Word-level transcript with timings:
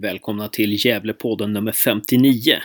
Välkomna 0.00 0.48
till 0.48 0.86
Gävlepodden 0.86 1.52
nummer 1.52 1.72
59. 1.72 2.56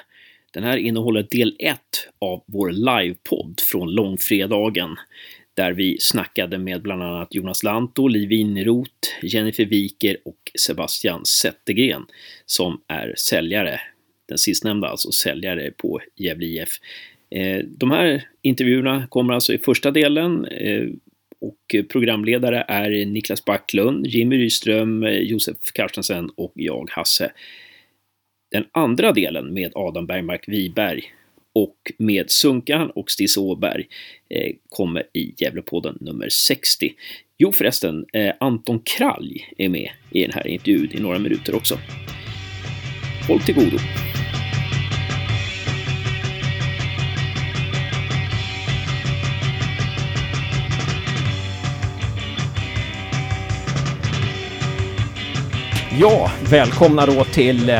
Den 0.54 0.64
här 0.64 0.78
innehåller 0.78 1.28
del 1.30 1.56
1 1.60 1.80
av 2.20 2.44
vår 2.46 2.72
livepodd 2.72 3.60
från 3.72 3.92
långfredagen 3.92 4.96
där 5.54 5.72
vi 5.72 5.98
snackade 6.00 6.58
med 6.58 6.82
bland 6.82 7.04
annat 7.04 7.36
Jonas 7.36 7.64
Lantto, 7.64 8.08
Liv 8.08 8.30
Winroth, 8.30 9.10
Jennifer 9.22 9.66
Wiker 9.66 10.18
och 10.26 10.52
Sebastian 10.60 11.26
Zettergren 11.26 12.06
som 12.46 12.82
är 12.88 13.14
säljare, 13.18 13.80
den 14.28 14.38
sistnämnda 14.38 14.88
alltså 14.88 15.12
säljare 15.12 15.72
på 15.72 16.00
Gävle 16.16 16.46
IF. 16.46 16.70
Eh, 17.30 17.66
de 17.66 17.92
här 17.92 18.28
intervjuerna 18.42 19.08
kommer 19.08 19.34
alltså 19.34 19.54
i 19.54 19.58
första 19.58 19.92
delen 19.92 20.46
eh, 20.46 20.88
och 21.46 21.88
programledare 21.90 22.66
är 22.68 23.06
Niklas 23.06 23.46
Backlund, 23.46 24.08
Jimmy 24.08 24.38
Ryström, 24.38 25.04
Josef 25.04 25.58
Carstensen 25.74 26.30
och 26.36 26.52
jag, 26.56 26.90
Hasse. 26.92 27.32
Den 28.52 28.66
andra 28.72 29.12
delen 29.12 29.54
med 29.54 29.72
Adam 29.76 30.06
Bergmark 30.06 30.48
Wiberg 30.48 31.04
och 31.54 31.92
med 31.98 32.32
Sunkan 32.32 32.90
och 32.90 33.12
Stis 33.12 33.38
Åberg 33.38 33.88
eh, 34.30 34.56
kommer 34.70 35.04
i 35.14 35.34
Gävlepodden 35.38 35.98
nummer 36.02 36.30
60. 36.30 36.94
Jo 37.38 37.52
förresten, 37.52 38.06
eh, 38.14 38.34
Anton 38.40 38.80
Kralj 38.80 39.54
är 39.58 39.70
med 39.70 39.90
i 40.12 40.22
den 40.22 40.32
här 40.32 40.48
intervjun 40.48 40.92
i 40.92 41.00
några 41.00 41.20
minuter 41.20 41.56
också. 41.56 41.80
Håll 43.28 43.40
till 43.40 43.56
godo! 43.56 43.78
Ja, 56.00 56.32
välkomna 56.50 57.06
då 57.06 57.24
till 57.24 57.70
eh, 57.70 57.76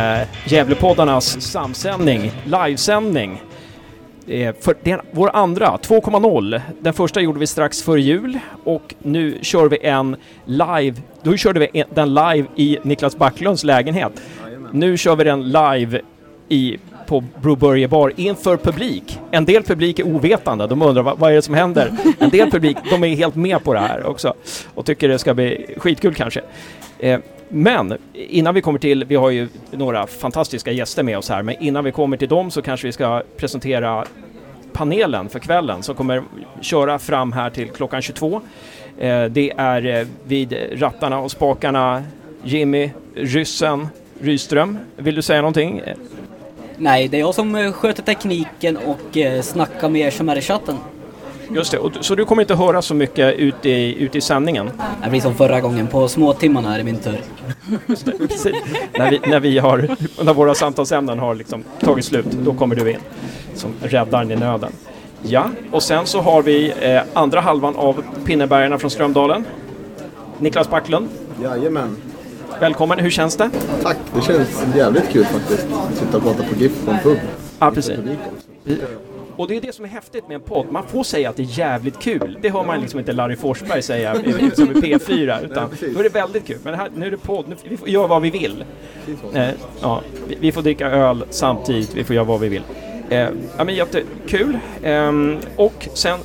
Gävlepoddarnas 0.46 1.42
samsändning, 1.42 2.32
livesändning. 2.46 3.42
Eh, 4.28 4.56
för 4.62 4.76
det 4.84 4.92
är 4.92 5.02
vår 5.12 5.30
andra, 5.34 5.78
2.0. 5.78 6.62
Den 6.82 6.94
första 6.94 7.22
gjorde 7.22 7.40
vi 7.40 7.48
strax 7.48 7.82
före 7.82 8.02
jul 8.02 8.40
och 8.64 8.96
nu 9.00 9.40
kör 9.42 9.70
vi 9.70 9.78
en 9.82 10.16
live, 10.46 10.94
då 11.24 11.38
körde 11.38 11.60
vi 11.60 11.70
en, 11.74 11.88
den 11.94 12.14
live 12.14 12.46
i 12.56 12.78
Niklas 12.84 13.18
Backlunds 13.18 13.64
lägenhet. 13.64 14.22
Nu 14.72 14.98
kör 14.98 15.16
vi 15.16 15.24
den 15.24 15.44
live 15.52 16.02
i 16.50 16.78
på 17.08 17.24
Broberge 17.42 17.88
bar 17.88 18.14
inför 18.16 18.58
publik. 18.58 19.20
En 19.32 19.46
del 19.46 19.64
publik 19.64 20.00
är 20.00 20.08
ovetande, 20.08 20.68
de 20.68 20.82
undrar 20.82 21.04
vad, 21.04 21.20
vad 21.20 21.32
är 21.32 21.36
det 21.36 21.42
som 21.42 21.54
händer? 21.54 21.92
En 22.20 22.30
del 22.30 22.52
publik, 22.52 22.78
de 22.90 23.04
är 23.04 23.16
helt 23.16 23.36
med 23.36 23.64
på 23.64 23.74
det 23.74 23.80
här 23.80 24.06
också 24.06 24.34
och 24.74 24.86
tycker 24.86 25.08
det 25.08 25.20
ska 25.20 25.34
bli 25.34 25.76
skitkul 25.78 26.14
kanske. 26.14 26.42
Eh, 27.00 27.20
men 27.50 27.98
innan 28.14 28.54
vi 28.54 28.62
kommer 28.62 28.80
till, 28.80 29.06
vi 29.06 29.16
har 29.16 29.30
ju 29.30 29.48
några 29.72 30.08
fantastiska 30.08 30.72
gäster 30.72 31.04
med 31.04 31.18
oss 31.18 31.30
här, 31.30 31.44
men 31.44 31.56
innan 31.60 31.84
vi 31.84 31.92
kommer 31.92 32.18
till 32.18 32.30
dem 32.30 32.52
så 32.52 32.62
kanske 32.62 32.88
vi 32.88 32.92
ska 32.92 33.24
presentera 33.38 34.06
panelen 34.74 35.30
för 35.30 35.40
kvällen 35.40 35.84
som 35.84 35.96
kommer 35.96 36.24
köra 36.62 37.00
fram 37.00 37.32
här 37.32 37.50
till 37.50 37.70
klockan 37.70 38.02
22. 38.02 38.42
Eh, 38.98 39.26
det 39.26 39.54
är 39.58 39.86
eh, 39.86 40.08
vid 40.24 40.58
rattarna 40.72 41.20
och 41.20 41.32
spakarna 41.32 42.04
Jimmy 42.44 42.92
Ryssen 43.16 43.88
Ryström. 44.20 44.78
Vill 44.96 45.16
du 45.16 45.22
säga 45.22 45.42
någonting? 45.42 45.82
Nej, 46.78 47.08
det 47.08 47.18
är 47.18 47.20
jag 47.20 47.36
som 47.36 47.56
eh, 47.56 47.72
sköter 47.72 48.04
tekniken 48.04 48.78
och 48.78 49.18
eh, 49.18 49.42
snackar 49.42 49.90
med 49.90 50.02
er 50.02 50.12
som 50.12 50.30
är 50.30 50.36
i 50.36 50.42
chatten. 50.42 50.78
Just 51.52 51.72
det, 51.72 51.80
så 52.02 52.16
du 52.16 52.26
kommer 52.26 52.42
inte 52.42 52.56
höra 52.56 52.82
så 52.82 52.94
mycket 52.94 53.36
ute 53.36 53.70
i, 53.70 54.04
ut 54.04 54.16
i 54.16 54.22
sändningen? 54.22 54.72
Det 55.04 55.10
blir 55.10 55.22
som 55.22 55.36
förra 55.36 55.62
gången, 55.62 55.88
på 55.88 56.08
småtimmarna 56.08 56.74
är 56.74 56.78
det 56.78 56.84
min 56.84 56.98
tur. 56.98 57.22
När, 58.98 59.12
vi, 59.12 59.20
när, 59.28 59.40
vi 59.40 59.60
har, 59.60 59.96
när 60.24 60.34
våra 60.34 60.56
samtalsämnen 60.56 61.20
har 61.20 61.36
liksom 61.36 61.64
tagit 61.80 62.06
slut, 62.06 62.26
då 62.26 62.54
kommer 62.54 62.76
du 62.76 62.92
in 62.92 63.00
som 63.56 63.74
räddaren 63.82 64.32
i 64.32 64.36
nöden. 64.36 64.72
Ja, 65.22 65.50
och 65.72 65.84
sen 65.84 66.06
så 66.06 66.22
har 66.22 66.42
vi 66.42 66.74
eh, 66.80 67.02
andra 67.14 67.42
halvan 67.42 67.76
av 67.76 68.04
Pinnebergarna 68.26 68.78
från 68.78 68.92
Strömdalen. 68.92 69.46
Niklas 70.40 70.70
Backlund. 70.70 71.08
Jajamän. 71.44 71.98
Välkommen, 72.60 73.00
hur 73.00 73.10
känns 73.10 73.36
det? 73.36 73.50
Tack, 73.84 73.98
det 74.16 74.22
känns 74.22 74.66
jävligt 74.76 75.10
kul 75.10 75.26
faktiskt. 75.26 75.68
Att 75.74 75.98
sitta 75.98 76.18
och 76.18 76.24
prata 76.24 76.44
på 76.44 76.56
GIF 76.56 76.86
på 76.86 76.92
en 76.92 77.00
pub. 77.00 77.18
Ja, 77.60 77.72
precis. 77.72 78.00
Och 79.38 79.48
det 79.48 79.58
är 79.58 79.62
det 79.62 79.76
som 79.76 79.86
är 79.86 79.90
häftigt 79.90 80.28
med 80.28 80.36
en 80.36 80.42
podd. 80.42 80.72
Man 80.72 80.88
får 80.88 81.04
säga 81.04 81.30
att 81.30 81.36
det 81.36 81.44
är 81.44 81.60
jävligt 81.60 82.00
kul. 82.00 82.38
Det 82.42 82.50
hör 82.50 82.64
man 82.64 82.82
liksom 82.82 83.00
inte 83.00 83.14
Larry 83.14 83.36
Forsberg 83.36 83.82
säga 83.82 84.16
som 84.56 84.72
i 84.72 84.74
P4. 84.74 85.46
Utan 85.46 85.70
då 85.94 86.00
är 86.00 86.04
det 86.04 86.10
väldigt 86.10 86.48
kul. 86.48 86.58
Men 86.64 86.74
här, 86.74 86.90
nu 86.96 87.08
är 87.08 87.12
det 87.12 87.18
podd. 87.18 87.48
Nu, 87.48 87.56
vi 87.64 87.78
får 87.78 87.90
göra 87.90 88.08
vad 88.08 88.22
vi 88.22 88.30
vill. 88.30 88.64
Eh, 89.34 89.50
ja, 89.82 90.02
vi, 90.28 90.38
vi, 90.40 90.52
får 90.52 90.62
dricka 90.62 90.88
öl 90.88 91.26
samtidigt. 91.30 91.94
Vi 91.94 92.04
får 92.04 92.16
göra 92.16 92.26
vad 92.26 92.40
vi 92.40 92.50
vill. 92.50 92.64
Eh, 93.10 93.30
ja, 93.58 93.64
men 93.64 93.76
jättekul. 93.76 94.58
Eh, 94.84 95.12
och 95.56 95.88
sen 95.94 96.20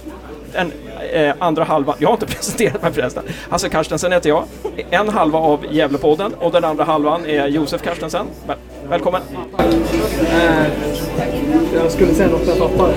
eh, 1.12 1.34
andra 1.38 1.64
halvan, 1.64 1.94
jag 1.98 2.08
har 2.08 2.14
inte 2.14 2.26
presenterat 2.36 2.82
mig 2.82 2.92
förresten. 2.92 3.22
Hasse 3.50 3.68
Karstensen 3.68 4.12
heter 4.12 4.28
jag. 4.28 4.44
En 4.90 5.08
halva 5.08 5.38
av 5.38 5.66
Gävlepodden 5.70 6.34
och 6.34 6.52
den 6.52 6.64
andra 6.64 6.84
halvan 6.84 7.26
är 7.26 7.46
Josef 7.46 7.82
Karstensen. 7.82 8.26
Väl, 8.90 9.00
välkommen! 9.00 9.22
Eh, 10.30 10.66
jag 11.74 11.92
skulle 11.92 12.14
säga 12.14 12.28
något 12.28 12.46
jag 12.46 12.58
tappade. 12.58 12.94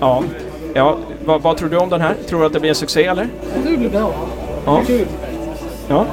Ja, 0.00 0.22
ja 0.74 0.98
vad, 1.24 1.42
vad, 1.42 1.56
tror 1.56 1.68
du 1.68 1.76
om 1.76 1.88
den 1.88 2.00
här? 2.00 2.14
Tror 2.28 2.40
du 2.40 2.46
att 2.46 2.52
det 2.52 2.60
blir 2.60 2.70
en 2.70 2.76
succé 2.76 3.04
eller? 3.04 3.28
Det 3.64 3.76
blir 3.76 3.88
bra. 3.88 4.12
Ja. 4.64 4.82
Kul. 4.86 5.06
Ja. 5.88 6.06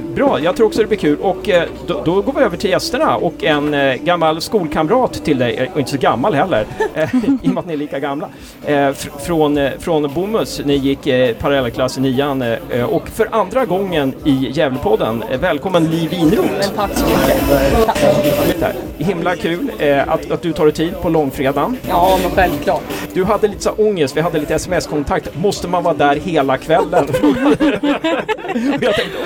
Bra, 0.00 0.40
jag 0.40 0.56
tror 0.56 0.66
också 0.66 0.80
det 0.80 0.86
blir 0.86 0.98
kul. 0.98 1.18
Och 1.20 1.48
eh, 1.48 1.68
då, 1.86 2.02
då, 2.04 2.20
går 2.20 2.32
vi 2.32 2.40
över 2.40 2.56
till 2.56 2.70
gästerna 2.70 3.16
och 3.16 3.44
en 3.44 3.74
eh, 3.74 3.94
gammal 3.94 4.40
skolkamrat 4.40 5.24
till 5.24 5.38
dig, 5.38 5.56
eh, 5.56 5.72
och 5.72 5.78
inte 5.78 5.90
så 5.90 5.96
gammal 5.96 6.34
heller, 6.34 6.66
eh, 6.94 7.14
i 7.42 7.48
och 7.48 7.54
med 7.54 7.58
att 7.58 7.66
ni 7.66 7.72
är 7.72 7.76
lika 7.76 7.98
gamla, 7.98 8.28
eh, 8.66 8.92
fr 8.92 9.08
från, 9.18 9.68
från 9.78 10.14
Bomhus. 10.14 10.60
Ni 10.64 10.74
gick 10.74 11.06
eh, 11.06 11.34
parallellklass 11.34 11.98
i 11.98 12.00
nian 12.00 12.44
och 12.88 13.08
för 13.08 13.28
andra 13.30 13.64
gången 13.64 14.14
i 14.24 14.50
Gävlepodden, 14.52 15.24
välkommen 15.40 15.84
Liv 15.84 16.10
Winroth. 16.10 16.74
Tack 16.76 16.90
så 16.94 17.06
mycket. 17.06 18.76
Himla 18.98 19.36
kul 19.36 19.70
att, 20.06 20.30
att 20.30 20.42
du 20.42 20.52
tar 20.52 20.64
dig 20.64 20.74
tid 20.74 20.94
på 21.02 21.08
långfredagen. 21.08 21.76
Ja, 21.88 22.18
men 22.22 22.30
självklart. 22.30 22.82
Du 23.14 23.24
hade 23.24 23.48
lite 23.48 23.62
så 23.62 23.70
ångest, 23.70 24.16
vi 24.16 24.20
hade 24.20 24.38
lite 24.38 24.54
sms-kontakt. 24.54 25.36
Måste 25.36 25.68
man 25.68 25.82
vara 25.82 25.94
där 25.94 26.16
hela 26.16 26.58
kvällen? 26.58 27.08
jag 28.80 28.94
tänkte, 28.94 29.18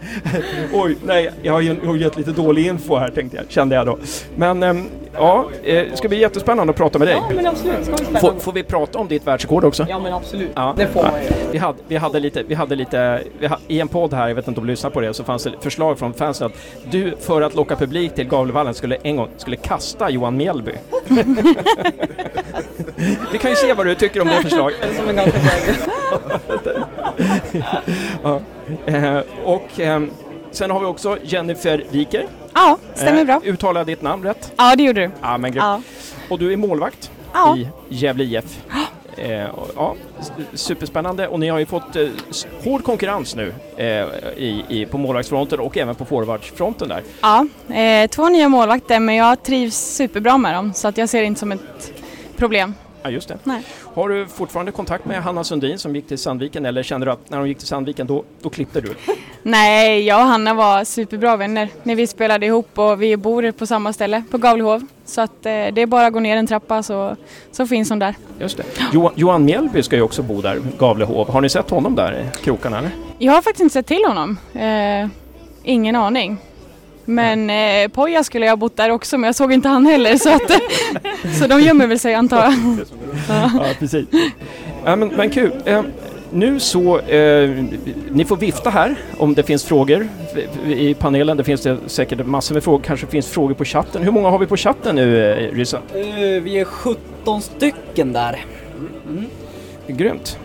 Oj, 0.74 0.98
nej, 1.04 1.32
jag 1.42 1.54
har 1.54 1.62
ju 1.62 1.98
gett 1.98 2.18
lite 2.18 2.32
dålig 2.32 2.68
info 2.68 2.96
här 2.96 3.10
tänkte 3.10 3.38
jag, 3.38 3.46
kände 3.50 3.76
jag 3.76 3.86
då. 3.86 3.98
Men 4.36 4.64
äm, 4.64 4.90
ja, 5.18 5.46
det 5.64 5.98
ska 5.98 6.08
bli 6.08 6.20
jättespännande 6.20 6.72
att 6.72 6.78
prata 6.78 7.00
med 7.00 7.08
dig. 7.08 7.18
Ja, 7.30 7.36
men 7.36 7.48
absolut. 7.48 7.86
Ska 7.86 7.96
vi 7.96 8.18
får, 8.20 8.40
får 8.40 8.52
vi 8.52 8.64
prata 8.64 9.00
om 9.00 9.08
ditt 9.08 9.28
världsrekord 9.28 9.66
också? 9.66 9.86
Ja, 9.90 10.00
men 10.00 10.14
absolut. 10.14 10.52
Ja. 10.56 10.74
Det 10.78 10.88
får 10.88 11.04
man 11.04 11.22
ju. 11.24 11.30
Vi 11.52 11.58
hade, 11.58 11.78
vi 11.88 11.96
hade 11.96 12.20
lite, 12.20 12.44
vi 12.44 12.56
hade 12.56 12.76
lite 12.76 13.24
vi 13.40 13.48
ha, 13.48 13.58
i 13.68 13.80
en 13.80 13.88
podd 13.88 14.14
här, 14.14 14.28
jag 14.28 14.36
vet 14.36 14.48
inte 14.48 14.60
om 14.60 14.68
du 14.68 14.72
lyssnar 14.72 14.90
på 14.90 15.02
det, 15.02 15.14
så 15.14 15.24
fanns 15.24 15.44
det 15.44 15.52
förslag 15.62 16.00
från 16.00 16.14
fansen 16.14 16.48
att 16.48 16.54
du 16.92 17.16
för 17.20 17.42
att 17.42 17.56
locka 17.56 17.76
publik 17.76 18.16
till 18.16 18.28
Gavlevallen 18.28 18.74
skulle 18.74 18.96
en 18.96 19.16
gång 19.16 19.30
skulle 19.38 19.56
kasta 19.56 20.10
Johan 20.10 20.38
Mjällby. 20.38 20.72
vi 23.32 23.38
kan 23.38 23.52
ju 23.52 23.56
se 23.56 23.74
vad 23.74 23.86
du 23.86 23.96
tycker 23.96 24.22
om 24.22 24.28
det 24.28 24.42
förslaget. 24.42 24.78
Det 24.82 24.88
är 24.88 24.94
som 24.94 25.10
en 25.10 25.16
ganska 25.16 25.40
ja. 28.24 28.40
Eh, 28.86 29.20
och 29.44 29.80
eh, 29.80 30.04
sen 30.52 30.72
har 30.72 30.80
vi 30.80 30.86
också 30.86 31.18
Jennifer 31.24 31.84
Wiker. 31.90 32.26
Ja, 32.56 32.78
stämmer 32.94 33.20
eh, 33.20 33.26
bra. 33.26 33.42
Uttalade 33.44 33.92
ditt 33.92 34.02
namn 34.02 34.24
rätt? 34.24 34.52
Ja, 34.58 34.76
det 34.76 34.84
gjorde 34.84 35.02
du. 35.02 35.12
Ja, 35.22 35.38
men 35.38 35.54
ja. 35.54 35.82
Och 36.30 36.40
du 36.40 36.54
är 36.54 36.58
målvakt 36.58 37.12
ja. 37.34 37.58
i 37.58 37.68
Gävle 37.90 38.24
IF. 38.24 38.60
Eh, 39.18 39.48
ja, 39.76 39.96
superspännande 40.54 41.28
och 41.28 41.40
ni 41.40 41.50
har 41.50 41.60
ju 41.60 41.66
fått 41.66 41.96
eh, 41.96 42.08
hård 42.64 42.84
konkurrens 42.84 43.36
nu 43.36 43.54
eh, 43.78 43.86
i, 44.38 44.66
i, 44.70 44.86
på 44.86 44.98
målvaktsfronten 44.98 45.60
och 45.60 45.78
även 45.78 45.96
på 45.96 46.06
forwardsfronten 46.06 46.90
där. 46.90 47.04
Ja, 47.22 47.48
eh, 47.76 48.10
två 48.10 48.30
nya 48.30 48.50
målvakter 48.50 49.00
men 49.00 49.16
jag 49.16 49.44
trivs 49.44 49.76
superbra 49.76 50.38
med 50.38 50.54
dem 50.54 50.74
så 50.74 50.88
att 50.88 50.98
jag 50.98 51.10
ser 51.10 51.20
det 51.20 51.26
inte 51.26 51.40
som 51.40 51.52
ett 51.52 51.94
problem. 52.38 52.74
Ja, 53.06 53.12
just 53.12 53.28
det. 53.28 53.38
Nej. 53.44 53.62
Har 53.94 54.10
du 54.10 54.28
fortfarande 54.28 54.72
kontakt 54.72 55.06
med 55.06 55.24
Hanna 55.24 55.44
Sundin 55.44 55.80
som 55.80 55.96
gick 55.96 56.08
till 56.08 56.18
Sandviken 56.18 56.66
eller 56.66 56.84
kände 56.84 57.06
du 57.06 57.12
att 57.12 57.30
när 57.30 57.38
hon 57.38 57.48
gick 57.48 57.58
till 57.58 57.68
Sandviken 57.68 58.08
då, 58.08 58.24
då 58.42 58.50
klippte 58.50 58.82
du? 58.82 58.96
Nej, 59.44 60.02
jag 60.06 60.20
och 60.20 60.26
Hanna 60.28 60.54
var 60.54 60.84
superbra 60.84 61.38
vänner 61.38 61.70
när 61.84 61.96
vi 61.96 62.08
spelade 62.08 62.46
ihop 62.46 62.80
och 62.80 63.02
vi 63.02 63.18
bor 63.18 63.52
på 63.52 63.66
samma 63.66 63.94
ställe, 63.94 64.24
på 64.32 64.38
Gavlehov. 64.38 64.88
Så 65.06 65.22
att 65.22 65.46
eh, 65.46 65.52
det 65.52 65.82
är 65.82 65.86
bara 65.86 66.08
att 66.08 66.14
gå 66.14 66.20
ner 66.20 66.38
en 66.38 66.48
trappa 66.48 66.84
så, 66.84 67.16
så 67.52 67.68
finns 67.68 67.90
hon 67.90 68.00
där. 68.00 68.16
Just 68.40 68.58
det. 68.58 68.64
Jo, 68.94 69.12
Johan 69.16 69.46
Mjällby 69.46 69.84
ska 69.84 69.96
ju 69.96 70.02
också 70.02 70.24
bo 70.24 70.42
där, 70.42 70.62
Gavlehov. 70.78 71.30
Har 71.30 71.42
ni 71.42 71.50
sett 71.50 71.70
honom 71.70 71.96
där 71.96 72.14
i 72.14 72.44
krokarna? 72.44 72.78
Eller? 72.78 72.92
Jag 73.18 73.34
har 73.34 73.42
faktiskt 73.42 73.62
inte 73.62 73.74
sett 73.74 73.88
till 73.88 74.06
honom. 74.08 74.38
Eh, 74.54 75.08
ingen 75.64 75.96
aning. 75.96 76.38
Men 77.06 77.50
eh, 77.50 77.88
Poja 77.88 78.24
skulle 78.24 78.46
jag 78.46 78.52
ha 78.52 78.58
bott 78.58 78.78
där 78.78 78.90
också 78.90 79.18
men 79.18 79.28
jag 79.28 79.36
såg 79.36 79.54
inte 79.54 79.70
han 79.70 79.86
heller 79.86 80.16
så, 80.18 80.30
att, 80.30 80.52
så 81.40 81.48
de 81.48 81.62
gömmer 81.62 81.88
väl 81.88 82.00
sig 82.00 82.14
antar 82.14 82.44
jag. 82.44 82.54
ja, 83.30 83.66
precis. 83.80 84.06
Ja, 84.86 84.96
men, 84.96 85.08
men 85.08 85.30
kul. 85.30 85.52
Eh, 85.66 85.82
nu 86.32 86.60
så, 86.60 87.00
eh, 87.00 87.50
ni 88.12 88.26
får 88.26 88.38
vifta 88.38 88.70
här 88.70 88.96
om 89.18 89.34
det 89.34 89.44
finns 89.44 89.64
frågor 89.66 90.08
i 90.68 90.94
panelen. 90.94 91.38
Det 91.38 91.44
finns 91.44 91.62
det 91.62 91.78
säkert 91.88 92.26
massor 92.26 92.54
med 92.54 92.64
frågor, 92.64 92.84
kanske 92.84 93.08
finns 93.08 93.28
frågor 93.28 93.54
på 93.54 93.66
chatten. 93.66 94.04
Hur 94.04 94.12
många 94.12 94.30
har 94.30 94.40
vi 94.40 94.46
på 94.46 94.58
chatten 94.58 94.96
nu, 94.96 95.32
eh, 95.32 95.56
Ryssa? 95.56 95.78
Eh, 95.94 96.42
vi 96.44 96.60
är 96.60 96.66
17 96.66 97.42
stycken 97.42 98.14
där. 98.14 98.46
Grymt. 99.88 100.40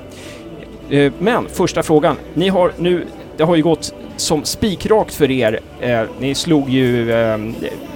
Eh, 0.90 1.12
Men 1.18 1.48
första 1.48 1.82
frågan. 1.82 2.16
Ni 2.34 2.48
har 2.48 2.72
nu, 2.78 3.06
det 3.36 3.44
har 3.44 3.56
ju 3.56 3.62
gått 3.62 3.94
som 4.20 4.44
spikrakt 4.44 5.14
för 5.14 5.30
er. 5.30 5.60
Eh, 5.80 6.02
ni 6.20 6.34
slog 6.34 6.68
ju 6.70 7.12
eh, 7.12 7.38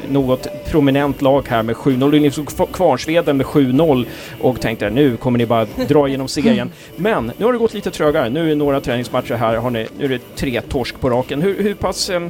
något 0.09 0.47
prominent 0.71 1.23
lag 1.23 1.47
här 1.49 1.62
med 1.62 1.76
7-0. 1.76 2.21
Ni 2.21 2.31
slog 2.31 2.47
Kva- 2.49 2.73
Kvarnsveden 2.73 3.37
med 3.37 3.47
7-0 3.47 4.06
och 4.41 4.61
tänkte 4.61 4.91
nu 4.91 5.17
kommer 5.17 5.38
ni 5.38 5.47
bara 5.47 5.67
dra 5.88 6.09
igenom 6.09 6.29
serien. 6.29 6.73
Men 6.97 7.32
nu 7.38 7.44
har 7.44 7.53
det 7.53 7.59
gått 7.59 7.75
lite 7.75 7.91
trögare. 7.91 8.31
Nu 8.31 8.53
är 8.53 8.56
några 8.56 8.81
träningsmatcher 8.81 9.35
här. 9.35 9.56
Har 9.56 9.71
ni, 9.71 9.87
nu 9.99 10.05
är 10.05 10.09
det 10.09 10.21
tre 10.37 10.61
torsk 10.61 11.00
på 11.00 11.11
raken. 11.11 11.43
Hur, 11.43 11.62
hur 11.62 11.75
pass... 11.75 12.11
Eh, 12.11 12.29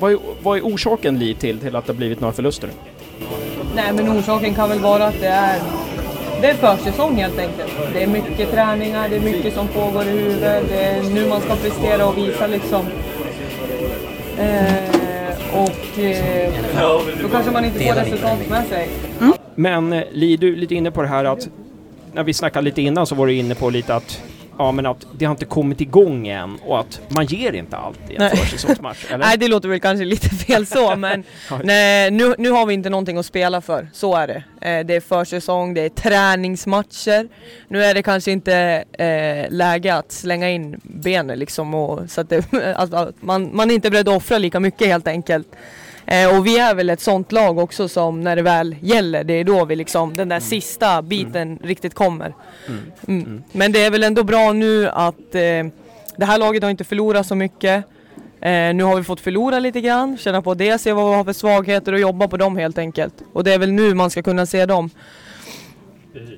vad, 0.00 0.12
är, 0.12 0.18
vad 0.42 0.58
är 0.58 0.62
orsaken 0.62 1.18
Li 1.18 1.34
till, 1.34 1.58
till 1.58 1.76
att 1.76 1.86
det 1.86 1.92
har 1.92 1.96
blivit 1.96 2.20
några 2.20 2.32
förluster? 2.32 2.70
Nej, 3.76 3.92
men 3.92 4.18
orsaken 4.18 4.54
kan 4.54 4.68
väl 4.68 4.78
vara 4.78 5.06
att 5.06 5.20
det 5.20 5.26
är, 5.26 5.58
det 6.40 6.46
är 6.46 6.54
försäsong 6.54 7.14
helt 7.16 7.38
enkelt. 7.38 7.72
Det 7.94 8.02
är 8.02 8.06
mycket 8.06 8.50
träningar, 8.50 9.08
det 9.08 9.16
är 9.16 9.20
mycket 9.20 9.54
som 9.54 9.68
pågår 9.68 10.02
i 10.02 10.10
huvudet. 10.10 10.64
Det 10.68 10.80
är 10.84 11.02
nu 11.02 11.28
man 11.28 11.40
ska 11.40 11.54
prestera 11.56 12.06
och 12.06 12.18
visa 12.18 12.46
liksom. 12.46 12.84
Eh, 14.38 15.60
och 15.62 15.98
eh, 15.98 16.52
då 17.22 17.28
kanske 17.28 17.50
man 17.50 17.64
inte 17.64 17.78
får 17.78 17.94
resultat 17.94 18.48
med 18.48 18.66
sig. 18.66 18.88
Mm. 19.20 19.32
Men 19.54 19.92
eh, 19.92 20.04
Li, 20.12 20.36
du 20.36 20.52
är 20.52 20.56
lite 20.56 20.74
inne 20.74 20.90
på 20.90 21.02
det 21.02 21.08
här 21.08 21.24
att 21.24 21.48
när 22.12 22.22
vi 22.22 22.34
snackade 22.34 22.64
lite 22.64 22.82
innan 22.82 23.06
så 23.06 23.14
var 23.14 23.26
du 23.26 23.34
inne 23.34 23.54
på 23.54 23.70
lite 23.70 23.94
att 23.94 24.22
ja, 24.58 24.72
men 24.72 24.86
att 24.86 25.06
det 25.12 25.24
har 25.24 25.32
inte 25.32 25.44
kommit 25.44 25.80
igång 25.80 26.28
än 26.28 26.58
och 26.66 26.80
att 26.80 27.00
man 27.08 27.26
ger 27.26 27.52
inte 27.52 27.76
allt 27.76 28.10
i 28.10 28.16
en 28.16 28.30
försäsongsmatch? 28.30 29.06
Nej, 29.18 29.38
det 29.38 29.48
låter 29.48 29.68
väl 29.68 29.80
kanske 29.80 30.04
lite 30.04 30.28
fel 30.28 30.66
så, 30.66 30.96
men 30.96 31.24
nej, 31.64 32.10
nu, 32.10 32.34
nu 32.38 32.50
har 32.50 32.66
vi 32.66 32.74
inte 32.74 32.90
någonting 32.90 33.18
att 33.18 33.26
spela 33.26 33.60
för. 33.60 33.88
Så 33.92 34.16
är 34.16 34.26
det. 34.26 34.44
Eh, 34.60 34.86
det 34.86 34.94
är 34.94 35.00
försäsong, 35.00 35.74
det 35.74 35.80
är 35.80 35.88
träningsmatcher. 35.88 37.28
Nu 37.68 37.84
är 37.84 37.94
det 37.94 38.02
kanske 38.02 38.30
inte 38.30 38.84
eh, 38.92 39.50
läge 39.50 39.94
att 39.94 40.12
slänga 40.12 40.50
in 40.50 40.80
benen 40.82 41.38
liksom, 41.38 41.74
och, 41.74 42.10
så 42.10 42.20
att, 42.20 42.28
det, 42.28 42.44
att, 42.76 42.94
att 42.94 43.22
man, 43.22 43.56
man 43.56 43.70
är 43.70 43.74
inte 43.74 43.90
beredd 43.90 44.08
att 44.08 44.16
offra 44.16 44.38
lika 44.38 44.60
mycket 44.60 44.88
helt 44.88 45.08
enkelt. 45.08 45.48
Eh, 46.10 46.38
och 46.38 46.46
vi 46.46 46.58
är 46.58 46.74
väl 46.74 46.90
ett 46.90 47.00
sånt 47.00 47.32
lag 47.32 47.58
också 47.58 47.88
som 47.88 48.20
när 48.20 48.36
det 48.36 48.42
väl 48.42 48.76
gäller, 48.80 49.24
det 49.24 49.34
är 49.34 49.44
då 49.44 49.64
vi 49.64 49.76
liksom, 49.76 50.16
den 50.16 50.28
där 50.28 50.40
sista 50.40 51.02
biten 51.02 51.58
riktigt 51.62 51.94
kommer. 51.94 52.34
Mm. 53.08 53.42
Men 53.52 53.72
det 53.72 53.84
är 53.84 53.90
väl 53.90 54.02
ändå 54.02 54.22
bra 54.24 54.52
nu 54.52 54.88
att 54.88 55.34
eh, 55.34 55.66
det 56.16 56.24
här 56.24 56.38
laget 56.38 56.62
har 56.62 56.70
inte 56.70 56.84
förlorat 56.84 57.26
så 57.26 57.34
mycket. 57.34 57.84
Eh, 58.40 58.74
nu 58.74 58.82
har 58.82 58.96
vi 58.96 59.04
fått 59.04 59.20
förlora 59.20 59.58
lite 59.58 59.80
grann, 59.80 60.18
känna 60.18 60.42
på 60.42 60.54
det, 60.54 60.78
se 60.78 60.92
vad 60.92 61.10
vi 61.10 61.16
har 61.16 61.24
för 61.24 61.32
svagheter 61.32 61.92
och 61.92 62.00
jobba 62.00 62.28
på 62.28 62.36
dem 62.36 62.56
helt 62.56 62.78
enkelt. 62.78 63.14
Och 63.32 63.44
det 63.44 63.54
är 63.54 63.58
väl 63.58 63.72
nu 63.72 63.94
man 63.94 64.10
ska 64.10 64.22
kunna 64.22 64.46
se 64.46 64.66
dem. 64.66 64.90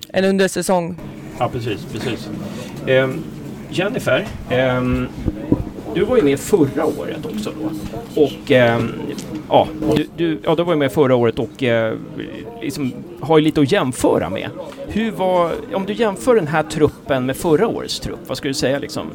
En 0.09 0.25
under 0.25 0.49
säsong. 0.49 0.97
Ja, 1.39 1.49
precis. 1.49 1.87
precis. 1.93 2.29
Ehm, 2.87 3.25
Jennifer, 3.71 4.27
ehm, 4.51 5.09
du 5.95 6.05
var 6.05 6.17
ju 6.17 6.23
med 6.23 6.41
förra 6.41 6.85
året 6.85 7.27
också 7.27 7.53
då. 7.61 7.71
Och 8.23 8.51
ehm, 8.51 8.93
ja, 9.51 9.69
du, 9.97 10.07
du, 10.17 10.41
ja, 10.45 10.55
du 10.55 10.63
var 10.63 10.73
ju 10.73 10.79
med 10.79 10.93
förra 10.93 11.15
året 11.15 11.39
och 11.39 11.63
eh, 11.63 11.95
liksom, 12.61 12.93
har 13.21 13.39
ju 13.39 13.45
lite 13.45 13.61
att 13.61 13.73
jämföra 13.73 14.31
med. 14.31 14.51
Hur 14.89 15.11
var, 15.11 15.53
om 15.75 15.87
du 15.87 15.93
jämför 15.93 16.35
den 16.35 16.47
här 16.47 16.63
truppen 16.63 17.27
med 17.27 17.37
förra 17.37 17.69
årets 17.69 18.01
trupp, 18.01 18.21
vad 18.27 18.37
skulle 18.37 18.51
du 18.51 18.55
säga 18.55 18.79
liksom? 18.79 19.07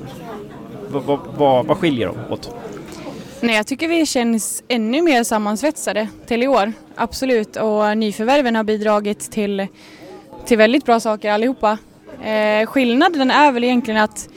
Vad, 0.90 1.04
vad, 1.04 1.20
vad, 1.38 1.66
vad 1.66 1.78
skiljer 1.78 2.08
de 2.08 2.34
åt? 2.34 2.56
Nej, 3.42 3.56
jag 3.56 3.68
tycker 3.68 3.88
vi 3.88 4.06
känns 4.06 4.64
ännu 4.68 5.02
mer 5.02 5.24
sammansvetsade 5.24 6.08
till 6.26 6.44
i 6.44 6.48
år. 6.48 6.74
Absolut. 6.96 7.56
Och 7.56 7.98
nyförvärven 7.98 8.56
har 8.56 8.64
bidragit 8.64 9.32
till, 9.32 9.68
till 10.46 10.58
väldigt 10.58 10.86
bra 10.86 11.00
saker 11.00 11.32
allihopa. 11.32 11.78
Eh, 12.24 12.66
skillnaden 12.66 13.32
är 13.32 13.52
väl 13.52 13.64
egentligen 13.64 14.02
att 14.02 14.30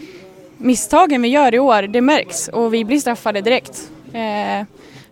misstagen 0.57 1.23
vi 1.23 1.29
gör 1.29 1.55
i 1.55 1.59
år, 1.59 1.83
det 1.83 2.01
märks 2.01 2.49
och 2.49 2.75
vi 2.75 2.85
blir 2.85 2.99
straffade 2.99 3.41
direkt. 3.41 3.91
Eh, 4.13 4.67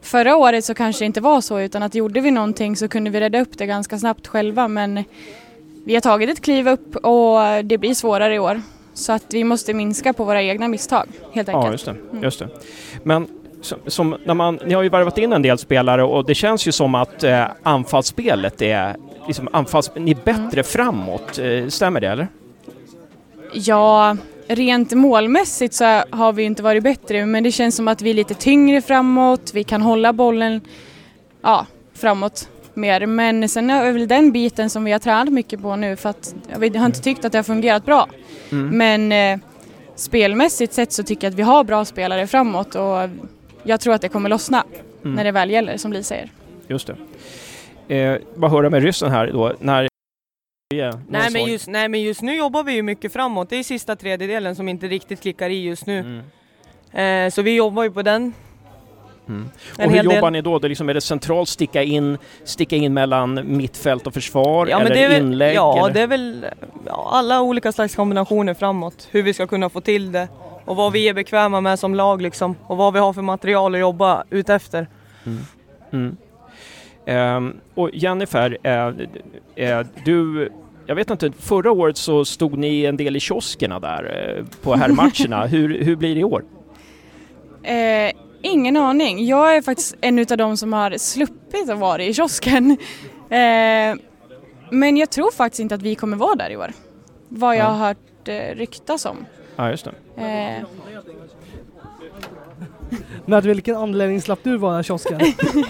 förra 0.06 0.36
året 0.36 0.64
så 0.64 0.74
kanske 0.74 1.04
det 1.04 1.06
inte 1.06 1.20
var 1.20 1.40
så 1.40 1.60
utan 1.60 1.82
att 1.82 1.94
gjorde 1.94 2.20
vi 2.20 2.30
någonting 2.30 2.76
så 2.76 2.88
kunde 2.88 3.10
vi 3.10 3.20
rädda 3.20 3.40
upp 3.40 3.58
det 3.58 3.66
ganska 3.66 3.98
snabbt 3.98 4.26
själva 4.26 4.68
men 4.68 5.04
vi 5.84 5.94
har 5.94 6.00
tagit 6.00 6.30
ett 6.30 6.40
kliv 6.40 6.68
upp 6.68 6.96
och 6.96 7.64
det 7.64 7.78
blir 7.78 7.94
svårare 7.94 8.34
i 8.34 8.38
år. 8.38 8.62
Så 8.94 9.12
att 9.12 9.24
vi 9.30 9.44
måste 9.44 9.74
minska 9.74 10.12
på 10.12 10.24
våra 10.24 10.42
egna 10.42 10.68
misstag 10.68 11.06
helt 11.32 11.48
enkelt. 11.48 11.64
Ja, 11.64 11.72
just 11.72 11.86
det. 11.86 11.96
Just 12.22 12.38
det. 12.38 12.48
Men 13.02 13.28
som, 13.60 13.78
som, 13.86 14.16
när 14.24 14.34
man, 14.34 14.58
ni 14.64 14.74
har 14.74 14.82
ju 14.82 14.88
värvat 14.88 15.18
in 15.18 15.32
en 15.32 15.42
del 15.42 15.58
spelare 15.58 16.04
och 16.04 16.26
det 16.26 16.34
känns 16.34 16.68
ju 16.68 16.72
som 16.72 16.94
att 16.94 17.24
eh, 17.24 17.44
anfallsspelet 17.62 18.62
är 18.62 18.96
liksom 19.26 19.48
anfalls, 19.52 19.90
ni 19.96 20.10
är 20.10 20.18
bättre 20.24 20.62
framåt. 20.62 21.38
Eh, 21.38 21.68
stämmer 21.68 22.00
det 22.00 22.08
eller? 22.08 22.28
Ja, 23.52 24.16
rent 24.48 24.92
målmässigt 24.92 25.74
så 25.74 25.84
har 26.10 26.32
vi 26.32 26.42
inte 26.42 26.62
varit 26.62 26.82
bättre 26.82 27.26
men 27.26 27.42
det 27.42 27.52
känns 27.52 27.76
som 27.76 27.88
att 27.88 28.02
vi 28.02 28.10
är 28.10 28.14
lite 28.14 28.34
tyngre 28.34 28.82
framåt, 28.82 29.50
vi 29.54 29.64
kan 29.64 29.82
hålla 29.82 30.12
bollen 30.12 30.60
ja, 31.42 31.66
framåt 31.94 32.48
mer. 32.74 33.06
Men 33.06 33.48
sen 33.48 33.70
är 33.70 33.84
det 33.84 33.92
väl 33.92 34.08
den 34.08 34.32
biten 34.32 34.70
som 34.70 34.84
vi 34.84 34.92
har 34.92 34.98
tränat 34.98 35.32
mycket 35.32 35.62
på 35.62 35.76
nu 35.76 35.96
för 35.96 36.08
att 36.08 36.34
vi 36.58 36.78
har 36.78 36.86
inte 36.86 37.00
tyckt 37.00 37.24
att 37.24 37.32
det 37.32 37.38
har 37.38 37.42
fungerat 37.42 37.84
bra. 37.84 38.08
Men 38.50 39.12
eh, 39.12 39.38
spelmässigt 39.94 40.72
sett 40.72 40.92
så 40.92 41.02
tycker 41.02 41.26
jag 41.26 41.32
att 41.32 41.38
vi 41.38 41.42
har 41.42 41.64
bra 41.64 41.84
spelare 41.84 42.26
framåt 42.26 42.74
och 42.74 43.10
jag 43.62 43.80
tror 43.80 43.94
att 43.94 44.02
det 44.02 44.08
kommer 44.08 44.28
lossna 44.28 44.64
när 45.02 45.24
det 45.24 45.32
väl 45.32 45.50
gäller 45.50 45.76
som 45.76 45.92
Li 45.92 46.02
säger. 46.02 46.30
Just 46.68 46.90
det. 47.86 47.96
Eh, 47.96 48.18
vad 48.34 48.50
höra 48.50 48.70
med 48.70 48.82
ryssen 48.82 49.10
här 49.10 49.26
då? 49.32 49.52
När 49.60 49.88
Nej 50.68 51.30
men, 51.32 51.44
just, 51.44 51.68
nej 51.68 51.88
men 51.88 52.02
just 52.02 52.22
nu 52.22 52.36
jobbar 52.36 52.64
vi 52.64 52.72
ju 52.72 52.82
mycket 52.82 53.12
framåt. 53.12 53.50
Det 53.50 53.56
är 53.56 53.62
sista 53.62 53.96
tredjedelen 53.96 54.56
som 54.56 54.68
inte 54.68 54.86
riktigt 54.86 55.20
klickar 55.20 55.50
i 55.50 55.64
just 55.64 55.86
nu. 55.86 56.22
Eh, 56.92 57.30
så 57.30 57.42
vi 57.42 57.56
jobbar 57.56 57.82
ju 57.82 57.90
på 57.90 58.02
den. 58.02 58.32
Mm. 59.28 59.48
Och 59.78 59.82
hur 59.82 59.90
hel 59.90 60.06
del. 60.06 60.14
jobbar 60.14 60.30
ni 60.30 60.42
då? 60.42 60.58
Det 60.58 60.66
är, 60.66 60.68
liksom, 60.68 60.88
är 60.88 60.94
det 60.94 61.00
centralt 61.00 61.48
sticka 61.48 61.82
in, 61.82 62.18
sticka 62.44 62.76
in 62.76 62.94
mellan 62.94 63.56
mittfält 63.56 64.06
och 64.06 64.14
försvar? 64.14 64.66
Ja, 64.66 64.80
eller 64.80 64.94
det 64.94 65.08
väl, 65.08 65.22
inlägg? 65.22 65.56
ja, 65.56 65.84
eller? 65.84 65.94
det 65.94 66.00
är 66.00 66.06
väl 66.06 66.46
ja, 66.86 67.08
alla 67.12 67.42
olika 67.42 67.72
slags 67.72 67.96
kombinationer 67.96 68.54
framåt. 68.54 69.08
Hur 69.10 69.22
vi 69.22 69.34
ska 69.34 69.46
kunna 69.46 69.68
få 69.68 69.80
till 69.80 70.12
det 70.12 70.28
och 70.64 70.76
vad 70.76 70.92
vi 70.92 71.08
är 71.08 71.14
bekväma 71.14 71.60
med 71.60 71.78
som 71.78 71.94
lag 71.94 72.22
liksom. 72.22 72.56
Och 72.66 72.76
vad 72.76 72.92
vi 72.92 72.98
har 72.98 73.12
för 73.12 73.22
material 73.22 73.74
att 73.74 73.80
jobba 73.80 74.24
utefter. 74.30 74.86
Mm. 75.90 76.16
Ehm, 77.06 77.60
och 77.74 77.90
Jennifer, 77.92 78.58
eh, 78.62 78.92
eh, 79.54 79.86
du, 80.04 80.48
jag 80.86 80.94
vet 80.94 81.10
inte, 81.10 81.32
förra 81.32 81.70
året 81.72 81.96
så 81.96 82.24
stod 82.24 82.58
ni 82.58 82.84
en 82.84 82.96
del 82.96 83.16
i 83.16 83.20
kioskerna 83.20 83.80
där 83.80 84.34
eh, 84.38 84.44
på 84.62 84.74
herrmatcherna. 84.76 85.46
hur, 85.50 85.84
hur 85.84 85.96
blir 85.96 86.14
det 86.14 86.20
i 86.20 86.24
år? 86.24 86.44
Eh, 87.62 88.12
ingen 88.42 88.76
aning. 88.76 89.26
Jag 89.26 89.56
är 89.56 89.62
faktiskt 89.62 89.96
en 90.00 90.18
utav 90.18 90.36
de 90.38 90.56
som 90.56 90.72
har 90.72 90.98
sluppit 90.98 91.70
att 91.70 91.78
vara 91.78 92.02
i 92.02 92.14
kiosken. 92.14 92.70
Eh, 93.30 93.96
men 94.70 94.96
jag 94.96 95.10
tror 95.10 95.30
faktiskt 95.30 95.60
inte 95.60 95.74
att 95.74 95.82
vi 95.82 95.94
kommer 95.94 96.16
vara 96.16 96.34
där 96.34 96.50
i 96.50 96.56
år. 96.56 96.72
Vad 97.28 97.56
jag 97.56 97.60
Ja. 97.64 97.68
har 97.68 97.86
hört 97.86 98.28
eh, 98.28 98.54
ryktas 98.54 99.06
om. 99.06 99.26
Ja, 99.56 99.70
just 99.70 99.84
det. 100.16 100.22
Eh, 100.22 100.62
Med 103.26 103.44
vilken 103.44 103.76
anledning 103.76 104.20
slapp 104.20 104.38
du 104.42 104.56
vara 104.56 104.80
i 104.80 104.82
kiosken? 104.82 105.20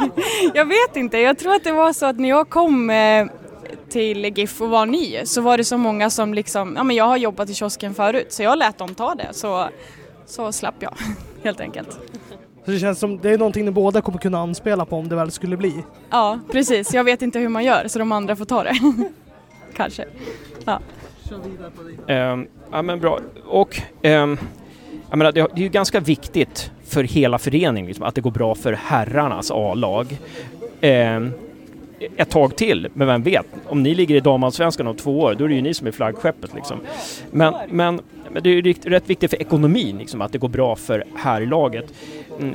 jag 0.54 0.64
vet 0.64 0.96
inte, 0.96 1.18
jag 1.18 1.38
tror 1.38 1.54
att 1.54 1.64
det 1.64 1.72
var 1.72 1.92
så 1.92 2.06
att 2.06 2.18
när 2.18 2.28
jag 2.28 2.48
kom 2.48 2.90
eh, 2.90 3.26
till 3.88 4.24
GIF 4.24 4.60
och 4.60 4.68
var 4.70 4.86
ny 4.86 5.16
så 5.24 5.40
var 5.40 5.58
det 5.58 5.64
så 5.64 5.78
många 5.78 6.10
som 6.10 6.34
liksom, 6.34 6.74
ja 6.76 6.84
men 6.84 6.96
jag 6.96 7.04
har 7.04 7.16
jobbat 7.16 7.50
i 7.50 7.54
kiosken 7.54 7.94
förut 7.94 8.32
så 8.32 8.42
jag 8.42 8.58
lät 8.58 8.78
dem 8.78 8.94
ta 8.94 9.14
det 9.14 9.28
så, 9.32 9.68
så 10.26 10.52
slapp 10.52 10.74
jag 10.78 10.94
helt 11.42 11.60
enkelt. 11.60 11.98
Så 12.64 12.70
det 12.70 12.78
känns 12.78 12.98
som 12.98 13.18
det 13.18 13.30
är 13.30 13.38
någonting 13.38 13.64
ni 13.64 13.70
båda 13.70 14.00
kommer 14.00 14.18
kunna 14.18 14.38
anspela 14.38 14.84
på 14.84 14.96
om 14.96 15.08
det 15.08 15.16
väl 15.16 15.30
skulle 15.30 15.56
bli. 15.56 15.84
Ja 16.10 16.38
precis, 16.52 16.94
jag 16.94 17.04
vet 17.04 17.22
inte 17.22 17.38
hur 17.38 17.48
man 17.48 17.64
gör 17.64 17.88
så 17.88 17.98
de 17.98 18.12
andra 18.12 18.36
får 18.36 18.44
ta 18.44 18.62
det. 18.62 18.76
Kanske. 19.76 20.04
Ja. 20.64 20.80
Ehm, 22.06 22.46
ja, 22.70 22.82
men 22.82 23.00
bra. 23.00 23.20
Och 23.44 23.80
ehm, 24.02 24.38
jag 25.10 25.18
menar, 25.18 25.32
det, 25.32 25.40
det 25.40 25.60
är 25.60 25.62
ju 25.62 25.68
ganska 25.68 26.00
viktigt 26.00 26.70
för 26.84 27.04
hela 27.04 27.38
föreningen 27.38 27.86
liksom, 27.86 28.04
att 28.04 28.14
det 28.14 28.20
går 28.20 28.30
bra 28.30 28.54
för 28.54 28.72
herrarnas 28.72 29.50
A-lag. 29.50 30.18
Ehm, 30.80 31.32
ett 32.16 32.30
tag 32.30 32.56
till, 32.56 32.88
men 32.94 33.06
vem 33.06 33.22
vet? 33.22 33.46
Om 33.66 33.82
ni 33.82 33.94
ligger 33.94 34.14
i 34.14 34.20
damallsvenskan 34.20 34.86
om 34.86 34.96
två 34.96 35.20
år, 35.20 35.34
då 35.34 35.44
är 35.44 35.48
det 35.48 35.54
ju 35.54 35.62
ni 35.62 35.74
som 35.74 35.86
är 35.86 35.90
flaggskeppet 35.90 36.54
liksom. 36.54 36.80
Men, 37.30 37.54
men, 37.68 38.00
men 38.30 38.42
det 38.42 38.50
är 38.50 38.54
ju 38.54 38.72
rätt 38.72 39.10
viktigt 39.10 39.30
för 39.30 39.42
ekonomin, 39.42 39.98
liksom, 39.98 40.20
att 40.20 40.32
det 40.32 40.38
går 40.38 40.48
bra 40.48 40.76
för 40.76 41.04
herrlaget. 41.14 41.84
i 41.84 42.42
laget. 42.42 42.54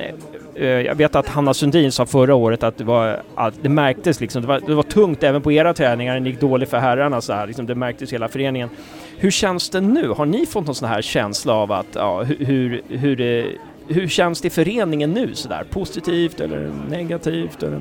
eh, 0.54 0.66
jag 0.66 0.94
vet 0.94 1.14
att 1.14 1.28
Hanna 1.28 1.54
Sundin 1.54 1.92
sa 1.92 2.06
förra 2.06 2.34
året 2.34 2.62
att 2.62 2.78
det, 2.78 2.84
var, 2.84 3.22
att 3.34 3.54
det 3.62 3.68
märktes 3.68 4.20
liksom, 4.20 4.42
det 4.42 4.48
var, 4.48 4.60
det 4.66 4.74
var 4.74 4.82
tungt 4.82 5.22
även 5.22 5.42
på 5.42 5.52
era 5.52 5.74
träningar, 5.74 6.20
det 6.20 6.30
gick 6.30 6.40
dåligt 6.40 6.68
för 6.68 6.78
herrarna 6.78 7.20
så 7.20 7.32
här, 7.32 7.46
liksom, 7.46 7.66
det 7.66 7.74
märktes 7.74 8.12
i 8.12 8.14
hela 8.14 8.28
föreningen. 8.28 8.68
Hur 9.16 9.30
känns 9.30 9.70
det 9.70 9.80
nu? 9.80 10.08
Har 10.08 10.26
ni 10.26 10.46
fått 10.46 10.66
någon 10.66 10.74
sån 10.74 10.88
här 10.88 11.02
känsla 11.02 11.54
av 11.54 11.72
att, 11.72 11.86
ja, 11.94 12.22
hur, 12.22 12.36
hur, 12.46 12.82
hur, 12.88 13.58
hur 13.88 14.08
känns 14.08 14.40
det 14.40 14.48
i 14.48 14.50
föreningen 14.50 15.12
nu 15.12 15.34
sådär? 15.34 15.64
Positivt 15.70 16.40
eller 16.40 16.70
negativt? 16.90 17.62
Eller? 17.62 17.80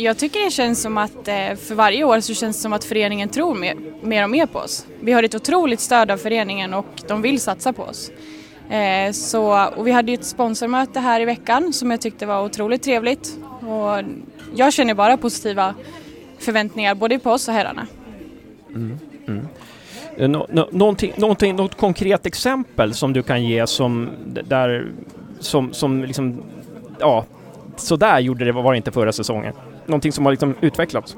Jag 0.00 0.18
tycker 0.18 0.44
det 0.44 0.50
känns 0.50 0.82
som 0.82 0.98
att 0.98 1.28
eh, 1.28 1.54
för 1.56 1.74
varje 1.74 2.04
år 2.04 2.20
så 2.20 2.34
känns 2.34 2.56
det 2.56 2.62
som 2.62 2.72
att 2.72 2.84
föreningen 2.84 3.28
tror 3.28 3.54
mer, 3.54 3.76
mer 4.02 4.24
och 4.24 4.30
mer 4.30 4.46
på 4.46 4.58
oss. 4.58 4.86
Vi 5.00 5.12
har 5.12 5.22
ett 5.22 5.34
otroligt 5.34 5.80
stöd 5.80 6.10
av 6.10 6.16
föreningen 6.16 6.74
och 6.74 6.86
de 7.08 7.22
vill 7.22 7.40
satsa 7.40 7.72
på 7.72 7.82
oss. 7.82 8.10
Eh, 8.70 9.12
så, 9.12 9.66
och 9.76 9.86
vi 9.86 9.90
hade 9.90 10.10
ju 10.10 10.14
ett 10.14 10.24
sponsormöte 10.24 11.00
här 11.00 11.20
i 11.20 11.24
veckan 11.24 11.72
som 11.72 11.90
jag 11.90 12.00
tyckte 12.00 12.26
var 12.26 12.44
otroligt 12.44 12.82
trevligt. 12.82 13.38
Och 13.60 14.04
jag 14.54 14.72
känner 14.72 14.94
bara 14.94 15.16
positiva 15.16 15.74
förväntningar 16.38 16.94
både 16.94 17.18
på 17.18 17.30
oss 17.30 17.48
och 17.48 17.54
herrarna. 17.54 17.86
Mm, 18.68 18.98
mm. 19.28 19.48
Eh, 20.16 20.28
Nå, 20.28 20.46
nå, 20.50 20.68
någonting, 20.72 21.12
någonting, 21.16 21.56
något 21.56 21.76
konkret 21.76 22.26
exempel 22.26 22.94
som 22.94 23.12
du 23.12 23.22
kan 23.22 23.44
ge 23.44 23.66
som 23.66 24.10
där 24.48 24.92
som, 25.40 25.72
som 25.72 26.04
liksom, 26.04 26.42
ja, 27.00 27.24
sådär 27.76 28.18
gjorde 28.18 28.44
det 28.44 28.52
var 28.52 28.72
det 28.72 28.76
inte 28.76 28.92
förra 28.92 29.12
säsongen. 29.12 29.54
Någonting 29.90 30.12
som 30.12 30.24
har 30.24 30.32
liksom 30.32 30.54
utvecklats. 30.60 31.16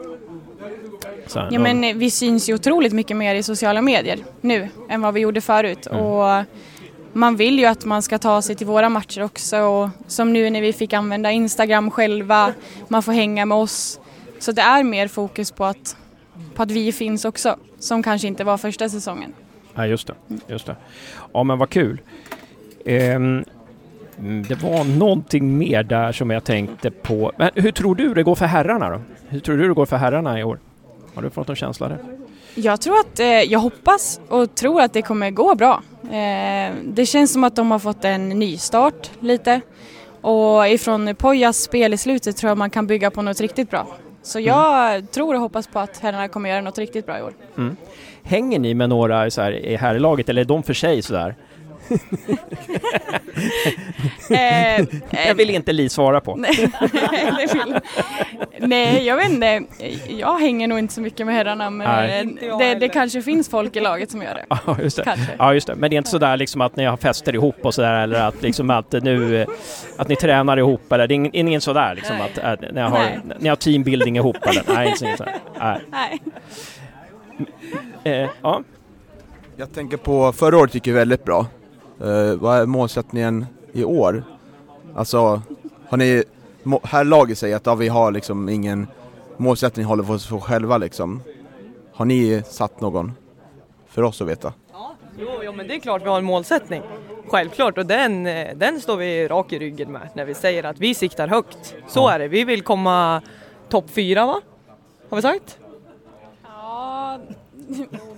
Så 1.26 1.38
här, 1.38 1.48
Ja, 1.52 1.58
någon- 1.58 1.80
men 1.80 1.98
vi 1.98 2.10
syns 2.10 2.48
ju 2.48 2.54
otroligt 2.54 2.92
mycket 2.92 3.16
mer 3.16 3.34
i 3.34 3.42
sociala 3.42 3.82
medier 3.82 4.18
nu 4.40 4.68
än 4.88 5.00
vad 5.02 5.14
vi 5.14 5.20
gjorde 5.20 5.40
förut. 5.40 5.86
Mm. 5.86 6.00
Och 6.04 6.44
man 7.12 7.36
vill 7.36 7.58
ju 7.58 7.64
att 7.66 7.84
man 7.84 8.02
ska 8.02 8.18
ta 8.18 8.42
sig 8.42 8.56
till 8.56 8.66
våra 8.66 8.88
matcher 8.88 9.22
också. 9.22 9.58
Och 9.58 9.88
som 10.06 10.32
nu 10.32 10.50
när 10.50 10.60
vi 10.60 10.72
fick 10.72 10.92
använda 10.92 11.30
Instagram 11.30 11.90
själva, 11.90 12.52
man 12.88 13.02
får 13.02 13.12
hänga 13.12 13.46
med 13.46 13.58
oss. 13.58 14.00
Så 14.38 14.52
det 14.52 14.62
är 14.62 14.82
mer 14.82 15.08
fokus 15.08 15.50
på 15.52 15.64
att, 15.64 15.96
på 16.54 16.62
att 16.62 16.70
vi 16.70 16.92
finns 16.92 17.24
också, 17.24 17.56
som 17.78 18.02
kanske 18.02 18.28
inte 18.28 18.44
var 18.44 18.58
första 18.58 18.88
säsongen. 18.88 19.32
Ja, 19.74 19.86
just 19.86 20.06
det. 20.06 20.14
Just 20.46 20.66
det. 20.66 20.76
Ja, 21.32 21.42
men 21.42 21.58
vad 21.58 21.70
kul. 21.70 22.00
Mm, 22.84 23.44
det 24.48 24.62
var 24.62 24.98
någonting 24.98 25.58
mer 25.58 25.82
där 25.82 26.12
som 26.12 26.30
jag 26.30 26.44
tänkte 26.44 26.90
på. 26.90 27.32
Men 27.36 27.50
hur 27.54 27.72
tror 27.72 27.94
du 27.94 28.14
det 28.14 28.22
går 28.22 28.34
för 28.34 28.46
herrarna 28.46 28.90
då? 28.90 29.00
Hur 29.28 29.40
tror 29.40 29.56
du 29.56 29.68
det 29.68 29.74
går 29.74 29.86
för 29.86 29.96
herrarna 29.96 30.40
i 30.40 30.44
år? 30.44 30.58
Har 31.14 31.22
du 31.22 31.30
fått 31.30 31.48
någon 31.48 31.56
känsla 31.56 31.88
där? 31.88 31.98
Jag 32.54 32.80
tror 32.80 32.94
att, 32.98 33.20
eh, 33.20 33.26
jag 33.26 33.58
hoppas 33.58 34.20
och 34.28 34.54
tror 34.54 34.80
att 34.80 34.92
det 34.92 35.02
kommer 35.02 35.30
gå 35.30 35.54
bra. 35.54 35.82
Eh, 36.02 36.72
det 36.84 37.06
känns 37.06 37.32
som 37.32 37.44
att 37.44 37.56
de 37.56 37.70
har 37.70 37.78
fått 37.78 38.04
en 38.04 38.28
nystart 38.28 39.10
lite. 39.20 39.60
Och 40.20 40.68
ifrån 40.68 41.14
Pojas 41.14 41.56
spel 41.56 41.94
i 41.94 41.96
slutet 41.96 42.36
tror 42.36 42.50
jag 42.50 42.58
man 42.58 42.70
kan 42.70 42.86
bygga 42.86 43.10
på 43.10 43.22
något 43.22 43.40
riktigt 43.40 43.70
bra. 43.70 43.86
Så 44.22 44.40
jag 44.40 45.10
tror 45.10 45.34
och 45.34 45.40
hoppas 45.40 45.66
på 45.66 45.78
att 45.78 45.98
herrarna 45.98 46.28
kommer 46.28 46.50
göra 46.50 46.60
något 46.60 46.78
riktigt 46.78 47.06
bra 47.06 47.18
i 47.18 47.22
år. 47.22 47.32
Hänger 48.22 48.58
ni 48.58 48.74
med 48.74 48.88
några 48.88 49.30
så 49.30 49.42
här, 49.42 49.52
i 49.52 49.76
herrlaget 49.76 50.28
eller 50.28 50.40
är 50.40 50.44
de 50.44 50.62
för 50.62 50.74
sig 50.74 51.02
sådär? 51.02 51.34
Eh, 54.30 54.84
Jag 55.26 55.34
vill 55.34 55.50
inte 55.50 55.72
Li 55.72 55.88
svara 55.88 56.20
på. 56.20 56.36
Nej, 58.58 59.06
jag 59.06 59.16
vet 59.16 59.30
inte. 59.30 59.62
Jag 60.08 60.38
hänger 60.38 60.68
nog 60.68 60.78
inte 60.78 60.94
så 60.94 61.00
mycket 61.00 61.26
med 61.26 61.34
herrarna 61.34 61.70
men 61.70 61.88
Nej. 61.88 62.36
eh, 62.50 62.58
det, 62.58 62.74
det 62.74 62.88
kanske 62.88 63.22
finns 63.22 63.48
folk 63.48 63.76
i 63.76 63.80
laget 63.80 64.10
som 64.10 64.22
gör 64.22 64.34
det. 64.34 64.44
Ja, 64.66 64.76
just 64.82 64.96
det. 64.96 65.02
Kanske. 65.04 65.32
Ja, 65.38 65.54
just 65.54 65.66
det. 65.66 65.74
Men 65.74 65.90
det 65.90 65.96
är 65.96 65.98
inte 65.98 66.10
sådär 66.10 66.36
liksom 66.36 66.60
att 66.60 66.76
ni 66.76 66.84
har 66.84 66.96
fester 66.96 67.34
ihop 67.34 67.56
och 67.62 67.74
sådär 67.74 68.02
eller 68.02 68.20
att 68.28 68.42
liksom 68.42 68.70
att 68.70 68.92
nu 68.92 69.40
eh, 69.40 69.46
att 69.96 70.08
ni 70.08 70.16
tränar 70.16 70.56
ihop 70.56 70.92
eller 70.92 71.06
det 71.06 71.14
är 71.14 71.30
ingen, 71.36 71.60
sådär 71.60 71.94
liksom 71.94 72.16
att, 72.20 72.38
att 72.38 72.60
ni, 72.74 72.80
har, 72.80 72.90
Nej. 72.90 73.18
ni 73.38 73.48
har 73.48 73.56
teambuilding 73.56 74.16
ihop 74.16 74.36
eller? 74.46 74.62
Nej, 74.74 74.86
inte 74.86 74.98
så- 74.98 75.16
sådär. 75.16 75.34
Nej. 75.60 75.78
Nej. 75.90 76.20
Eh, 78.22 78.28
ja. 78.42 78.62
Jag 79.56 79.74
tänker 79.74 79.96
på, 79.96 80.32
förra 80.32 80.58
året 80.58 80.74
gick 80.74 80.86
ju 80.86 80.92
väldigt 80.92 81.24
bra. 81.24 81.46
Eh, 82.02 82.34
vad 82.34 82.58
är 82.58 82.66
målsättningen 82.66 83.46
i 83.72 83.84
år? 83.84 84.24
Alltså, 84.94 85.42
har 85.88 85.96
ni, 85.96 86.24
här 86.82 87.04
laget 87.04 87.38
säger 87.38 87.56
att 87.56 87.66
ja, 87.66 87.74
vi 87.74 87.88
har 87.88 88.12
liksom 88.12 88.48
ingen 88.48 88.86
målsättning 89.36 89.86
håller 89.86 90.04
för 90.04 90.14
oss 90.14 90.26
för 90.26 90.38
själva 90.38 90.78
liksom. 90.78 91.22
Har 91.92 92.04
ni 92.04 92.42
satt 92.46 92.80
någon? 92.80 93.12
För 93.86 94.02
oss 94.02 94.20
att 94.20 94.28
veta. 94.28 94.52
Jo, 95.18 95.28
ja, 95.44 95.52
men 95.52 95.68
det 95.68 95.74
är 95.74 95.80
klart 95.80 96.02
vi 96.02 96.08
har 96.08 96.18
en 96.18 96.24
målsättning. 96.24 96.82
Självklart, 97.28 97.78
och 97.78 97.86
den, 97.86 98.26
eh, 98.26 98.56
den 98.56 98.80
står 98.80 98.96
vi 98.96 99.28
rak 99.28 99.52
i 99.52 99.58
ryggen 99.58 99.92
med 99.92 100.08
när 100.14 100.24
vi 100.24 100.34
säger 100.34 100.64
att 100.64 100.78
vi 100.78 100.94
siktar 100.94 101.28
högt. 101.28 101.74
Så 101.86 102.08
är 102.08 102.18
det, 102.18 102.28
vi 102.28 102.44
vill 102.44 102.62
komma 102.62 103.22
topp 103.68 103.90
fyra 103.90 104.26
va? 104.26 104.40
Har 105.08 105.16
vi 105.16 105.22
sagt? 105.22 105.58
Ja, 106.42 107.18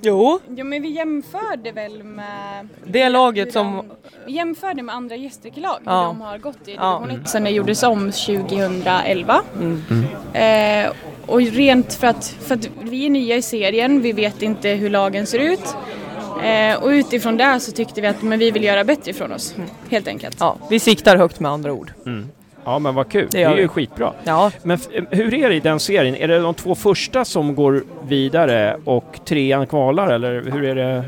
Jo, 0.00 0.40
ja, 0.56 0.64
men 0.64 0.82
vi 0.82 0.88
jämförde 0.90 1.72
väl 1.72 2.02
med 2.02 2.68
det 2.84 3.08
laget 3.08 3.52
som... 3.52 3.82
Vi 4.26 4.32
jämförde 4.32 4.82
med 4.82 4.94
andra 4.94 5.16
gästryckelag, 5.16 5.78
hur 5.84 5.92
Ja. 5.92 6.02
de 6.06 6.20
har 6.20 6.38
gått 6.38 6.68
i 6.68 6.74
Ja. 6.74 6.98
division 7.06 7.22
1 7.22 7.28
sen 7.28 7.44
det 7.44 7.50
gjordes 7.50 7.82
om 7.82 8.12
2011. 8.12 9.42
Mm. 9.60 9.82
Eh, 10.86 10.92
och 11.26 11.40
rent 11.40 11.94
för 11.94 12.06
att, 12.06 12.26
för 12.26 12.54
att 12.54 12.68
vi 12.82 13.06
är 13.06 13.10
nya 13.10 13.36
i 13.36 13.42
serien, 13.42 14.02
vi 14.02 14.12
vet 14.12 14.42
inte 14.42 14.68
hur 14.68 14.90
lagen 14.90 15.26
ser 15.26 15.38
ut. 15.38 15.76
Eh, 16.42 16.82
och 16.82 16.88
utifrån 16.88 17.36
det 17.36 17.60
så 17.60 17.72
tyckte 17.72 18.00
vi 18.00 18.06
att 18.06 18.22
men 18.22 18.38
vi 18.38 18.50
vill 18.50 18.64
göra 18.64 18.84
bättre 18.84 19.10
ifrån 19.10 19.32
oss, 19.32 19.54
helt 19.90 20.08
enkelt. 20.08 20.36
Ja, 20.40 20.56
vi 20.70 20.80
siktar 20.80 21.16
högt 21.16 21.40
med 21.40 21.50
andra 21.50 21.72
ord. 21.72 21.92
Ja, 22.64 22.78
men 22.78 22.94
vad 22.94 23.08
kul. 23.08 23.28
Det, 23.30 23.40
gör 23.40 23.52
är 23.52 23.56
ju 23.58 23.68
skitbra. 23.68 24.12
Ja, 24.24 24.50
Men 24.62 24.78
hur 25.10 25.34
är 25.34 25.48
det 25.48 25.54
i 25.54 25.60
den 25.60 25.80
serien? 25.80 26.16
Är 26.16 26.28
det 26.28 26.38
de 26.38 26.54
två 26.54 26.74
första 26.74 27.24
som 27.24 27.54
går 27.54 27.82
vidare 28.08 28.76
och 28.84 29.20
trean 29.24 29.66
kvalar 29.66 30.08
eller 30.12 30.42
hur 30.52 30.64
är 30.64 30.74
det? 30.74 31.04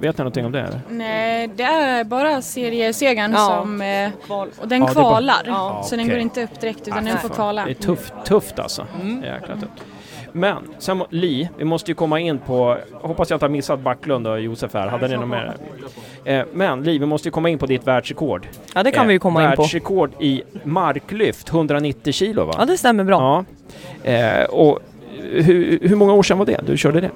Vet 0.00 0.18
ni 0.18 0.22
någonting 0.22 0.46
om 0.46 0.52
det? 0.52 0.60
Eller? 0.60 0.80
Nej, 0.90 1.48
det 1.56 1.62
är 1.62 2.04
bara 2.04 2.42
seriesegern 2.42 3.32
Ja. 3.32 3.38
som... 3.60 3.82
Eh, 3.82 4.10
och 4.28 4.46
den 4.46 4.50
Ja, 4.60 4.66
det 4.66 4.74
är 4.76 4.80
bara- 4.80 4.90
kvalar, 4.92 5.42
Ja. 5.46 5.82
så 5.84 5.96
den 5.96 6.04
Okej. 6.04 6.14
går 6.14 6.22
inte 6.22 6.44
upp 6.44 6.60
direkt 6.60 6.88
utan 6.88 6.98
Ah, 6.98 7.10
den 7.10 7.18
får 7.18 7.28
kvala. 7.28 7.64
Det 7.64 7.70
är 7.70 7.74
tufft, 7.74 8.12
tufft 8.24 8.58
alltså. 8.58 8.86
Jäkla 9.22 9.54
tufft. 9.54 9.84
Men, 10.32 10.56
sen, 10.78 11.02
Li, 11.10 11.48
vi 11.58 11.64
måste 11.64 11.90
ju 11.90 11.94
komma 11.94 12.20
in 12.20 12.38
på, 12.38 12.78
hoppas 12.92 13.30
jag 13.30 13.36
inte 13.36 13.44
har 13.44 13.50
missat 13.50 13.80
Backlund 13.80 14.26
och 14.26 14.40
Josef 14.40 14.74
här, 14.74 14.88
hade 14.88 15.08
ni 15.08 15.16
något 15.16 15.28
mer? 15.28 15.54
Eh, 16.28 16.44
men 16.52 16.82
Li, 16.82 16.98
vi 16.98 17.06
måste 17.06 17.28
ju 17.28 17.32
komma 17.32 17.48
in 17.48 17.58
på 17.58 17.66
ditt 17.66 17.86
världsrekord. 17.86 18.48
Ja, 18.74 18.82
det 18.82 18.90
kan 18.90 19.06
vi 19.06 19.12
ju 19.12 19.18
komma 19.18 19.44
in 19.44 19.56
på. 19.56 19.62
Världsrekord 19.62 20.22
i 20.22 20.42
marklyft, 20.64 21.48
190 21.48 22.12
kilo 22.12 22.44
va? 22.44 22.54
Ja, 22.58 22.64
det 22.64 22.78
stämmer 22.78 23.04
bra. 23.04 23.44
Ja. 24.02 24.10
Eh, 24.10 24.44
och 24.44 24.78
hur, 25.20 25.88
hur 25.88 25.96
många 25.96 26.12
år 26.12 26.22
sedan 26.22 26.38
var 26.38 26.46
det 26.46 26.60
du 26.66 26.76
körde 26.76 27.00
det? 27.00 27.10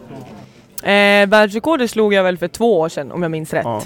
Eh, 0.92 1.28
världsrekordet 1.28 1.90
slog 1.90 2.14
jag 2.14 2.22
väl 2.22 2.38
för 2.38 2.48
två 2.48 2.80
år 2.80 2.88
sedan 2.88 3.12
om 3.12 3.22
jag 3.22 3.30
minns 3.30 3.52
rätt. 3.52 3.64
Ja. 3.64 3.82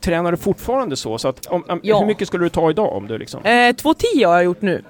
Tränar 0.00 0.30
du 0.30 0.36
fortfarande 0.36 0.96
så? 0.96 1.18
så 1.18 1.28
att, 1.28 1.46
om, 1.46 1.64
om, 1.68 1.80
Ja. 1.82 1.98
Hur 1.98 2.06
mycket 2.06 2.28
skulle 2.28 2.44
du 2.44 2.48
ta 2.48 2.70
idag 2.70 2.92
om 2.92 3.06
du 3.06 3.18
liksom? 3.18 3.40
Eh, 3.44 3.48
2.10 3.50 4.26
har 4.26 4.34
jag 4.34 4.44
gjort 4.44 4.62
nu 4.62 4.82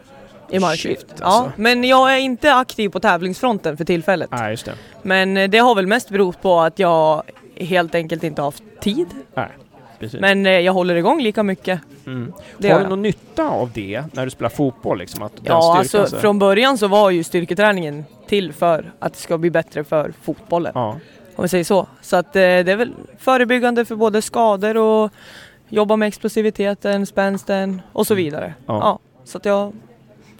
i 0.51 0.59
marklyft. 0.59 1.01
Shit, 1.01 1.23
alltså. 1.23 1.43
Ja, 1.45 1.53
men 1.57 1.85
jag 1.85 2.15
är 2.15 2.19
inte 2.19 2.55
aktiv 2.55 2.89
på 2.89 3.01
tävlingsfronten 3.01 3.77
för 3.77 3.85
tillfället. 3.85 4.31
Nej, 4.31 4.51
just 4.51 4.65
det. 4.65 4.75
Men 5.03 5.37
eh, 5.37 5.51
det 5.51 5.59
har 5.59 5.75
väl 5.75 5.87
mest 5.87 6.11
berott 6.11 6.43
på 6.43 6.61
att 6.61 6.79
jag 6.79 7.23
helt 7.61 7.95
enkelt 7.95 8.25
inte 8.25 8.43
haft 8.43 8.63
tid. 8.81 9.07
Nej, 9.35 9.49
precis. 9.99 10.21
Men 10.21 10.47
eh, 10.47 10.53
jag 10.53 10.73
håller 10.73 10.95
igång 10.95 11.21
lika 11.23 11.43
mycket. 11.43 11.81
Mm. 12.07 12.33
Har 12.63 12.81
du 12.81 12.89
någon 12.89 13.03
nytta 13.03 13.49
av 13.49 13.71
det 13.75 14.03
när 14.13 14.25
du 14.25 14.31
spelar 14.31 14.49
fotboll? 14.51 14.99
Liksom, 14.99 15.23
att 15.23 15.33
Ja, 15.45 15.79
alltså 15.79 16.07
så- 16.07 16.17
från 16.17 16.39
början 16.39 16.79
så 16.79 16.89
var 16.89 17.11
ju 17.11 17.25
styrketräningen 17.25 18.05
till 18.27 18.53
för 18.53 18.93
att 18.99 19.13
det 19.13 19.19
ska 19.19 19.39
bli 19.39 19.51
bättre 19.51 19.85
för 19.85 20.13
fotbollen. 20.23 20.73
Ja. 20.75 20.97
Om 21.37 21.43
vi 21.43 21.49
säger 21.49 21.65
så. 21.65 21.87
Så 22.03 22.17
att 22.17 22.37
eh, 22.37 22.41
det 22.41 22.73
är 22.73 22.77
väl 22.77 22.93
förebyggande 23.19 23.85
för 23.85 23.97
både 23.97 24.23
skador 24.23 24.77
och 24.77 25.11
jobba 25.69 25.97
med 25.97 26.07
explosiviteten, 26.09 27.07
spänsten 27.07 27.83
och 27.93 28.07
så 28.07 28.15
vidare. 28.15 28.55
Ja. 28.67 28.79
Ja. 28.83 28.99
så 29.25 29.39
att 29.39 29.45
jag 29.45 29.73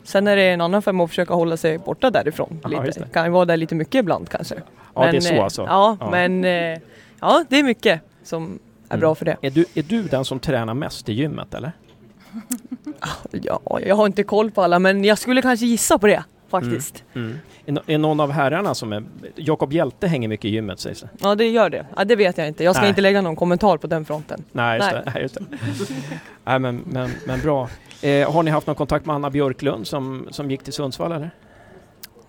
Sen 0.05 0.27
är 0.27 0.37
det 0.37 0.43
en 0.51 0.61
annan 0.61 0.83
femma 0.83 1.05
att 1.05 1.11
försöka 1.11 1.35
hålla 1.35 1.57
sig 1.57 1.79
borta 1.79 2.11
därifrån. 2.11 2.61
Just 2.71 2.87
lite. 2.87 3.01
det. 3.01 3.07
Kan 3.13 3.33
vara 3.33 3.45
där 3.45 3.57
lite 3.57 3.75
mycket 3.75 3.95
ibland 3.95 4.29
kanske. 4.29 4.55
Ja, 4.95 5.07
det 5.11 5.17
är 5.17 5.21
så 5.21 5.35
eh, 5.35 5.45
alltså. 5.45 5.63
Ja, 5.63 5.97
Ja. 6.01 6.11
men 6.11 6.45
eh, 6.45 6.79
ja, 7.21 7.45
det 7.49 7.59
är 7.59 7.63
mycket 7.63 8.01
som 8.23 8.59
är 8.89 8.95
Mm. 8.95 9.01
bra 9.01 9.15
för 9.15 9.25
det. 9.25 9.37
Är, 9.43 9.51
du, 9.51 9.65
är 9.75 9.83
du 9.83 10.03
den 10.03 10.25
som 10.25 10.41
tränar 10.41 10.75
mest 10.75 11.09
i 11.09 11.13
gymmet 11.13 11.55
eller? 11.55 11.73
Ja, 13.31 13.61
jag 13.87 13.97
har 13.97 14.07
inte 14.07 14.23
koll 14.23 14.51
på 14.51 14.63
alla 14.63 14.79
men 14.79 15.05
jag 15.05 15.19
skulle 15.19 15.43
kanske 15.43 15.67
gissa 15.67 15.99
på 15.99 16.07
det 16.07 16.25
faktiskt. 16.51 17.05
Är, 17.15 17.73
no- 17.73 17.83
är 17.87 17.99
någon 17.99 18.21
av 18.21 18.31
herrarna 18.31 18.75
som 18.75 18.93
är... 18.93 19.05
Jakob 19.37 19.73
Hjälte 19.73 20.07
hänger 20.09 20.29
mycket 20.29 20.45
i 20.45 20.49
gymmet 20.49 20.81
sägs 20.81 21.01
det. 21.01 21.09
Ja, 21.21 21.35
det 21.35 21.49
gör 21.49 21.71
det. 21.71 21.87
Ja, 21.97 22.05
det 22.05 22.17
vet 22.17 22.39
jag 22.39 22.49
inte. 22.49 22.65
Jag 22.65 22.75
ska 22.75 22.81
Nej. 22.83 22.89
inte 22.89 23.01
lägga 23.01 23.21
någon 23.23 23.37
kommentar 23.37 23.77
på 23.77 23.87
den 23.87 24.05
fronten. 24.05 24.45
Nej, 24.53 24.79
just 24.79 24.91
Nej. 24.93 25.03
det. 25.05 25.11
Nej, 25.15 25.23
just 25.23 25.35
det. 25.35 25.45
Nej, 26.45 26.59
men, 26.59 26.83
men, 26.87 27.11
men 27.27 27.41
bra. 27.41 27.69
Eh, 28.03 28.33
har 28.33 28.43
ni 28.43 28.51
haft 28.51 28.67
någon 28.67 28.77
kontakt 28.77 29.07
med 29.07 29.15
Anna 29.15 29.31
Björklund 29.31 29.87
som, 29.87 30.29
som 30.31 30.51
gick 30.51 30.63
till 30.63 30.73
Sundsvall 30.73 31.13
eller? 31.13 31.31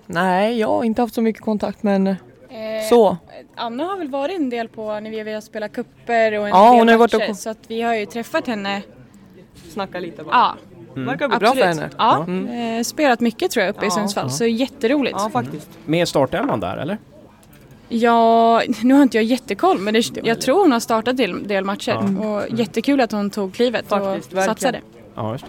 Nej, 0.06 0.60
jag 0.60 0.68
har 0.68 0.84
inte 0.84 1.02
haft 1.02 1.14
så 1.16 1.22
mycket 1.22 1.42
kontakt 1.42 1.84
men 1.84 2.16
Eh, 2.50 2.90
så. 2.90 3.18
Anna 3.56 3.84
har 3.84 3.98
väl 3.98 4.08
varit 4.10 4.36
en 4.40 4.50
del 4.50 4.68
på 4.70 5.00
när 5.00 5.10
vi 5.10 5.18
har 5.18 5.26
velat 5.26 5.44
spela 5.44 5.68
kupper 5.70 6.40
och 6.40 6.44
en 6.48 6.50
Ja, 6.50 6.70
del 6.72 6.80
hon 6.80 6.88
har 6.88 6.98
varit 6.98 7.14
matcher, 7.14 7.30
och- 7.30 7.38
så 7.38 7.50
att 7.50 7.58
vi 7.68 7.82
har 7.82 7.96
ju 7.96 8.06
träffat 8.06 8.48
henne. 8.48 8.82
Snacka 9.70 10.00
lite 10.00 10.24
bara. 10.24 10.36
Ja, 10.36 10.56
Verkar 10.96 11.28
bli 11.28 11.38
bra 11.38 11.54
för 11.54 11.64
henne. 11.66 11.90
Ja, 11.98 12.24
Mm. 12.28 12.78
eh, 12.78 12.84
spelat 12.84 13.20
mycket 13.20 13.52
tror 13.52 13.66
jag 13.66 13.76
uppe 13.76 13.86
i 13.86 13.88
Ja. 13.88 13.92
Sundsvall, 13.92 14.30
så 14.32 14.46
jätteroligt. 14.46 15.16
Ja, 15.20 15.30
faktiskt. 15.30 15.70
Med 15.86 16.04
i 16.04 16.06
startelvan 16.06 16.60
där 16.60 16.78
eller? 16.78 16.98
Ja, 17.90 18.62
nu 18.84 18.94
har 18.94 19.02
inte 19.04 19.18
jag 19.18 19.24
jättekoll 19.24 19.78
men 19.80 19.94
det, 19.94 20.18
jag 20.24 20.42
tror 20.42 20.62
hon 20.62 20.72
har 20.72 20.80
startat 20.80 21.18
del, 21.18 21.48
del 21.48 21.64
matcher 21.66 22.20
och 22.26 22.44
jättekul 22.60 23.02
att 23.02 23.12
hon 23.12 23.30
tog 23.30 23.54
klivet 23.54 23.86
Faktiskt, 23.88 24.32
och 24.32 24.38
verkligen. 24.38 24.46
satsade. 24.46 24.82
Ja, 25.16 25.32
just 25.32 25.46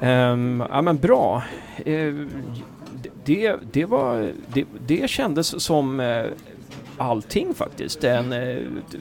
det. 0.00 0.06
Ehm, 0.06 0.62
ja 0.70 0.82
men 0.82 0.96
bra. 0.98 1.42
Eh, 1.84 1.94
det, 3.26 3.56
det, 3.72 3.84
var, 3.84 4.32
det, 4.52 4.64
det 4.86 5.10
kändes 5.10 5.62
som 5.64 6.00
eh, 6.00 6.24
allting 6.96 7.54
faktiskt. 7.54 8.04
En, 8.04 8.32
eh, 8.32 8.56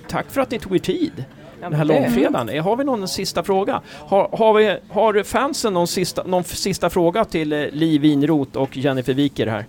tack 0.08 0.26
för 0.32 0.42
att 0.42 0.52
ni 0.52 0.60
tog 0.60 0.76
er 0.76 0.80
tid. 0.80 1.24
Den 1.62 1.74
här 1.74 1.86
långfredagen. 1.86 2.50
Eh, 2.50 2.64
Har 2.64 2.76
vi 2.76 2.84
någon 2.84 3.08
sista 3.08 3.44
fråga? 3.44 3.82
Har, 4.08 4.30
har, 4.32 4.54
vi, 4.54 4.78
har 4.90 5.24
fansen 5.24 5.74
någon 5.74 5.88
sista, 5.88 6.24
någon 6.24 6.44
sista 6.44 6.90
fråga 6.90 7.26
till 7.26 7.54
eh, 7.54 7.68
Liv 7.72 8.02
Winroth 8.02 8.58
och 8.58 8.78
Jennifer 8.78 9.14
Wiker 9.14 9.48
här? 9.48 9.66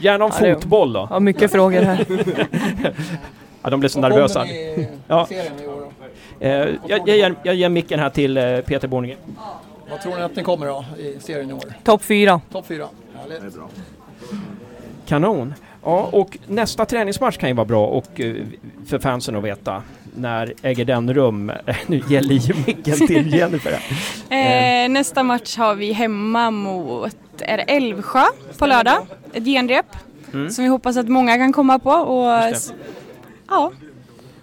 Gärna 0.00 0.24
om 0.24 0.30
Ja, 0.40 0.54
fotboll 0.54 0.92
då. 0.92 1.08
Ja, 1.10 1.20
mycket 1.20 1.52
frågor 1.52 1.82
här. 1.82 2.06
Ja, 3.62 3.70
de 3.70 3.80
blev 3.80 3.88
så 3.88 4.00
nervösa. 4.00 4.46
Ja. 5.06 5.28
i? 5.30 5.36
Eh, 6.40 6.50
jag, 6.50 6.78
jag, 6.88 7.08
ger, 7.08 7.34
jag 7.42 7.54
ger 7.54 7.68
micken 7.68 8.00
här 8.00 8.10
till 8.10 8.36
eh, 8.36 8.60
Peter 8.60 8.88
Borninge. 8.88 9.16
Vad 9.90 10.00
tror 10.00 10.16
ni 10.16 10.22
att 10.22 10.36
ni 10.36 10.42
kommer 10.42 10.66
då 10.66 10.84
i 10.98 11.20
serien 11.20 11.50
i 11.50 11.52
år? 11.52 11.64
Topp 11.84 12.02
fyra. 12.02 12.40
Topp 12.52 12.66
fyra? 12.66 12.88
Härligt. 13.14 13.56
Kanon. 15.06 15.54
Ja, 15.84 16.08
och 16.12 16.38
nästa 16.46 16.84
träningsmatch 16.86 17.36
kan 17.36 17.48
ju 17.48 17.54
vara 17.54 17.64
bra 17.64 17.86
och 17.86 18.20
eh, 18.20 18.34
för 18.86 18.98
fansen 18.98 19.36
att 19.36 19.44
veta. 19.44 19.82
När 20.16 20.52
äger 20.62 20.84
den 20.84 21.14
rum? 21.14 21.52
nu 21.86 22.02
gäller 22.08 22.34
ju 22.34 22.54
micken 22.66 23.06
till 23.06 23.34
Jennifer. 23.34 23.70
här. 23.70 23.82
Eh, 24.84 24.88
nästa 24.88 25.22
match 25.22 25.56
har 25.56 25.74
vi 25.74 25.92
hemma 25.92 26.50
mot 26.50 27.16
är 27.38 27.56
det 27.56 27.62
Älvsjö 27.62 28.24
på 28.58 28.66
lördag. 28.66 28.98
Ett 29.32 29.44
genrep 29.44 29.86
Mm. 30.32 30.50
som 30.50 30.64
vi 30.64 30.70
hoppas 30.70 30.96
att 30.96 31.08
många 31.08 31.36
kan 31.36 31.52
komma 31.52 31.78
på. 31.78 31.90
Och, 31.90 32.26
ja, 33.48 33.72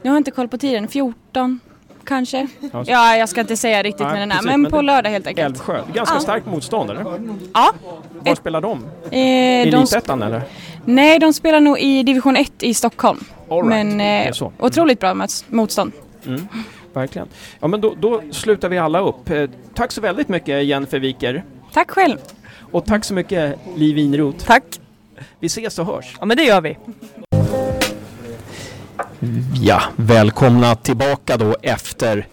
nu 0.02 0.10
har 0.10 0.16
jag 0.16 0.20
inte 0.20 0.32
koll 0.32 0.48
på 0.48 0.58
tiden. 0.58 0.88
14 0.88 1.60
kanske? 2.06 2.48
Ja, 2.86 3.16
jag 3.16 3.30
ska 3.30 3.42
inte 3.42 3.58
säga 3.58 3.84
riktigt 3.84 4.02
Nej, 4.06 4.12
med 4.14 4.22
den 4.22 4.32
här, 4.32 4.38
precis, 4.38 4.52
men 4.52 4.62
men 4.62 4.72
på 4.72 4.82
lördag 4.82 5.10
helt 5.10 5.28
enkelt. 5.28 5.46
Älvsjö. 5.48 5.82
Ganska 5.94 6.16
Ja. 6.16 6.22
starkt 6.22 6.46
motstånd 6.46 6.90
eller? 6.92 7.02
Ja. 7.54 7.72
Var 8.20 8.32
Ett- 8.32 8.38
spelar 8.38 8.62
de? 8.62 8.86
Eh, 9.12 9.20
Elitettan 9.68 10.22
eller? 10.24 10.42
nej, 10.86 11.20
de 11.20 11.34
spelar 11.34 11.60
nog 11.60 11.80
i 11.80 12.04
division 12.04 12.36
1 12.36 12.64
i 12.64 12.74
Stockholm. 12.74 13.20
All 13.50 13.58
right. 13.58 13.70
Men 13.70 13.98
Det 13.98 14.04
är 14.04 14.28
eh, 14.28 14.32
så. 14.32 14.52
otroligt 14.60 15.00
bra 15.00 15.14
möts- 15.14 15.44
motstånd. 15.48 15.92
Mm. 16.26 16.48
Verkligen. 16.94 17.28
Ja 17.60 17.68
men 17.68 17.82
då, 17.82 17.94
då 18.00 18.22
slutar 18.32 18.70
vi 18.70 18.78
alla 18.78 19.00
upp. 19.00 19.30
Eh, 19.30 19.50
tack 19.76 19.92
så 19.92 20.02
väldigt 20.02 20.30
mycket 20.30 20.64
Jennifer 20.66 21.00
Wiker. 21.00 21.44
Tack 21.74 21.92
själv! 21.92 22.18
Och 22.72 22.86
tack 22.86 23.06
så 23.06 23.14
mycket 23.14 23.60
Liv 23.76 23.96
Winroth. 23.96 24.46
Tack. 24.46 24.64
Vi 25.40 25.48
ses 25.48 25.80
och 25.80 25.86
hörs. 25.86 26.16
Ja, 26.20 26.26
men 26.26 26.38
det 26.38 26.44
gör 26.44 26.62
vi. 26.62 26.78
Ja, 29.62 29.82
välkomna 29.96 30.76
tillbaka 30.76 31.38
då 31.38 31.56
efter 31.62 32.28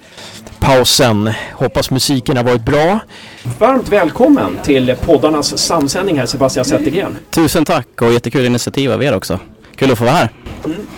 pausen. 0.61 1.32
Hoppas 1.52 1.90
musiken 1.90 2.37
har 2.37 2.44
varit 2.44 2.64
bra. 2.64 2.99
Varmt 3.59 3.88
välkommen 3.88 4.59
till 4.64 4.94
poddarnas 5.04 5.59
samsändning 5.59 6.18
här 6.18 6.26
Sebastian 6.26 6.64
Zettergren. 6.64 7.16
Tusen 7.30 7.64
tack 7.64 8.02
och 8.02 8.12
jättekul 8.12 8.47
initiativ 8.47 8.92
av 8.92 9.02
er 9.02 9.16
också. 9.16 9.38
Kul 9.76 9.92
att 9.92 9.99
få 9.99 10.04
vara 10.04 10.14
här. 10.14 10.28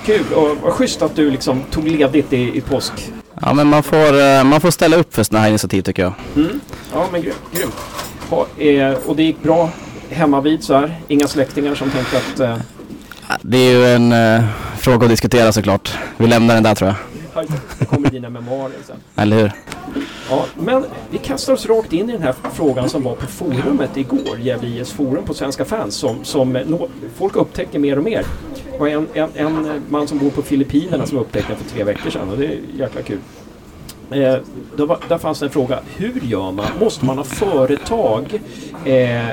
Kul 0.07 0.33
och 0.35 0.57
vad 0.63 0.73
schysst 0.73 1.03
att 1.03 1.17
du 1.17 1.31
liksom 1.31 1.63
tog 1.71 1.89
ledigt 1.89 2.33
i, 2.33 2.57
i 2.57 2.61
påsk. 2.61 2.93
Ja 3.41 3.55
men 3.55 3.67
man 3.67 3.83
får, 3.83 4.21
eh, 4.21 4.45
man 4.45 4.61
får 4.61 4.71
ställa 4.71 4.97
upp 4.97 5.15
för 5.15 5.23
sådana 5.23 5.43
här 5.43 5.49
initiativ 5.49 5.83
tycker 5.83 6.03
jag. 6.03 6.13
Ja 6.93 7.07
men 7.13 7.23
grymt. 7.23 7.37
grymt. 7.53 7.75
Ha, 8.31 8.47
eh, 8.59 8.93
och 9.07 9.17
det 9.17 9.23
gick 9.23 9.43
bra 9.43 9.71
hemma 10.11 10.41
vid 10.41 10.65
så 10.65 10.75
här. 10.75 11.01
Inga 11.09 11.29
släktingar 11.29 11.75
som 11.75 11.91
tänkte 11.91 12.19
att 12.19 12.41
eh, 12.41 12.57
Det 13.43 13.59
är 13.59 13.71
ju 13.73 13.87
en 13.87 14.13
eh, 14.13 14.45
fråga 14.79 15.05
att 15.05 15.11
diskutera 15.11 15.53
såklart. 15.53 15.93
Vi 16.17 16.27
lämnar 16.27 16.55
den 16.55 16.63
där 16.63 16.75
tror 16.75 16.89
jag. 16.89 16.97
"Aj, 17.35 17.47
det 17.79 17.85
kommer 17.85 18.11
dina 18.11 18.31
memoarer 18.31 18.73
sen. 18.87 18.97
Eller 19.17 19.37
hur? 19.37 19.53
Ja, 20.31 20.45
men 20.59 20.85
vi 21.11 21.19
kastar 21.19 21.53
oss 21.53 21.67
rakt 21.67 21.93
in 21.93 22.11
i 22.11 22.13
den 22.13 22.23
här 22.23 22.35
frågan 22.55 22.89
som 22.89 23.03
var 23.03 23.15
på 23.15 23.27
forumet 23.27 23.97
igår, 23.97 24.39
Gävle 24.41 24.69
IS 24.69 24.93
forum 24.93 25.25
på 25.25 25.35
Svenska 25.35 25.65
fans, 25.65 25.95
som, 25.95 26.25
som 26.25 26.57
eh, 26.57 26.63
nå- 26.67 26.89
folk 27.17 27.37
upptäcker 27.37 27.79
mer 27.79 27.97
och 27.99 28.05
mer. 28.05 28.25
Det 28.73 28.79
var 28.79 28.89
en, 28.89 29.07
en, 29.15 29.29
en 29.37 29.83
man 29.89 30.09
som 30.09 30.19
bor 30.19 30.31
på 30.31 30.43
Filippinerna 30.43 31.07
som 31.07 31.19
upptäckte 31.19 31.55
för 31.55 31.71
tre 31.75 31.85
veckor 31.85 32.11
sedan 32.11 32.31
och 32.31 32.37
det 32.39 32.47
är 32.47 32.59
jäkla 32.79 33.03
kul. 33.03 33.19
Eh, 34.11 34.37
då 34.77 34.87
var, 34.87 34.99
där 35.09 35.19
fanns 35.19 35.39
det 35.39 35.47
en 35.47 35.51
fråga, 35.53 35.79
hur 35.97 36.21
gör 36.23 36.51
man? 36.53 36.67
Måste 36.81 37.05
man 37.05 37.17
ha 37.19 37.25
företag 37.25 38.41
eh, 38.85 39.27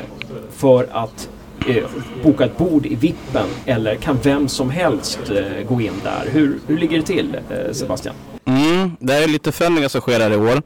för 0.56 0.88
att 0.92 1.30
eh, 1.68 1.84
boka 2.24 2.46
ett 2.46 2.58
bord 2.58 2.86
i 2.86 2.96
Vippen 2.96 3.48
eller 3.66 3.96
kan 3.96 4.18
vem 4.24 4.48
som 4.48 4.70
helst 4.70 5.20
eh, 5.30 5.68
gå 5.68 5.82
in 5.82 5.94
där? 6.04 6.32
Hur, 6.32 6.60
hur 6.68 6.78
ligger 6.78 6.98
det 6.98 7.04
till 7.04 7.38
eh, 7.50 7.74
Sebastian? 7.74 8.16
Mm, 8.46 8.92
det 9.00 9.14
är 9.14 9.28
lite 9.28 9.52
förändringar 9.52 9.90
som 9.90 10.02
sker 10.02 10.20
här 10.20 10.32
i 10.32 10.36
år. 10.36 10.62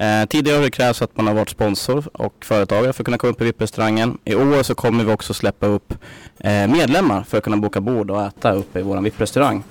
Eh, 0.00 0.26
tidigare 0.28 0.56
har 0.56 0.62
det 0.62 0.70
krävts 0.70 1.02
att 1.02 1.16
man 1.16 1.26
har 1.26 1.34
varit 1.34 1.50
sponsor 1.50 2.04
och 2.12 2.44
företagare 2.44 2.92
för 2.92 3.02
att 3.02 3.04
kunna 3.04 3.18
komma 3.18 3.30
upp 3.30 3.40
i 3.40 3.44
VIP-restaurangen. 3.44 4.18
I 4.24 4.34
år 4.34 4.62
så 4.62 4.74
kommer 4.74 5.04
vi 5.04 5.12
också 5.12 5.34
släppa 5.34 5.66
upp 5.66 5.94
eh, 6.38 6.66
medlemmar 6.66 7.22
för 7.22 7.38
att 7.38 7.44
kunna 7.44 7.56
boka 7.56 7.80
bord 7.80 8.10
och 8.10 8.22
äta 8.22 8.52
uppe 8.52 8.78
i 8.78 8.82
vår 8.82 9.00
VIP-restaurang. 9.00 9.62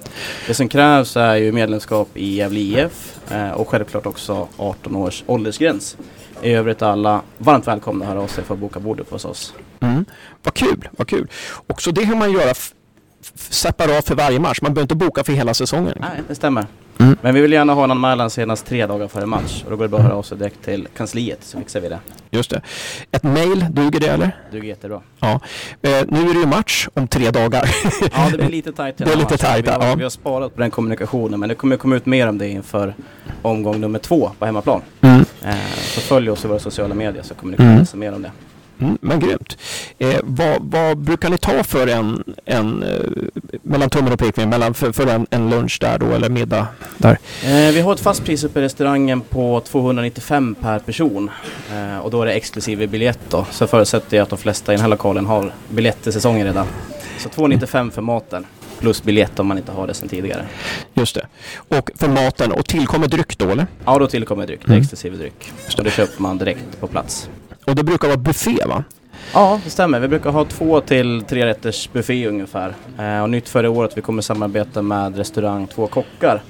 Det 0.48 0.54
som 0.54 0.70
krävs 0.70 1.18
är 1.18 1.36
ju 1.36 1.52
medlemskap 1.52 2.10
i 2.14 2.36
Gävle 2.36 2.60
IF 2.60 3.20
eh, 3.32 3.52
och 3.52 3.70
självklart 3.70 4.06
också 4.06 4.48
18 4.58 4.96
års 4.96 5.24
åldersgräns. 5.28 5.98
I 6.42 6.54
övrigt 6.54 6.82
alla 6.82 7.22
varmt 7.38 7.68
välkomna 7.68 8.06
att 8.06 8.12
höra 8.12 8.22
av 8.22 8.28
sig 8.28 8.44
för 8.44 8.54
att 8.54 8.60
boka 8.60 8.80
bord 8.80 9.00
upp 9.00 9.12
hos 9.12 9.26
oss. 9.26 9.54
Mm. 9.80 10.06
Vad 10.44 10.54
kul, 10.54 10.90
vad 10.92 11.08
kul. 11.08 11.28
Och 11.68 11.82
så 11.82 11.92
det 11.92 12.06
kan 12.06 12.18
man 12.18 12.32
göra 12.32 12.54
separat 13.36 14.08
för 14.08 14.16
varje 14.16 14.40
match. 14.40 14.62
Man 14.62 14.74
behöver 14.74 14.84
inte 14.94 14.96
boka 15.06 15.24
för 15.24 15.34
hela 15.34 15.54
säsongen. 15.54 15.98
Nej, 16.00 16.22
det 16.28 16.36
stämmer. 16.36 16.66
Mm. 17.00 17.18
Men 17.22 17.36
vi 17.36 17.42
vill 17.42 17.52
gärna 17.54 17.74
ha 17.74 17.84
en 17.84 17.92
anmälan 17.92 18.30
senast 18.30 18.66
tre 18.66 18.86
dagar 18.86 19.08
före 19.08 19.26
match 19.26 19.64
och 19.64 19.70
då 19.72 19.76
går 19.78 19.84
det 19.84 19.90
bra 19.90 20.00
att 20.00 20.06
höra 20.06 20.16
av 20.16 20.24
sig 20.24 20.38
direkt 20.38 20.64
till 20.66 20.88
kansliet 20.98 21.40
så 21.44 21.58
fixar 21.58 21.80
vi 21.80 21.90
det. 21.90 22.00
Just 22.32 22.50
det. 22.50 22.62
Ett 23.12 23.24
mail, 23.24 23.66
duger 23.72 24.00
det 24.00 24.08
eller? 24.08 24.36
Duger 24.52 24.68
jättebra. 24.70 25.02
Ja. 25.20 25.40
Eh, 25.82 25.90
nu 26.08 26.30
är 26.30 26.34
det 26.34 26.40
ju 26.40 26.46
match 26.48 26.88
om 26.94 27.08
tre 27.08 27.32
dagar. 27.32 27.70
Ja, 28.12 28.28
det 28.32 28.38
blir 28.38 28.50
lite 28.50 28.72
tajt. 28.72 28.98
Det 28.98 29.12
är 29.14 29.16
lite 29.18 29.38
tajt, 29.38 29.68
Vi 29.68 29.72
har, 29.72 29.86
ja. 29.86 29.96
vi 29.96 30.04
har 30.04 30.10
sparat 30.10 30.56
på 30.56 30.62
den 30.62 30.72
kommunikationen 30.72 31.40
men 31.40 31.50
det 31.50 31.56
kommer 31.56 31.78
komma 31.78 31.96
ut 31.96 32.06
mer 32.06 32.28
om 32.28 32.38
det 32.38 32.48
inför 32.50 32.94
omgång 33.42 33.82
nummer 33.82 34.00
två 34.00 34.32
på 34.40 34.46
hemmaplan. 34.46 34.82
Mm. 35.02 35.26
Eh, 35.46 35.56
så 35.82 36.02
följ 36.02 36.30
oss 36.30 36.46
i 36.46 36.48
våra 36.48 36.60
sociala 36.60 36.96
medier 36.96 37.24
så 37.24 37.34
kommer 37.34 37.52
ni 37.52 37.58
kunna 37.58 37.70
Mm. 37.70 37.80
läsa 37.80 37.98
mer 37.98 38.14
om 38.16 38.22
det. 38.22 38.32
Mm, 38.80 38.98
men 39.02 39.20
grymt. 39.20 39.58
Eh, 40.00 40.20
vad, 40.24 40.58
vad 40.62 40.98
brukar 40.98 41.30
ni 41.30 41.38
ta 41.38 41.64
för 41.64 41.88
en, 41.88 42.24
en 42.46 42.84
eh, 42.84 43.00
mellan 43.62 43.90
tummen 43.90 44.14
och 44.14 44.20
pekfingret, 44.20 44.50
mellan 44.50 44.74
för, 44.74 44.92
för 44.92 45.08
en, 45.08 45.28
en 45.30 45.50
lunch 45.50 45.78
där 45.82 45.98
då 46.00 46.06
eller 46.12 46.30
middag 46.30 46.68
där? 46.98 47.18
Eh, 47.44 47.74
vi 47.74 47.82
har 47.82 47.94
ett 47.94 48.00
fast 48.00 48.26
pris 48.26 48.44
uppe 48.44 48.60
i 48.60 48.64
restaurangen 48.64 49.22
på 49.22 49.60
295 49.66 50.56
per 50.62 50.80
person 50.80 51.32
eh, 51.74 51.98
och 52.00 52.12
då 52.12 52.22
är 52.22 52.26
det 52.26 52.34
exklusive 52.34 52.88
biljett 52.88 53.20
då. 53.30 53.46
Så 53.52 53.68
förutsätter 53.68 54.18
jag 54.18 54.24
att 54.24 54.30
de 54.30 54.38
flesta 54.40 54.74
i 54.74 54.76
den 54.76 54.82
här 54.82 54.90
lokalen 54.90 55.26
har 55.26 55.52
biljett 55.70 56.04
till 56.04 56.14
säsongen 56.14 56.48
redan. 56.48 56.68
Så 57.18 57.30
295 57.30 57.92
för 57.92 58.02
maten 58.02 58.46
plus 58.80 59.04
biljett 59.04 59.40
om 59.40 59.48
man 59.48 59.58
inte 59.58 59.72
har 59.72 59.88
det 59.88 59.94
sedan 59.94 60.10
tidigare. 60.10 60.46
Just 60.94 61.16
det. 61.16 61.28
Och 61.68 61.90
för 61.96 62.08
maten, 62.08 62.52
och 62.52 62.66
tillkommer 62.66 63.08
dryck 63.08 63.38
då 63.38 63.50
eller? 63.50 63.68
Ja, 63.86 64.00
då 64.00 64.08
tillkommer 64.08 64.46
dryck. 64.48 64.60
Det 64.60 64.66
är 64.66 64.72
Mm. 64.72 64.82
exklusive 64.82 65.18
dryck. 65.18 65.52
Och 65.78 65.84
det 65.84 65.92
köper 65.92 66.22
man 66.22 66.38
direkt 66.38 66.80
på 66.80 66.88
plats. 66.88 67.30
Och 67.68 67.76
det 67.76 67.84
brukar 67.84 68.08
vara 68.08 68.18
buffé 68.18 68.58
va? 68.66 68.84
Ja, 69.34 69.60
det 69.64 69.70
stämmer. 69.70 70.00
Vi 70.00 70.08
brukar 70.08 70.30
ha 70.32 70.46
två 70.46 70.82
till 70.82 71.24
tre 71.30 71.46
rätters 71.46 71.90
buffé 71.94 72.28
ungefär. 72.28 72.74
Eh, 73.00 73.22
och 73.22 73.30
nytt 73.30 73.50
för 73.50 73.64
i 73.64 73.68
år 73.68 73.86
att 73.86 73.98
vi 73.98 74.02
kommer 74.02 74.22
samarbeta 74.22 74.82
med 74.82 75.18
restaurang 75.18 75.68
Två 75.68 75.88
Kockar. 75.88 76.42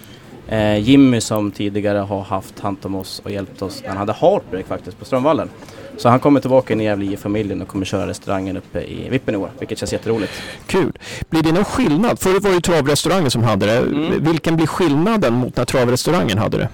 Eh, 0.48 0.78
Jimmy 0.78 1.22
som 1.22 1.52
tidigare 1.52 1.98
har 1.98 2.22
haft 2.22 2.60
hand 2.60 2.78
om 2.82 2.96
oss 2.96 3.22
och 3.26 3.32
hjälpt 3.32 3.62
oss 3.62 3.84
han 3.88 3.98
hade 3.98 4.14
Heartbreak 4.14 4.68
faktiskt 4.68 5.00
på 5.00 5.06
Strömvallen. 5.06 5.50
Så 5.98 6.10
han 6.10 6.20
kommer 6.20 6.40
tillbaka 6.40 6.74
in 6.74 6.82
i 6.82 6.84
Gävle 6.84 7.18
familjen 7.18 7.62
och 7.62 7.68
kommer 7.68 7.86
köra 7.86 8.08
restaurangen 8.08 8.58
uppe 8.58 8.82
i 8.82 9.10
Vippen 9.10 9.36
i 9.36 9.38
år, 9.38 9.52
vilket 9.60 9.80
känns 9.80 9.94
jätteroligt. 9.94 10.32
Kul. 10.68 10.92
Blir 11.30 11.44
det 11.44 11.52
någon 11.52 11.66
skillnad? 11.66 12.20
Förut 12.20 12.44
var 12.44 12.50
det 12.50 12.56
ju 12.56 12.62
travrestaurangen 12.62 13.32
som 13.32 13.44
hade 13.44 13.66
det. 13.66 13.78
Mm. 13.78 14.24
Vilken 14.24 14.56
blir 14.56 14.68
skillnaden 14.68 15.34
mot 15.34 15.58
när 15.58 15.66
travrestaurangen 15.66 16.38
hade 16.38 16.58
det? 16.58 16.70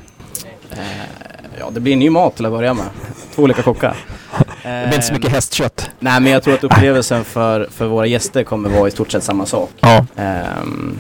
Eh, 0.72 0.78
ja, 1.60 1.70
det 1.70 1.80
blir 1.80 1.96
ny 1.96 2.10
mat 2.10 2.36
till 2.36 2.46
att 2.46 2.52
börja 2.52 2.74
med. 2.74 2.86
Två 3.36 3.42
olika 3.44 3.62
kockar. 3.64 3.96
Det 4.64 4.86
blir 4.88 4.94
inte 4.96 5.08
så 5.08 5.14
mycket 5.14 5.32
hästkött. 5.32 5.92
Nej, 6.00 6.22
men 6.22 6.32
jag 6.32 6.44
tror 6.44 6.54
att 6.54 6.64
upplevelsen 6.64 7.24
för, 7.24 7.68
för 7.72 7.86
våra 7.88 8.06
gäster 8.06 8.44
kommer 8.44 8.70
vara 8.70 8.88
i 8.88 8.92
stort 8.92 9.12
sett 9.12 9.24
samma 9.24 9.46
sak. 9.46 9.70
Ja. 9.80 10.06
Ehm, 10.16 10.98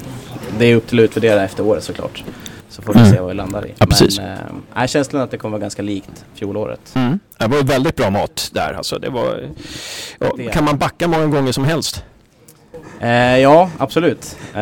det 0.58 0.66
är 0.66 0.76
upp 0.76 0.88
till 0.88 1.00
att 1.00 1.04
utvärdera 1.04 1.44
efter 1.44 1.64
året 1.66 1.84
såklart. 1.84 2.24
Så 2.70 2.82
får 2.82 2.94
vi 2.94 3.00
Mm. 3.00 3.12
se 3.12 3.20
vad 3.20 3.30
vi 3.30 3.36
landar 3.36 3.66
i. 3.68 3.74
Ja, 3.78 3.86
precis. 3.86 4.18
Men 4.20 4.32
eh, 4.32 4.38
nej, 4.76 4.88
känslan 4.88 5.20
är 5.20 5.24
att 5.24 5.32
det 5.32 5.38
kommer 5.38 5.52
vara 5.52 5.62
ganska 5.62 5.82
likt 5.82 6.26
fjolåret. 6.36 6.92
Mm. 6.96 7.20
Det 7.38 7.48
var 7.48 7.64
väldigt 7.64 7.96
bra 7.96 8.10
mat 8.10 8.50
där 8.54 8.74
alltså. 8.78 9.00
Det 9.00 9.10
var, 9.10 9.50
ja, 10.20 10.34
Det 10.38 10.44
kan 10.48 10.64
man 10.66 10.78
backa 10.78 11.08
många 11.08 11.26
gånger 11.28 11.52
som 11.52 11.64
helst? 11.64 12.04
Eh, 13.00 13.10
ja, 13.38 13.70
absolut. 13.78 14.38
Eh, 14.54 14.62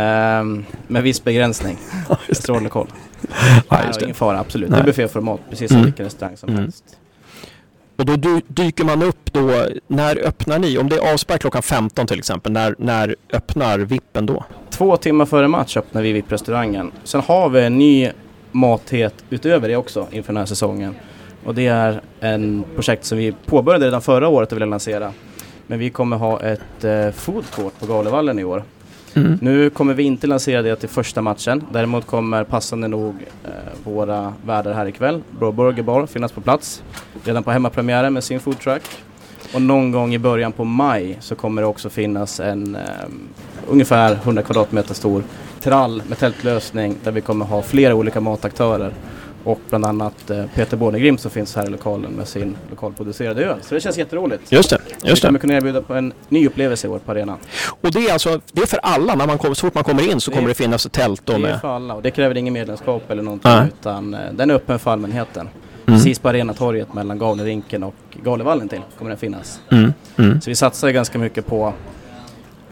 med 0.88 1.04
viss 1.04 1.24
begränsning. 1.24 1.78
Strålande 2.32 2.70
koll. 2.70 2.88
Ja, 3.70 3.80
just 3.88 4.00
ingen 4.02 4.10
det. 4.14 4.18
fara, 4.18 4.40
absolut. 4.40 4.70
Nej. 4.70 4.80
Det 4.80 4.84
är 4.84 4.86
bufféformat, 5.08 5.40
precis 5.50 5.68
som 5.68 5.78
Mm. 5.78 5.86
vilken 5.86 6.06
restaurang 6.06 6.38
som 6.38 6.50
Mm. 6.50 6.62
helst. 6.62 6.84
Och 8.02 8.20
då 8.20 8.40
dyker 8.48 8.84
man 8.84 9.04
upp 9.04 9.34
då, 9.34 9.66
när 9.88 10.18
öppnar 10.28 10.60
ni? 10.60 10.78
Om 10.78 10.90
det 10.90 10.96
är 10.96 11.14
avspark 11.14 11.42
klockan 11.42 11.62
15 11.62 12.08
till 12.08 12.20
exempel, 12.20 12.52
när, 12.52 12.76
när 12.78 13.16
öppnar 13.34 13.80
vippen 13.80 14.26
då? 14.26 14.46
Två 14.70 14.98
timmar 14.98 15.26
före 15.26 15.48
match 15.48 15.78
öppnar 15.78 16.02
vi 16.02 16.12
VIP-restaurangen. 16.12 16.92
Sen 17.04 17.22
har 17.22 17.50
vi 17.50 17.62
en 17.62 17.78
ny 17.78 18.10
mathet 18.52 19.14
utöver 19.30 19.68
det 19.68 19.76
också 19.76 20.08
inför 20.12 20.34
den 20.34 20.38
här 20.38 20.46
säsongen. 20.46 20.96
Och 21.46 21.56
det 21.56 21.68
är 21.68 22.02
en 22.20 22.64
projekt 22.76 23.06
som 23.06 23.18
vi 23.18 23.34
påbörjade 23.46 23.86
redan 23.86 24.02
förra 24.02 24.28
året 24.28 24.52
och 24.52 24.58
ville 24.58 24.66
lansera. 24.66 25.12
Men 25.68 25.80
vi 25.80 25.90
kommer 25.90 26.18
ha 26.18 26.42
ett 26.42 26.84
eh, 26.84 27.12
food 27.12 27.46
court 27.56 27.80
på 27.80 27.86
Galevallen 27.86 28.40
i 28.40 28.44
år. 28.44 28.64
Mm. 29.14 29.38
Nu 29.42 29.70
kommer 29.70 29.94
vi 29.94 30.04
inte 30.04 30.28
lansera 30.28 30.62
det 30.62 30.76
till 30.76 30.90
första 30.90 31.22
matchen. 31.22 31.64
Däremot 31.72 32.08
kommer 32.08 32.44
passande 32.44 32.88
nog 32.88 33.16
eh, 33.44 33.52
våra 33.84 34.34
värdar 34.46 34.74
här 34.74 34.86
ikväll, 34.86 35.22
Bro 35.40 35.52
Burger 35.52 35.84
Bar, 35.84 36.06
finnas 36.06 36.32
på 36.32 36.42
plats. 36.42 36.84
Redan 37.24 37.44
på 37.44 37.52
hemmapremiären 37.52 38.14
med 38.14 38.24
sin 38.24 38.40
foodtruck. 38.40 38.84
Och 39.54 39.62
någon 39.62 39.92
gång 39.92 40.14
i 40.14 40.20
början 40.20 40.52
på 40.52 40.64
maj 40.64 41.18
så 41.20 41.36
kommer 41.36 41.62
det 41.62 41.68
också 41.68 41.90
finnas 41.90 42.40
en 42.40 42.76
eh, 42.76 42.82
ungefär 43.68 44.14
100 44.14 44.44
kvadratmeter 44.44 44.94
stor 44.94 45.24
trall 45.60 46.04
med 46.08 46.18
tältlösning 46.18 46.96
där 47.04 47.12
vi 47.12 47.22
kommer 47.22 47.46
ha 47.46 47.62
flera 47.62 47.96
olika 47.96 48.22
mataktörer. 48.22 48.94
Och 49.44 49.60
bland 49.70 49.86
annat 49.86 50.30
eh, 50.30 50.46
Peter 50.56 50.78
Bornegrim 50.78 51.18
som 51.18 51.32
finns 51.32 51.56
här 51.56 51.66
i 51.66 51.70
lokalen 51.70 52.12
med 52.12 52.28
sin 52.28 52.56
lokalproducerade 52.70 53.46
öl. 53.46 53.58
Så 53.62 53.76
det 53.76 53.82
känns 53.82 53.98
jätteroligt. 53.98 54.52
Just 54.52 54.70
det, 54.70 54.78
vi 55.04 55.10
just 55.10 55.22
kommer 55.22 55.34
det. 55.34 55.40
kunna 55.40 55.54
erbjuda 55.54 55.82
på 55.82 55.94
en 55.94 56.14
ny 56.30 56.48
upplevelse 56.48 56.88
i 56.88 56.90
år 56.90 57.00
på 57.00 57.12
arenan. 57.12 57.38
Och 57.82 57.92
det 57.92 58.00
är 58.10 58.14
alltså, 58.14 58.42
det 58.52 58.62
är 58.62 58.66
för 58.66 58.80
alla, 58.84 59.16
när 59.16 59.28
man 59.28 59.38
kommer, 59.38 59.56
så 59.56 59.62
fort 59.68 59.74
man 59.76 59.84
kommer 59.84 60.12
in 60.12 60.22
så 60.22 60.32
Det 60.32 60.34
är- 60.34 60.38
kommer 60.38 60.48
det 60.50 60.54
finnas 60.56 60.86
ett 60.86 60.92
tält 60.92 61.22
då 61.26 61.34
Det 61.34 61.38
är 61.38 61.42
med... 61.42 61.62
för 61.62 61.76
alla 61.76 61.94
och 61.94 62.02
det 62.02 62.12
kräver 62.12 62.38
ingen 62.38 62.54
medlemskap 62.54 63.12
eller 63.12 63.24
någonting 63.24 63.52
Nej. 63.52 63.68
utan 63.80 64.14
eh, 64.14 64.20
den 64.34 64.50
är 64.50 64.54
öppen 64.56 64.80
för 64.80 64.92
allmänheten. 64.92 65.50
Mm. 65.88 66.00
Precis 66.00 66.20
på 66.20 66.30
Arenatorget 66.30 66.94
mellan 66.94 67.20
Gavlerinken 67.20 67.84
och 67.84 67.96
Galevallen 68.24 68.70
till 68.70 68.82
kommer 68.98 69.10
den 69.10 69.18
finnas. 69.18 69.60
Mm. 69.72 69.94
Mm. 70.18 70.42
Så 70.42 70.50
vi 70.50 70.56
satsar 70.56 70.90
ganska 70.90 71.18
mycket 71.18 71.48
på 71.48 71.74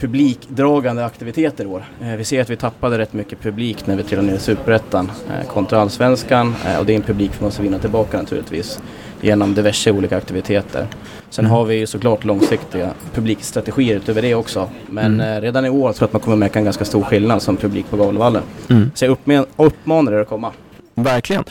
publikdragande 0.00 1.04
aktiviteter 1.04 1.64
i 1.64 1.66
år. 1.66 1.84
Eh, 2.02 2.16
vi 2.16 2.24
ser 2.24 2.40
att 2.42 2.50
vi 2.50 2.56
tappade 2.56 2.98
rätt 2.98 3.12
mycket 3.12 3.40
publik 3.40 3.86
när 3.86 3.96
vi 3.96 4.02
trillade 4.02 4.28
ner 4.28 4.36
i 4.36 4.38
Superettan 4.40 5.10
eh, 5.30 5.46
kontra 5.48 5.80
Allsvenskan 5.80 6.54
eh, 6.66 6.78
och 6.78 6.86
det 6.86 6.92
är 6.92 6.96
en 6.96 7.02
publik 7.02 7.30
vi 7.38 7.44
måste 7.44 7.62
vinna 7.62 7.78
tillbaka 7.78 8.18
naturligtvis 8.18 8.80
genom 9.20 9.54
diverse 9.54 9.90
olika 9.90 10.16
aktiviteter. 10.16 10.86
Sen 11.30 11.44
Mm. 11.44 11.52
har 11.56 11.64
vi 11.64 11.74
ju 11.74 11.86
såklart 11.86 12.24
långsiktiga 12.24 12.90
publikstrategier 13.14 13.96
utöver 13.96 14.22
det 14.22 14.34
också. 14.34 14.68
Men 14.86 15.14
Mm. 15.20 15.36
eh, 15.36 15.40
redan 15.40 15.64
i 15.64 15.70
år 15.70 15.92
tror 15.92 15.94
jag 15.98 16.04
att 16.06 16.12
man 16.12 16.20
kommer 16.22 16.36
märka 16.36 16.58
en 16.58 16.64
ganska 16.64 16.84
stor 16.84 17.02
skillnad 17.02 17.42
som 17.42 17.56
publik 17.56 17.90
på 17.90 17.96
Gavlevallen. 17.96 18.42
Mm. 18.70 18.90
Så 18.94 19.04
jag 19.04 19.12
uppman- 19.12 19.46
uppmanar 19.56 20.12
er 20.12 20.20
att 20.20 20.28
komma. 20.28 20.52
Verkligen. 20.94 21.44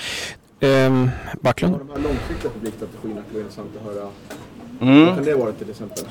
Ehm, 0.60 1.10
Backlund? 1.42 1.74
De 1.78 1.90
här 1.90 1.96
långsiktiga 2.04 2.52
publikstrategierna 2.52 3.22
skulle 3.28 3.44
vara 3.44 3.44
intressant 3.44 3.70
att 3.80 3.96
höra. 3.96 4.08
Mm. 4.82 5.06
Vad 5.06 5.16
kan 5.16 5.24
det 5.26 5.34
vara 5.36 5.52
till 5.52 5.70
exempel? 5.70 6.04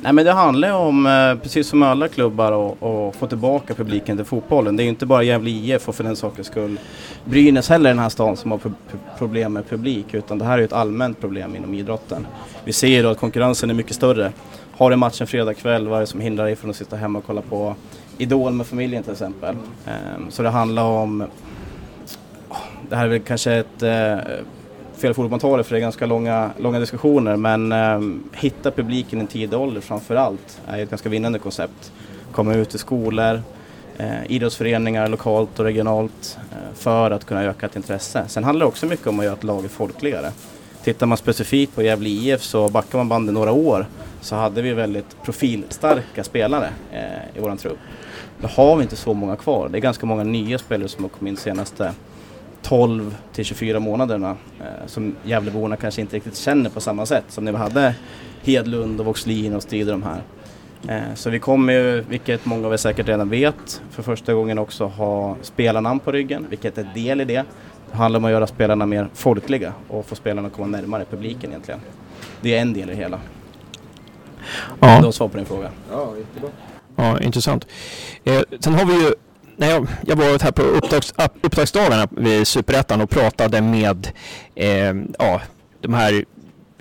Nej 0.00 0.12
men 0.12 0.24
det 0.24 0.32
handlar 0.32 0.68
ju 0.68 0.74
om, 0.74 1.06
eh, 1.06 1.34
precis 1.42 1.68
som 1.68 1.82
alla 1.82 2.08
klubbar, 2.08 2.72
att- 2.72 3.16
få 3.16 3.26
tillbaka 3.26 3.74
publiken 3.74 4.16
till 4.16 4.26
fotbollen. 4.26 4.76
Det 4.76 4.82
är 4.82 4.84
ju 4.84 4.90
inte 4.90 5.06
bara 5.06 5.22
Gävle 5.22 5.50
IF 5.50 5.88
och 5.88 5.94
för 5.94 6.04
den 6.04 6.16
sakens 6.16 6.46
skull 6.46 6.78
Brynäs 7.24 7.68
heller 7.68 7.90
i 7.90 7.92
den 7.92 7.98
här 7.98 8.08
stan 8.08 8.36
som 8.36 8.50
har 8.50 8.60
problem 9.18 9.52
med 9.52 9.68
publik 9.68 10.14
utan 10.14 10.38
det 10.38 10.44
här 10.44 10.52
är 10.54 10.58
ju 10.58 10.64
ett 10.64 10.72
allmänt 10.72 11.20
problem 11.20 11.56
inom 11.56 11.74
idrotten. 11.74 12.26
Vi 12.64 12.72
ser 12.72 12.88
ju 12.88 13.02
då 13.02 13.08
att 13.08 13.18
konkurrensen 13.18 13.70
är 13.70 13.74
mycket 13.74 13.94
större. 13.96 14.32
Har 14.76 14.90
du 14.90 14.96
matchen 14.96 15.26
fredag 15.26 15.54
kväll, 15.54 15.88
vad 15.88 15.96
är 15.96 16.00
det 16.00 16.06
som 16.06 16.20
hindrar 16.20 16.44
dig 16.44 16.56
från 16.56 16.70
att 16.70 16.76
sitta 16.76 16.96
hemma 16.96 17.18
och 17.18 17.24
kolla 17.26 17.42
på 17.42 17.74
Idol 18.18 18.52
med 18.52 18.66
familjen 18.66 19.02
till 19.02 19.12
exempel? 19.12 19.54
Ehm, 19.86 20.30
så 20.30 20.42
det 20.42 20.48
handlar 20.48 20.82
om, 20.84 21.24
det 22.88 22.96
här 22.96 23.04
är 23.04 23.08
väl 23.08 23.20
kanske 23.20 23.52
ett 23.52 23.82
eh, 23.82 24.14
fel 25.00 25.14
forum 25.14 25.30
man 25.30 25.40
tar 25.40 25.58
det 25.58 25.64
för 25.64 25.74
det 25.74 25.78
är 25.78 25.80
ganska 25.80 26.06
långa, 26.06 26.50
långa 26.58 26.78
diskussioner 26.78 27.36
men 27.36 27.72
eh, 27.72 28.00
hitta 28.32 28.70
publiken 28.70 29.18
i 29.18 29.20
en 29.20 29.26
tidig 29.26 29.58
ålder 29.58 29.80
framför 29.80 30.14
allt 30.14 30.60
är 30.66 30.82
ett 30.82 30.90
ganska 30.90 31.08
vinnande 31.08 31.38
koncept. 31.38 31.92
Komma 32.32 32.54
ut 32.54 32.74
i 32.74 32.78
skolor, 32.78 33.42
eh, 33.98 34.26
idrottsföreningar 34.28 35.08
lokalt 35.08 35.58
och 35.58 35.64
regionalt 35.64 36.38
eh, 36.52 36.74
för 36.74 37.10
att 37.10 37.24
kunna 37.24 37.44
öka 37.44 37.66
ett 37.66 37.76
intresse. 37.76 38.24
Sen 38.28 38.44
handlar 38.44 38.66
det 38.66 38.68
också 38.68 38.86
mycket 38.86 39.06
om 39.06 39.18
att 39.18 39.24
göra 39.24 39.34
ett 39.34 39.44
lag 39.44 39.70
folkligare. 39.70 40.30
Tittar 40.84 41.06
man 41.06 41.18
specifikt 41.18 41.74
på 41.74 41.82
Gävle 41.82 42.08
IF 42.08 42.42
så 42.42 42.68
backar 42.68 42.98
man 42.98 43.08
bandet 43.08 43.34
några 43.34 43.52
år 43.52 43.86
så 44.20 44.36
hade 44.36 44.62
vi 44.62 44.72
väldigt 44.72 45.22
profilstarka 45.22 46.24
spelare 46.24 46.70
eh, 46.92 47.36
i 47.38 47.40
våran 47.40 47.56
trupp. 47.56 47.78
Nu 48.40 48.48
har 48.52 48.76
vi 48.76 48.82
inte 48.82 48.96
så 48.96 49.14
många 49.14 49.36
kvar. 49.36 49.68
Det 49.68 49.78
är 49.78 49.80
ganska 49.80 50.06
många 50.06 50.24
nya 50.24 50.58
spelare 50.58 50.88
som 50.88 51.04
har 51.04 51.08
kommit 51.08 51.30
in 51.30 51.36
senaste 51.36 51.92
12 52.62 53.16
till 53.32 53.44
24 53.44 53.80
månaderna 53.80 54.36
eh, 54.60 54.86
som 54.86 55.14
Gävleborna 55.24 55.76
kanske 55.76 56.00
inte 56.00 56.16
riktigt 56.16 56.36
känner 56.36 56.70
på 56.70 56.80
samma 56.80 57.06
sätt 57.06 57.24
som 57.28 57.44
när 57.44 57.52
vi 57.52 57.58
hade 57.58 57.94
Hedlund 58.42 59.00
och 59.00 59.06
Voxlin 59.06 59.54
och 59.54 59.62
Strid 59.62 59.86
de 59.86 60.02
här. 60.02 60.22
Eh, 60.88 61.14
så 61.14 61.30
vi 61.30 61.38
kommer 61.38 61.72
ju, 61.72 62.00
vilket 62.08 62.46
många 62.46 62.66
av 62.66 62.72
er 62.72 62.76
säkert 62.76 63.08
redan 63.08 63.28
vet, 63.28 63.82
för 63.90 64.02
första 64.02 64.34
gången 64.34 64.58
också 64.58 64.86
ha 64.86 65.36
spelarnamn 65.42 66.00
på 66.00 66.12
ryggen, 66.12 66.46
vilket 66.50 66.78
är 66.78 66.90
del 66.94 67.20
i 67.20 67.24
det. 67.24 67.44
Det 67.90 67.96
handlar 67.96 68.18
om 68.20 68.24
att 68.24 68.30
göra 68.30 68.46
spelarna 68.46 68.86
mer 68.86 69.08
folkliga 69.14 69.72
och 69.88 70.06
få 70.06 70.14
spelarna 70.14 70.48
att 70.48 70.54
komma 70.54 70.66
närmare 70.66 71.04
publiken 71.10 71.50
egentligen. 71.50 71.80
Det 72.40 72.56
är 72.56 72.60
en 72.62 72.72
del 72.72 72.90
i 72.90 72.92
det 72.94 72.98
hela. 72.98 73.16
Det 74.80 74.86
Ja, 74.86 75.00
var 75.04 75.12
svar 75.12 75.28
på 75.28 75.36
din 75.36 75.46
fråga. 75.46 75.70
Ja, 75.90 76.12
jättebra. 76.16 76.50
ja 76.96 77.20
intressant. 77.20 77.66
Eh, 78.24 78.40
sen 78.60 78.74
har 78.74 78.84
vi 78.84 78.92
ju, 78.94 79.12
när 79.60 79.70
jag, 79.70 79.86
jag 80.06 80.16
var 80.16 80.42
här 80.42 80.52
på 80.52 80.62
upptags, 80.62 81.14
upptagsdagarna 81.42 82.08
vid 82.10 82.46
Superettan 82.46 83.00
och 83.00 83.10
pratade 83.10 83.60
med 83.60 84.08
eh, 84.54 84.94
ja, 85.18 85.40
de 85.80 85.94
här 85.94 86.24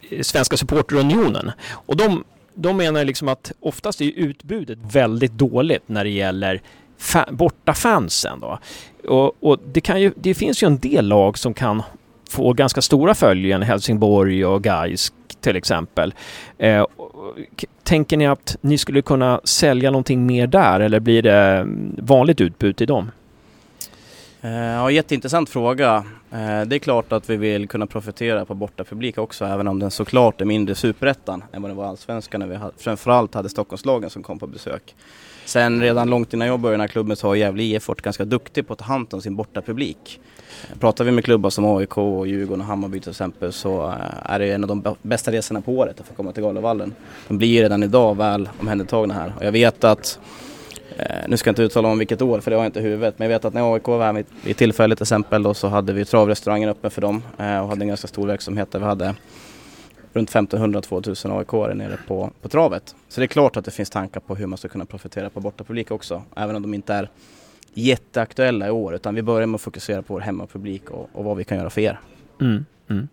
eh, 0.10 0.22
Svenska 0.22 0.58
supporterunionen. 0.58 1.52
Och 1.72 1.98
de, 1.98 2.24
de 2.54 2.78
menar 2.78 3.06
liksom 3.06 3.28
att 3.28 3.52
oftast 3.60 4.02
är 4.02 4.12
utbudet 4.15 4.80
väldigt 4.92 5.32
dåligt 5.32 5.84
när 5.86 6.04
det 6.04 6.10
gäller 6.10 6.62
fa- 7.00 7.34
borta 7.34 7.74
fansen 7.74 8.39
då. 8.39 8.60
Och, 9.08 9.44
och 9.44 9.60
det, 9.65 9.82
kan 9.82 10.02
ju, 10.02 10.12
det 10.15 10.34
finns 10.34 10.63
ju 10.63 10.68
en 10.68 10.78
del 10.78 11.08
lag 11.08 11.38
som 11.38 11.54
kan 11.54 11.84
få 12.30 12.54
ganska 12.54 12.82
stora 12.82 13.15
följen, 13.15 13.62
Helsingborg 13.62 14.46
och 14.46 14.63
Gais 14.63 15.13
till 15.41 15.56
exempel. 15.56 16.13
Eh, 16.58 16.86
tänker 17.84 18.17
ni 18.17 18.28
att 18.28 18.58
ni 18.62 18.78
skulle 18.78 19.02
kunna 19.02 19.41
sälja 19.43 19.91
någonting 19.91 20.25
mer 20.25 20.47
där 20.47 20.80
eller 20.80 20.99
blir 20.99 21.21
det 21.21 21.36
mm, 21.36 21.95
vanligt 21.97 22.41
utbud 22.41 22.75
till 22.75 22.88
dem? 22.88 23.12
Eh, 24.41 24.52
ja, 24.52 24.91
jätteintressant 24.91 25.49
fråga. 25.49 26.04
Eh, 26.32 26.62
det 26.65 26.75
är 26.75 26.80
klart 26.80 27.12
att 27.12 27.30
vi 27.30 27.38
vill 27.38 27.67
kunna 27.67 27.88
profitera 27.88 28.45
på 28.45 28.54
bortapublik 28.54 29.17
också, 29.17 29.45
även 29.45 29.67
om 29.67 29.80
den 29.80 29.91
såklart 29.91 30.41
är 30.41 30.45
mindre 30.45 30.75
superettan 30.75 31.43
än 31.52 31.62
vad 31.62 31.71
den 31.71 31.78
var 31.78 31.86
allsvenskan 31.86 32.39
när 32.39 32.47
vi 32.47 32.60
framförallt 32.78 33.34
hade 33.34 33.49
Stockholmslagen 33.49 34.10
som 34.10 34.23
kom 34.23 34.39
på 34.39 34.47
besök. 34.47 34.95
Sen 35.50 35.82
redan 35.82 36.10
långt 36.10 36.34
innan 36.34 36.48
jag 36.48 36.60
började 36.60 36.74
i 36.74 36.78
den 36.78 36.82
här 36.82 36.88
klubben 36.88 37.16
så 37.16 37.28
har 37.28 37.36
Gävle 37.36 37.64
IF 37.64 37.88
varit 37.88 38.02
ganska 38.02 38.26
duktig 38.26 38.68
på 38.68 38.74
att 38.74 38.80
ta 38.80 38.86
hand 38.86 39.14
om 39.14 39.22
sin 39.22 39.36
bortapublik. 39.36 40.20
Pratar 40.80 41.04
vi 41.06 41.12
med 41.12 41.26
klubbar 41.26 41.50
som 41.50 41.66
AIK, 41.66 41.98
och 41.98 42.28
Djurgården 42.28 42.62
och 42.62 42.68
Hammarby 42.68 43.00
till 43.00 43.10
exempel 43.10 43.54
så 43.54 43.88
eh, 43.88 44.32
är 44.32 44.40
det 44.40 44.52
en 44.52 44.64
av 44.64 44.68
de 44.68 44.96
bästa 45.02 45.32
resorna 45.32 45.62
på 45.62 45.72
året 45.72 46.00
att 46.00 46.08
få 46.08 46.14
komma 46.14 46.32
till 46.32 46.44
Galavallen. 46.44 46.94
De 47.28 47.38
blir 47.38 47.62
redan 47.62 47.84
idag 47.84 48.18
väl 48.18 48.50
omhändertagna 48.60 49.14
här 49.14 49.34
och 49.38 49.46
jag 49.46 49.52
vet 49.52 49.84
att 49.84 50.20
eh, 50.98 51.06
nu 51.28 51.38
ska 51.38 51.48
jag 51.48 51.52
inte 51.52 51.64
uttala 51.64 51.88
om 51.88 51.98
vilket 51.98 52.22
år 52.22 52.40
för 52.40 52.52
det 52.52 52.58
har 52.58 52.64
jag 52.64 52.70
inte 52.70 52.80
i 52.80 52.84
huvudet. 52.84 53.20
Men 53.20 53.30
jag 53.30 53.36
vet 53.36 53.46
att 53.46 53.54
när 53.54 53.74
AIK 53.74 53.88
var 53.88 54.06
här 54.06 54.26
vid, 54.44 54.58
tillfället 54.58 54.98
till 54.98 55.04
exempel 55.04 55.44
då, 55.44 55.54
så 55.54 55.68
hade 55.68 55.94
vi 55.94 56.06
travrestaurangen 56.06 56.70
öppen 56.70 56.92
för 56.92 57.02
dem 57.02 57.24
eh, 57.38 57.60
och 57.60 57.70
hade 57.70 57.82
en 57.82 57.88
ganska 57.88 58.08
stor 58.08 58.28
verksamhet 58.28 58.72
där 58.72 58.80
vi 58.80 58.86
hade 58.86 59.16
runt 60.13 60.32
1500-2000 60.32 61.38
AIK 61.39 61.76
nere 61.78 61.98
på, 62.08 62.32
på 62.41 62.50
travet. 62.50 62.95
Så 63.08 63.22
det 63.22 63.26
är 63.26 63.28
klart 63.28 63.58
att 63.58 63.65
det 63.65 63.72
finns 63.72 63.89
tankar 63.89 64.19
på 64.19 64.36
hur 64.36 64.48
man 64.48 64.58
ska 64.58 64.67
kunna 64.67 64.86
profitera 64.86 65.30
på 65.30 65.39
bortapublik 65.39 65.91
också. 65.91 66.24
Även 66.36 66.56
om 66.56 66.62
de 66.62 66.74
inte 66.74 66.93
är 66.93 67.10
jätteaktuella 67.74 68.67
i 68.67 68.72
år 68.72 68.95
utan 68.95 69.15
vi 69.15 69.22
börjar 69.22 69.48
med 69.48 69.56
att 69.56 69.62
fokusera 69.62 70.02
på 70.02 70.13
vår 70.13 70.22
hemmapublik 70.22 70.89
och, 70.89 71.10
och 71.13 71.24
vad 71.24 71.38
vi 71.38 71.43
kan 71.43 71.58
göra 71.58 71.69
för 71.69 71.82
er. 71.82 72.00
Mm, 72.41 72.65
mm. 72.89 73.08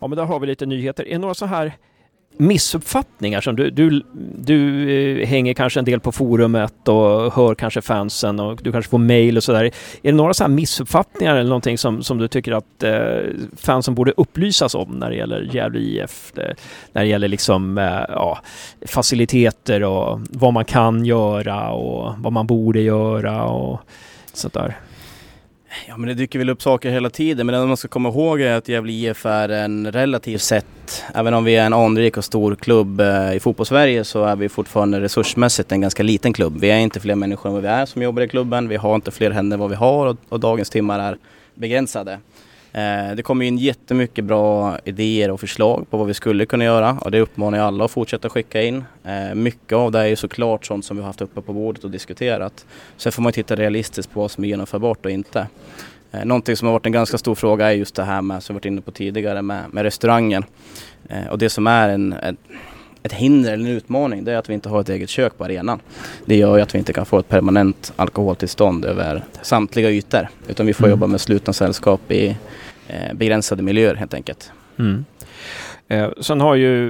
Ja, 0.00 0.06
men 0.06 0.16
där 0.16 0.24
har 0.24 0.40
vi 0.40 0.46
lite 0.46 0.66
nyheter. 0.66 1.08
Är 1.08 1.12
det 1.12 1.18
några 1.18 1.34
så 1.34 1.46
här 1.46 1.72
missuppfattningar 2.40 3.40
som 3.40 3.56
du, 3.56 3.70
du, 3.70 4.02
du 4.38 4.90
eh, 4.90 5.26
hänger 5.26 5.54
kanske 5.54 5.80
en 5.80 5.84
del 5.84 6.00
på 6.00 6.12
forumet 6.12 6.88
och 6.88 7.34
hör 7.34 7.54
kanske 7.54 7.82
fansen 7.82 8.40
och 8.40 8.60
du 8.62 8.72
kanske 8.72 8.90
får 8.90 8.98
mail 8.98 9.36
och 9.36 9.44
sådär. 9.44 9.64
Är 9.64 9.70
det 10.02 10.12
några 10.12 10.34
så 10.34 10.44
här 10.44 10.48
missuppfattningar 10.48 11.36
eller 11.36 11.48
någonting 11.48 11.78
som, 11.78 12.02
som 12.02 12.18
du 12.18 12.28
tycker 12.28 12.52
att 12.52 12.82
eh, 12.82 13.18
fansen 13.56 13.94
borde 13.94 14.12
upplysas 14.16 14.74
om 14.74 14.90
när 14.90 15.10
det 15.10 15.16
gäller 15.16 15.48
Gävle 15.52 15.78
IF? 15.78 16.32
Eh, 16.36 16.54
när 16.92 17.02
det 17.02 17.08
gäller 17.08 17.28
liksom 17.28 17.78
eh, 17.78 18.04
ja, 18.08 18.38
faciliteter 18.86 19.82
och 19.82 20.20
vad 20.30 20.52
man 20.52 20.64
kan 20.64 21.04
göra 21.04 21.70
och 21.70 22.14
vad 22.18 22.32
man 22.32 22.46
borde 22.46 22.80
göra 22.80 23.44
och 23.44 23.80
sånt 24.32 24.54
där. 24.54 24.76
Ja 25.88 25.96
men 25.96 26.08
det 26.08 26.14
dyker 26.14 26.38
väl 26.38 26.50
upp 26.50 26.62
saker 26.62 26.90
hela 26.90 27.10
tiden 27.10 27.46
men 27.46 27.60
det 27.60 27.66
man 27.66 27.76
ska 27.76 27.88
komma 27.88 28.08
ihåg 28.08 28.40
är 28.40 28.54
att 28.56 28.68
Gävle 28.68 28.92
IF 28.92 29.26
är 29.26 29.48
en 29.48 29.92
relativt 29.92 30.42
sett, 30.42 31.04
även 31.14 31.34
om 31.34 31.44
vi 31.44 31.56
är 31.56 31.66
en 31.66 31.72
anrik 31.72 32.16
och 32.16 32.24
stor 32.24 32.54
klubb 32.54 33.00
eh, 33.00 33.34
i 33.34 33.40
fotbollssverige 33.40 34.04
så 34.04 34.24
är 34.24 34.36
vi 34.36 34.48
fortfarande 34.48 35.00
resursmässigt 35.00 35.72
en 35.72 35.80
ganska 35.80 36.02
liten 36.02 36.32
klubb. 36.32 36.60
Vi 36.60 36.70
är 36.70 36.78
inte 36.78 37.00
fler 37.00 37.14
människor 37.14 37.48
än 37.48 37.54
vad 37.54 37.62
vi 37.62 37.68
är 37.68 37.86
som 37.86 38.02
jobbar 38.02 38.22
i 38.22 38.28
klubben, 38.28 38.68
vi 38.68 38.76
har 38.76 38.94
inte 38.94 39.10
fler 39.10 39.30
händer 39.30 39.54
än 39.54 39.60
vad 39.60 39.70
vi 39.70 39.76
har 39.76 40.06
och, 40.06 40.16
och 40.28 40.40
dagens 40.40 40.70
timmar 40.70 40.98
är 40.98 41.18
begränsade. 41.54 42.18
Eh, 42.72 43.14
det 43.16 43.22
kommer 43.22 43.44
in 43.44 43.58
jättemycket 43.58 44.24
bra 44.24 44.78
idéer 44.84 45.30
och 45.30 45.40
förslag 45.40 45.86
på 45.90 45.96
vad 45.96 46.06
vi 46.06 46.14
skulle 46.14 46.46
kunna 46.46 46.64
göra 46.64 46.98
och 47.00 47.10
det 47.10 47.20
uppmanar 47.20 47.58
jag 47.58 47.66
alla 47.66 47.84
att 47.84 47.90
fortsätta 47.90 48.28
skicka 48.28 48.62
in. 48.62 48.84
Eh, 49.04 49.34
mycket 49.34 49.72
av 49.72 49.92
det 49.92 49.98
är 49.98 50.06
ju 50.06 50.16
såklart 50.16 50.66
sånt 50.66 50.84
som 50.84 50.96
vi 50.96 51.02
har 51.02 51.06
haft 51.06 51.20
uppe 51.20 51.40
på 51.40 51.52
bordet 51.52 51.84
och 51.84 51.90
diskuterat. 51.90 52.66
Sen 52.96 53.12
får 53.12 53.22
man 53.22 53.32
titta 53.32 53.56
realistiskt 53.56 54.12
på 54.12 54.20
vad 54.20 54.30
som 54.30 54.44
är 54.44 54.48
genomförbart 54.48 55.04
och 55.04 55.10
inte. 55.10 55.46
Eh, 56.12 56.24
någonting 56.24 56.56
som 56.56 56.66
har 56.66 56.72
varit 56.72 56.86
en 56.86 56.92
ganska 56.92 57.18
stor 57.18 57.34
fråga 57.34 57.66
är 57.66 57.72
just 57.72 57.94
det 57.94 58.04
här 58.04 58.22
med, 58.22 58.42
som 58.42 58.54
vi 58.54 58.56
varit 58.56 58.64
inne 58.64 58.80
på 58.80 58.90
tidigare, 58.90 59.42
med, 59.42 59.64
med 59.72 59.82
restaurangen. 59.82 60.44
och 61.30 61.38
det 61.38 61.50
som 61.50 61.66
är 61.66 61.88
en, 61.88 62.12
en 62.12 62.36
ett 63.02 63.12
hinder 63.12 63.52
eller 63.52 63.70
en 63.70 63.76
utmaning 63.76 64.24
det 64.24 64.32
är 64.32 64.36
att 64.36 64.50
vi 64.50 64.54
inte 64.54 64.68
har 64.68 64.80
ett 64.80 64.88
eget 64.88 65.10
kök 65.10 65.38
på 65.38 65.44
arenan. 65.44 65.80
Det 66.24 66.36
gör 66.36 66.56
ju 66.56 66.62
att 66.62 66.74
vi 66.74 66.78
inte 66.78 66.92
kan 66.92 67.06
få 67.06 67.18
ett 67.18 67.28
permanent 67.28 67.92
alkoholtillstånd 67.96 68.84
över 68.84 69.24
samtliga 69.42 69.90
ytor. 69.90 70.28
Utan 70.48 70.66
vi 70.66 70.74
får 70.74 70.84
mm. 70.84 70.90
jobba 70.90 71.06
med 71.06 71.20
slutna 71.20 71.52
sällskap 71.52 72.12
i 72.12 72.36
eh, 72.88 73.14
begränsade 73.14 73.62
miljöer 73.62 73.94
helt 73.94 74.14
enkelt. 74.14 74.52
Mm. 74.78 75.04
Eh, 75.88 76.10
sen 76.20 76.40
har 76.40 76.54
ju 76.54 76.88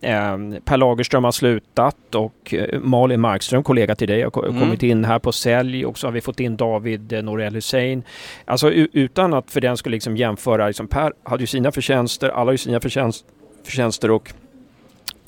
eh, 0.00 0.38
Per 0.64 0.76
Lagerström 0.76 1.24
har 1.24 1.32
slutat 1.32 2.14
och 2.14 2.54
eh, 2.54 2.80
Malin 2.80 3.20
Markström, 3.20 3.62
kollega 3.62 3.94
till 3.94 4.08
dig, 4.08 4.22
har 4.22 4.44
mm. 4.48 4.60
kommit 4.60 4.82
in 4.82 5.04
här 5.04 5.18
på 5.18 5.32
sälj 5.32 5.86
och 5.86 5.98
så 5.98 6.06
har 6.06 6.12
vi 6.12 6.20
fått 6.20 6.40
in 6.40 6.56
David 6.56 7.12
eh, 7.12 7.22
Norell 7.22 7.54
Hussein. 7.54 8.02
Alltså 8.44 8.70
utan 8.72 9.34
att 9.34 9.50
för 9.50 9.60
den 9.60 9.76
skulle 9.76 9.96
liksom 9.96 10.16
jämföra, 10.16 10.66
liksom 10.66 10.88
Per 10.88 11.12
hade 11.22 11.42
ju 11.42 11.46
sina 11.46 11.72
förtjänster, 11.72 12.28
alla 12.28 12.44
har 12.44 12.52
ju 12.52 12.58
sina 12.58 12.80
förtjänst, 12.80 13.24
förtjänster 13.64 14.10
och 14.10 14.32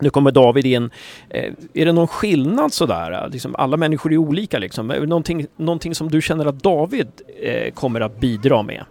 nu 0.03 0.11
kommer 0.11 0.31
David 0.31 0.67
in. 0.67 0.91
Eh, 1.29 1.53
är 1.75 1.85
det 1.85 1.93
någon 1.93 2.09
skillnad 2.09 2.73
sådär? 2.73 3.29
Liksom, 3.33 3.57
alla 3.59 3.77
människor 3.77 4.13
är 4.13 4.17
olika 4.17 4.59
liksom. 4.59 4.91
Är 4.91 5.01
det 5.01 5.07
någonting, 5.07 5.47
någonting 5.57 5.95
som 5.95 6.11
du 6.11 6.23
känner 6.23 6.47
att 6.47 6.63
David 6.63 7.09
eh, 7.43 7.73
kommer 7.73 8.01
att 8.01 8.21
bidra 8.21 8.63
med? 8.63 8.85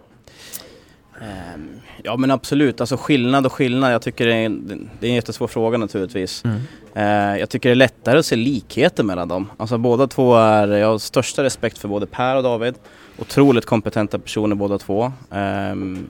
Um, 1.54 1.80
ja 2.02 2.16
men 2.16 2.30
absolut, 2.30 2.80
alltså 2.80 2.96
skillnad 2.96 3.46
och 3.46 3.52
skillnad. 3.52 3.92
Jag 3.92 4.02
tycker 4.02 4.26
det 4.26 4.34
är 4.34 4.46
en, 4.46 4.90
det 5.00 5.06
är 5.06 5.08
en 5.08 5.14
jättesvår 5.14 5.46
fråga 5.46 5.78
naturligtvis. 5.78 6.44
Mm. 6.44 6.60
Uh, 6.96 7.38
jag 7.40 7.50
tycker 7.50 7.68
det 7.68 7.72
är 7.72 7.76
lättare 7.76 8.18
att 8.18 8.26
se 8.26 8.36
likheter 8.36 9.04
mellan 9.04 9.28
dem. 9.28 9.50
Alltså 9.56 9.78
båda 9.78 10.06
två 10.06 10.36
är, 10.36 10.68
jag 10.68 10.88
har 10.88 10.98
största 10.98 11.42
respekt 11.42 11.78
för 11.78 11.88
både 11.88 12.06
Per 12.06 12.36
och 12.36 12.42
David. 12.42 12.74
Otroligt 13.18 13.66
kompetenta 13.66 14.18
personer 14.18 14.54
båda 14.54 14.78
två. 14.78 15.12
Um, 15.30 16.08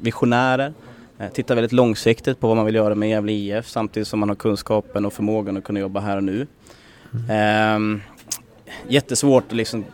visionärer. 0.00 0.72
Uh, 1.20 1.28
tittar 1.28 1.54
väldigt 1.54 1.72
långsiktigt 1.72 2.40
på 2.40 2.48
vad 2.48 2.56
man 2.56 2.66
vill 2.66 2.74
göra 2.74 2.94
med 2.94 3.08
Gävle 3.08 3.32
IF 3.32 3.68
samtidigt 3.68 4.08
som 4.08 4.20
man 4.20 4.28
har 4.28 4.36
kunskapen 4.36 5.06
och 5.06 5.12
förmågan 5.12 5.56
att 5.56 5.64
kunna 5.64 5.80
jobba 5.80 6.00
här 6.00 6.16
och 6.16 6.24
nu. 6.24 6.46
Mm. 7.28 7.76
Um, 7.76 8.02
jättesvårt 8.88 9.44
att 9.46 9.52
liksom 9.52 9.84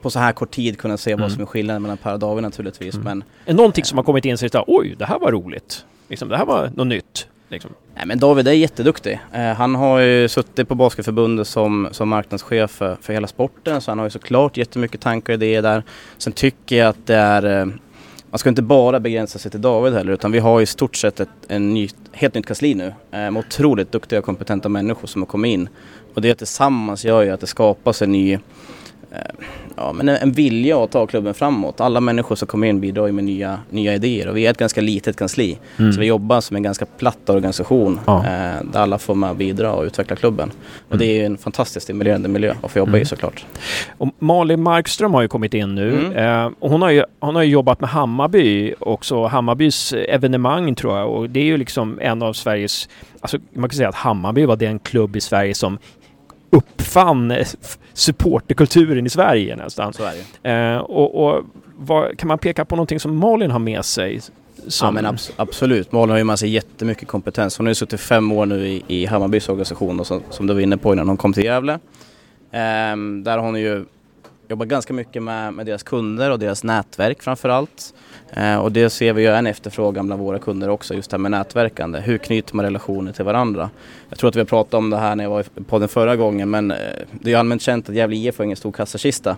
på 0.00 0.10
så 0.10 0.18
här 0.18 0.32
kort 0.32 0.50
tid 0.50 0.78
kunna 0.78 0.96
se 0.96 1.10
mm. 1.10 1.22
vad 1.22 1.32
som 1.32 1.42
är 1.42 1.46
skillnaden 1.46 1.82
mellan 1.82 1.96
Per 1.96 2.12
och 2.12 2.18
David 2.18 2.42
naturligtvis. 2.42 2.94
Mm. 2.94 3.04
Men, 3.04 3.24
är 3.44 3.54
någonting 3.54 3.84
som 3.84 3.98
har 3.98 4.04
kommit 4.04 4.24
in 4.24 4.32
och 4.32 4.38
sagt 4.38 4.54
oj, 4.66 4.94
det 4.98 5.04
här 5.04 5.18
var 5.18 5.32
roligt. 5.32 5.84
Liksom, 6.08 6.28
det 6.28 6.36
här 6.36 6.46
var 6.46 6.70
något 6.74 6.86
nytt. 6.86 7.26
Liksom. 7.48 7.70
Nej 7.94 8.06
men 8.06 8.18
David 8.18 8.48
är 8.48 8.52
jätteduktig. 8.52 9.20
Eh, 9.32 9.52
han 9.52 9.74
har 9.74 9.98
ju 9.98 10.28
suttit 10.28 10.68
på 10.68 10.74
Basketförbundet 10.74 11.46
som, 11.46 11.88
som 11.90 12.08
marknadschef 12.08 12.70
för, 12.70 12.96
för 13.00 13.12
hela 13.12 13.26
sporten 13.26 13.80
så 13.80 13.90
han 13.90 13.98
har 13.98 14.06
ju 14.06 14.10
såklart 14.10 14.56
jättemycket 14.56 15.00
tankar 15.00 15.32
och 15.32 15.34
idéer 15.34 15.62
där. 15.62 15.82
Sen 16.18 16.32
tycker 16.32 16.76
jag 16.76 16.88
att 16.88 17.06
det 17.06 17.16
är 17.16 17.60
eh, 17.60 17.66
man 18.32 18.38
ska 18.38 18.48
inte 18.48 18.62
bara 18.62 19.00
begränsa 19.00 19.38
sig 19.38 19.50
till 19.50 19.60
David 19.60 19.92
heller 19.92 20.12
utan 20.12 20.32
vi 20.32 20.38
har 20.38 20.60
i 20.60 20.66
stort 20.66 20.96
sett 20.96 21.20
ett 21.20 21.28
en 21.48 21.74
ny, 21.74 21.88
helt 22.12 22.34
nytt 22.34 22.46
kansli 22.46 22.74
nu 22.74 22.86
eh, 22.86 22.92
med 23.10 23.36
otroligt 23.36 23.92
duktiga 23.92 24.18
och 24.18 24.24
kompetenta 24.24 24.68
människor 24.68 25.08
som 25.08 25.22
har 25.22 25.26
kommit 25.26 25.48
in. 25.48 25.68
Och 26.14 26.22
det 26.22 26.34
tillsammans 26.34 27.04
gör 27.04 27.22
ju 27.22 27.30
att 27.30 27.40
det 27.40 27.46
skapas 27.46 28.02
en 28.02 28.12
ny 28.12 28.38
ja, 29.76 29.92
men 29.92 30.08
en 30.08 30.32
vilja 30.32 30.84
att 30.84 30.90
ta 30.90 31.06
klubben 31.06 31.34
framåt. 31.34 31.80
Alla 31.80 32.00
människor 32.00 32.36
som 32.36 32.48
kommer 32.48 32.66
in 32.66 32.80
bidrar 32.80 33.06
ju 33.06 33.12
med 33.12 33.24
nya, 33.24 33.58
nya 33.70 33.94
idéer 33.94 34.28
och 34.28 34.36
vi 34.36 34.46
är 34.46 34.50
ett 34.50 34.58
ganska 34.58 34.80
litet 34.80 35.16
kansli. 35.16 35.58
Mm. 35.78 35.92
Så 35.92 36.00
vi 36.00 36.06
jobbar 36.06 36.40
som 36.40 36.56
en 36.56 36.62
ganska 36.62 36.86
platt 36.86 37.30
organisation 37.30 38.00
ja. 38.06 38.18
eh, 38.18 38.64
där 38.72 38.80
alla 38.80 38.98
får 38.98 39.14
med 39.14 39.30
och 39.30 39.36
bidra 39.36 39.72
och 39.72 39.84
utveckla 39.84 40.16
klubben. 40.16 40.50
Och 40.88 40.98
det 40.98 41.20
är 41.20 41.26
en 41.26 41.38
fantastiskt 41.38 41.84
stimulerande 41.84 42.28
miljö 42.28 42.54
att 42.62 42.70
få 42.70 42.78
jobba 42.78 42.90
mm. 42.90 43.02
i 43.02 43.04
såklart. 43.04 43.46
Och 43.98 44.08
Malin 44.18 44.62
Markström 44.62 45.14
har 45.14 45.22
ju 45.22 45.28
kommit 45.28 45.54
in 45.54 45.74
nu. 45.74 45.98
Mm. 45.98 46.16
Eh, 46.16 46.52
och 46.58 46.70
hon, 46.70 46.82
har 46.82 46.90
ju, 46.90 47.04
hon 47.20 47.34
har 47.34 47.42
ju 47.42 47.50
jobbat 47.50 47.80
med 47.80 47.90
Hammarby 47.90 48.74
också, 48.78 49.26
Hammarbys 49.26 49.92
evenemang 49.92 50.74
tror 50.74 50.98
jag. 50.98 51.10
Och 51.10 51.30
det 51.30 51.40
är 51.40 51.44
ju 51.44 51.56
liksom 51.56 51.98
en 52.00 52.22
av 52.22 52.32
Sveriges 52.32 52.88
Alltså 53.20 53.38
man 53.52 53.68
kan 53.68 53.76
säga 53.76 53.88
att 53.88 53.94
Hammarby 53.94 54.44
var 54.44 54.56
den 54.56 54.78
klubb 54.78 55.16
i 55.16 55.20
Sverige 55.20 55.54
som 55.54 55.78
uppfann 56.52 57.34
supporterkulturen 57.92 59.06
i 59.06 59.10
Sverige 59.10 59.56
nästan. 59.56 59.92
Det. 60.42 60.50
Eh, 60.50 60.76
och, 60.76 61.26
och 61.26 61.44
vad, 61.76 62.18
kan 62.18 62.28
man 62.28 62.38
peka 62.38 62.64
på 62.64 62.76
någonting 62.76 63.00
som 63.00 63.16
Malin 63.16 63.50
har 63.50 63.58
med 63.58 63.84
sig? 63.84 64.20
Som... 64.68 64.86
Ja 64.86 64.90
men 64.90 65.06
abs 65.06 65.32
absolut, 65.36 65.92
Malin 65.92 66.10
har 66.10 66.18
ju 66.18 66.24
med 66.24 66.38
sig 66.38 66.48
jättemycket 66.48 67.08
kompetens. 67.08 67.58
Hon 67.58 67.66
har 67.66 67.70
ju 67.70 67.74
suttit 67.74 68.00
fem 68.00 68.32
år 68.32 68.46
nu 68.46 68.66
i, 68.66 68.82
i 68.86 69.06
Hammarbys 69.06 69.48
organisation 69.48 70.00
och 70.00 70.06
som, 70.06 70.22
som 70.30 70.46
du 70.46 70.54
var 70.54 70.60
inne 70.60 70.76
på 70.76 70.92
innan 70.92 71.08
hon 71.08 71.16
kom 71.16 71.32
till 71.32 71.44
Gävle. 71.44 71.72
Eh, 72.52 72.96
där 73.22 73.38
har 73.38 73.38
hon 73.38 73.60
ju 73.60 73.84
jobbar 74.52 74.66
ganska 74.66 74.94
mycket 74.94 75.22
med, 75.22 75.54
med 75.54 75.66
deras 75.66 75.82
kunder 75.82 76.30
och 76.30 76.38
deras 76.38 76.64
nätverk 76.64 77.22
framförallt. 77.22 77.94
Eh, 78.30 78.56
och 78.56 78.72
det 78.72 78.90
ser 78.90 79.12
vi 79.12 79.22
ju 79.22 79.28
en 79.28 79.46
efterfrågan 79.46 80.06
bland 80.06 80.22
våra 80.22 80.38
kunder 80.38 80.68
också, 80.68 80.94
just 80.94 81.10
det 81.10 81.14
här 81.14 81.18
med 81.18 81.30
nätverkande. 81.30 82.00
Hur 82.00 82.18
knyter 82.18 82.56
man 82.56 82.64
relationer 82.64 83.12
till 83.12 83.24
varandra? 83.24 83.70
Jag 84.08 84.18
tror 84.18 84.28
att 84.28 84.36
vi 84.36 84.40
har 84.40 84.46
pratat 84.46 84.74
om 84.74 84.90
det 84.90 84.96
här 84.96 85.16
när 85.16 85.24
jag 85.24 85.30
var 85.30 85.44
på 85.68 85.78
den 85.78 85.88
förra 85.88 86.16
gången, 86.16 86.50
men 86.50 86.70
eh, 86.70 86.76
det 87.10 87.32
är 87.32 87.36
allmänt 87.36 87.62
känt 87.62 87.88
att 87.88 87.94
Gävle 87.94 88.16
IF 88.16 88.38
har 88.38 88.44
ingen 88.44 88.56
stor 88.56 88.72
kassakista. 88.72 89.36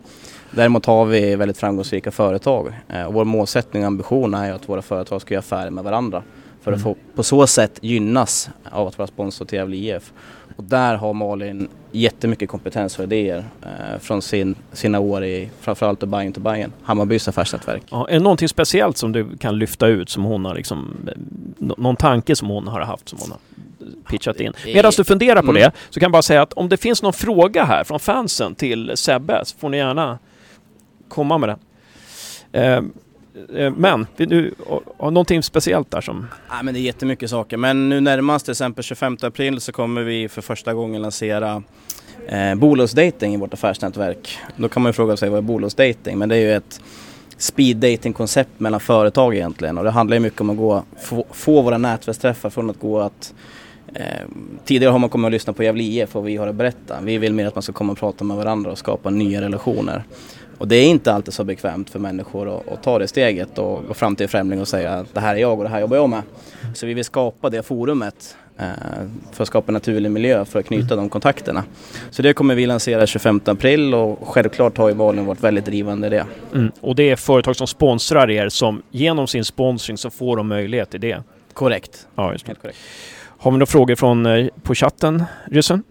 Däremot 0.50 0.86
har 0.86 1.04
vi 1.04 1.36
väldigt 1.36 1.58
framgångsrika 1.58 2.10
företag 2.10 2.72
eh, 2.88 3.04
och 3.04 3.14
vår 3.14 3.24
målsättning 3.24 3.82
och 3.82 3.86
ambition 3.86 4.34
är 4.34 4.52
att 4.52 4.68
våra 4.68 4.82
företag 4.82 5.20
ska 5.20 5.34
göra 5.34 5.40
affärer 5.40 5.70
med 5.70 5.84
varandra 5.84 6.22
för 6.64 6.72
att 6.72 6.80
mm. 6.80 6.94
få 6.94 6.96
på 7.14 7.22
så 7.22 7.46
sätt 7.46 7.78
gynnas 7.80 8.50
av 8.70 8.88
att 8.88 8.98
vara 8.98 9.06
sponsor 9.06 9.44
till 9.44 9.58
Gävle 9.58 9.76
IF. 9.76 10.12
Och 10.56 10.64
där 10.64 10.94
har 10.96 11.12
Malin 11.12 11.68
jättemycket 11.92 12.48
kompetens 12.48 12.98
och 12.98 13.04
idéer 13.04 13.44
eh, 13.62 13.98
från 14.00 14.22
sin, 14.22 14.54
sina 14.72 15.00
år 15.00 15.24
i 15.24 15.50
framförallt 15.60 16.00
Bayern 16.00 16.32
till 16.32 16.42
Bayern, 16.42 16.72
Hammarbys 16.82 17.28
affärsnätverk. 17.28 17.82
Ja, 17.90 18.08
är 18.08 18.12
det 18.12 18.20
någonting 18.20 18.48
speciellt 18.48 18.96
som 18.96 19.12
du 19.12 19.36
kan 19.36 19.58
lyfta 19.58 19.86
ut 19.86 20.10
som 20.10 20.24
hon 20.24 20.44
har 20.44 20.54
liksom, 20.54 20.96
någon 21.58 21.96
tanke 21.96 22.36
som 22.36 22.48
hon 22.48 22.68
har 22.68 22.80
haft 22.80 23.08
som 23.08 23.18
hon 23.22 23.30
har 23.30 23.40
pitchat 24.10 24.40
in? 24.40 24.52
Medan 24.64 24.92
du 24.96 25.04
funderar 25.04 25.42
på 25.42 25.50
mm. 25.50 25.54
det 25.54 25.72
så 25.90 26.00
kan 26.00 26.06
jag 26.06 26.12
bara 26.12 26.22
säga 26.22 26.42
att 26.42 26.52
om 26.52 26.68
det 26.68 26.76
finns 26.76 27.02
någon 27.02 27.12
fråga 27.12 27.64
här 27.64 27.84
från 27.84 28.00
fansen 28.00 28.54
till 28.54 28.92
Sebbe 28.94 29.40
så 29.44 29.58
får 29.58 29.68
ni 29.68 29.76
gärna 29.76 30.18
komma 31.08 31.38
med 31.38 31.48
den. 31.48 31.58
Eh, 31.58 31.64
Eh, 32.54 32.82
Eh, 33.56 33.72
men, 33.76 34.06
vill 34.16 34.28
du 34.28 34.54
ha 34.98 35.10
någonting 35.10 35.42
speciellt 35.42 35.90
där 35.90 36.00
som... 36.00 36.26
Nej 36.50 36.58
men 36.62 36.74
det 36.74 36.80
är 36.80 36.82
jättemycket 36.82 37.30
saker. 37.30 37.56
Men 37.56 37.88
nu 37.88 38.00
närmast 38.00 38.44
till 38.44 38.52
exempel 38.52 38.84
25 38.84 39.16
april 39.22 39.60
så 39.60 39.72
kommer 39.72 40.02
vi 40.02 40.28
för 40.28 40.42
första 40.42 40.74
gången 40.74 41.02
lansera 41.02 41.62
eh, 42.28 42.54
bolagsdating 42.54 43.34
i 43.34 43.36
vårt 43.36 43.54
affärsnätverk. 43.54 44.38
Då 44.56 44.68
kan 44.68 44.82
man 44.82 44.88
ju 44.88 44.92
fråga 44.92 45.16
sig 45.16 45.28
vad 45.28 45.38
är 45.38 45.42
bolagsdating? 45.42 46.18
Men 46.18 46.28
det 46.28 46.36
är 46.36 46.40
ju 46.40 46.52
ett 46.52 46.80
speed 47.36 47.76
dating 47.76 48.12
koncept 48.12 48.60
mellan 48.60 48.80
företag 48.80 49.34
egentligen 49.34 49.78
och 49.78 49.84
det 49.84 49.90
handlar 49.90 50.16
ju 50.16 50.20
mycket 50.20 50.40
om 50.40 50.50
att 50.50 50.56
gå, 50.56 50.84
få, 51.00 51.26
få 51.30 51.62
våra 51.62 51.78
nätverksträffar 51.78 52.50
från 52.50 52.70
att 52.70 52.80
gå 52.80 53.00
att 53.00 53.34
eh, 53.94 54.04
tidigare 54.64 54.92
har 54.92 54.98
man 54.98 55.10
kommit 55.10 55.24
och 55.26 55.32
lyssnat 55.32 55.56
på 55.56 55.62
Gävle 55.62 55.82
IF 55.82 56.16
och 56.16 56.28
vi 56.28 56.36
har 56.36 56.46
att 56.46 56.54
berätta. 56.54 57.00
Vi 57.02 57.18
vill 57.18 57.34
mer 57.34 57.46
att 57.46 57.54
man 57.54 57.62
ska 57.62 57.72
komma 57.72 57.92
och 57.92 57.98
prata 57.98 58.24
med 58.24 58.36
varandra 58.36 58.70
och 58.70 58.78
skapa 58.78 59.10
nya 59.10 59.40
relationer. 59.40 60.04
Och 60.64 60.68
det 60.68 60.76
är 60.76 60.86
inte 60.86 61.12
alltid 61.12 61.34
så 61.34 61.44
bekvämt 61.44 61.90
för 61.90 61.98
människor 61.98 62.56
att, 62.56 62.68
att 62.68 62.82
ta 62.82 62.98
det 62.98 63.08
steget 63.08 63.58
och 63.58 63.86
gå 63.88 63.94
fram 63.94 64.16
till 64.16 64.24
en 64.24 64.28
främling 64.28 64.60
och 64.60 64.68
säga 64.68 64.92
att 64.92 65.14
det 65.14 65.20
här 65.20 65.34
är 65.34 65.40
jag 65.40 65.58
och 65.58 65.64
det 65.64 65.70
här 65.70 65.80
jobbar 65.80 65.96
jag 65.96 66.10
med. 66.10 66.22
Så 66.74 66.86
vi 66.86 66.94
vill 66.94 67.04
skapa 67.04 67.50
det 67.50 67.62
forumet 67.62 68.36
eh, 68.58 68.66
för 69.32 69.42
att 69.42 69.48
skapa 69.48 69.68
en 69.68 69.74
naturlig 69.74 70.10
miljö 70.10 70.44
för 70.44 70.58
att 70.58 70.66
knyta 70.66 70.96
de 70.96 71.08
kontakterna. 71.08 71.64
Så 72.10 72.22
det 72.22 72.32
kommer 72.32 72.54
vi 72.54 72.66
lansera 72.66 73.06
25 73.06 73.40
april 73.44 73.94
och 73.94 74.28
självklart 74.28 74.78
har 74.78 74.88
ju 74.88 74.94
Valen 74.94 75.26
varit 75.26 75.40
väldigt 75.40 75.64
drivande 75.64 76.06
i 76.06 76.10
det. 76.10 76.26
Mm. 76.54 76.72
Och 76.80 76.94
det 76.94 77.10
är 77.10 77.16
företag 77.16 77.56
som 77.56 77.66
sponsrar 77.66 78.30
er 78.30 78.48
som 78.48 78.82
genom 78.90 79.26
sin 79.26 79.44
sponsring 79.44 79.98
så 79.98 80.10
får 80.10 80.36
de 80.36 80.48
möjlighet 80.48 80.90
till 80.90 81.00
det? 81.00 81.22
Korrekt. 81.52 82.06
Ja, 82.14 82.32
just 82.32 82.44
det. 82.44 82.50
Helt 82.50 82.62
korrekt. 82.62 82.78
Har 83.38 83.50
vi 83.50 83.54
några 83.54 83.66
frågor 83.66 83.94
från, 83.94 84.26
eh, 84.26 84.46
på 84.62 84.74
chatten, 84.74 85.24
Ryssen? 85.50 85.82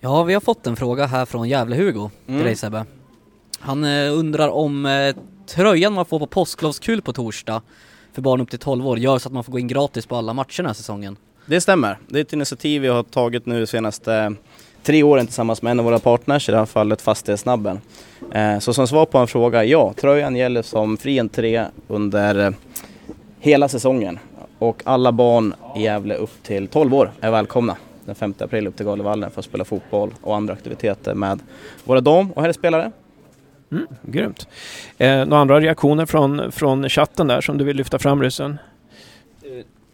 Ja, 0.00 0.22
vi 0.22 0.34
har 0.34 0.40
fått 0.40 0.66
en 0.66 0.76
fråga 0.76 1.06
här 1.06 1.24
från 1.24 1.48
Gävle-Hugo 1.48 2.10
mm. 2.26 2.38
till 2.38 2.46
dig 2.46 2.56
Sebbe. 2.56 2.84
Han 3.58 3.84
eh, 3.84 4.12
undrar 4.12 4.48
om 4.48 4.86
eh, 4.86 5.16
tröjan 5.46 5.92
man 5.92 6.04
får 6.04 6.18
på 6.18 6.26
påsklovskul 6.26 7.02
på 7.02 7.12
torsdag 7.12 7.62
för 8.12 8.22
barn 8.22 8.40
upp 8.40 8.50
till 8.50 8.58
12 8.58 8.86
år 8.86 8.98
gör 8.98 9.18
så 9.18 9.28
att 9.28 9.32
man 9.32 9.44
får 9.44 9.52
gå 9.52 9.58
in 9.58 9.68
gratis 9.68 10.06
på 10.06 10.16
alla 10.16 10.32
matcher 10.32 10.56
den 10.56 10.66
här 10.66 10.74
säsongen. 10.74 11.16
Det 11.46 11.60
stämmer. 11.60 11.98
Det 12.08 12.18
är 12.18 12.22
ett 12.22 12.32
initiativ 12.32 12.82
vi 12.82 12.88
har 12.88 13.02
tagit 13.02 13.46
nu 13.46 13.60
de 13.60 13.66
senaste 13.66 14.34
tre 14.82 15.02
åren 15.02 15.26
tillsammans 15.26 15.62
med 15.62 15.70
en 15.70 15.78
av 15.78 15.84
våra 15.84 15.98
partners, 15.98 16.48
i 16.48 16.52
det 16.52 16.58
här 16.58 16.66
fallet 16.66 17.02
Fastighetssnabben. 17.02 17.80
Eh, 18.32 18.58
så 18.58 18.72
som 18.72 18.88
svar 18.88 19.06
på 19.06 19.18
en 19.18 19.26
fråga, 19.26 19.64
ja, 19.64 19.92
tröjan 19.96 20.36
gäller 20.36 20.62
som 20.62 20.96
fri 20.96 21.20
entré 21.20 21.64
under 21.88 22.46
eh, 22.46 22.50
hela 23.38 23.68
säsongen. 23.68 24.18
Och 24.58 24.82
alla 24.84 25.12
barn 25.12 25.54
i 25.76 25.82
Gävle 25.82 26.14
upp 26.14 26.42
till 26.42 26.68
12 26.68 26.94
år 26.94 27.12
är 27.20 27.30
välkomna 27.30 27.76
den 28.06 28.14
5 28.14 28.34
april 28.38 28.66
upp 28.66 28.76
till 28.76 28.86
Galevallen 28.86 29.30
för 29.30 29.38
att 29.38 29.44
spela 29.44 29.64
fotboll 29.64 30.14
och 30.22 30.36
andra 30.36 30.54
aktiviteter 30.54 31.14
med 31.14 31.40
våra 31.84 32.00
dam 32.00 32.32
och 32.32 32.42
herrspelare. 32.42 32.92
Mm, 33.72 33.86
grymt. 34.02 34.48
Eh, 34.98 35.24
några 35.24 35.38
andra 35.40 35.60
reaktioner 35.60 36.06
från, 36.06 36.52
från 36.52 36.88
chatten 36.88 37.26
där 37.26 37.40
som 37.40 37.58
du 37.58 37.64
vill 37.64 37.76
lyfta 37.76 37.98
fram 37.98 38.22
ryssen? 38.22 38.58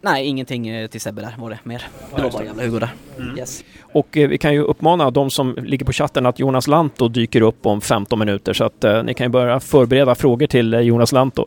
Nej, 0.05 0.25
ingenting 0.25 0.67
eh, 0.67 0.87
till 0.87 1.01
Sebbe 1.01 1.21
där 1.21 1.35
var 1.37 1.49
det 1.49 1.59
mer. 1.63 1.87
Det 2.15 2.21
var 2.21 2.31
bara 2.31 2.43
jävla 2.43 2.63
Hugo 2.63 2.79
där. 2.79 2.89
Mm. 3.17 3.37
Yes. 3.37 3.63
Och 3.81 4.17
eh, 4.17 4.29
vi 4.29 4.37
kan 4.37 4.53
ju 4.53 4.61
uppmana 4.61 5.11
de 5.11 5.29
som 5.29 5.55
ligger 5.55 5.85
på 5.85 5.91
chatten 5.91 6.25
att 6.25 6.39
Jonas 6.39 6.67
Lanto 6.67 7.07
dyker 7.07 7.41
upp 7.41 7.65
om 7.65 7.81
15 7.81 8.19
minuter 8.19 8.53
så 8.53 8.63
att 8.63 8.83
eh, 8.83 9.03
ni 9.03 9.13
kan 9.13 9.25
ju 9.25 9.29
börja 9.29 9.59
förbereda 9.59 10.15
frågor 10.15 10.47
till 10.47 10.73
eh, 10.73 10.79
Jonas 10.79 11.11
Lanto. 11.11 11.45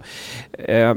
Eh, 0.52 0.94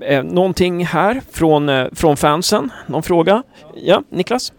eh, 0.00 0.24
någonting 0.24 0.86
här 0.86 1.22
från, 1.30 1.68
eh, 1.68 1.86
från 1.92 2.16
fansen? 2.16 2.70
Någon 2.86 3.02
fråga? 3.02 3.42
Ja, 3.74 4.02
Niklas? 4.08 4.52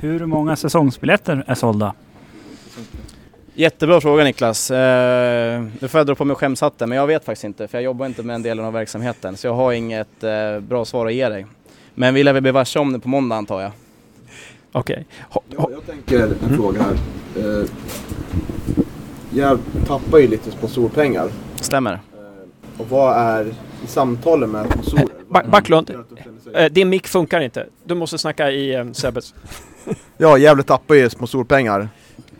Hur 0.00 0.26
många 0.26 0.56
säsongsbiljetter 0.56 1.44
är 1.46 1.54
sålda? 1.54 1.94
Jättebra 3.54 4.00
fråga 4.00 4.24
Niklas. 4.24 4.70
Eh, 4.70 5.62
nu 5.80 5.88
får 5.88 5.98
jag 5.98 6.06
dra 6.06 6.14
på 6.14 6.24
mig 6.24 6.36
skämshatten 6.36 6.88
men 6.88 6.98
jag 6.98 7.06
vet 7.06 7.24
faktiskt 7.24 7.44
inte 7.44 7.68
för 7.68 7.78
jag 7.78 7.84
jobbar 7.84 8.06
inte 8.06 8.22
med 8.22 8.34
den 8.34 8.42
delen 8.42 8.64
av 8.64 8.72
verksamheten 8.72 9.36
så 9.36 9.46
jag 9.46 9.54
har 9.54 9.72
inget 9.72 10.24
eh, 10.24 10.60
bra 10.60 10.84
svar 10.84 11.06
att 11.06 11.14
ge 11.14 11.28
dig. 11.28 11.46
Men 11.94 12.14
vi 12.14 12.22
lär 12.22 12.32
väl 12.32 12.42
bli 12.42 12.50
varse 12.50 12.78
om 12.78 12.92
det 12.92 12.98
på 12.98 13.08
måndag 13.08 13.36
antar 13.36 13.60
jag. 13.60 13.72
Okej. 14.72 15.06
Ja, 15.30 15.70
jag 15.70 15.86
tänker 15.86 16.22
en 16.22 16.56
fråga 16.56 16.82
här. 16.82 16.94
Eh, 17.36 17.66
jag 19.34 19.58
tappar 19.86 20.18
ju 20.18 20.28
lite 20.28 20.50
sponsorpengar. 20.50 21.28
Stämmer. 21.54 22.00
Och 22.80 22.88
vad 22.90 23.16
är 23.16 23.44
i 23.84 23.86
samtalen 23.86 24.50
med 24.50 24.66
sponsorer? 24.72 25.06
Ba 25.28 25.42
Backlund, 25.42 25.90
eh, 26.54 26.72
din 26.72 26.88
mick 26.88 27.08
funkar 27.08 27.40
inte. 27.40 27.66
Du 27.84 27.94
måste 27.94 28.18
snacka 28.18 28.50
i 28.50 28.74
eh, 28.74 28.92
Sebbes. 28.92 29.34
Ja, 30.16 30.38
Gävle 30.38 30.62
tappar 30.62 30.94
ju 30.94 31.10
sponsorpengar 31.10 31.88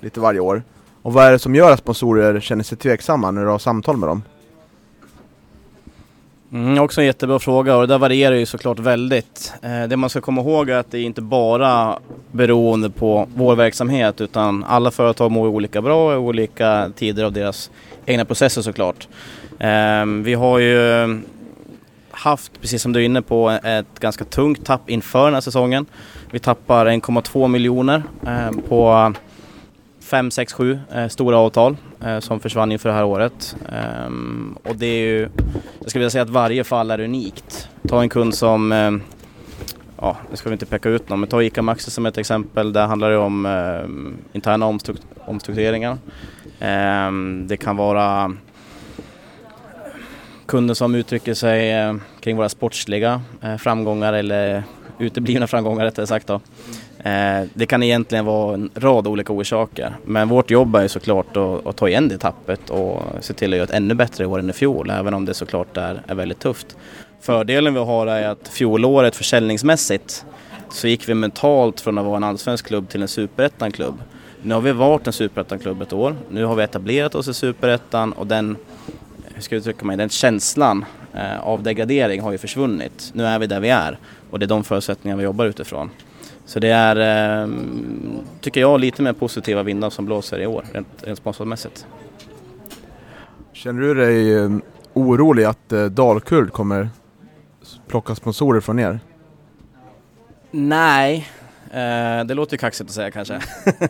lite 0.00 0.20
varje 0.20 0.40
år. 0.40 0.62
Och 1.02 1.12
vad 1.12 1.24
är 1.24 1.32
det 1.32 1.38
som 1.38 1.54
gör 1.54 1.72
att 1.72 1.78
sponsorer 1.78 2.40
känner 2.40 2.64
sig 2.64 2.78
tveksamma 2.78 3.30
när 3.30 3.42
du 3.42 3.48
har 3.48 3.58
samtal 3.58 3.96
med 3.96 4.08
dem? 4.08 4.22
Mm, 6.52 6.78
också 6.78 7.00
en 7.00 7.06
jättebra 7.06 7.38
fråga 7.38 7.76
och 7.76 7.80
det 7.80 7.86
där 7.86 7.98
varierar 7.98 8.34
ju 8.34 8.46
såklart 8.46 8.78
väldigt. 8.78 9.52
Eh, 9.62 9.88
det 9.88 9.96
man 9.96 10.10
ska 10.10 10.20
komma 10.20 10.40
ihåg 10.40 10.70
är 10.70 10.76
att 10.76 10.90
det 10.90 10.98
är 10.98 11.02
inte 11.02 11.22
bara 11.22 11.98
beroende 12.32 12.90
på 12.90 13.28
vår 13.34 13.56
verksamhet 13.56 14.20
utan 14.20 14.64
alla 14.64 14.90
företag 14.90 15.30
mår 15.30 15.48
olika 15.48 15.82
bra 15.82 16.14
i 16.14 16.16
olika 16.16 16.92
tider 16.96 17.24
av 17.24 17.32
deras 17.32 17.70
egna 18.06 18.24
processer 18.24 18.62
såklart. 18.62 19.08
Eh, 19.60 20.06
vi 20.06 20.34
har 20.34 20.58
ju 20.58 21.22
haft, 22.10 22.60
precis 22.60 22.82
som 22.82 22.92
du 22.92 23.00
är 23.00 23.04
inne 23.04 23.22
på, 23.22 23.50
ett 23.50 24.00
ganska 24.00 24.24
tungt 24.24 24.66
tapp 24.66 24.90
inför 24.90 25.24
den 25.24 25.34
här 25.34 25.40
säsongen. 25.40 25.86
Vi 26.30 26.38
tappar 26.38 26.86
1,2 26.86 27.48
miljoner 27.48 28.02
eh, 28.26 28.50
på 28.68 29.12
5, 30.10 30.30
6, 30.30 30.52
7 30.52 30.80
eh, 30.92 31.08
stora 31.08 31.38
avtal 31.38 31.76
eh, 32.04 32.18
som 32.18 32.40
försvann 32.40 32.72
inför 32.72 32.88
det 32.88 32.94
här 32.94 33.04
året. 33.04 33.56
Ehm, 33.72 34.56
och 34.64 34.76
det 34.76 34.86
är 34.86 35.06
ju, 35.06 35.28
jag 35.80 35.90
skulle 35.90 36.00
vilja 36.00 36.10
säga 36.10 36.22
att 36.22 36.30
varje 36.30 36.64
fall 36.64 36.90
är 36.90 37.00
unikt. 37.00 37.68
Ta 37.88 38.02
en 38.02 38.08
kund 38.08 38.34
som, 38.34 38.72
eh, 38.72 38.90
ja, 39.96 40.16
nu 40.30 40.36
ska 40.36 40.48
vi 40.48 40.52
inte 40.52 40.66
peka 40.66 40.88
ut 40.88 41.08
någon, 41.08 41.20
men 41.20 41.28
ta 41.28 41.42
ICA 41.42 41.62
Maxi 41.62 41.90
som 41.90 42.06
ett 42.06 42.18
exempel. 42.18 42.72
Där 42.72 42.86
handlar 42.86 43.10
det 43.10 43.16
om 43.16 43.46
eh, 43.46 44.34
interna 44.36 44.78
omstruktureringar. 45.26 45.98
Ehm, 46.60 47.46
det 47.48 47.56
kan 47.56 47.76
vara 47.76 48.32
kunder 50.50 50.74
som 50.74 50.94
uttrycker 50.94 51.34
sig 51.34 51.72
eh, 51.72 51.94
kring 52.20 52.36
våra 52.36 52.48
sportsliga 52.48 53.22
eh, 53.42 53.56
framgångar 53.56 54.12
eller 54.12 54.62
uteblivna 54.98 55.46
framgångar 55.46 55.84
rättare 55.84 56.06
sagt 56.06 56.26
då. 56.26 56.34
Eh, 56.98 57.42
det 57.54 57.66
kan 57.66 57.82
egentligen 57.82 58.24
vara 58.24 58.54
en 58.54 58.70
rad 58.74 59.06
olika 59.06 59.32
orsaker 59.32 59.94
men 60.04 60.28
vårt 60.28 60.50
jobb 60.50 60.76
är 60.76 60.88
såklart 60.88 61.36
att, 61.36 61.66
att 61.66 61.76
ta 61.76 61.88
igen 61.88 62.08
det 62.08 62.18
tappet 62.18 62.70
och 62.70 63.02
se 63.20 63.34
till 63.34 63.52
att 63.52 63.56
göra 63.56 63.64
ett 63.64 63.74
ännu 63.74 63.94
bättre 63.94 64.26
år 64.26 64.38
än 64.38 64.50
i 64.50 64.52
fjol 64.52 64.90
även 64.90 65.14
om 65.14 65.24
det 65.24 65.34
såklart 65.34 65.76
är, 65.76 66.02
är 66.06 66.14
väldigt 66.14 66.40
tufft. 66.40 66.76
Fördelen 67.20 67.74
vi 67.74 67.80
har 67.80 68.06
är 68.06 68.28
att 68.28 68.48
fjolåret 68.48 69.16
försäljningsmässigt 69.16 70.24
så 70.70 70.88
gick 70.88 71.08
vi 71.08 71.14
mentalt 71.14 71.80
från 71.80 71.98
att 71.98 72.04
vara 72.04 72.16
en 72.16 72.24
allsvensk 72.24 72.66
klubb 72.66 72.88
till 72.88 73.02
en 73.02 73.08
superettan-klubb. 73.08 73.94
Nu 74.42 74.54
har 74.54 74.60
vi 74.60 74.72
varit 74.72 75.06
en 75.06 75.12
superettan-klubb 75.12 75.82
ett 75.82 75.92
år. 75.92 76.16
Nu 76.30 76.44
har 76.44 76.54
vi 76.54 76.62
etablerat 76.62 77.14
oss 77.14 77.28
i 77.28 77.34
superettan 77.34 78.12
och 78.12 78.26
den, 78.26 78.56
hur 79.40 79.44
ska 79.44 79.54
jag 79.54 79.60
uttrycka 79.60 79.84
mig, 79.84 79.96
den 79.96 80.08
känslan 80.08 80.84
eh, 81.14 81.40
av 81.40 81.62
degradering 81.62 82.20
har 82.20 82.32
ju 82.32 82.38
försvunnit. 82.38 83.10
Nu 83.14 83.24
är 83.24 83.38
vi 83.38 83.46
där 83.46 83.60
vi 83.60 83.68
är 83.68 83.98
och 84.30 84.38
det 84.38 84.44
är 84.44 84.48
de 84.48 84.64
förutsättningar 84.64 85.16
vi 85.16 85.24
jobbar 85.24 85.44
utifrån. 85.44 85.90
Så 86.44 86.60
det 86.60 86.68
är, 86.68 86.96
eh, 87.42 87.48
tycker 88.40 88.60
jag, 88.60 88.80
lite 88.80 89.02
mer 89.02 89.12
positiva 89.12 89.62
vindar 89.62 89.90
som 89.90 90.06
blåser 90.06 90.40
i 90.40 90.46
år, 90.46 90.64
rent, 90.72 90.88
rent 91.02 91.18
sponsormässigt. 91.18 91.86
Känner 93.52 93.80
du 93.80 93.94
dig 93.94 94.34
eh, 94.34 94.50
orolig 94.92 95.44
att 95.44 95.68
Dalkurd 95.90 96.52
kommer 96.52 96.88
plocka 97.86 98.14
sponsorer 98.14 98.60
från 98.60 98.78
er? 98.78 99.00
Nej, 100.50 101.28
eh, 101.70 102.24
det 102.24 102.34
låter 102.34 102.54
ju 102.54 102.58
kaxigt 102.58 102.90
att 102.90 102.94
säga 102.94 103.10
kanske. 103.10 103.40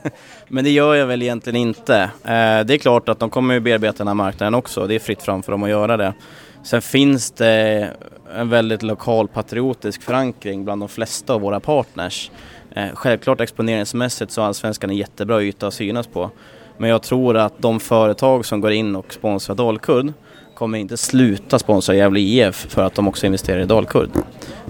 Men 0.49 0.64
det 0.64 0.71
gör 0.71 0.95
jag 0.95 1.07
väl 1.07 1.23
egentligen 1.23 1.57
inte. 1.57 1.97
Eh, 2.25 2.61
det 2.64 2.75
är 2.75 2.79
klart 2.79 3.09
att 3.09 3.19
de 3.19 3.31
kommer 3.31 3.55
ju 3.55 3.61
bearbeta 3.61 3.99
den 3.99 4.09
här 4.09 4.14
marknaden 4.14 4.55
också. 4.55 4.87
Det 4.87 4.95
är 4.95 4.99
fritt 4.99 5.23
fram 5.23 5.43
för 5.43 5.53
dem 5.53 5.62
att 5.62 5.71
göra 5.71 5.97
det. 5.97 6.14
Sen 6.62 6.83
finns 6.83 7.31
det 7.31 7.90
en 8.37 8.49
väldigt 8.49 8.83
lokal 8.83 9.29
patriotisk 9.29 10.03
förankring 10.03 10.64
bland 10.64 10.83
de 10.83 10.88
flesta 10.88 11.35
av 11.35 11.40
våra 11.40 11.61
partners. 11.61 12.31
Eh, 12.71 12.88
självklart 12.95 13.40
exponeringsmässigt 13.40 14.33
så 14.33 14.40
har 14.40 14.49
Allsvenskan 14.49 14.90
en 14.90 14.97
jättebra 14.97 15.43
yta 15.43 15.66
att 15.66 15.75
synas 15.75 16.07
på. 16.07 16.31
Men 16.79 16.90
jag 16.90 17.03
tror 17.03 17.37
att 17.37 17.59
de 17.59 17.81
företag 17.81 18.47
som 18.47 18.61
går 18.61 18.73
in 18.73 18.97
och 18.97 19.12
sponsrar 19.12 19.57
Dalkurd 19.57 20.12
kommer 20.55 20.79
inte 20.79 20.97
sluta 20.97 21.59
sponsra 21.59 21.95
Gävle 21.95 22.21
IF 22.21 22.66
för 22.69 22.83
att 22.83 22.95
de 22.95 23.09
också 23.09 23.27
investerar 23.27 23.61
i 23.61 23.64
Dalkurd. 23.64 24.11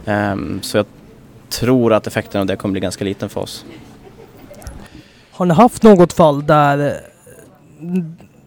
Ehm, 0.07 0.63
så 0.63 0.77
jag 0.77 0.87
tror 1.51 1.93
att 1.93 2.07
effekten 2.07 2.41
av 2.41 2.47
det 2.47 2.57
kommer 2.57 2.73
bli 2.73 2.81
ganska 2.81 3.05
liten 3.05 3.29
för 3.29 3.41
oss. 3.41 3.65
Har 5.33 5.47
ni 5.47 5.55
haft 5.55 5.83
något 5.83 6.13
fall 6.13 6.47
där, 6.47 7.01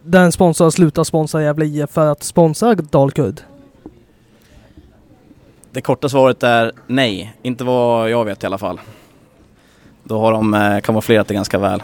där 0.03 0.23
en 0.23 0.31
sponsor 0.31 0.65
har 0.65 0.71
slutat 0.71 1.07
sponsra 1.07 1.43
Gävle 1.43 1.65
IF 1.65 1.89
för 1.89 2.11
att 2.11 2.23
sponsra 2.23 2.75
Dalkurd? 2.75 3.41
Det 5.71 5.81
korta 5.81 6.09
svaret 6.09 6.43
är 6.43 6.71
nej, 6.87 7.35
inte 7.41 7.63
vad 7.63 8.09
jag 8.09 8.25
vet 8.25 8.43
i 8.43 8.45
alla 8.45 8.57
fall. 8.57 8.79
Då 10.03 10.19
har 10.19 10.31
de 10.31 10.53
eh, 10.53 10.79
kamouflerat 10.79 11.27
det 11.27 11.33
ganska 11.33 11.57
väl. 11.57 11.83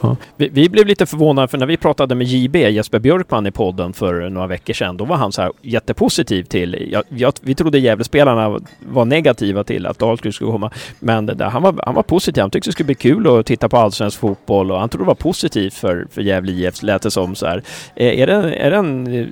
Ja. 0.00 0.16
Vi, 0.36 0.48
vi 0.48 0.68
blev 0.68 0.86
lite 0.86 1.06
förvånade 1.06 1.48
för 1.48 1.58
när 1.58 1.66
vi 1.66 1.76
pratade 1.76 2.14
med 2.14 2.26
JB, 2.26 2.56
Jesper 2.56 2.98
Björkman 2.98 3.46
i 3.46 3.50
podden 3.50 3.92
för 3.92 4.30
några 4.30 4.46
veckor 4.46 4.74
sedan, 4.74 4.96
då 4.96 5.04
var 5.04 5.16
han 5.16 5.32
så 5.32 5.42
här 5.42 5.52
jättepositiv 5.62 6.44
till, 6.44 6.88
jag, 6.92 7.04
jag, 7.08 7.32
vi 7.40 7.54
trodde 7.54 7.78
Gävlespelarna 7.78 8.60
var 8.88 9.04
negativa 9.04 9.64
till 9.64 9.86
att 9.86 9.98
Dahlqvist 9.98 10.36
skulle 10.36 10.50
komma, 10.50 10.70
men 11.00 11.26
det 11.26 11.34
där, 11.34 11.46
han, 11.46 11.62
var, 11.62 11.80
han 11.86 11.94
var 11.94 12.02
positiv, 12.02 12.40
han 12.40 12.50
tyckte 12.50 12.68
det 12.68 12.72
skulle 12.72 12.86
bli 12.86 12.94
kul 12.94 13.26
att 13.26 13.46
titta 13.46 13.68
på 13.68 13.76
allsvensk 13.76 14.18
fotboll 14.20 14.70
och 14.70 14.80
han 14.80 14.88
trodde 14.88 15.04
det 15.04 15.08
var 15.08 15.14
positivt 15.14 15.74
för, 15.74 16.06
för 16.10 16.22
Gävle 16.22 16.52
IF, 16.52 16.82
lät 16.82 17.02
det 17.02 17.10
som 17.10 17.34
så 17.34 17.46
här. 17.46 17.62
Är, 17.94 18.10
är 18.10 18.26
det, 18.26 18.54
är 18.54 18.70
det 18.70 18.76
en, 18.76 19.28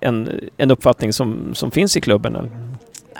en, 0.00 0.40
en 0.56 0.70
uppfattning 0.70 1.12
som, 1.12 1.54
som 1.54 1.70
finns 1.70 1.96
i 1.96 2.00
klubben? 2.00 2.36
Eller? 2.36 2.50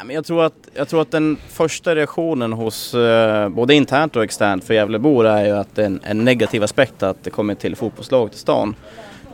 Men 0.07 0.17
jag, 0.17 0.25
tror 0.25 0.45
att, 0.45 0.69
jag 0.75 0.88
tror 0.88 1.03
att 1.03 1.11
den 1.11 1.37
första 1.49 1.95
reaktionen 1.95 2.53
hos 2.53 2.95
eh, 2.95 3.49
både 3.49 3.75
internt 3.75 4.17
och 4.17 4.25
externt 4.25 4.64
för 4.64 4.75
Gävlebor 4.75 5.27
är 5.27 5.45
ju 5.45 5.51
att 5.51 5.75
det 5.75 5.83
är 5.83 5.87
en, 5.87 6.01
en 6.05 6.25
negativ 6.25 6.62
aspekt 6.62 7.03
att 7.03 7.25
det 7.25 7.31
kommer 7.31 7.55
till 7.55 7.77
fotbollslag 7.77 8.31
till 8.31 8.40
stan. 8.40 8.75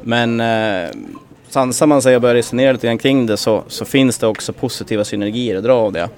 Men 0.03 0.41
eh, 0.41 0.91
sansar 1.49 1.87
man 1.87 2.03
sig 2.03 2.17
och 2.17 2.23
börjar 2.23 2.35
resonera 2.35 2.73
lite 2.73 2.87
grann 2.87 2.99
kring 2.99 3.27
det 3.27 3.37
så, 3.37 3.63
så 3.69 3.85
finns 3.85 4.19
det 4.19 4.27
också 4.27 4.53
positiva 4.53 5.05
synergier 5.05 5.57
att 5.57 5.65
dra 5.65 5.73
av 5.73 5.93
det. 5.93 6.09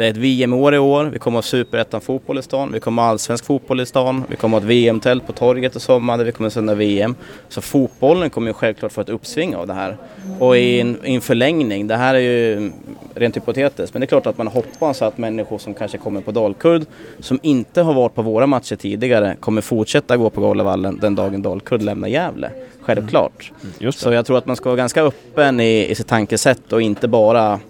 Det 0.00 0.06
är 0.06 0.10
ett 0.10 0.16
VM-år 0.16 0.74
i 0.74 0.78
år, 0.78 1.04
vi 1.04 1.18
kommer 1.18 1.38
att 1.38 1.44
ha 1.44 1.48
superettan 1.48 2.00
fotboll 2.00 2.38
i 2.38 2.42
stan, 2.42 2.72
vi 2.72 2.80
kommer 2.80 3.02
att 3.02 3.06
ha 3.06 3.10
allsvensk 3.10 3.44
fotboll 3.44 3.80
i 3.80 3.86
stan, 3.86 4.24
vi 4.28 4.36
kommer 4.36 4.56
att 4.56 4.62
ha 4.62 4.66
ett 4.66 4.76
VM-tält 4.76 5.26
på 5.26 5.32
torget 5.32 5.76
i 5.76 5.80
sommar 5.80 6.18
där 6.18 6.24
vi 6.24 6.32
kommer 6.32 6.46
att 6.46 6.52
sända 6.52 6.74
VM. 6.74 7.14
Så 7.48 7.60
fotbollen 7.60 8.30
kommer 8.30 8.48
ju 8.48 8.54
självklart 8.54 8.92
få 8.92 9.00
ett 9.00 9.08
uppsving 9.08 9.56
av 9.56 9.66
det 9.66 9.74
här. 9.74 9.96
Och 10.38 10.56
i 10.56 10.80
en, 10.80 10.98
i 11.04 11.14
en 11.14 11.20
förlängning, 11.20 11.86
det 11.86 11.96
här 11.96 12.14
är 12.14 12.18
ju 12.18 12.72
rent 13.14 13.36
hypotetiskt, 13.36 13.94
men 13.94 14.00
det 14.00 14.04
är 14.04 14.08
klart 14.08 14.26
att 14.26 14.38
man 14.38 14.46
hoppas 14.46 15.02
att 15.02 15.18
människor 15.18 15.58
som 15.58 15.74
kanske 15.74 15.98
kommer 15.98 16.20
på 16.20 16.30
Dalkurd, 16.30 16.82
som 17.18 17.38
inte 17.42 17.82
har 17.82 17.94
varit 17.94 18.14
på 18.14 18.22
våra 18.22 18.46
matcher 18.46 18.76
tidigare, 18.76 19.36
kommer 19.40 19.62
fortsätta 19.62 20.16
gå 20.16 20.30
på 20.30 20.40
Galevallen 20.40 20.98
den 21.00 21.14
dagen 21.14 21.42
Dalkurd 21.42 21.82
lämnar 21.82 22.08
Gävle. 22.08 22.50
Självklart. 22.80 23.52
Det. 23.78 23.92
Så 23.92 24.12
jag 24.12 24.26
tror 24.26 24.38
att 24.38 24.46
man 24.46 24.56
ska 24.56 24.68
vara 24.68 24.76
ganska 24.76 25.02
öppen 25.02 25.60
i, 25.60 25.86
i 25.90 25.94
sitt 25.94 26.08
tankesätt 26.08 26.72
och 26.72 26.82
inte 26.82 27.08
bara 27.08 27.60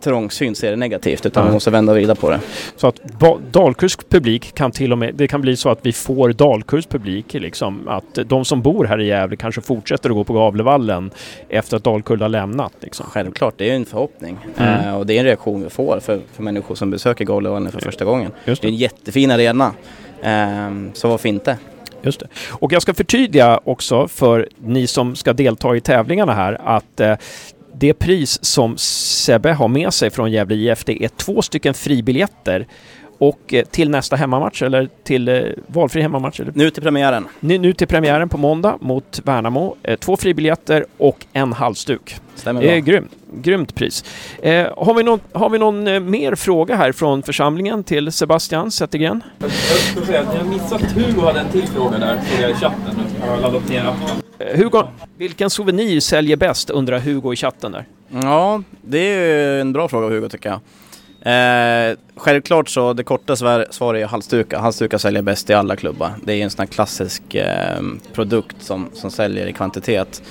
trångsynt 0.00 0.58
ser 0.58 0.70
det 0.70 0.76
negativt 0.76 1.26
utan 1.26 1.46
vi 1.46 1.52
måste 1.52 1.70
vända 1.70 1.92
och 1.92 1.98
vrida 1.98 2.14
på 2.14 2.30
det. 2.30 2.40
Så 2.76 2.86
att 2.86 3.00
Dalkurds 3.50 3.96
publik 4.08 4.54
kan 4.54 4.70
till 4.70 4.92
och 4.92 4.98
med, 4.98 5.14
det 5.14 5.28
kan 5.28 5.40
bli 5.40 5.56
så 5.56 5.68
att 5.68 5.78
vi 5.82 5.92
får 5.92 6.32
Dalkurds 6.32 6.86
publik 6.86 7.34
liksom. 7.34 7.88
Att 7.88 8.18
de 8.26 8.44
som 8.44 8.62
bor 8.62 8.84
här 8.84 9.00
i 9.00 9.06
Gävle 9.06 9.36
kanske 9.36 9.60
fortsätter 9.60 10.10
att 10.10 10.16
gå 10.16 10.24
på 10.24 10.32
Gavlevallen 10.32 11.10
efter 11.48 11.76
att 11.76 11.84
Dalkurd 11.84 12.22
har 12.22 12.28
lämnat 12.28 12.72
liksom. 12.80 13.06
Självklart, 13.06 13.54
det 13.56 13.70
är 13.70 13.76
en 13.76 13.84
förhoppning. 13.84 14.38
Mm. 14.56 14.88
Eh, 14.88 14.96
och 14.98 15.06
det 15.06 15.14
är 15.14 15.18
en 15.18 15.24
reaktion 15.24 15.62
vi 15.62 15.70
får 15.70 16.00
för, 16.00 16.20
för 16.32 16.42
människor 16.42 16.74
som 16.74 16.90
besöker 16.90 17.24
Gavlevallen 17.24 17.72
för 17.72 17.80
första 17.80 18.04
gången. 18.04 18.32
Just 18.44 18.62
det 18.62 18.68
är 18.68 18.70
en 18.70 18.76
jättefin 18.76 19.30
arena. 19.30 19.72
Ehm, 20.22 20.90
så 20.94 21.08
varför 21.08 21.28
inte? 21.28 21.56
Just 22.02 22.20
det. 22.20 22.26
Och 22.50 22.72
jag 22.72 22.82
ska 22.82 22.94
förtydliga 22.94 23.60
också 23.64 24.08
för 24.08 24.48
ni 24.58 24.86
som 24.86 25.16
ska 25.16 25.32
delta 25.32 25.76
i 25.76 25.80
tävlingarna 25.80 26.34
här 26.34 26.60
att 26.64 27.00
eh, 27.00 27.16
det 27.78 27.94
pris 27.94 28.44
som 28.44 28.76
Sebbe 28.78 29.52
har 29.52 29.68
med 29.68 29.94
sig 29.94 30.10
från 30.10 30.32
Gävle 30.32 30.54
IF 30.54 30.84
det 30.84 31.04
är 31.04 31.08
två 31.08 31.42
stycken 31.42 31.74
fribiljetter 31.74 32.66
och 33.18 33.54
eh, 33.54 33.64
till 33.64 33.90
nästa 33.90 34.16
hemmamatch 34.16 34.62
eller 34.62 34.88
till 35.04 35.28
eh, 35.28 35.42
valfri 35.66 36.02
hemmamatch. 36.02 36.40
Eller? 36.40 36.52
Nu 36.54 36.70
till 36.70 36.82
premiären. 36.82 37.28
Nu, 37.40 37.58
nu 37.58 37.72
till 37.72 37.86
premiären 37.86 38.28
på 38.28 38.38
måndag 38.38 38.78
mot 38.80 39.20
Värnamo. 39.24 39.76
Eh, 39.82 39.96
två 39.96 40.16
fribiljetter 40.16 40.84
och 40.98 41.26
en 41.32 41.52
halsduk. 41.52 42.16
Stämmer 42.34 42.60
Det 42.60 42.66
är 42.76 42.82
bra. 42.82 42.92
grym, 42.92 43.08
grymt 43.34 43.74
pris. 43.74 44.04
Eh, 44.42 44.66
har, 44.76 44.94
vi 44.94 45.02
någon, 45.02 45.20
har 45.32 45.50
vi 45.50 45.58
någon 45.58 45.86
eh, 45.88 46.00
mer 46.00 46.34
fråga 46.34 46.76
här 46.76 46.92
från 46.92 47.22
församlingen 47.22 47.84
till 47.84 48.12
Sebastian 48.12 48.70
Zettergren? 48.70 49.22
Jag 49.38 49.50
skulle 49.50 50.06
säga 50.06 50.20
att 50.20 50.34
jag 50.34 50.46
missat 50.46 50.72
att 50.82 50.92
Hugo 50.92 51.20
hade 51.20 51.40
en 51.40 51.48
till 51.48 51.66
fråga 51.68 51.98
där, 51.98 52.20
såg 52.34 52.42
jag 52.42 52.50
i 52.50 52.54
chatten. 52.54 53.00
Jag 53.20 53.26
har 53.26 53.40
laddat 53.40 53.68
ner 53.68 53.80
appen. 53.84 54.22
Eh, 54.38 54.56
Hugo, 54.58 54.82
vilken 55.16 55.50
souvenir 55.50 56.00
säljer 56.00 56.36
bäst 56.36 56.70
undrar 56.70 56.98
Hugo 56.98 57.32
i 57.32 57.36
chatten 57.36 57.72
där. 57.72 57.84
Ja, 58.22 58.62
det 58.82 58.98
är 58.98 59.60
en 59.60 59.72
bra 59.72 59.88
fråga 59.88 60.08
Hugo 60.08 60.28
tycker 60.28 60.48
jag. 60.48 60.60
Eh, 61.20 61.96
självklart 62.16 62.68
så 62.68 62.92
det 62.92 63.04
korta 63.04 63.36
svaret 63.36 63.80
är 63.80 64.06
halsdukar. 64.06 64.58
Halsdukar 64.58 64.98
säljer 64.98 65.22
bäst 65.22 65.50
i 65.50 65.54
alla 65.54 65.76
klubbar. 65.76 66.10
Det 66.24 66.32
är 66.32 66.44
en 66.44 66.50
sån 66.50 66.58
här 66.58 66.66
klassisk 66.66 67.34
eh, 67.34 67.82
produkt 68.12 68.62
som, 68.62 68.90
som 68.92 69.10
säljer 69.10 69.46
i 69.46 69.52
kvantitet. 69.52 70.22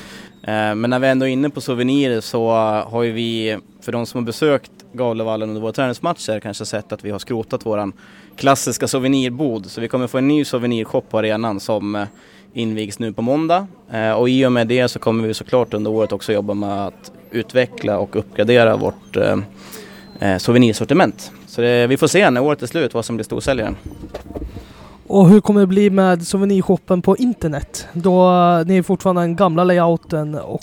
Eh, 0.43 0.75
men 0.75 0.89
när 0.89 0.99
vi 0.99 1.07
ändå 1.07 1.27
är 1.27 1.29
inne 1.29 1.49
på 1.49 1.61
souvenirer 1.61 2.21
så 2.21 2.49
har 2.87 3.03
ju 3.03 3.11
vi, 3.11 3.57
för 3.81 3.91
de 3.91 4.05
som 4.05 4.19
har 4.19 4.25
besökt 4.25 4.71
Gavlevallen 4.93 5.49
under 5.49 5.61
våra 5.61 5.71
träningsmatcher, 5.71 6.39
kanske 6.39 6.65
sett 6.65 6.91
att 6.91 7.05
vi 7.05 7.11
har 7.11 7.19
skrotat 7.19 7.65
våran 7.65 7.93
klassiska 8.35 8.87
souvenirbod. 8.87 9.65
Så 9.65 9.81
vi 9.81 9.87
kommer 9.87 10.07
få 10.07 10.17
en 10.17 10.27
ny 10.27 10.45
souvenirshop 10.45 11.09
på 11.09 11.17
arenan 11.17 11.59
som 11.59 11.95
eh, 11.95 12.07
invigs 12.53 12.99
nu 12.99 13.13
på 13.13 13.21
måndag. 13.21 13.67
Eh, 13.91 14.11
och 14.11 14.29
i 14.29 14.45
och 14.45 14.51
med 14.51 14.67
det 14.67 14.87
så 14.87 14.99
kommer 14.99 15.27
vi 15.27 15.33
såklart 15.33 15.73
under 15.73 15.91
året 15.91 16.11
också 16.11 16.33
jobba 16.33 16.53
med 16.53 16.87
att 16.87 17.11
utveckla 17.31 17.99
och 17.99 18.15
uppgradera 18.15 18.75
vårt 18.75 19.15
eh, 19.15 19.37
eh, 20.19 20.31
eh, 20.31 20.37
souvenirsortiment. 20.37 21.31
Så 21.47 21.61
det, 21.61 21.87
vi 21.87 21.97
får 21.97 22.07
se 22.07 22.29
när 22.29 22.41
året 22.41 22.63
är 22.63 22.67
slut 22.67 22.93
vad 22.93 23.05
som 23.05 23.15
blir 23.15 23.23
storsäljaren. 23.23 23.75
Och 25.07 25.29
hur 25.29 25.41
kommer 25.41 25.61
det 25.61 25.67
bli 25.67 25.89
med 25.89 26.27
souvenirshoppen 26.27 27.01
på 27.01 27.17
internet? 27.17 27.87
Då 27.93 28.29
eh, 28.29 28.65
ni 28.65 28.77
är 28.77 28.83
fortfarande 28.83 29.21
den 29.21 29.35
gamla 29.35 29.63
layouten 29.63 30.35
och 30.35 30.61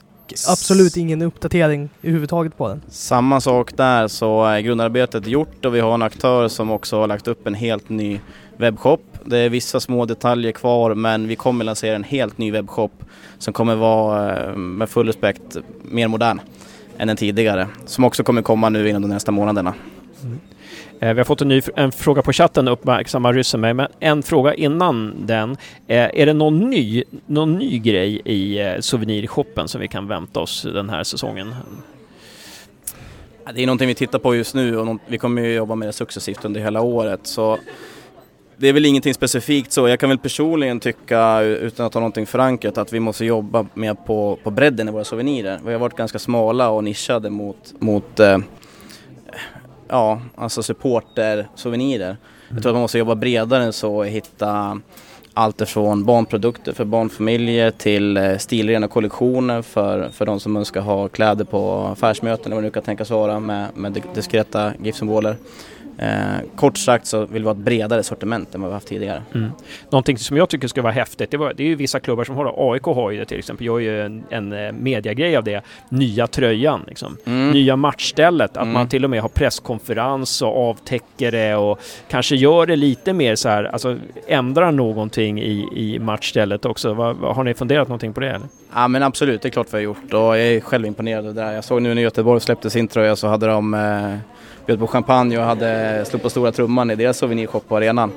absolut 0.48 0.96
ingen 0.96 1.22
uppdatering 1.22 1.88
överhuvudtaget 2.02 2.56
på 2.56 2.68
den. 2.68 2.82
Samma 2.88 3.40
sak 3.40 3.76
där 3.76 4.08
så 4.08 4.44
är 4.44 4.60
grundarbetet 4.60 5.26
gjort 5.26 5.64
och 5.64 5.74
vi 5.74 5.80
har 5.80 5.94
en 5.94 6.02
aktör 6.02 6.48
som 6.48 6.70
också 6.70 7.00
har 7.00 7.06
lagt 7.06 7.28
upp 7.28 7.46
en 7.46 7.54
helt 7.54 7.88
ny 7.88 8.20
webbshop. 8.56 9.00
Det 9.24 9.38
är 9.38 9.48
vissa 9.48 9.80
små 9.80 10.04
detaljer 10.04 10.52
kvar 10.52 10.94
men 10.94 11.28
vi 11.28 11.36
kommer 11.36 11.64
lansera 11.64 11.96
en 11.96 12.04
helt 12.04 12.38
ny 12.38 12.50
webbshop 12.50 12.92
som 13.38 13.52
kommer 13.52 13.74
vara 13.74 14.44
eh, 14.44 14.56
med 14.56 14.88
full 14.88 15.06
respekt 15.06 15.56
mer 15.82 16.08
modern 16.08 16.40
än 16.98 17.08
den 17.08 17.16
tidigare. 17.16 17.68
Som 17.86 18.04
också 18.04 18.24
kommer 18.24 18.42
komma 18.42 18.68
nu 18.68 18.88
inom 18.88 19.02
de 19.02 19.08
nästa 19.08 19.32
månaderna. 19.32 19.74
Eh, 21.00 21.14
vi 21.14 21.20
har 21.20 21.24
fått 21.24 21.40
en 21.40 21.48
ny 21.48 21.62
en 21.76 21.92
fråga 21.92 22.22
på 22.22 22.32
chatten, 22.32 22.68
uppmärksamma 22.68 23.32
ryssen 23.32 23.60
mig, 23.60 23.74
men 23.74 23.86
en 24.00 24.22
fråga 24.22 24.54
innan 24.54 25.26
den. 25.26 25.50
Eh, 25.86 26.10
är 26.20 26.26
det 26.26 26.32
någon 26.32 26.70
ny, 26.70 27.04
någon 27.26 27.58
ny 27.58 27.78
grej 27.78 28.20
i 28.24 28.60
eh, 28.60 28.80
souvenirshoppen 28.80 29.68
som 29.68 29.80
vi 29.80 29.88
kan 29.88 30.08
vänta 30.08 30.40
oss 30.40 30.62
den 30.62 30.90
här 30.90 31.04
säsongen? 31.04 31.54
Det 33.54 33.62
är 33.62 33.66
någonting 33.66 33.88
vi 33.88 33.94
tittar 33.94 34.18
på 34.18 34.34
just 34.34 34.54
nu 34.54 34.78
och 34.78 34.98
vi 35.06 35.18
kommer 35.18 35.42
ju 35.42 35.54
jobba 35.54 35.74
med 35.74 35.88
det 35.88 35.92
successivt 35.92 36.44
under 36.44 36.60
hela 36.60 36.80
året. 36.80 37.20
Så 37.22 37.58
det 38.64 38.68
är 38.68 38.72
väl 38.72 38.86
ingenting 38.86 39.14
specifikt 39.14 39.72
så. 39.72 39.88
Jag 39.88 40.00
kan 40.00 40.08
väl 40.08 40.18
personligen 40.18 40.80
tycka, 40.80 41.40
utan 41.40 41.86
att 41.86 41.94
ha 41.94 42.00
någonting 42.00 42.26
förankrat, 42.26 42.78
att 42.78 42.92
vi 42.92 43.00
måste 43.00 43.24
jobba 43.24 43.66
mer 43.74 43.94
på, 43.94 44.38
på 44.42 44.50
bredden 44.50 44.88
i 44.88 44.92
våra 44.92 45.04
souvenirer. 45.04 45.60
Vi 45.66 45.72
har 45.72 45.80
varit 45.80 45.96
ganska 45.96 46.18
smala 46.18 46.70
och 46.70 46.84
nischade 46.84 47.30
mot, 47.30 47.74
mot 47.78 48.20
eh, 48.20 48.38
ja, 49.88 50.20
alltså 50.34 50.62
supporter-souvenirer. 50.62 52.16
Jag 52.48 52.62
tror 52.62 52.70
att 52.70 52.74
man 52.74 52.80
måste 52.80 52.98
jobba 52.98 53.14
bredare 53.14 53.64
än 53.64 53.72
så 53.72 53.96
och 53.96 54.06
hitta 54.06 54.80
allt 55.34 55.60
ifrån 55.60 56.04
barnprodukter 56.04 56.72
för 56.72 56.84
barnfamiljer 56.84 57.70
till 57.70 58.16
eh, 58.16 58.36
stilrena 58.36 58.88
kollektioner 58.88 59.62
för, 59.62 60.08
för 60.08 60.26
de 60.26 60.40
som 60.40 60.56
önskar 60.56 60.80
ha 60.80 61.08
kläder 61.08 61.44
på 61.44 61.88
affärsmöten 61.92 62.46
eller 62.46 62.54
vad 62.54 62.62
det 62.62 62.66
nu 62.66 62.72
kan 62.72 62.82
tänkas 62.82 63.10
vara 63.10 63.40
med, 63.40 63.68
med 63.74 64.02
diskreta 64.14 64.72
GIF-symboler. 64.82 65.36
Eh, 65.98 66.08
kort 66.56 66.78
sagt 66.78 67.06
så 67.06 67.26
vill 67.26 67.42
vi 67.42 67.48
ha 67.48 67.52
ett 67.52 67.58
bredare 67.58 68.02
sortiment 68.02 68.54
än 68.54 68.60
vad 68.60 68.70
vi 68.70 68.74
haft 68.74 68.88
tidigare. 68.88 69.22
Mm. 69.34 69.50
Någonting 69.90 70.18
som 70.18 70.36
jag 70.36 70.48
tycker 70.48 70.68
ska 70.68 70.82
vara 70.82 70.92
häftigt, 70.92 71.30
det, 71.30 71.36
var, 71.36 71.52
det 71.56 71.62
är 71.62 71.66
ju 71.66 71.74
vissa 71.74 72.00
klubbar 72.00 72.24
som 72.24 72.36
har 72.36 72.44
det. 72.44 72.52
AIK 72.56 72.82
har 72.84 73.10
ju 73.10 73.18
det 73.18 73.24
till 73.24 73.38
exempel, 73.38 73.66
gör 73.66 73.78
ju 73.78 74.02
en, 74.02 74.24
en 74.30 74.52
eh, 74.52 74.72
mediagrej 74.72 75.36
av 75.36 75.44
det. 75.44 75.60
Nya 75.88 76.26
tröjan, 76.26 76.84
liksom. 76.88 77.16
Mm. 77.24 77.50
nya 77.50 77.76
matchstället. 77.76 78.50
Att 78.56 78.62
Mm. 78.62 78.72
man 78.72 78.88
till 78.88 79.04
och 79.04 79.10
med 79.10 79.20
har 79.22 79.28
presskonferens 79.28 80.42
och 80.42 80.68
avtäcker 80.70 81.32
det 81.32 81.54
och 81.56 81.80
kanske 82.08 82.36
gör 82.36 82.66
det 82.66 82.76
lite 82.76 83.12
mer 83.12 83.34
så 83.36 83.48
här, 83.48 83.64
alltså 83.64 83.96
ändrar 84.28 84.72
någonting 84.72 85.40
i, 85.42 85.68
i 85.74 85.98
matchstället 85.98 86.64
också. 86.64 86.94
Vad- 86.94 87.16
vad- 87.16 87.36
har 87.36 87.44
ni 87.44 87.54
funderat 87.54 87.88
någonting 87.88 88.12
på 88.12 88.20
det? 88.20 88.28
Eller? 88.30 88.46
Ja 88.74 88.88
men 88.88 89.02
absolut, 89.02 89.42
det 89.42 89.48
är 89.48 89.50
klart 89.50 89.66
vi 89.70 89.76
har 89.76 89.82
gjort 89.82 90.12
och 90.12 90.18
jag 90.20 90.40
är 90.40 90.60
själv 90.60 90.86
imponerad 90.86 91.26
av 91.26 91.34
det 91.34 91.42
där. 91.42 91.52
Jag 91.52 91.64
såg 91.64 91.82
nu 91.82 91.94
när 91.94 92.02
Göteborg 92.02 92.40
släppte 92.40 92.70
sin 92.70 92.88
tröja 92.88 93.16
så 93.16 93.28
hade 93.28 93.46
de 93.46 93.74
eh, 93.74 94.14
bjöd 94.66 94.78
på 94.78 94.86
champagne 94.86 95.38
och 95.38 95.44
hade 95.44 96.04
slog 96.04 96.22
på 96.22 96.30
stora 96.30 96.52
trumman 96.52 96.90
i 96.90 96.96
deras 96.96 97.18
souvenirshop 97.18 97.68
på 97.68 97.76
arenan. 97.76 98.12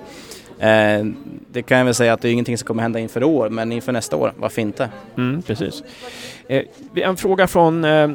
Eh, 0.59 1.05
det 1.51 1.61
kan 1.61 1.77
jag 1.77 1.85
väl 1.85 1.93
säga 1.93 2.13
att 2.13 2.21
det 2.21 2.29
är 2.29 2.31
ingenting 2.31 2.57
som 2.57 2.67
kommer 2.67 2.83
hända 2.83 2.99
inför 2.99 3.23
år 3.23 3.49
men 3.49 3.71
inför 3.71 3.91
nästa 3.91 4.15
år, 4.15 4.33
varför 4.37 4.61
inte? 4.61 4.89
Mm, 5.17 5.41
precis. 5.41 5.83
Eh, 6.47 6.63
en 6.95 7.17
fråga 7.17 7.47
från 7.47 7.85
eh, 7.85 8.09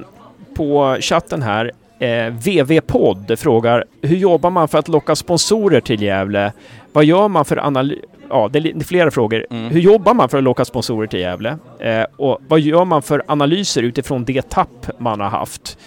på 0.54 0.96
chatten 1.00 1.42
här. 1.42 1.72
Eh, 1.98 2.32
VV-podd 2.32 3.38
frågar 3.38 3.84
hur 4.02 4.16
jobbar 4.16 4.50
man 4.50 4.68
för 4.68 4.78
att 4.78 4.88
locka 4.88 5.16
sponsorer 5.16 5.80
till 5.80 6.02
Gävle? 6.02 6.52
Vad 6.92 7.04
gör 7.04 7.28
man 7.28 7.44
för 7.44 7.56
analys... 7.66 7.98
Ja, 8.28 8.48
det 8.52 8.58
är 8.58 8.84
flera 8.84 9.10
frågor. 9.10 9.46
Mm. 9.50 9.70
Hur 9.70 9.80
jobbar 9.80 10.14
man 10.14 10.28
för 10.28 10.38
att 10.38 10.44
locka 10.44 10.64
sponsorer 10.64 11.06
till 11.06 11.20
Gävle? 11.20 11.58
Eh, 11.78 12.04
och 12.16 12.38
vad 12.48 12.60
gör 12.60 12.84
man 12.84 13.02
för 13.02 13.22
analyser 13.26 13.82
utifrån 13.82 14.24
det 14.24 14.48
tapp 14.48 14.90
man 14.98 15.20
har 15.20 15.28
haft? 15.28 15.78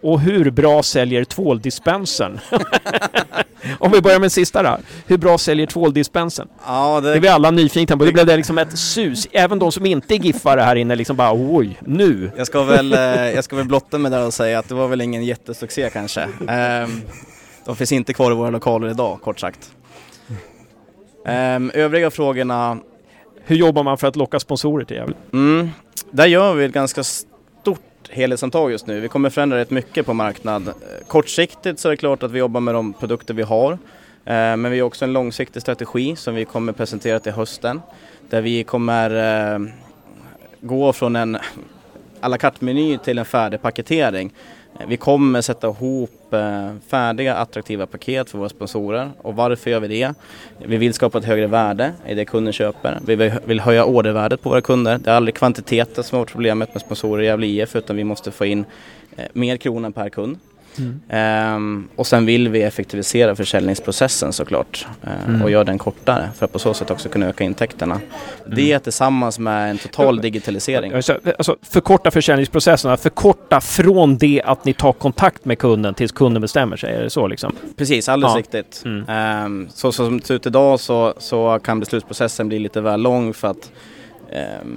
Och 0.00 0.20
hur 0.20 0.50
bra 0.50 0.82
säljer 0.82 1.24
tvåldispensen? 1.24 2.40
Om 3.78 3.92
vi 3.92 4.00
börjar 4.00 4.18
med 4.18 4.24
den 4.24 4.30
sista 4.30 4.62
då. 4.62 4.76
Hur 5.06 5.18
bra 5.18 5.38
säljer 5.38 5.66
tvåldispensen? 5.66 6.48
Ja, 6.66 7.00
Det 7.00 7.16
är 7.16 7.20
vi 7.20 7.28
alla 7.28 7.50
nyfikna 7.50 7.96
på. 7.96 8.04
Det 8.04 8.12
blev 8.12 8.26
det 8.26 8.36
liksom 8.36 8.58
ett 8.58 8.78
sus. 8.78 9.28
Även 9.32 9.58
de 9.58 9.72
som 9.72 9.86
inte 9.86 10.14
är 10.14 10.18
giffare 10.18 10.60
här 10.60 10.76
inne 10.76 10.96
liksom 10.96 11.16
bara 11.16 11.32
oj, 11.34 11.78
nu. 11.80 12.30
Jag 12.36 12.46
ska 12.46 12.62
väl, 12.62 12.92
eh, 12.92 13.00
jag 13.00 13.44
ska 13.44 13.56
väl 13.56 13.66
blotta 13.66 13.98
mig 13.98 14.10
där 14.10 14.26
och 14.26 14.34
säga 14.34 14.58
att 14.58 14.68
det 14.68 14.74
var 14.74 14.88
väl 14.88 15.00
ingen 15.00 15.24
jättesuccé 15.24 15.90
kanske. 15.90 16.22
Eh, 16.22 16.88
de 17.64 17.76
finns 17.76 17.92
inte 17.92 18.12
kvar 18.12 18.30
i 18.30 18.34
våra 18.34 18.50
lokaler 18.50 18.90
idag, 18.90 19.20
kort 19.22 19.40
sagt. 19.40 19.72
Eh, 21.26 21.82
övriga 21.82 22.10
frågorna 22.10 22.78
Hur 23.44 23.56
jobbar 23.56 23.82
man 23.82 23.98
för 23.98 24.06
att 24.06 24.16
locka 24.16 24.40
sponsorer 24.40 24.84
till 24.84 24.96
Gävle? 24.96 25.14
Mm, 25.32 25.70
där 26.10 26.26
gör 26.26 26.54
vi 26.54 26.64
ett 26.64 26.72
ganska 26.72 27.02
stort 28.08 28.16
helhetsomtag 28.16 28.70
just 28.70 28.86
nu. 28.86 29.00
Vi 29.00 29.08
kommer 29.08 29.30
förändra 29.30 29.58
rätt 29.58 29.70
mycket 29.70 30.06
på 30.06 30.14
marknad. 30.14 30.68
Eh, 30.68 30.74
kortsiktigt 31.06 31.80
så 31.80 31.88
är 31.88 31.90
det 31.90 31.96
klart 31.96 32.22
att 32.22 32.30
vi 32.30 32.38
jobbar 32.38 32.60
med 32.60 32.74
de 32.74 32.92
produkter 32.92 33.34
vi 33.34 33.42
har. 33.42 33.72
Eh, 33.72 33.78
men 34.56 34.70
vi 34.70 34.80
har 34.80 34.86
också 34.86 35.04
en 35.04 35.12
långsiktig 35.12 35.62
strategi 35.62 36.16
som 36.16 36.34
vi 36.34 36.44
kommer 36.44 36.72
presentera 36.72 37.20
till 37.20 37.32
hösten. 37.32 37.82
Där 38.30 38.40
vi 38.40 38.64
kommer 38.64 39.10
eh, 39.54 39.58
gå 40.60 40.92
från 40.92 41.16
en 41.16 41.38
à 42.20 42.28
la 42.28 42.36
carte-meny 42.36 42.98
till 42.98 43.18
en 43.18 43.24
färdig 43.24 43.62
paketering. 43.62 44.32
Vi 44.86 44.96
kommer 44.96 45.40
sätta 45.40 45.68
ihop 45.68 46.32
eh, 46.32 46.70
färdiga 46.88 47.34
attraktiva 47.34 47.86
paket 47.86 48.30
för 48.30 48.38
våra 48.38 48.48
sponsorer. 48.48 49.10
Och 49.18 49.36
varför 49.36 49.70
gör 49.70 49.80
vi 49.80 49.88
det? 49.88 50.14
Vi 50.66 50.76
vill 50.76 50.94
skapa 50.94 51.18
ett 51.18 51.24
högre 51.24 51.46
värde 51.46 51.92
i 52.06 52.14
det 52.14 52.24
kunden 52.24 52.52
köper. 52.52 52.98
Vi 53.06 53.16
vill- 53.46 53.60
höja 53.60 53.84
ordervärdet 53.84 54.42
på 54.42 54.48
våra 54.50 54.60
kunder. 54.60 54.98
Det 54.98 55.10
är 55.10 55.14
aldrig 55.14 55.34
kvantiteten 55.34 56.04
som 56.04 56.16
har 56.16 56.20
varit 56.24 56.32
problemet 56.32 56.74
med 56.74 56.80
sponsorer 56.80 57.22
i 57.22 57.26
Gävle 57.26 57.46
IF 57.46 57.76
utan 57.76 57.96
vi 57.96 58.04
måste 58.04 58.30
få 58.30 58.46
in 58.46 58.64
eh, 59.16 59.24
mer 59.32 59.56
kronor 59.56 59.90
per 59.90 60.08
kund. 60.08 60.38
Mm. 60.78 61.00
Ehm, 61.08 61.88
och 61.96 62.06
sen 62.06 62.26
vill 62.26 62.48
vi 62.48 62.62
effektivisera 62.62 63.36
försäljningsprocessen 63.36 64.32
såklart 64.32 64.86
eh, 65.02 65.28
Mm. 65.28 65.42
och 65.42 65.50
göra 65.50 65.64
den 65.64 65.78
kortare 65.78 66.28
för 66.36 66.44
att 66.44 66.52
på 66.52 66.58
så 66.58 66.74
sätt 66.74 66.90
också 66.90 67.08
kunna 67.08 67.26
öka 67.26 67.44
intäkterna. 67.44 68.00
Det 68.46 68.78
tillsammans 68.78 69.38
med 69.38 69.70
en 69.70 69.78
total 69.78 70.20
digitalisering. 70.20 70.92
Alltså, 70.94 71.56
förkorta 71.62 72.10
försäljningsprocesserna, 72.10 72.96
förkorta 72.96 73.60
från 73.60 74.18
det 74.18 74.42
att 74.44 74.64
ni 74.64 74.72
tar 74.72 74.92
kontakt 74.92 75.44
med 75.44 75.58
kunden 75.58 75.94
tills 75.94 76.12
kunden 76.12 76.40
bestämmer 76.42 76.76
sig, 76.76 76.94
är 76.94 77.02
det 77.02 77.10
så 77.10 77.26
liksom? 77.26 77.56
Precis, 77.76 78.08
alldeles 78.08 78.34
Ja. 78.34 78.38
riktigt. 78.38 78.82
Mm. 78.84 79.04
Ehm, 79.08 79.68
så, 79.74 79.92
så 79.92 80.04
som 80.04 80.18
det 80.20 80.26
ser 80.26 80.34
ut 80.34 80.46
idag 80.46 80.80
så, 80.80 81.14
så 81.18 81.58
kan 81.64 81.80
beslutsprocessen 81.80 82.48
bli 82.48 82.58
lite 82.58 82.80
väl 82.80 83.00
lång 83.02 83.34
för 83.34 83.48
att 83.48 83.56
ehm, 83.56 83.62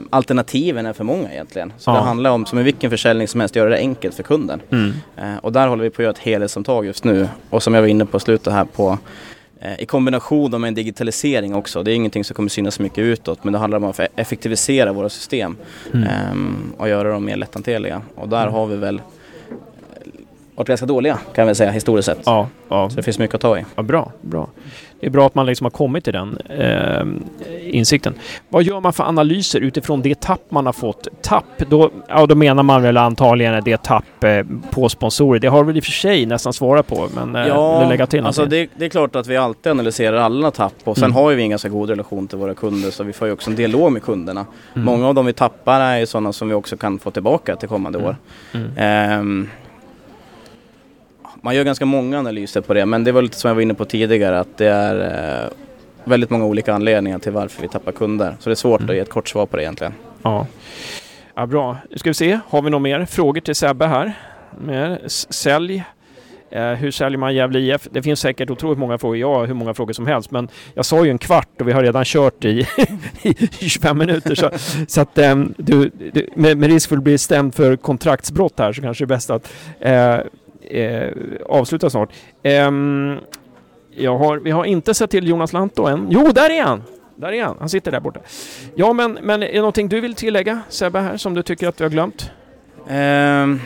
alternativen 0.09 0.85
är 0.85 0.93
för 0.93 1.03
många 1.03 1.31
egentligen. 1.33 1.73
Så 1.77 1.91
Ja. 1.91 1.95
det 1.95 2.01
handlar 2.01 2.31
om, 2.31 2.45
som 2.45 2.59
i 2.59 2.63
vilken 2.63 2.89
försäljning 2.89 3.27
som 3.27 3.39
helst, 3.39 3.55
göra 3.55 3.69
det 3.69 3.77
enkelt 3.77 4.15
för 4.15 4.23
kunden. 4.23 4.61
Mm. 4.71 4.93
Eh, 5.17 5.37
och 5.41 5.51
där 5.51 5.67
håller 5.67 5.83
vi 5.83 5.89
på 5.89 5.93
att 5.95 6.03
göra 6.03 6.11
ett 6.11 6.17
helhetsomtag 6.19 6.85
just 6.85 7.03
nu. 7.03 7.27
Och 7.49 7.63
som 7.63 7.73
jag 7.73 7.81
var 7.81 7.87
inne 7.87 8.05
på 8.05 8.19
slutet 8.19 8.53
här 8.53 8.65
på 8.65 8.97
eh, 9.61 9.79
i 9.81 9.85
kombination 9.85 10.61
med 10.61 10.67
en 10.67 10.73
digitalisering 10.73 11.55
också. 11.55 11.83
Det 11.83 11.91
är 11.91 11.95
ingenting 11.95 12.23
som 12.23 12.35
kommer 12.35 12.49
synas 12.49 12.79
mycket 12.79 12.97
utåt 12.97 13.43
men 13.43 13.53
det 13.53 13.59
handlar 13.59 13.77
om 13.77 13.83
att 13.83 13.99
effektivisera 14.15 14.93
våra 14.93 15.09
system 15.09 15.55
Mm. 15.93 16.07
ehm, 16.07 16.73
och 16.77 16.89
göra 16.89 17.09
dem 17.11 17.25
mer 17.25 17.35
lätthanterliga. 17.35 18.01
Och 18.15 18.29
där 18.29 18.47
har 18.47 18.65
vi 18.67 18.75
väl 18.75 18.95
eh, 18.95 19.01
varit 20.55 20.67
ganska 20.67 20.85
dåliga 20.85 21.19
kan 21.35 21.47
vi 21.47 21.55
säga 21.55 21.71
historiskt 21.71 22.05
sett. 22.05 22.19
Ja, 22.25 22.47
ja. 22.69 22.89
Så 22.89 22.95
det 22.95 23.03
finns 23.03 23.19
mycket 23.19 23.35
att 23.35 23.41
ta 23.41 23.57
i. 23.59 23.65
Ja, 23.75 23.83
bra, 23.83 24.11
bra. 24.21 24.47
Det 25.01 25.07
är 25.07 25.11
bra 25.11 25.25
att 25.25 25.35
man 25.35 25.45
liksom 25.45 25.65
har 25.65 25.71
kommit 25.71 26.03
till 26.03 26.13
den 26.13 26.37
eh, 26.49 27.75
insikten. 27.77 28.13
Vad 28.49 28.63
gör 28.63 28.81
man 28.81 28.93
för 28.93 29.03
analyser 29.03 29.59
utifrån 29.61 30.01
det 30.01 30.19
tapp 30.21 30.41
man 30.49 30.65
har 30.65 30.73
fått? 30.73 31.07
Tapp, 31.21 31.45
då, 31.69 31.89
ja, 32.07 32.25
då 32.25 32.35
menar 32.35 32.63
man 32.63 32.81
väl 32.83 32.97
antagligen 32.97 33.63
det 33.63 33.83
tapp 33.83 34.23
eh, 34.23 34.45
på 34.71 34.89
sponsorer. 34.89 35.39
Det 35.39 35.47
har 35.47 35.63
väl 35.63 35.77
i 35.77 35.79
och 35.79 35.83
för 35.83 35.91
sig 35.91 36.25
nästan 36.25 36.53
svarat 36.53 36.87
på, 36.87 37.07
men 37.15 37.35
eh, 37.35 37.81
du 37.81 37.89
lägga 37.89 38.07
till 38.07 38.25
alltså 38.25 38.45
det, 38.45 38.69
det 38.75 38.85
är 38.85 38.89
klart 38.89 39.15
att 39.15 39.27
vi 39.27 39.37
alltid 39.37 39.71
analyserar 39.71 40.17
alla 40.17 40.51
tapp 40.51 40.73
och 40.83 40.97
sen 40.97 41.03
Mm. 41.11 41.15
har 41.15 41.29
ju 41.31 41.35
vi 41.37 41.43
en 41.43 41.49
ganska 41.49 41.69
god 41.69 41.89
relation 41.89 42.27
till 42.27 42.37
våra 42.37 42.53
kunder 42.53 42.91
så 42.91 43.03
vi 43.03 43.13
får 43.13 43.27
ju 43.27 43.33
också 43.33 43.49
en 43.49 43.55
dialog 43.55 43.91
med 43.91 44.03
kunderna. 44.03 44.45
Mm. 44.73 44.85
Många 44.85 45.07
av 45.07 45.15
dem 45.15 45.25
vi 45.25 45.33
tappar 45.33 45.79
är 45.81 45.97
ju 45.99 46.05
sådana 46.05 46.33
som 46.33 46.47
vi 46.47 46.53
också 46.53 46.77
kan 46.77 46.99
få 46.99 47.11
tillbaka 47.11 47.55
till 47.55 47.69
kommande 47.69 47.97
år. 47.97 48.15
Mm. 48.53 49.49
Man 51.41 51.55
gör 51.55 51.63
ganska 51.63 51.85
många 51.85 52.19
analyser 52.19 52.61
på 52.61 52.73
det 52.73 52.85
men 52.85 53.03
det 53.03 53.11
var 53.11 53.21
lite 53.21 53.37
som 53.37 53.47
jag 53.47 53.55
var 53.55 53.61
inne 53.61 53.73
på 53.73 53.85
tidigare 53.85 54.39
att 54.39 54.57
det 54.57 54.67
är 54.67 55.43
eh, 55.43 55.49
väldigt 56.03 56.29
många 56.29 56.45
olika 56.45 56.73
anledningar 56.73 57.19
till 57.19 57.31
varför 57.31 57.61
vi 57.61 57.67
tappar 57.67 57.91
kunder. 57.91 58.35
Så 58.39 58.49
det 58.49 58.53
är 58.53 58.55
svårt 58.55 58.81
att 58.81 58.95
ge 58.95 58.99
ett 58.99 59.09
kort 59.09 59.29
svar 59.29 59.45
på 59.45 59.57
det 59.57 59.63
egentligen. 59.63 59.93
Ja. 60.23 60.47
ja, 61.35 61.45
bra. 61.45 61.77
Nu 61.89 61.97
ska 61.97 62.09
vi 62.09 62.13
se, 62.13 62.39
har 62.47 62.61
vi 62.61 62.69
några 62.69 62.83
mer 62.83 63.05
frågor 63.05 63.41
till 63.41 63.55
Sebbe 63.55 63.85
här? 63.85 64.13
Mer. 64.59 65.01
Sälj. 65.07 65.83
Eh, 66.51 66.73
hur 66.73 66.91
säljer 66.91 67.17
man 67.17 67.35
Gävle 67.35 67.59
IF? 67.59 67.87
Det 67.91 68.03
finns 68.03 68.19
säkert 68.19 68.49
otroligt 68.49 68.79
många 68.79 68.97
frågor. 68.97 69.17
Jag 69.17 69.33
har 69.33 69.47
hur 69.47 69.53
många 69.53 69.73
frågor 69.73 69.93
som 69.93 70.07
helst. 70.07 70.31
Men 70.31 70.47
jag 70.73 70.85
sa 70.85 71.05
ju 71.05 71.11
en 71.11 71.17
kvart 71.17 71.61
och 71.61 71.67
vi 71.67 71.71
har 71.71 71.83
redan 71.83 72.05
kört 72.05 72.45
i, 72.45 72.67
i 73.59 73.69
25 73.69 73.97
minuter. 73.97 74.35
Så, 74.35 74.49
så 74.87 75.01
att 75.01 75.17
ehm, 75.17 75.53
du, 75.57 75.91
du, 76.13 76.27
med, 76.35 76.57
med 76.57 76.69
risk 76.69 76.89
för 76.89 76.97
att 76.97 77.03
bli 77.03 77.17
stämd 77.17 77.55
för 77.55 77.75
kontraktsbrott 77.75 78.59
här 78.59 78.73
så 78.73 78.81
kanske 78.81 79.05
det 79.05 79.05
är 79.05 79.15
bäst 79.15 79.29
att 79.29 79.53
eh, 79.79 80.17
eh, 80.71 81.09
avsluta 81.45 81.89
snart. 81.89 82.09
Ehm, 82.43 83.17
jag 83.95 84.17
har, 84.17 84.37
vi 84.37 84.51
har 84.51 84.65
inte 84.65 84.93
sett 84.93 85.09
till 85.09 85.27
Jonas 85.27 85.53
Lantto 85.53 85.85
än. 85.85 86.07
Jo, 86.09 86.31
där 86.31 86.49
är 86.49 86.63
han! 86.63 86.83
Där 87.15 87.31
är 87.31 87.43
han. 87.43 87.55
Han 87.59 87.69
sitter 87.69 87.91
där 87.91 87.99
borta. 87.99 88.19
Ja, 88.75 88.93
men, 88.93 89.19
men 89.21 89.43
är 89.43 89.53
det 89.53 89.57
någonting 89.57 89.89
du 89.89 90.01
vill 90.01 90.15
tillägga 90.15 90.61
Sebbe 90.69 90.99
här 90.99 91.17
som 91.17 91.33
du 91.33 91.43
tycker 91.43 91.67
att 91.67 91.79
vi 91.79 91.83
har 91.83 91.91
glömt? 91.91 92.31
Um, 92.87 93.61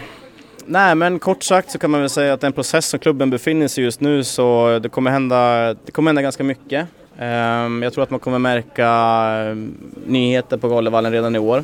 nej 0.66 0.96
men 0.96 1.20
kort 1.20 1.44
sagt 1.44 1.72
så 1.72 1.80
kan 1.80 1.92
man 1.92 2.00
väl 2.00 2.10
säga 2.10 2.34
att 2.34 2.42
den 2.42 2.54
process 2.54 2.86
som 2.86 3.00
klubben 3.00 3.30
befinner 3.30 3.68
sig 3.68 3.82
i 3.82 3.86
just 3.86 4.02
nu 4.02 4.24
så 4.24 4.80
det 4.80 4.90
kommer 4.90 5.12
hända, 5.12 5.74
det 5.74 5.92
kommer 5.92 6.10
hända 6.10 6.22
ganska 6.22 6.44
mycket. 6.44 6.88
Um, 7.20 7.84
jag 7.84 7.94
tror 7.94 8.04
att 8.04 8.10
man 8.10 8.20
kommer 8.20 8.40
märka 8.40 8.88
ehm, 8.88 9.78
nyheter 10.06 10.58
på 10.58 10.68
Galevallen 10.70 11.12
redan 11.12 11.36
i 11.36 11.40
år. 11.40 11.64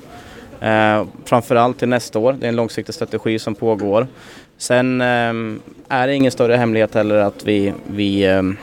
Uh, 0.63 1.05
framförallt 1.25 1.79
till 1.79 1.89
nästa 1.89 2.19
år. 2.19 2.33
Det 2.33 2.45
är 2.45 2.49
en 2.49 2.55
långsiktig 2.55 2.95
strategi 2.95 3.39
som 3.39 3.55
pågår. 3.55 4.07
Sen 4.61 5.01
ehm, 5.01 5.61
är 5.89 6.07
det 6.07 6.15
ingen 6.15 6.31
större 6.31 6.55
hemlighet 6.55 6.95
heller 6.95 7.15
att 7.15 7.45
vi, 7.45 7.73
vi 7.87 8.25
ehm, 8.25 8.57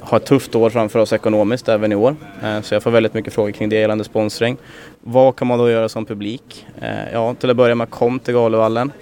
har 0.00 0.16
ett 0.16 0.26
tufft 0.26 0.54
år 0.54 0.70
framför 0.70 0.98
oss 0.98 1.12
ekonomiskt 1.12 1.68
även 1.68 1.92
i 1.92 1.94
år. 1.94 2.16
Eh, 2.42 2.60
så 2.60 2.74
jag 2.74 2.82
får 2.82 2.90
väldigt 2.90 3.14
mycket 3.14 3.32
frågor 3.32 3.50
kring 3.50 3.68
det 3.68 3.76
gällande 3.76 4.04
sponsring. 4.04 4.56
Vad 5.00 5.36
kan 5.36 5.48
man 5.48 5.58
då 5.58 5.70
göra 5.70 5.88
som 5.88 6.06
publik? 6.06 6.66
Eh, 6.80 7.12
ja, 7.12 7.34
till 7.34 7.50
att 7.50 7.56
börja 7.56 7.74
med 7.74 7.90
kom 7.90 8.18
till 8.18 8.34
Galovallen. 8.34 8.92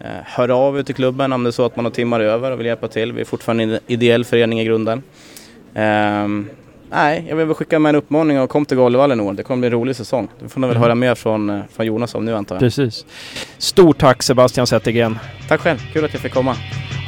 Eh, 0.00 0.06
hör 0.24 0.48
av 0.48 0.78
er 0.78 0.82
till 0.82 0.94
klubben 0.94 1.32
om 1.32 1.44
det 1.44 1.50
är 1.50 1.52
så 1.52 1.64
att 1.64 1.76
man 1.76 1.84
har 1.84 1.92
timmar 1.92 2.20
över 2.20 2.50
och 2.50 2.58
vill 2.58 2.66
hjälpa 2.66 2.88
till. 2.88 3.12
Vi 3.12 3.20
är 3.20 3.24
fortfarande 3.24 3.64
en 3.64 3.78
ideell 3.86 4.24
förening 4.24 4.60
i 4.60 4.64
grunden. 4.64 5.02
Ehm, 5.74 6.48
Nej, 6.90 7.24
jag 7.28 7.36
vill 7.36 7.54
skicka 7.54 7.78
med 7.78 7.90
en 7.90 7.96
uppmaning 7.96 8.40
och 8.40 8.50
kom 8.50 8.64
till 8.66 8.76
Galevallen 8.76 9.20
i 9.20 9.22
år. 9.22 9.32
Det 9.32 9.42
kommer 9.42 9.58
bli 9.60 9.66
en 9.66 9.72
rolig 9.72 9.96
säsong. 9.96 10.28
Det 10.42 10.48
får 10.48 10.60
ni 10.60 10.66
väl 10.66 10.76
Mm. 10.76 10.82
höra 10.82 10.94
mer 10.94 11.14
från, 11.14 11.50
eh, 11.50 11.60
från 11.76 11.86
Jonas 11.86 12.14
om 12.14 12.24
nu 12.24 12.36
antar 12.36 12.54
jag. 12.54 12.60
Precis. 12.60 13.04
Stort 13.58 13.98
tack 13.98 14.22
Sebastian 14.22 14.66
Zettergren. 14.66 15.18
Tack 15.48 15.60
själv, 15.60 15.78
kul 15.92 16.04
att 16.04 16.12
jag 16.12 16.22
fick 16.22 16.32
komma. 16.32 16.56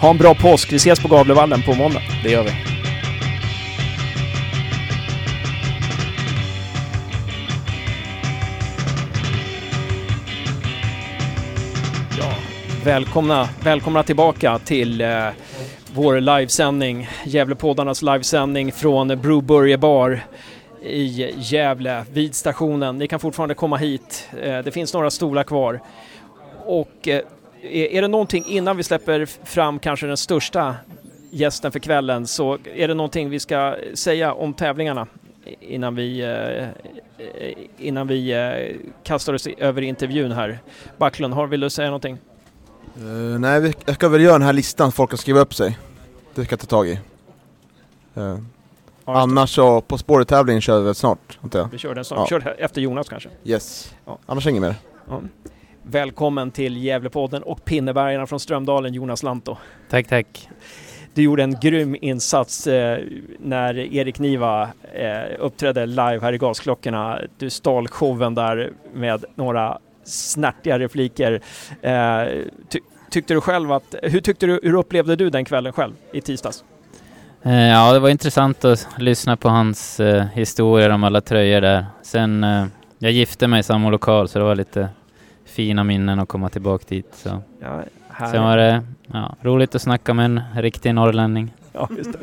Ha 0.00 0.10
en 0.10 0.16
bra 0.18 0.34
påsk. 0.34 0.72
Vi 0.72 0.76
ses 0.76 1.00
på 1.02 1.08
Gavlevallen 1.08 1.62
på 1.62 1.74
måndag. 1.74 2.00
Det 2.24 2.30
gör 2.30 2.42
vi. 2.42 2.50
Ja, 12.18 12.32
välkomna, 12.84 13.48
välkomna 13.64 14.02
tillbaka 14.02 14.58
till 14.58 15.00
eh, 15.00 15.26
vår 15.98 16.20
livesändning, 16.20 17.08
Gävlepoddarnas 17.24 18.02
livesändning 18.02 18.72
från 18.72 19.08
Broberge 19.08 19.78
bar 19.78 20.20
i 20.82 21.34
Gävle 21.36 22.04
vid 22.12 22.34
stationen. 22.34 22.98
Ni 22.98 23.08
kan 23.08 23.20
fortfarande 23.20 23.54
komma 23.54 23.76
hit. 23.76 24.28
Eh, 24.42 24.58
det 24.58 24.70
finns 24.70 24.94
några 24.94 25.10
stolar 25.10 25.44
kvar. 25.44 25.80
Och 26.64 27.08
eh, 27.08 27.22
är, 27.62 28.02
det 28.02 28.08
någonting 28.08 28.44
innan 28.46 28.76
vi 28.76 28.82
släpper 28.82 29.26
fram 29.44 29.78
kanske 29.78 30.06
den 30.06 30.16
största 30.16 30.74
gästen 31.30 31.72
för 31.72 31.78
kvällen 31.78 32.26
så 32.26 32.58
är 32.74 32.88
det 32.88 32.94
någonting 32.94 33.30
vi 33.30 33.40
ska 33.40 33.76
säga 33.94 34.32
om 34.32 34.54
tävlingarna 34.54 35.06
innan 35.60 35.94
vi, 35.94 36.20
eh, 36.20 36.68
innan 37.78 38.06
vi 38.06 38.36
kastar 39.04 39.32
oss 39.32 39.46
över 39.46 39.82
intervjun 39.82 40.32
här. 40.32 40.58
Backlund, 40.98 41.34
har 41.34 41.46
vill 41.46 41.60
du 41.60 41.70
säga 41.70 41.88
någonting? 41.88 42.18
Uh, 43.02 43.38
nej, 43.38 43.74
jag 43.86 43.94
ska 43.94 44.08
väl 44.08 44.20
göra 44.20 44.32
den 44.32 44.42
här 44.42 44.52
listan 44.52 44.90
så 44.90 44.94
folk 44.94 45.10
kan 45.10 45.18
skriva 45.18 45.40
upp 45.40 45.54
sig. 45.54 45.78
Det 46.34 46.44
ska 46.44 46.52
jag 46.52 46.60
ta 46.60 46.66
tag 46.66 46.88
i. 46.88 46.98
Eh, 48.14 48.38
annars 49.04 49.50
så, 49.54 49.80
På 49.80 49.98
spåret-tävlingen 49.98 50.60
kör 50.60 50.78
vi 50.78 50.84
väl 50.84 50.94
snart, 50.94 51.38
antar 51.42 51.58
jag? 51.58 51.68
Vi 51.72 51.78
kör 51.78 51.94
den 51.94 52.04
snart. 52.04 52.30
Ja. 52.30 52.40
Kör 52.40 52.56
efter 52.58 52.80
Jonas 52.80 53.08
kanske? 53.08 53.28
Yes. 53.44 53.94
Ja. 54.04 54.18
Annars 54.26 54.46
inget 54.46 54.62
mer. 54.62 54.74
Ja. 55.08 55.20
Välkommen 55.82 56.50
till 56.50 56.76
Gävlepodden 56.76 57.42
och 57.42 57.64
Pinnebergarna 57.64 58.26
från 58.26 58.40
Strömdalen, 58.40 58.94
Jonas 58.94 59.22
Lantto. 59.22 59.56
Tack, 59.90 60.08
tack. 60.08 60.48
Du 61.14 61.22
gjorde 61.22 61.42
en 61.42 61.60
grym 61.60 61.96
insats 62.00 62.66
eh, 62.66 62.98
när 63.38 63.78
Erik 63.78 64.18
Niva 64.18 64.62
eh, 64.92 65.36
uppträdde 65.38 65.86
live 65.86 66.18
här 66.20 66.32
i 66.32 66.38
Gasklockorna. 66.38 67.20
Du 67.38 67.50
stal 67.50 67.88
showen 67.88 68.34
där 68.34 68.72
med 68.94 69.24
några 69.34 69.78
snärtiga 70.04 70.78
repliker. 70.78 71.40
Eh, 71.82 72.22
tyckte 73.10 73.34
du 73.34 73.40
själv 73.40 73.72
att, 73.72 73.94
hur 74.02 74.20
tyckte 74.20 74.46
du, 74.46 74.60
hur 74.62 74.74
upplevde 74.74 75.16
du 75.16 75.30
den 75.30 75.44
kvällen 75.44 75.72
själv 75.72 75.92
i 76.12 76.20
tisdags? 76.20 76.64
Eh, 77.42 77.52
Ja, 77.68 77.92
det 77.92 77.98
var 77.98 78.08
intressant 78.08 78.64
att 78.64 78.88
lyssna 78.98 79.36
på 79.36 79.48
hans 79.48 80.00
eh, 80.00 80.24
historier 80.26 80.90
om 80.90 81.04
alla 81.04 81.20
tröjor 81.20 81.60
där. 81.60 81.86
Sen, 82.02 82.44
eh, 82.44 82.66
jag 82.98 83.12
gifte 83.12 83.46
mig 83.46 83.60
i 83.60 83.62
samma 83.62 83.90
lokal 83.90 84.28
så 84.28 84.38
det 84.38 84.44
var 84.44 84.54
lite 84.56 84.88
fina 85.44 85.84
minnen 85.84 86.18
att 86.20 86.28
komma 86.28 86.48
tillbaka 86.48 86.84
dit. 86.88 87.06
Så. 87.14 87.42
Ja, 87.60 87.82
här- 88.08 88.30
Sen 88.32 88.42
var 88.42 88.56
det 88.56 88.82
ja, 89.06 89.36
roligt 89.42 89.74
att 89.74 89.82
snacka 89.82 90.14
med 90.14 90.24
en 90.24 90.40
riktig 90.56 90.94
norrlänning. 90.94 91.54
Ja, 91.72 91.88
just 91.98 92.12
det. 92.12 92.18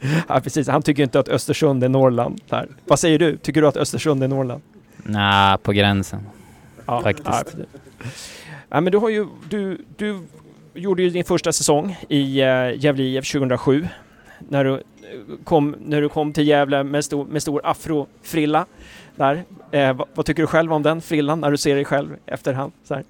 ja, 0.28 0.40
precis. 0.40 0.68
Han 0.68 0.82
tycker 0.82 1.02
inte 1.02 1.18
att 1.18 1.28
Östersund 1.28 1.84
är 1.84 1.88
Norrland. 1.88 2.40
Där. 2.48 2.68
Vad 2.84 2.98
säger 2.98 3.18
du? 3.18 3.36
Tycker 3.36 3.60
du 3.62 3.68
att 3.68 3.76
Östersund 3.76 4.22
är 4.24 4.28
Norrland? 4.28 4.62
Nja, 4.96 5.58
på 5.62 5.72
gränsen. 5.72 6.20
Ja, 6.86 7.02
Faktiskt. 7.02 7.28
ja. 7.58 7.64
Ja, 8.74 8.80
men 8.80 8.92
du, 8.92 8.98
har 8.98 9.08
ju, 9.08 9.26
du, 9.48 9.84
du 9.96 10.18
gjorde 10.74 11.02
ju 11.02 11.10
din 11.10 11.24
första 11.24 11.52
säsong 11.52 11.96
i 12.08 12.42
uh, 12.42 12.84
Gävle 12.84 13.02
IF 13.02 13.32
2007. 13.32 13.88
När 14.48 14.64
du, 14.64 14.74
eh, 14.74 14.80
kom, 15.44 15.76
när 15.78 16.00
du 16.00 16.08
kom 16.08 16.32
till 16.32 16.48
Gävle 16.48 16.84
med 16.84 17.04
stor, 17.04 17.24
med 17.24 17.42
stor 17.42 17.60
afrofrilla. 17.64 18.66
Där. 19.16 19.44
Eh, 19.70 19.92
vad, 19.92 20.08
vad 20.14 20.26
tycker 20.26 20.42
du 20.42 20.46
själv 20.46 20.72
om 20.72 20.82
den 20.82 21.00
frillan 21.00 21.40
när 21.40 21.50
du 21.50 21.56
ser 21.56 21.74
dig 21.74 21.84
själv 21.84 22.16
efterhand? 22.26 22.72
Så 22.84 22.94
här? 22.94 23.04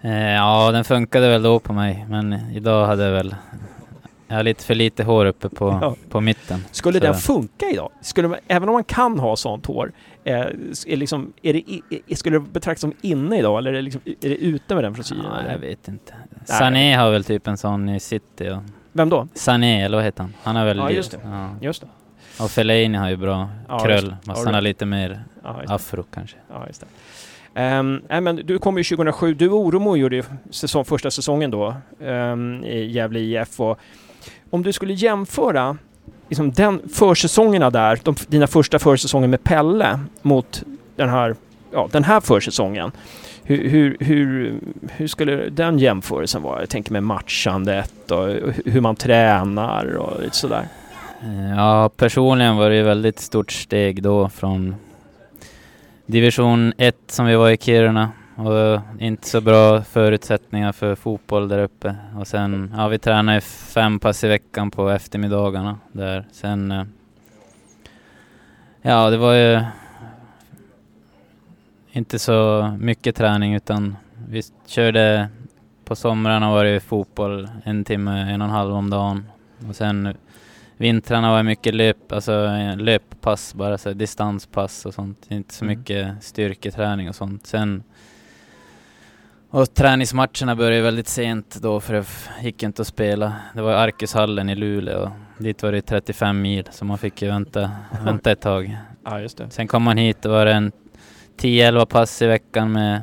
Eh, 0.00 0.34
ja, 0.34 0.72
den 0.72 0.84
funkade 0.84 1.28
väl 1.28 1.42
då 1.42 1.58
på 1.58 1.72
mig, 1.72 2.06
men 2.08 2.32
idag 2.54 2.86
hade 2.86 3.04
jag 3.04 3.12
väl 3.12 3.34
jag 4.28 4.36
har 4.36 4.42
lite 4.42 4.64
för 4.64 4.74
lite 4.74 5.04
hår 5.04 5.26
uppe 5.26 5.48
på, 5.48 5.78
Ja. 5.82 5.94
på 6.10 6.20
mitten. 6.20 6.64
Skulle 6.70 6.98
Så- 6.98 7.04
den 7.06 7.14
funka 7.14 7.66
idag? 7.72 7.90
Skulle 8.00 8.28
man, 8.28 8.38
även 8.48 8.68
om 8.68 8.72
man 8.72 8.84
kan 8.84 9.18
ha 9.18 9.36
sånt 9.36 9.66
hår, 9.66 9.92
eh, 10.24 10.34
är 10.86 10.96
liksom, 10.96 11.32
är 11.42 11.52
det, 11.52 11.58
i- 12.06 12.14
skulle 12.16 12.36
det 12.38 12.40
betraktas 12.52 12.80
som 12.80 12.92
inne 13.00 13.38
idag 13.38 13.58
eller 13.58 13.70
är 13.70 13.74
det, 13.76 13.82
liksom, 13.82 14.00
är 14.04 14.28
det 14.28 14.36
ute 14.36 14.74
med 14.74 14.84
den 14.84 14.94
frisyren? 14.94 15.20
Ja, 15.24 15.40
eller? 15.40 15.50
jag 15.52 15.58
vet 15.58 15.88
inte. 15.88 16.14
Nej. 16.30 16.58
Sané 16.58 16.94
har 16.94 17.10
väl 17.10 17.24
typ 17.24 17.46
en 17.46 17.56
sån 17.56 17.88
i 17.88 18.00
city. 18.00 18.48
Och 18.50 18.58
Vem 18.92 19.08
då? 19.08 19.28
Sané, 19.34 19.82
eller 19.84 19.96
vad 19.96 20.04
heter 20.04 20.22
han? 20.22 20.34
Han 20.42 20.56
har 20.56 20.64
väl... 20.64 20.76
Ja, 20.76 20.90
just 20.90 21.10
det. 21.10 21.18
Ja. 21.24 21.48
Just 21.60 21.80
det. 21.80 21.88
Och 22.44 22.50
Fellaini 22.50 22.98
har 22.98 23.10
ju 23.10 23.16
bra 23.16 23.48
Ja, 23.68 23.78
kröll, 23.78 24.16
fast 24.26 24.44
han 24.44 24.54
har 24.54 24.60
lite 24.60 24.86
mer 24.86 25.24
Ja, 25.44 25.62
afro 25.68 26.02
kanske. 26.14 26.36
Ja, 26.50 26.66
just 26.66 26.80
det. 26.80 26.86
Ehm, 27.60 28.02
nej, 28.08 28.20
men 28.20 28.36
du 28.36 28.58
kom 28.58 28.78
ju 28.78 28.84
2007, 28.84 29.34
du 29.34 29.48
och 29.48 29.58
Oromo 29.58 29.96
gjorde 29.96 30.16
ju 30.16 30.22
säsong, 30.50 30.84
första 30.84 31.10
säsongen 31.10 31.50
då 31.50 31.74
ehm, 32.04 32.64
i 32.64 32.84
Gävle 32.86 33.18
IF. 33.20 33.60
Och 33.60 33.78
om 34.50 34.62
du 34.62 34.72
skulle 34.72 34.94
jämföra 34.94 35.76
liksom 36.28 36.52
den 36.52 36.80
försäsongerna 36.92 37.70
där, 37.70 38.00
de, 38.02 38.14
dina 38.28 38.46
första 38.46 38.78
försäsonger 38.78 39.28
med 39.28 39.44
Pelle 39.44 40.00
mot 40.22 40.62
den 40.96 41.08
här, 41.08 41.34
ja, 41.72 41.88
den 41.92 42.04
här 42.04 42.20
försäsongen. 42.20 42.92
Hur, 43.42 43.68
hur, 43.68 43.96
hur, 44.00 44.60
hur 44.90 45.06
skulle 45.06 45.48
den 45.50 45.78
jämförelsen 45.78 46.42
vara? 46.42 46.60
Jag 46.60 46.68
tänker 46.68 46.92
med 46.92 47.02
matchandet 47.02 48.10
och 48.10 48.28
hur 48.64 48.80
man 48.80 48.96
tränar 48.96 49.96
och 49.96 50.22
lite 50.22 50.36
sådär. 50.36 50.68
Ja, 51.56 51.90
personligen 51.96 52.56
var 52.56 52.70
det 52.70 52.76
ju 52.76 52.82
väldigt 52.82 53.18
stort 53.18 53.52
steg 53.52 54.02
då 54.02 54.28
från 54.28 54.74
division 56.06 56.72
1 56.78 56.96
som 57.06 57.26
vi 57.26 57.36
var 57.36 57.50
i 57.50 57.56
Kiruna 57.56 58.10
och 58.36 58.80
inte 58.98 59.28
så 59.28 59.40
bra 59.40 59.82
förutsättningar 59.82 60.72
för 60.72 60.94
fotboll 60.94 61.48
där 61.48 61.58
uppe. 61.58 61.96
Och 62.18 62.26
sen, 62.26 62.74
ja 62.76 62.88
vi 62.88 62.98
tränade 62.98 63.40
fem 63.40 63.98
pass 63.98 64.24
i 64.24 64.28
veckan 64.28 64.70
på 64.70 64.90
eftermiddagarna 64.90 65.78
där. 65.92 66.24
Sen, 66.32 66.72
eh, 66.72 66.84
ja 68.82 69.10
det 69.10 69.16
var 69.16 69.34
ju 69.34 69.60
inte 71.92 72.18
så 72.18 72.70
mycket 72.80 73.16
träning 73.16 73.54
utan 73.54 73.96
vi 74.28 74.42
körde 74.66 75.28
på 75.84 75.96
somrarna 75.96 76.50
var 76.50 76.64
det 76.64 76.80
fotboll 76.80 77.48
en 77.64 77.84
timme, 77.84 78.20
en 78.20 78.42
och 78.42 78.48
en 78.48 78.54
halv 78.54 78.74
om 78.74 78.90
dagen. 78.90 79.24
Och 79.68 79.76
sen 79.76 80.14
vintrarna 80.76 81.30
var 81.30 81.36
det 81.36 81.42
mycket 81.42 81.74
löp, 81.74 82.12
alltså 82.12 82.32
eh, 82.46 82.76
löppass, 82.76 83.54
bara 83.54 83.78
så 83.78 83.92
distanspass 83.92 84.86
och 84.86 84.94
sånt. 84.94 85.26
Inte 85.28 85.54
så 85.54 85.64
Mm. 85.64 85.78
mycket 85.78 86.24
styrketräning 86.24 87.08
och 87.08 87.14
sånt. 87.14 87.46
Sen 87.46 87.82
och 89.50 89.74
träningsmatcherna 89.74 90.56
började 90.56 90.82
väldigt 90.82 91.08
sent 91.08 91.58
då 91.62 91.80
för 91.80 91.94
det 91.94 92.06
gick 92.42 92.62
inte 92.62 92.82
att 92.82 92.88
spela. 92.88 93.32
Det 93.54 93.62
var 93.62 93.72
Arkushallen 93.72 94.48
i 94.48 94.54
Luleå 94.54 95.02
och 95.02 95.42
dit 95.42 95.62
var 95.62 95.72
det 95.72 95.82
35 95.82 96.42
mil 96.42 96.68
så 96.70 96.84
man 96.84 96.98
fick 96.98 97.22
ju 97.22 97.28
vänta, 97.28 97.70
vänta 98.04 98.30
ett 98.30 98.40
tag. 98.40 98.76
Ja, 99.04 99.20
just 99.20 99.38
det. 99.38 99.50
Sen 99.50 99.68
kom 99.68 99.82
man 99.82 99.96
hit 99.96 100.24
och 100.24 100.32
var 100.32 100.44
det 100.44 100.52
en 100.52 100.72
10-11 101.36 101.84
pass 101.84 102.22
i 102.22 102.26
veckan 102.26 102.72
med 102.72 103.02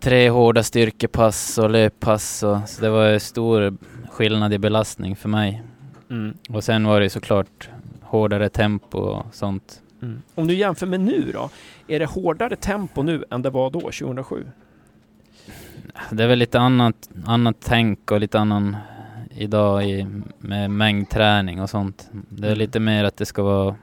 tre 0.00 0.30
hårda 0.30 0.62
styrkepass 0.62 1.58
och 1.58 1.70
löppass. 1.70 2.42
Och, 2.42 2.68
så 2.68 2.80
det 2.80 2.90
var 2.90 3.18
stor 3.18 3.76
skillnad 4.10 4.52
i 4.52 4.58
belastning 4.58 5.16
för 5.16 5.28
mig. 5.28 5.62
Mm. 6.10 6.36
Och 6.48 6.64
sen 6.64 6.86
var 6.86 7.00
det 7.00 7.10
såklart 7.10 7.68
hårdare 8.02 8.48
tempo 8.48 8.98
och 8.98 9.34
sånt. 9.34 9.82
Mm. 10.02 10.22
Om 10.34 10.46
du 10.46 10.54
jämför 10.54 10.86
med 10.86 11.00
nu 11.00 11.30
då, 11.32 11.50
är 11.88 11.98
det 11.98 12.06
hårdare 12.06 12.56
tempo 12.56 13.02
nu 13.02 13.24
än 13.30 13.42
det 13.42 13.50
var 13.50 13.70
då, 13.70 13.80
2007? 13.80 14.46
Det 16.10 16.22
är 16.24 16.28
väl 16.28 16.38
lite 16.38 16.58
annat, 16.60 17.08
annat 17.26 17.56
tänk 17.60 18.10
och 18.10 18.20
lite 18.20 18.38
annan 18.38 18.76
idag 19.30 19.88
i, 19.88 20.06
med 20.38 20.70
mängdträning 20.70 21.60
och 21.62 21.70
sånt. 21.70 22.08
Det 22.28 22.42
är 22.46 22.52
Mm. 22.52 22.58
lite 22.58 22.80
mer 22.80 23.04
att 23.04 23.16
det 23.16 23.26
ska 23.26 23.42
vara 23.42 23.74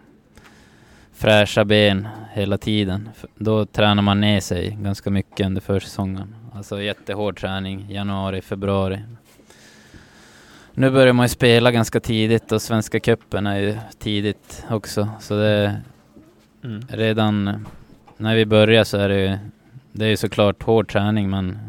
fräscha 1.13 1.65
ben 1.65 2.07
hela 2.33 2.57
tiden. 2.57 3.09
Då 3.35 3.65
tränar 3.65 4.01
man 4.01 4.21
ner 4.21 4.39
sig 4.39 4.77
ganska 4.81 5.09
mycket 5.09 5.45
under 5.45 5.61
försäsongen. 5.61 6.35
Alltså 6.53 6.81
jättehård 6.81 7.39
träning, 7.39 7.91
januari, 7.91 8.41
februari. 8.41 8.99
Nu 10.73 10.89
börjar 10.91 11.13
man 11.13 11.23
ju 11.23 11.29
spela 11.29 11.71
ganska 11.71 11.99
tidigt 11.99 12.51
och 12.51 12.61
Svenska 12.61 12.99
cupen 12.99 13.47
är 13.47 13.59
ju 13.59 13.77
tidigt 13.99 14.63
också. 14.69 15.09
Så 15.19 15.33
det 15.37 15.45
är 15.47 15.81
Mm. 16.63 16.81
redan 16.89 17.65
när 18.17 18.35
vi 18.35 18.45
börjar 18.45 18.83
så 18.83 18.97
är 18.97 19.09
det 19.09 19.19
ju, 19.21 19.37
det 19.91 20.05
är 20.05 20.09
ju 20.09 20.17
såklart 20.17 20.63
hård 20.63 20.87
träning 20.91 21.29
men 21.29 21.59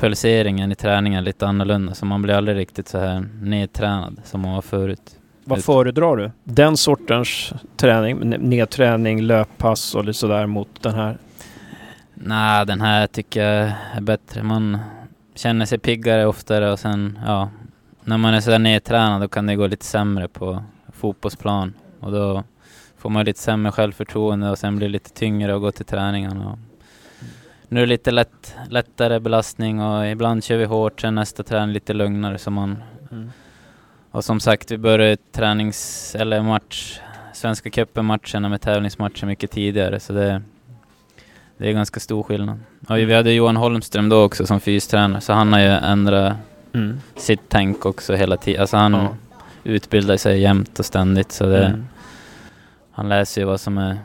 pulseringen 0.00 0.72
i 0.72 0.74
träningen 0.74 1.24
lite 1.24 1.46
annorlunda 1.46 1.94
så 1.94 2.06
man 2.06 2.22
blir 2.22 2.34
aldrig 2.34 2.56
riktigt 2.56 2.88
så 2.88 2.98
här 2.98 3.28
nedtränad 3.42 4.20
som 4.24 4.40
man 4.40 4.54
var 4.54 4.62
förut. 4.62 5.16
Vad 5.44 5.64
föredrar 5.64 6.16
du? 6.16 6.30
Den 6.44 6.76
sortens 6.76 7.52
träning, 7.76 8.20
ne- 8.20 8.38
nedträning, 8.38 9.22
löppass 9.22 9.94
och 9.94 10.04
lite 10.04 10.18
sådär 10.18 10.46
mot 10.46 10.82
den 10.82 10.94
här? 10.94 11.18
Nej, 12.14 12.66
den 12.66 12.80
här 12.80 13.06
tycker 13.06 13.42
jag 13.42 13.72
är 13.94 14.00
bättre. 14.00 14.42
Man 14.42 14.78
känner 15.34 15.66
sig 15.66 15.78
piggare 15.78 16.26
oftare 16.26 16.72
och 16.72 16.78
sen, 16.78 17.18
ja, 17.26 17.48
när 18.04 18.18
man 18.18 18.34
är 18.34 18.40
sådär 18.40 18.58
nedtränad 18.58 19.20
då 19.20 19.28
kan 19.28 19.46
det 19.46 19.56
gå 19.56 19.66
lite 19.66 19.84
sämre 19.84 20.28
på 20.28 20.62
fotbollsplan 20.92 21.74
och 22.00 22.12
då 22.12 22.44
får 22.98 23.10
man 23.10 23.24
lite 23.24 23.40
sämre 23.40 23.72
självförtroende 23.72 24.50
och 24.50 24.58
sen 24.58 24.76
blir 24.76 24.88
det 24.88 24.92
lite 24.92 25.10
tyngre 25.10 25.54
att 25.54 25.60
gå 25.60 25.72
till 25.72 25.84
träningarna. 25.84 26.58
Nu 27.72 27.80
är 27.82 27.86
det 27.86 27.90
lite 27.90 28.10
lätt, 28.10 28.54
lättare 28.68 29.20
belastning 29.20 29.80
och 29.82 30.06
ibland 30.06 30.44
kör 30.44 30.56
vi 30.56 30.64
hårt, 30.64 31.00
sen 31.00 31.14
nästa 31.14 31.42
träning 31.42 31.72
lite 31.72 31.92
lugnare 31.92 32.38
så 32.38 32.50
man 32.50 32.82
Mm. 33.12 33.30
och 34.10 34.24
som 34.24 34.40
sagt, 34.40 34.70
vi 34.70 34.78
började 34.78 35.16
tränings 35.32 36.14
eller 36.18 36.42
match, 36.42 37.00
Svenska 37.34 37.70
cupen-matcherna 37.70 38.48
med 38.48 38.60
tävlingsmatcher 38.60 39.26
mycket 39.26 39.50
tidigare 39.50 40.00
så 40.00 40.12
det, 40.12 40.42
det 41.56 41.68
är 41.68 41.72
ganska 41.72 42.00
stor 42.00 42.22
skillnad. 42.22 42.58
Och 42.88 42.98
vi 42.98 43.14
hade 43.14 43.32
Johan 43.32 43.56
Holmström 43.56 44.08
då 44.08 44.24
också 44.24 44.46
som 44.46 44.60
fystränare 44.60 45.20
så 45.20 45.32
han 45.32 45.52
har 45.52 45.60
ju 45.60 45.66
ändrat 45.68 46.36
Mm. 46.72 47.00
sitt 47.16 47.40
tänk 47.48 47.86
också 47.86 48.14
hela 48.14 48.36
tiden. 48.36 48.60
Alltså 48.60 48.76
han 48.76 48.92
Ja. 48.92 49.08
utbildar 49.64 50.16
sig 50.16 50.40
jämt 50.40 50.78
och 50.78 50.84
ständigt 50.86 51.32
så 51.32 51.46
det, 51.46 51.66
Mm. 51.66 51.86
han 52.92 53.08
läser 53.08 53.40
ju 53.40 53.46
vad 53.46 53.60
som 53.60 53.78
är 53.78 53.98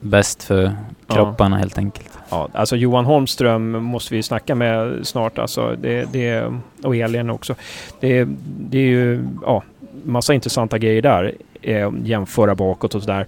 bäst 0.00 0.42
för 0.42 0.72
kropparna 1.08 1.56
helt 1.56 1.78
enkelt. 1.78 2.18
Ja, 2.30 2.48
alltså 2.52 2.76
Johan 2.76 3.04
Holmström 3.04 3.70
måste 3.70 4.14
vi 4.14 4.22
snacka 4.22 4.54
med 4.54 5.06
snart 5.06 5.38
alltså. 5.38 5.76
Det, 5.76 6.12
det, 6.12 6.52
och 6.84 6.96
Elin 6.96 7.30
också. 7.30 7.54
Det, 8.00 8.28
det 8.46 8.78
är 8.78 8.88
ju 8.88 9.24
ja, 9.42 9.62
massa 10.04 10.34
intressanta 10.34 10.78
grejer 10.78 11.02
där. 11.02 11.34
Eh, 11.62 11.92
jämföra 12.04 12.54
bakåt 12.54 12.94
och 12.94 13.02
sådär. 13.02 13.26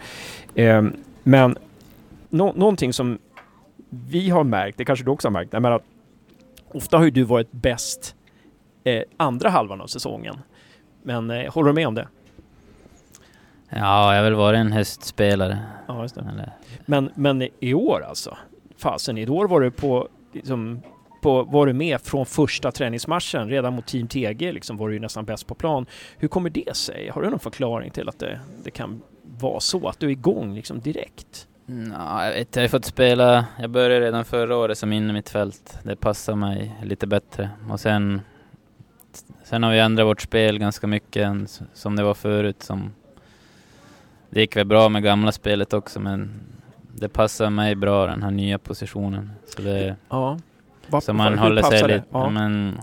Eh, 0.55 0.83
men 1.23 1.57
nå, 2.29 2.53
någonting 2.53 2.93
som 2.93 3.19
vi 3.91 4.31
har 4.31 4.45
märkt, 4.45 4.79
det 4.79 4.85
kanske 4.85 5.05
du 5.05 5.11
också 5.11 5.29
har 5.29 5.33
märkt, 5.33 5.53
jag 5.53 5.63
menar, 5.63 5.81
ofta 6.69 6.99
har 6.99 7.05
ju 7.05 7.11
du 7.11 7.23
varit 7.23 7.53
bäst 7.53 8.15
eh, 8.85 9.03
andra 9.17 9.49
halvan 9.49 9.81
av 9.81 9.87
säsongen. 9.87 10.39
Men 11.03 11.31
eh, 11.31 11.53
håller 11.53 11.69
du 11.69 11.75
med 11.75 11.89
om 11.89 11.95
det? 11.95 12.09
Ja, 13.71 14.15
jag 14.15 14.23
har 14.23 14.23
väl 14.23 14.35
varit 14.35 14.59
en 14.59 14.73
höstspelare. 14.73 15.59
Ja, 15.87 16.03
just 16.03 16.15
det. 16.15 16.53
Men, 16.87 17.11
men 17.15 17.49
i 17.61 17.75
år 17.75 18.05
alltså? 18.09 18.37
Fasen, 18.77 19.19
i 19.19 19.29
år 19.29 19.49
var 19.49 19.61
du 19.61 19.71
på, 19.71 20.09
liksom, 20.33 20.83
på, 21.21 21.43
var 21.43 21.67
du 21.67 21.73
med 21.73 22.01
från 22.01 22.27
första 22.27 22.73
träningsmatchen, 22.73 23.49
redan 23.49 23.75
mot 23.75 23.87
Team 23.87 24.09
TG 24.09 24.53
liksom 24.53 24.77
var 24.77 24.89
du 24.89 24.95
ju 24.95 25.01
nästan 25.01 25.25
bäst 25.25 25.47
på 25.47 25.55
plan. 25.55 25.87
Hur 26.19 26.29
kommer 26.29 26.51
det 26.51 26.77
sig? 26.77 27.09
Har 27.09 27.23
du 27.23 27.31
någon 27.31 27.39
förklaring 27.39 27.91
till 27.91 28.09
att 28.09 28.19
det, 28.19 28.41
det 28.65 28.71
kan 28.71 29.03
vara 29.23 29.61
så, 29.61 29.89
att 29.89 30.01
du 30.01 30.07
är 30.07 30.11
igång 30.11 30.55
liksom 30.55 30.81
direkt? 30.81 31.47
Ja, 31.95 32.25
jag 32.27 32.33
vet, 32.33 32.57
jag 32.57 32.63
har 32.63 32.69
fått 32.69 32.85
spela, 32.85 33.45
jag 33.59 33.71
började 33.71 34.01
redan 34.01 34.25
förra 34.25 34.57
året 34.57 34.79
som 34.79 34.93
inne 34.93 35.13
mitt 35.13 35.31
fält. 35.31 35.79
Det 35.83 35.97
passar 35.97 36.35
mig 36.35 36.75
lite 36.83 37.07
bättre. 37.07 37.51
Och 37.71 37.81
sen, 37.81 38.21
sen 39.45 39.63
har 39.63 39.71
vi 39.71 39.79
ändrat 39.79 40.07
vårt 40.07 40.21
spel 40.21 40.59
ganska 40.59 40.87
mycket 40.87 41.27
än 41.27 41.47
som 41.75 41.97
det 41.97 42.03
var 42.03 42.15
förut. 42.15 42.63
Som, 42.63 42.93
det 44.31 44.41
gick 44.41 44.57
väl 44.57 44.67
bra 44.67 44.89
med 44.89 45.03
gamla 45.03 45.33
spelet 45.33 45.73
också 45.73 46.01
men 46.01 46.31
det 46.95 47.09
passar 47.09 47.51
mig 47.51 47.75
bra 47.75 48.07
den 48.07 48.23
här 48.23 48.31
nya 48.31 48.59
positionen. 48.59 49.31
Så, 49.47 49.63
det, 49.63 49.97
Ja. 50.09 50.39
Vad- 50.87 51.03
så 51.03 51.13
man 51.13 51.39
håller 51.39 51.63
sig 51.63 51.83
lite, 51.83 52.03
Ja. 52.11 52.31
men 52.31 52.81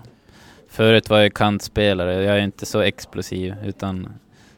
förut 0.69 1.09
var 1.09 1.19
jag 1.19 1.33
kantspelare, 1.33 2.23
jag 2.23 2.37
är 2.37 2.41
inte 2.41 2.65
så 2.65 2.79
explosiv 2.81 3.55
utan 3.65 4.09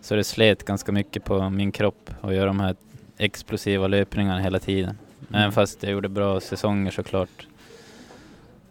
så 0.01 0.15
det 0.15 0.23
slet 0.23 0.65
ganska 0.65 0.91
mycket 0.91 1.23
på 1.25 1.49
min 1.49 1.71
kropp 1.71 2.09
att 2.21 2.33
göra 2.33 2.45
de 2.45 2.59
här 2.59 2.75
explosiva 3.17 3.87
löpningarna 3.87 4.39
hela 4.39 4.59
tiden. 4.59 4.97
Även 5.29 5.41
Mm. 5.41 5.51
fast 5.51 5.83
jag 5.83 5.91
gjorde 5.91 6.09
bra 6.09 6.39
säsonger 6.39 6.91
såklart. 6.91 7.47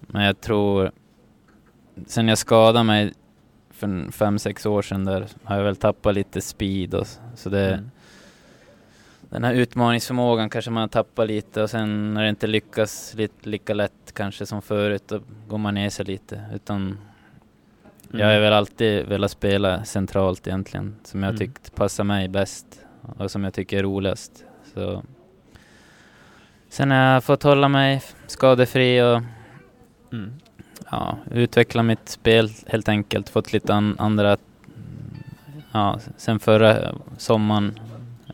Men 0.00 0.24
jag 0.24 0.40
tror, 0.40 0.90
sen 2.06 2.28
jag 2.28 2.38
skadade 2.38 2.84
mig 2.84 3.12
för 3.70 4.12
fem 4.12 4.38
sex 4.38 4.66
år 4.66 4.82
sedan 4.82 5.04
där 5.04 5.26
har 5.44 5.56
jag 5.56 5.64
väl 5.64 5.76
tappat 5.76 6.14
lite 6.14 6.40
speed 6.40 6.94
och 6.94 7.06
så 7.36 7.48
det 7.48 7.68
Mm. 7.74 7.90
Den 9.30 9.44
här 9.44 9.54
utmaningsförmågan 9.54 10.50
kanske 10.50 10.70
man 10.70 10.80
har 10.80 10.88
tappat 10.88 11.26
lite 11.28 11.62
och 11.62 11.70
sen 11.70 12.14
när 12.14 12.22
det 12.22 12.28
inte 12.28 12.46
lyckas 12.46 13.14
lite, 13.14 13.48
lika 13.48 13.74
lätt 13.74 14.12
kanske 14.14 14.46
som 14.46 14.62
förut 14.62 15.02
då 15.06 15.20
går 15.48 15.58
man 15.58 15.74
ner 15.74 15.90
sig 15.90 16.04
lite. 16.04 16.44
Utan 16.54 16.98
Jag 18.10 18.26
har 18.26 18.40
väl 18.40 18.52
alltid 18.52 19.06
velat 19.06 19.30
spela 19.30 19.84
centralt 19.84 20.46
egentligen, 20.46 20.96
som 21.04 21.22
jag 21.22 21.28
Mm. 21.30 21.38
tyckt 21.38 21.74
passar 21.74 22.04
mig 22.04 22.28
bäst 22.28 22.66
och 23.18 23.30
som 23.30 23.44
jag 23.44 23.54
tycker 23.54 23.78
är 23.78 23.82
roligast. 23.82 24.44
Så. 24.74 25.02
Sen 26.68 26.90
har 26.90 26.98
jag 26.98 27.24
fått 27.24 27.42
hålla 27.42 27.68
mig 27.68 28.02
skadefri 28.26 29.02
och 29.02 29.22
Mm. 30.12 30.32
ja, 30.90 31.18
utveckla 31.30 31.82
mitt 31.82 32.08
spel 32.08 32.50
helt 32.66 32.88
enkelt. 32.88 33.28
Fått 33.28 33.52
lite 33.52 33.74
an 33.74 33.94
andra, 33.98 34.36
ja, 35.72 35.98
sen 36.16 36.38
förra 36.40 36.94
sommaren, 37.18 37.80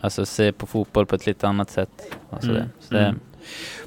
alltså 0.04 0.26
se 0.26 0.52
på 0.52 0.66
fotboll 0.66 1.06
på 1.06 1.14
ett 1.14 1.26
lite 1.26 1.48
annat 1.48 1.70
sätt. 1.70 1.90
Och 2.30 2.42
så 2.44 2.50
Mm. 2.50 2.62
det. 2.88 2.98
Mm. 2.98 3.20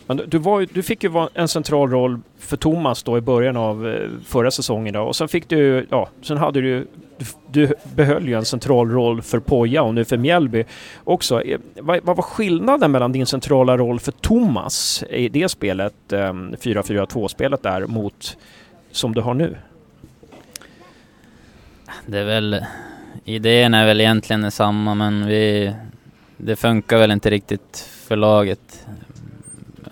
Men 0.07 0.21
du, 0.27 0.37
var, 0.37 0.67
du 0.73 0.83
fick 0.83 1.03
ju 1.03 1.09
vara 1.09 1.29
en 1.33 1.47
central 1.47 1.89
roll 1.91 2.19
för 2.39 2.57
Thomas 2.57 3.03
då 3.03 3.17
i 3.17 3.21
början 3.21 3.57
av 3.57 3.87
eh, 3.87 4.09
förra 4.25 4.51
säsongen 4.51 4.93
då. 4.93 5.01
och 5.01 5.15
sen 5.15 5.27
fick 5.27 5.49
du, 5.49 5.87
ja, 5.89 6.09
sen 6.21 6.37
hade 6.37 6.61
du, 6.61 6.87
du, 7.17 7.25
du 7.51 7.73
behöll 7.95 8.27
ju 8.27 8.33
en 8.33 8.45
central 8.45 8.91
roll 8.91 9.21
för 9.21 9.39
Poja 9.39 9.83
och 9.83 9.93
nu 9.93 10.05
för 10.05 10.17
Mjällby 10.17 10.63
också. 11.03 11.41
Eh, 11.41 11.59
Vad, 11.79 11.99
vad 12.03 12.15
var 12.15 12.23
skillnaden 12.23 12.91
mellan 12.91 13.11
din 13.11 13.25
centrala 13.25 13.77
roll 13.77 13.99
för 13.99 14.11
Thomas 14.11 15.03
i 15.09 15.29
det 15.29 15.49
spelet, 15.49 16.13
eh, 16.13 16.33
4-4-2-spelet 16.33 17.63
där, 17.63 17.85
mot 17.87 18.37
som 18.91 19.13
du 19.13 19.21
har 19.21 19.33
nu? 19.33 19.55
Det 22.05 22.19
är 22.19 22.25
väl, 22.25 22.65
idén 23.25 23.73
är 23.73 23.85
väl 23.85 24.01
egentligen 24.01 24.41
densamma 24.41 24.95
men 24.95 25.25
vi, 25.27 25.73
det 26.37 26.55
funkar 26.55 26.97
väl 26.97 27.11
inte 27.11 27.29
riktigt 27.29 27.89
för 28.07 28.15
laget 28.15 28.85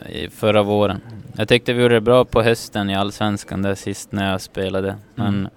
i 0.09 0.29
förra 0.29 0.63
våren. 0.63 1.01
Jag 1.37 1.47
tyckte 1.47 1.73
vi 1.73 1.81
gjorde 1.81 1.95
det 1.95 2.01
bra 2.01 2.25
på 2.25 2.41
hösten 2.41 2.89
i 2.89 2.95
Allsvenskan 2.95 3.61
där 3.61 3.75
sist 3.75 4.11
när 4.11 4.31
jag 4.31 4.41
spelade. 4.41 4.95
Men 5.15 5.27
Mm. 5.27 5.47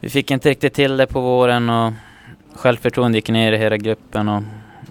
vi 0.00 0.08
fick 0.08 0.30
inte 0.30 0.50
riktigt 0.50 0.74
till 0.74 0.96
det 0.96 1.06
på 1.06 1.20
våren 1.20 1.70
och 1.70 1.92
självförtroendet 2.54 3.14
gick 3.16 3.28
ner 3.30 3.52
i 3.52 3.56
hela 3.56 3.76
gruppen 3.76 4.28
och 4.28 4.42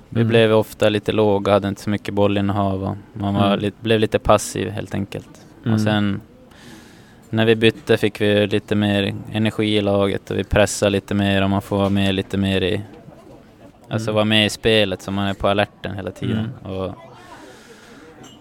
vi 0.10 0.22
Mm. 0.22 0.30
blev 0.30 0.54
ofta 0.54 0.90
lite 0.90 1.12
låga, 1.12 1.52
hade 1.52 1.68
inte 1.68 1.82
så 1.82 1.90
mycket 1.90 2.14
bollinnehav 2.14 2.84
och 2.84 2.98
man 3.14 3.34
var 3.34 3.48
Mm. 3.48 3.60
lite, 3.60 3.78
blev 3.82 4.00
lite 4.00 4.20
passiv 4.20 4.70
helt 4.70 4.94
enkelt. 4.94 5.30
Mm. 5.64 5.74
Och 5.74 5.82
sen 5.82 6.22
när 7.30 7.46
vi 7.46 7.56
bytte 7.56 7.98
fick 7.98 8.22
vi 8.22 8.48
lite 8.48 8.76
mer 8.76 9.16
energi 9.34 9.78
i 9.78 9.82
laget 9.82 10.32
och 10.32 10.38
vi 10.38 10.44
pressade 10.44 10.90
lite 10.90 11.14
mer 11.14 11.42
och 11.44 11.50
man 11.50 11.62
får 11.62 11.78
vara 11.78 11.90
med 11.90 12.16
lite 12.16 12.38
mer 12.38 12.62
i 12.62 12.82
Alltså 13.90 14.10
Mm. 14.10 14.16
vara 14.16 14.26
med 14.26 14.46
i 14.46 14.50
spelet 14.50 15.02
så 15.02 15.12
man 15.12 15.28
är 15.28 15.34
på 15.34 15.48
alerten 15.48 15.96
hela 15.96 16.12
tiden. 16.12 16.50
Och, 16.64 16.94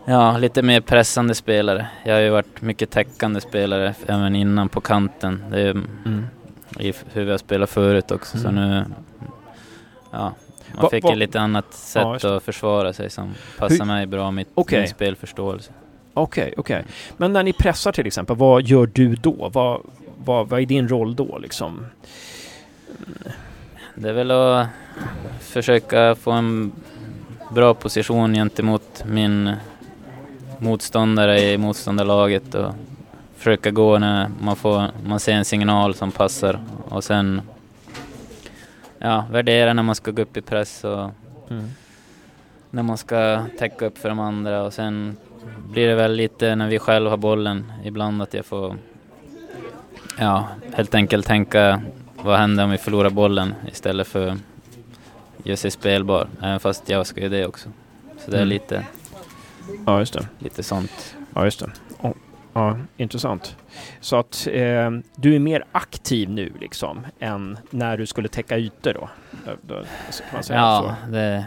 ja, 0.05 0.39
lite 0.39 0.63
mer 0.63 0.81
pressande 0.81 1.35
spelare. 1.35 1.87
Jag 2.05 2.15
har 2.15 2.21
ju 2.21 2.31
varit 2.31 2.63
mycket 2.63 2.91
täckande 2.91 3.41
spelare 3.41 3.95
även 4.07 4.37
innan 4.37 4.69
på 4.69 4.81
kanten. 4.81 5.45
Det 5.51 5.61
är 5.61 5.71
Mm. 5.71 6.27
i 6.79 6.93
hur 7.13 7.25
vi 7.25 7.31
har 7.31 7.39
spelat 7.39 7.71
förut 7.71 8.11
också. 8.11 8.39
Så 8.39 8.49
Mm. 8.49 8.69
nu, 8.69 8.85
ja, 10.11 10.33
man 10.75 10.83
Va- 10.83 10.89
fick 10.91 11.05
va- 11.05 11.13
ett 11.13 11.19
lite 11.19 11.41
annat 11.41 11.67
Ja, 11.71 11.77
sätt 12.19 12.23
det. 12.23 12.37
att 12.37 12.43
försvara 12.43 12.93
sig 12.93 13.11
som 13.11 13.35
passar 13.59 13.77
Hur- 13.77 13.85
mig 13.85 14.07
bra, 14.07 14.31
mitt, 14.31 14.49
Okej. 14.55 14.79
min 14.79 14.89
spelförståelse. 14.89 15.73
Okej, 16.15 16.55
okej. 16.57 16.85
Men 17.17 17.33
när 17.33 17.43
ni 17.43 17.53
pressar 17.53 17.93
till 17.93 18.07
exempel, 18.07 18.37
vad 18.37 18.63
gör 18.63 18.91
du 18.93 19.15
då? 19.15 19.51
Vad, 19.53 19.81
vad, 20.25 20.49
vad 20.49 20.61
är 20.61 20.67
din 20.67 20.89
roll 20.89 21.15
då 21.15 21.39
liksom? 21.39 21.87
Det 23.95 24.09
är 24.09 24.13
väl 24.13 24.31
att 24.31 24.67
försöka 25.41 26.15
få 26.15 26.31
en 26.31 26.73
bra 27.51 27.75
position 27.75 28.35
gentemot 28.35 29.05
min 29.07 29.53
motståndare 30.59 31.41
i 31.41 31.59
motståndarlaget 31.59 32.55
och 32.55 32.75
försöka 33.37 33.71
gå 33.71 33.99
när 33.99 34.31
man, 34.41 34.57
får, 34.57 34.85
man 35.07 35.21
ser 35.21 35.33
en 35.33 35.45
signal 35.45 35.95
som 35.95 36.11
passar 36.11 36.61
och 36.89 37.05
sen 37.05 37.43
ja, 38.99 39.25
värdera 39.31 39.73
när 39.73 39.83
man 39.83 39.95
ska 39.95 40.11
gå 40.11 40.23
upp 40.23 40.37
i 40.37 40.43
press 40.43 40.85
och 40.85 41.11
Mm. 41.51 41.65
när 42.71 42.83
man 42.83 42.99
ska 42.99 43.45
täcka 43.59 43.87
upp 43.87 43.99
för 43.99 44.09
de 44.09 44.21
andra 44.21 44.63
och 44.63 44.73
sen 44.73 45.17
blir 45.71 45.89
det 45.89 45.95
väl 45.95 46.13
lite 46.13 46.55
när 46.55 46.69
vi 46.69 46.79
själva 46.79 47.11
har 47.11 47.17
bollen 47.17 47.73
ibland 47.85 48.23
att 48.23 48.35
jag 48.35 48.47
får 48.47 48.77
ja, 50.19 50.49
helt 50.75 50.95
enkelt 50.95 51.27
tänka 51.27 51.83
vad 52.25 52.39
händer 52.39 52.65
om 52.65 52.71
vi 52.71 52.79
förlorar 52.79 53.11
bollen 53.11 53.55
istället 53.69 54.07
för 54.07 54.37
göra 55.43 55.57
sig 55.57 55.71
spelbar, 55.71 56.29
även 56.43 56.61
fast 56.61 56.89
jag 56.89 57.07
ska 57.07 57.21
göra 57.21 57.31
det 57.31 57.47
också. 57.47 57.69
Så 58.19 58.31
det 58.31 58.37
är 58.37 58.41
Mm. 58.43 58.49
lite, 58.49 58.87
Ja, 59.87 59.99
just 59.99 60.15
det. 60.15 60.29
lite 60.39 60.63
sånt. 60.63 61.17
Ja, 61.35 61.45
just 61.45 61.61
det. 61.61 61.71
Oh, 62.01 62.13
ja, 62.53 62.79
intressant. 62.97 63.57
Så 64.01 64.17
att 64.17 64.47
eh, 64.51 64.91
du 65.17 65.35
är 65.35 65.39
mer 65.39 65.65
aktiv 65.73 66.31
nu 66.31 66.53
liksom 66.61 67.07
än 67.19 67.59
när 67.71 67.97
du 67.97 68.07
skulle 68.07 68.29
täcka 68.29 68.59
ytor 68.59 68.93
då? 68.95 69.09
då, 69.45 69.53
då 69.63 69.85
Ja, 70.49 70.97
det, 71.11 71.45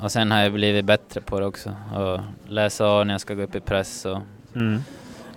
och 0.00 0.12
sen 0.12 0.30
har 0.30 0.38
jag 0.42 0.52
blivit 0.52 0.84
bättre 0.84 1.20
på 1.20 1.40
det 1.40 1.46
också. 1.46 1.74
Och 1.94 2.20
läsa 2.48 2.86
av 2.86 3.06
när 3.06 3.14
jag 3.14 3.20
ska 3.20 3.34
gå 3.34 3.42
upp 3.42 3.54
i 3.54 3.60
press 3.60 4.04
och 4.04 4.18
Mm. 4.56 4.80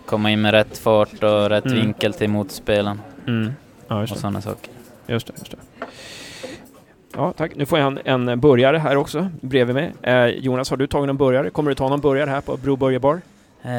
komma 0.05 0.32
in 0.32 0.41
med 0.41 0.51
rätt 0.51 0.78
fart 0.78 1.24
och 1.24 1.49
rätt 1.49 1.66
Mm. 1.66 1.78
vinkel 1.78 2.14
till 2.14 2.30
motspelaren. 2.30 3.01
Mm. 3.28 3.51
Ja, 3.88 4.02
och 4.02 4.10
sådana 4.10 4.42
saker. 4.42 4.72
Just 5.08 5.28
det, 5.28 5.34
just 5.38 5.52
det. 5.52 5.58
Ja, 7.16 7.34
tack. 7.34 7.56
Nu 7.56 7.66
får 7.66 7.80
jag 7.80 8.00
en, 8.06 8.28
en 8.30 8.40
burgare 8.40 8.78
här 8.78 8.96
också 8.96 9.30
bredvid 9.42 9.76
mig. 9.76 9.94
Eh, 10.02 10.26
Jonas, 10.26 10.70
har 10.70 10.78
du 10.78 10.88
tagit 10.88 11.08
någon 11.08 11.18
burgare? 11.18 11.50
Kommer 11.50 11.72
du 11.72 11.76
ta 11.76 11.90
någon 11.90 12.02
burgare 12.02 12.30
här 12.30 12.42
på 12.42 12.58
Bro 12.58 12.76
Burger 12.76 13.00
Bar? 13.00 13.22
Eh, 13.62 13.70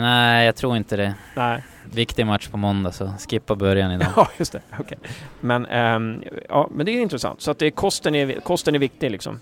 nej, 0.00 0.46
jag 0.46 0.56
tror 0.56 0.76
inte 0.76 0.96
det. 0.96 1.14
Nej. 1.36 1.62
Viktig 1.94 2.26
match 2.26 2.48
på 2.48 2.56
måndag 2.56 2.92
så 2.92 3.12
skippa 3.28 3.54
början 3.54 3.92
idag. 3.92 4.08
Ja, 4.16 4.28
just 4.38 4.52
det. 4.52 4.60
Okej. 4.78 4.98
Men, 5.40 5.66
ehm, 5.66 6.22
ja, 6.48 6.68
men 6.70 6.86
det 6.86 6.92
är 6.92 7.00
intressant. 7.02 7.40
Så 7.40 7.50
att 7.50 7.58
det 7.58 7.66
är, 7.66 7.70
kosten, 7.70 8.14
är, 8.14 8.40
kosten 8.40 8.74
är 8.74 8.78
viktig 8.78 9.10
liksom? 9.10 9.40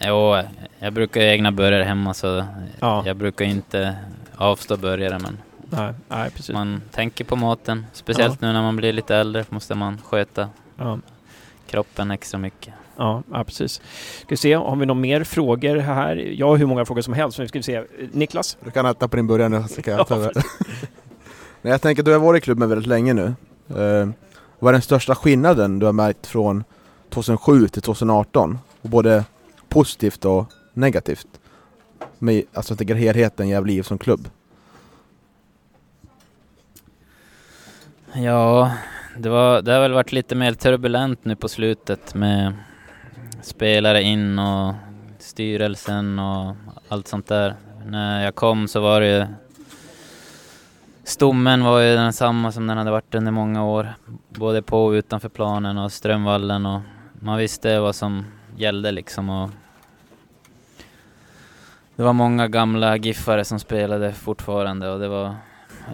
Jo, 0.00 0.36
jag 0.78 0.92
brukar 0.92 1.20
egna 1.20 1.52
burgare 1.52 1.82
hemma 1.84 2.14
så 2.14 2.44
Ja. 2.80 3.02
jag 3.06 3.16
brukar 3.16 3.44
inte 3.44 3.96
avstå 4.36 4.76
burgare 4.76 5.18
men 5.18 5.38
Nej, 5.70 5.92
nej 6.08 6.30
precis. 6.30 6.52
man 6.54 6.82
tänker 6.92 7.24
på 7.24 7.36
maten. 7.36 7.86
Speciellt 7.92 8.40
nu 8.40 8.52
när 8.52 8.62
man 8.62 8.76
blir 8.76 8.92
lite 8.92 9.16
äldre 9.16 9.44
måste 9.48 9.74
man 9.74 9.98
sköta 10.04 10.48
Ja. 10.76 10.98
kroppen 11.66 12.10
extra 12.10 12.38
mycket. 12.38 12.74
Ja, 12.96 13.22
ja, 13.32 13.44
precis. 13.44 13.72
Ska 14.18 14.26
vi 14.28 14.36
se, 14.36 14.54
har 14.54 14.76
vi 14.76 14.86
några 14.86 15.00
mer 15.00 15.24
frågor 15.24 15.76
här? 15.76 16.16
Jag 16.16 16.46
har 16.48 16.56
hur 16.56 16.66
många 16.66 16.84
frågor 16.84 17.02
som 17.02 17.14
helst, 17.14 17.38
men 17.38 17.48
ska 17.48 17.58
vi 17.58 17.62
se. 17.62 17.84
Niklas? 18.12 18.56
Du 18.64 18.70
kan 18.70 18.86
äta 18.86 19.08
på 19.08 19.16
din 19.16 19.26
burgare 19.26 19.48
nu 19.48 19.64
så 19.68 19.82
kan 19.82 19.92
jag 19.92 20.00
Ja, 20.00 20.04
ta 20.04 20.14
över. 20.14 20.32
Nej, 21.62 21.70
jag 21.70 21.82
tänker, 21.82 22.02
du 22.02 22.12
har 22.12 22.18
varit 22.18 22.42
i 22.42 22.44
klubben 22.44 22.68
väldigt 22.68 22.86
länge 22.88 23.12
nu. 23.14 23.24
Eh, 23.68 24.08
vad 24.58 24.68
är 24.68 24.72
den 24.72 24.82
största 24.82 25.14
skillnaden 25.14 25.78
du 25.78 25.86
har 25.86 25.92
märkt 25.92 26.26
från 26.26 26.64
2007 27.10 27.68
till 27.68 27.82
2018? 27.82 28.58
Och 28.82 28.88
både 28.88 29.24
positivt 29.68 30.24
och 30.24 30.46
negativt? 30.72 31.26
Med, 32.18 32.42
alltså 32.54 32.72
jag 32.72 32.78
tänker 32.78 32.94
helheten 32.94 33.48
Gävle 33.48 33.72
IF 33.72 33.86
som 33.86 33.98
klubb. 33.98 34.28
Ja, 38.16 38.72
det, 39.16 39.28
var, 39.28 39.62
det 39.62 39.72
har 39.72 39.80
väl 39.80 39.92
varit 39.92 40.12
lite 40.12 40.34
mer 40.34 40.52
turbulent 40.52 41.24
nu 41.24 41.36
på 41.36 41.48
slutet 41.48 42.14
med 42.14 42.52
spelare 43.42 44.02
in 44.02 44.38
och 44.38 44.74
styrelsen 45.18 46.18
och 46.18 46.56
allt 46.88 47.08
sånt 47.08 47.26
där. 47.26 47.54
När 47.86 48.24
jag 48.24 48.34
kom 48.34 48.68
så 48.68 48.80
var 48.80 49.00
det 49.00 49.18
ju 49.18 49.26
Stommen 51.04 51.64
var 51.64 51.80
ju 51.80 51.96
densamma 51.96 52.52
som 52.52 52.66
den 52.66 52.78
hade 52.78 52.90
varit 52.90 53.14
under 53.14 53.32
många 53.32 53.64
år. 53.64 53.94
Både 54.28 54.62
på 54.62 54.84
och 54.84 54.90
utanför 54.90 55.28
planen 55.28 55.78
och 55.78 55.92
Strömvallen 55.92 56.66
och 56.66 56.80
man 57.12 57.38
visste 57.38 57.80
vad 57.80 57.94
som 57.94 58.24
gällde 58.56 58.92
liksom. 58.92 59.30
Och 59.30 59.50
det 61.96 62.02
var 62.02 62.12
många 62.12 62.48
gamla 62.48 62.96
giffare 62.96 63.44
som 63.44 63.60
spelade 63.60 64.12
fortfarande 64.12 64.90
och 64.90 65.00
det 65.00 65.08
var 65.08 65.34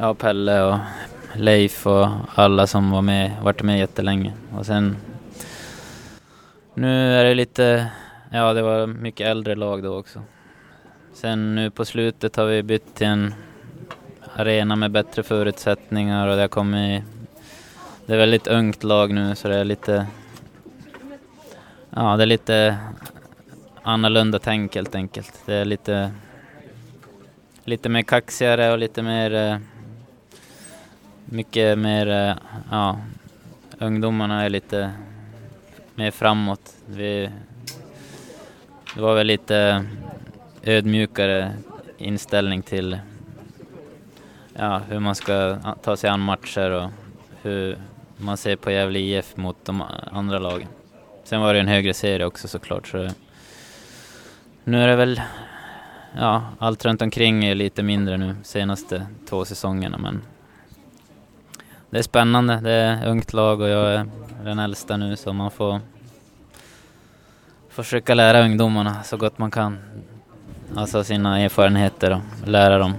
ja, 0.01 0.15
Pelle 0.15 0.63
och 0.63 0.79
Leif 1.35 1.87
och 1.87 2.09
alla 2.35 2.67
som 2.67 2.91
var 2.91 3.03
med, 3.03 3.33
varit 3.43 3.63
med 3.63 3.79
jättelänge. 3.79 4.33
Och 4.57 4.67
sen 4.67 4.97
nu 6.75 7.15
är 7.15 7.25
det 7.25 7.35
lite, 7.35 7.87
ja 8.33 8.53
det 8.53 8.63
var 8.63 8.87
mycket 8.87 9.27
äldre 9.27 9.55
lag 9.55 9.83
då 9.83 9.99
också. 9.99 10.23
Sen 11.15 11.55
nu 11.55 11.71
på 11.71 11.85
slutet 11.85 12.37
har 12.37 12.45
vi 12.45 12.63
bytt 12.63 12.95
till 12.95 13.07
en 13.07 13.35
arena 14.35 14.77
med 14.77 14.91
bättre 14.91 15.23
förutsättningar 15.23 16.27
och 16.27 16.35
det 16.35 16.41
har 16.41 16.49
kommit, 16.49 17.05
det 18.07 18.13
är 18.13 18.19
väldigt 18.19 18.47
ungt 18.47 18.85
lag 18.85 19.13
nu 19.13 19.35
så 19.35 19.49
det 19.49 19.57
är 19.57 19.65
lite, 19.65 20.07
ja 21.91 22.17
det 22.17 22.25
är 22.25 22.27
lite 22.27 22.79
annorlunda 23.83 24.39
tänk 24.39 24.75
helt 24.75 24.95
enkelt. 24.95 25.43
Det 25.47 25.55
är 25.55 25.65
lite, 25.65 26.11
lite 27.65 27.89
mer 27.89 28.03
kaxigare 28.03 28.73
och 28.73 28.79
lite 28.79 29.03
mer 29.03 29.35
eh, 29.35 29.57
mycket 31.31 31.79
mer, 31.79 32.07
eh, 32.07 32.37
ja, 32.71 32.99
ungdomarna 33.79 34.45
är 34.45 34.49
lite 34.49 34.93
mer 35.95 36.11
framåt. 36.11 36.75
Vi, 36.87 37.31
det 38.95 39.01
var 39.01 39.15
väl 39.15 39.27
lite 39.27 39.85
ödmjukare 40.63 41.53
inställning 41.99 42.63
till 42.63 42.99
ja, 44.55 44.81
hur 44.89 44.99
man 44.99 45.15
ska 45.15 45.57
ta 45.83 45.97
sig 45.97 46.11
an 46.11 46.21
matcher 46.21 46.71
och 46.71 46.91
hur 47.43 47.79
man 48.17 48.37
ser 48.37 48.57
på 48.57 48.71
Gävle 48.71 48.99
IF 48.99 49.37
mot 49.37 49.65
de 49.65 49.83
andra 50.13 50.39
lagen. 50.39 50.69
Sen 51.25 51.41
var 51.41 51.55
det 51.55 51.61
en 51.61 51.69
högre 51.69 51.95
serie 51.95 52.27
också 52.27 52.49
såklart. 52.49 52.87
Så 52.87 53.09
nu 54.65 54.83
är 54.83 54.89
det 54.89 54.97
väl, 54.97 55.21
ja, 56.17 56.45
allt 56.59 56.85
runt 56.85 57.03
omkring 57.03 57.45
är 57.45 57.55
lite 57.55 57.83
mindre 57.83 58.17
nu 58.17 58.37
senaste 58.43 59.07
två 59.29 59.45
säsongerna 59.45 59.99
men 59.99 60.23
det 61.91 61.99
är 61.99 62.03
spännande. 62.03 62.61
Det 62.63 62.73
är 62.73 63.09
ungt 63.09 63.33
lag 63.33 63.61
och 63.61 63.69
jag 63.69 63.95
är 63.95 64.07
den 64.45 64.59
äldsta 64.59 64.97
nu 64.97 65.17
så 65.17 65.33
man 65.33 65.51
får 65.51 65.81
försöka 67.69 68.15
lära 68.15 68.45
ungdomarna 68.45 69.03
så 69.03 69.17
gott 69.17 69.39
man 69.39 69.51
kan. 69.51 69.79
Alltså 70.77 71.05
sina 71.05 71.41
erfarenheter 71.41 72.11
och 72.11 72.49
lära 72.49 72.79
dem 72.79 72.95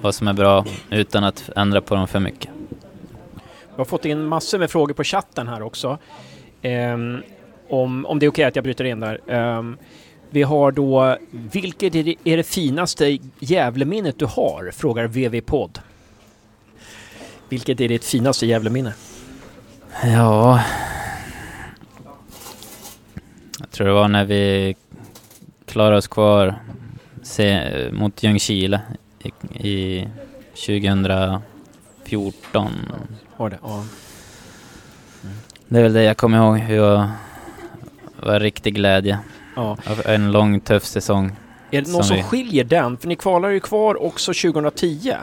vad 0.00 0.14
som 0.14 0.28
är 0.28 0.32
bra 0.32 0.64
utan 0.90 1.24
att 1.24 1.50
ändra 1.56 1.80
på 1.80 1.94
dem 1.94 2.08
för 2.08 2.20
mycket. 2.20 2.50
Vi 3.76 3.76
har 3.76 3.84
fått 3.84 4.04
in 4.04 4.24
massor 4.24 4.58
med 4.58 4.70
frågor 4.70 4.94
på 4.94 5.04
chatten 5.04 5.48
här 5.48 5.62
också. 5.62 5.98
Um, 6.62 7.22
om, 7.68 8.06
om 8.06 8.18
det 8.18 8.26
är 8.26 8.30
okej 8.30 8.44
att 8.44 8.56
jag 8.56 8.64
bryter 8.64 8.84
in 8.84 9.00
där. 9.00 9.20
Um, 9.58 9.78
vi 10.30 10.42
har 10.42 10.72
då, 10.72 11.16
vilket 11.30 11.94
är 11.94 12.02
det, 12.02 12.16
är 12.24 12.36
det 12.36 12.42
finaste 12.42 13.18
Gävleminnet 13.38 14.18
du 14.18 14.26
har? 14.26 14.70
Frågar 14.74 15.06
VV-podd. 15.06 15.80
Vilket 17.48 17.80
är 17.80 17.88
ditt 17.88 18.04
finaste 18.04 18.46
Gävleminne? 18.46 18.94
Ja... 20.04 20.62
Jag 23.58 23.70
tror 23.70 23.86
det 23.86 23.92
var 23.92 24.08
när 24.08 24.24
vi 24.24 24.76
klarade 25.66 25.96
oss 25.96 26.06
kvar 26.06 26.54
se, 27.22 27.70
mot 27.92 28.22
Ljungskile 28.22 28.80
i, 29.22 29.28
i 29.68 30.08
2014. 30.66 32.72
Var 33.36 33.50
det? 33.50 33.58
Ja. 33.62 33.84
Det 35.68 35.78
är 35.78 35.82
väl 35.82 35.92
det 35.92 36.02
jag 36.02 36.16
kommer 36.16 36.38
ihåg, 36.38 36.58
hur 36.58 36.76
jag 36.76 37.08
var 38.16 38.40
riktig 38.40 38.74
glädje. 38.74 39.18
Ja. 39.56 39.76
En 40.04 40.32
lång 40.32 40.60
tuff 40.60 40.84
säsong. 40.84 41.36
Är 41.70 41.82
det 41.82 41.92
något 41.92 42.06
som 42.06 42.22
skiljer 42.22 42.64
den? 42.64 42.96
För 42.96 43.08
ni 43.08 43.16
kvalar 43.16 43.48
ju 43.48 43.60
kvar 43.60 44.02
också 44.02 44.32
2010. 44.32 45.14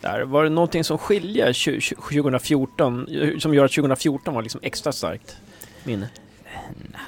Där. 0.00 0.20
Var 0.22 0.44
det 0.44 0.50
någonting 0.50 0.84
som 0.84 0.98
skiljer 0.98 1.52
tju- 1.52 1.78
tju- 1.78 1.94
2014, 1.96 3.06
som 3.40 3.54
gör 3.54 3.64
att 3.64 3.70
2014 3.72 4.34
var 4.34 4.42
liksom 4.42 4.60
extra 4.64 4.92
starkt 4.92 5.36
minne? 5.84 6.08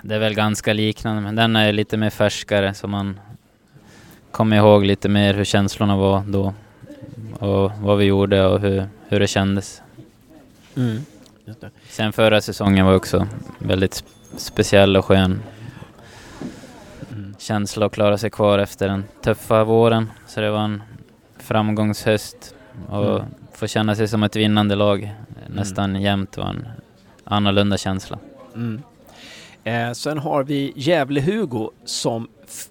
Det 0.03 0.15
är 0.15 0.19
väl 0.19 0.35
ganska 0.35 0.73
liknande, 0.73 1.23
men 1.23 1.37
den 1.37 1.57
är 1.57 1.73
lite 1.73 1.97
mer 1.97 2.11
färskare 2.11 2.75
så 2.75 2.89
man 2.89 3.21
kommer 4.31 4.57
ihåg 4.57 4.85
lite 4.85 5.09
mer 5.09 5.35
hur 5.35 5.45
känslorna 5.45 5.97
var 5.97 6.23
då. 6.27 6.55
Och 7.39 7.71
vad 7.83 7.99
vi 7.99 8.05
gjorde 8.05 8.47
och 8.47 8.61
hur, 8.61 8.87
hur 9.09 9.21
det 9.21 9.27
kändes. 9.27 9.83
Mm. 10.77 11.05
Sen 11.89 12.13
förra 12.13 12.41
säsongen 12.41 12.87
var 12.87 12.95
också 12.95 13.27
väldigt 13.59 13.93
sp- 14.03 14.37
speciell 14.37 14.97
och 14.97 15.05
skön 15.05 15.43
känsla 17.45 17.87
att 17.87 17.93
klara 17.93 18.19
sig 18.19 18.31
kvar 18.31 18.59
efter 18.59 18.89
den 18.89 19.05
tuffa 19.23 19.65
våren. 19.65 20.11
Så 20.27 20.41
det 20.41 20.51
var 20.51 20.65
en 20.65 20.83
framgångshöst 21.39 22.55
och 22.89 23.17
Mm. 23.17 23.23
få 23.53 23.67
känna 23.67 23.95
sig 23.95 24.09
som 24.09 24.23
ett 24.23 24.37
vinnande 24.37 24.75
lag 24.75 25.15
nästan 25.49 26.03
jämt 26.03 26.37
var 26.37 26.45
en 26.49 26.69
annorlunda 27.25 27.77
känsla. 27.77 28.19
Mm. 28.55 28.83
Eh, 29.65 29.93
sen 29.93 30.19
har 30.19 30.45
vi 30.45 30.73
Gävle-Hugo 30.77 31.71
som 31.85 32.29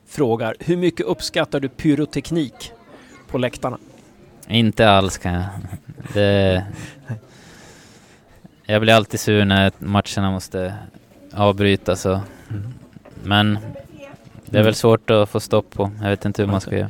frågar 0.08 0.56
hur 0.60 0.78
mycket 0.78 1.06
uppskattar 1.06 1.60
du 1.60 1.70
pyroteknik 1.70 2.72
på 3.28 3.38
läktarna? 3.38 3.78
Inte 4.48 4.90
alls 4.90 5.18
kan 5.18 5.34
jag. 5.34 5.46
Det... 6.14 6.66
Jag 8.66 8.82
blir 8.82 8.94
alltid 8.94 9.20
sur 9.20 9.46
när 9.46 9.72
matcherna 9.80 10.32
måste 10.32 10.74
avbrytas. 11.34 12.06
Och... 12.06 12.20
Men 13.24 13.60
det 14.54 14.60
är 14.60 14.64
väl 14.64 14.76
svårt 14.76 15.10
att 15.10 15.30
få 15.30 15.40
stopp 15.40 15.72
på. 15.74 15.92
Jag 16.02 16.10
vet 16.10 16.26
inte 16.26 16.42
hur 16.42 16.50
man 16.52 16.62
ska 16.62 16.78
göra. 16.78 16.90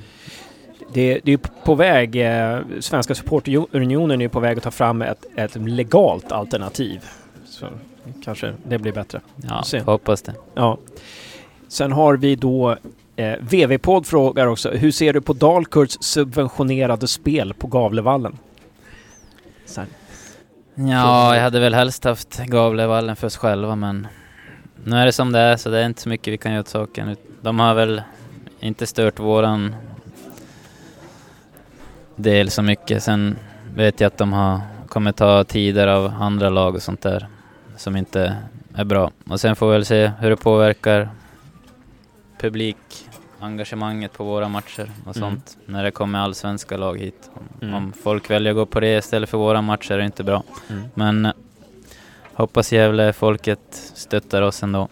Det, 0.93 1.19
det 1.23 1.33
är 1.33 1.39
på 1.65 1.75
väg, 1.75 2.15
eh, 2.15 2.59
Svenska 2.79 3.15
supportunionen 3.15 4.21
är 4.21 4.27
på 4.27 4.39
väg 4.39 4.57
att 4.57 4.63
ta 4.63 4.71
fram 4.71 5.01
ett, 5.01 5.25
ett 5.35 5.55
legalt 5.55 6.31
alternativ. 6.31 7.01
Så 7.45 7.65
kanske 8.23 8.53
det 8.63 8.77
blir 8.77 8.91
bättre. 8.91 9.21
Ja, 9.35 9.63
hoppas 9.85 10.21
det. 10.21 10.33
Ja. 10.53 10.77
Sen 11.67 11.91
har 11.91 12.17
vi 12.17 12.35
då 12.35 12.77
eh, 13.15 13.33
VV-podd 13.39 14.05
frågar 14.05 14.47
också, 14.47 14.71
hur 14.71 14.91
ser 14.91 15.13
du 15.13 15.21
på 15.21 15.33
Dalkurds 15.33 15.97
subventionerade 16.01 17.07
spel 17.07 17.53
på 17.53 17.67
Gavlevallen? 17.67 18.37
Här. 19.77 19.85
Ja, 20.75 21.35
jag 21.35 21.43
hade 21.43 21.59
väl 21.59 21.73
helst 21.73 22.03
haft 22.03 22.45
Gavlevallen 22.45 23.15
för 23.15 23.27
oss 23.27 23.37
själva 23.37 23.75
men 23.75 24.07
nu 24.85 24.95
är 24.95 25.05
det 25.05 25.11
som 25.11 25.31
det 25.31 25.39
är 25.39 25.57
så 25.57 25.69
det 25.69 25.79
är 25.79 25.85
inte 25.85 26.01
så 26.01 26.09
mycket 26.09 26.33
vi 26.33 26.37
kan 26.37 26.51
göra 26.51 26.61
åt 26.61 26.67
saken. 26.67 27.15
De 27.41 27.59
har 27.59 27.73
väl 27.75 28.01
inte 28.59 28.87
stört 28.87 29.19
våran 29.19 29.75
del 32.15 32.49
så 32.49 32.61
mycket. 32.61 33.03
Sen 33.03 33.37
vet 33.75 33.99
jag 33.99 34.07
att 34.07 34.17
de 34.17 34.33
har 34.33 34.59
kommer 34.87 35.11
ta 35.11 35.43
tider 35.43 35.87
av 35.87 36.13
andra 36.19 36.49
lag 36.49 36.75
och 36.75 36.81
sånt 36.81 37.01
där 37.01 37.27
som 37.77 37.95
inte 37.95 38.35
är 38.75 38.83
bra. 38.83 39.11
Och 39.29 39.39
sen 39.39 39.55
får 39.55 39.67
vi 39.67 39.73
väl 39.73 39.85
se 39.85 40.11
hur 40.19 40.29
det 40.29 40.35
påverkar 40.35 41.09
publikengagemanget 42.39 44.13
på 44.13 44.23
våra 44.23 44.49
matcher 44.49 44.91
och 45.05 45.17
Mm. 45.17 45.29
sånt 45.29 45.57
när 45.65 45.83
det 45.83 45.91
kommer 45.91 46.19
allsvenska 46.19 46.77
lag 46.77 46.99
hit. 46.99 47.29
Mm. 47.61 47.73
Om 47.75 47.93
folk 48.03 48.29
väljer 48.29 48.51
att 48.51 48.55
gå 48.55 48.65
på 48.65 48.79
det 48.79 48.97
istället 48.97 49.29
för 49.29 49.37
våra 49.37 49.61
matcher 49.61 49.91
är 49.91 49.97
det 49.97 50.05
inte 50.05 50.23
bra. 50.23 50.43
Mm. 50.69 50.83
Men 50.93 51.33
hoppas 52.33 52.71
Gävle 52.71 53.13
folket 53.13 53.59
stöttar 53.93 54.41
oss 54.41 54.63
ändå. 54.63 54.87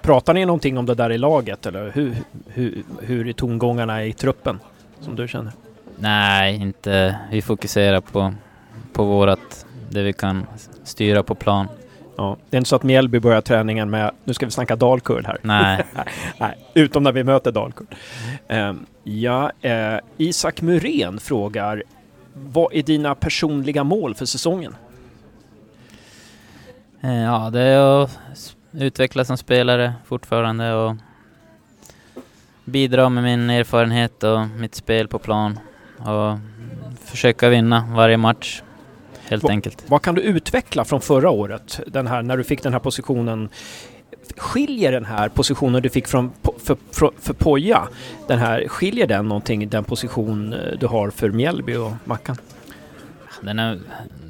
Pratar 0.00 0.34
ni 0.34 0.44
någonting 0.44 0.78
om 0.78 0.86
det 0.86 0.94
där 0.94 1.12
i 1.12 1.18
laget 1.18 1.66
eller 1.66 1.90
hur, 1.90 2.16
hur, 2.46 2.82
hur 3.00 3.28
är 3.28 3.32
tongångarna 3.32 4.04
i 4.04 4.12
truppen 4.12 4.60
som 5.00 5.16
du 5.16 5.28
känner? 5.28 5.52
Nej, 5.96 6.56
inte. 6.56 7.16
Vi 7.30 7.42
fokuserar 7.42 8.00
på, 8.00 8.34
på 8.92 9.04
vårat, 9.04 9.66
det 9.90 10.02
vi 10.02 10.12
kan 10.12 10.46
styra 10.84 11.22
på 11.22 11.34
plan. 11.34 11.68
Ja, 12.16 12.36
det 12.50 12.56
är 12.56 12.58
inte 12.58 12.68
så 12.68 12.76
att 12.76 12.82
Mjällby 12.82 13.20
börjar 13.20 13.40
träningen 13.40 13.90
med 13.90 14.10
nu 14.24 14.34
ska 14.34 14.46
vi 14.46 14.52
snacka 14.52 14.76
Dalkurd 14.76 15.26
här. 15.26 15.38
Nej. 15.42 15.84
Nej, 16.38 16.58
utom 16.74 17.02
när 17.02 17.12
vi 17.12 17.24
möter 17.24 17.52
Dalkurd. 17.52 17.94
Ehm, 18.48 18.86
ja, 19.04 19.52
eh, 19.60 19.98
Isak 20.16 20.62
Muren 20.62 21.20
frågar 21.20 21.82
vad 22.34 22.74
är 22.74 22.82
dina 22.82 23.14
personliga 23.14 23.84
mål 23.84 24.14
för 24.14 24.26
säsongen? 24.26 24.74
Eh, 27.00 27.22
Ja, 27.22 27.50
det 27.52 27.60
är 27.60 28.02
att 28.02 28.18
utvecklas 28.72 29.26
som 29.26 29.36
spelare 29.36 29.92
fortfarande 30.04 30.74
och 30.74 30.96
bidra 32.64 33.08
med 33.08 33.24
min 33.24 33.50
erfarenhet 33.50 34.22
och 34.22 34.48
mitt 34.48 34.74
spel 34.74 35.08
på 35.08 35.18
plan 35.18 35.58
och 35.98 36.38
försöka 37.04 37.48
vinna 37.48 37.84
varje 37.94 38.16
match 38.16 38.62
helt 39.28 39.42
Va- 39.42 39.50
enkelt. 39.50 39.84
Vad 39.86 40.02
kan 40.02 40.14
du 40.14 40.20
utveckla 40.22 40.84
från 40.84 41.00
förra 41.00 41.30
året? 41.30 41.80
Den 41.86 42.06
här, 42.06 42.22
när 42.22 42.36
du 42.36 42.44
fick 42.44 42.62
den 42.62 42.72
här 42.72 42.80
positionen. 42.80 43.48
Skiljer 44.36 44.92
den 44.92 45.04
här 45.04 45.28
positionen 45.28 45.82
du 45.82 45.88
fick 45.88 46.06
från, 46.08 46.30
för, 46.58 46.76
för, 46.92 47.10
för 47.18 47.34
Poja, 47.34 47.88
den 48.28 48.38
här, 48.38 48.68
skiljer 48.68 49.06
den 49.06 49.28
någonting, 49.28 49.68
den 49.68 49.84
position 49.84 50.52
eh, 50.52 50.58
du 50.80 50.86
har 50.86 51.10
för 51.10 51.30
Mjällby 51.30 51.74
och 51.76 51.92
Mackan? 52.04 52.36
Den 53.40 53.58
är, 53.58 53.78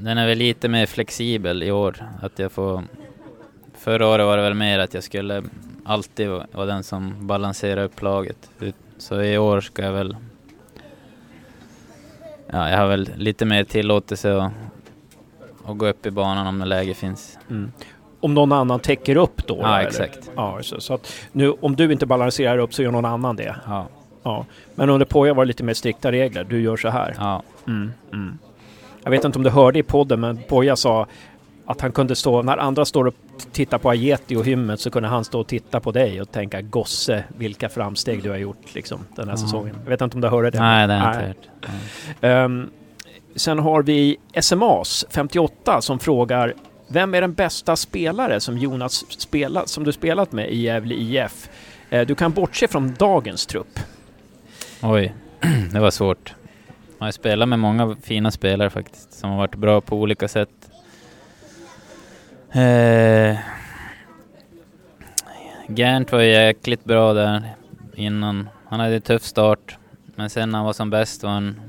den 0.01 0.19
är 0.19 0.27
väl 0.27 0.39
lite 0.39 0.69
mer 0.69 0.87
flexibel 0.87 1.63
i 1.63 1.71
år. 1.71 1.97
Att 2.23 2.39
jag 2.39 2.53
får... 2.53 2.83
Förra 3.75 4.07
året 4.07 4.27
var 4.27 4.37
det 4.37 4.43
väl 4.43 4.55
mer 4.55 4.79
att 4.79 4.95
jag 4.95 5.05
skulle 5.05 5.43
alltid 5.85 6.29
vara 6.29 6.67
den 6.67 6.83
som 6.83 7.27
balanserar 7.27 7.85
upp 7.85 8.03
laget. 8.03 8.51
Så 8.99 9.23
i 9.23 9.39
år 9.39 9.61
ska 9.61 9.83
jag 9.83 9.93
väl... 9.93 10.17
Ja, 12.47 12.71
jag 12.71 12.79
har 12.79 12.87
väl 12.87 13.11
lite 13.17 13.45
mer 13.45 13.65
tillåtelse 13.65 14.37
att, 14.37 14.53
att 15.65 15.79
gå 15.79 15.87
upp 15.87 16.07
i 16.07 16.11
banan 16.11 16.47
om 16.47 16.59
det 16.59 16.65
läge 16.65 16.95
finns. 16.95 17.39
Mm. 17.51 17.73
Om 18.21 18.35
någon 18.35 18.53
annan 18.53 18.81
täcker 18.81 19.17
upp 19.17 19.47
då? 19.47 19.59
Ja, 19.61 19.79
eller? 19.79 19.89
exakt. 19.89 20.31
Ja, 20.37 20.59
så, 20.63 20.81
så 20.81 20.95
att 20.95 21.13
nu, 21.33 21.51
om 21.51 21.77
du 21.77 21.93
inte 21.93 22.07
balanserar 22.07 22.59
upp 22.59 22.75
så 22.75 22.83
gör 22.83 22.91
någon 22.91 23.05
annan 23.05 23.37
det? 23.37 23.57
Ja. 23.67 23.87
ja. 24.23 24.47
Men 24.75 24.91
under 24.91 25.07
Poja 25.07 25.35
var 25.35 25.45
det 25.45 25.49
lite 25.49 25.65
mer 25.65 25.75
strikta 25.75 26.13
regler. 26.13 26.45
Du 26.45 26.61
gör 26.61 26.77
så 26.77 26.89
här? 26.89 27.15
Ja. 27.19 27.43
Mm, 27.67 27.93
mm. 28.13 28.39
Jag 29.03 29.11
vet 29.11 29.25
inte 29.25 29.39
om 29.39 29.43
du 29.45 29.51
hörde 29.51 29.79
i 29.79 29.83
podden, 29.83 30.21
men 30.21 30.39
Poja 30.49 30.77
sa 30.77 31.07
att 31.67 31.81
han 31.81 31.93
kunde 31.93 32.17
stå, 32.17 32.43
när 32.43 32.57
andra 32.57 32.85
står 32.85 33.05
och 33.07 33.15
tittar 33.53 33.79
på 33.79 33.91
Ajeti 33.91 34.37
och 34.37 34.45
hymmet 34.45 34.81
så 34.81 34.91
kunde 34.91 35.09
han 35.09 35.25
stå 35.25 35.41
och 35.41 35.47
titta 35.47 35.81
på 35.81 35.93
dig 35.93 36.21
och 36.21 36.33
tänka 36.33 36.61
gosse 36.61 37.25
vilka 37.39 37.69
framsteg 37.69 38.23
du 38.23 38.31
har 38.31 38.37
gjort 38.37 38.75
liksom 38.75 39.01
den 39.17 39.29
här 39.29 39.33
Ja. 39.35 39.37
säsongen. 39.39 39.77
Jag 39.85 39.91
vet 39.91 40.01
inte 40.01 40.15
om 40.17 40.21
du 40.21 40.29
hörde 40.29 40.51
det? 40.51 40.59
Nej, 40.59 40.87
det 40.87 40.95
har 40.95 41.15
jag 41.15 41.15
inte 41.15 41.27
hört. 41.27 41.71
Ehm, 42.21 42.71
sen 43.37 43.59
har 43.59 43.83
vi 43.83 44.17
SMAs 44.41 45.05
58 45.11 45.81
som 45.81 45.99
frågar 45.99 46.55
vem 46.89 47.15
är 47.15 47.21
den 47.21 47.33
bästa 47.35 47.77
spelare 47.77 48.41
som 48.41 48.59
Jonas 48.59 49.05
spelat, 49.21 49.69
som 49.69 49.85
du 49.85 49.93
spelat 49.93 50.33
med 50.33 50.51
i 50.51 50.57
Gävle 50.61 50.95
IF? 50.95 51.49
Eh, 51.91 52.07
du 52.07 52.15
kan 52.15 52.33
bortse 52.33 52.69
från 52.69 52.95
dagens 52.99 53.47
trupp. 53.47 53.79
Oj, 54.83 55.15
det 55.73 55.81
var 55.81 55.91
svårt. 55.91 56.35
Man 57.01 57.07
har 57.07 57.13
spelat 57.13 57.49
med 57.49 57.59
många 57.59 57.97
fina 58.03 58.31
spelare 58.31 58.71
faktiskt, 58.71 59.13
som 59.13 59.31
har 59.31 59.37
varit 59.37 59.55
bra 59.55 59.81
på 59.81 59.97
olika 59.97 60.29
sätt. 60.29 60.71
Eh, 62.53 63.39
Gerndt 65.69 66.13
var 66.13 66.21
ju 66.21 66.31
jäkligt 66.31 66.85
bra 66.85 67.13
där 67.13 67.43
innan. 67.95 68.49
Han 68.65 68.81
hade 68.81 68.95
en 68.95 69.03
tuff 69.03 69.23
start. 69.23 69.79
Men 70.15 70.31
sen 70.31 70.51
när 70.51 70.59
han 70.59 70.67
var 70.67 70.73
som 70.73 70.91
bäst 70.91 71.23
var 71.23 71.31
han 71.31 71.61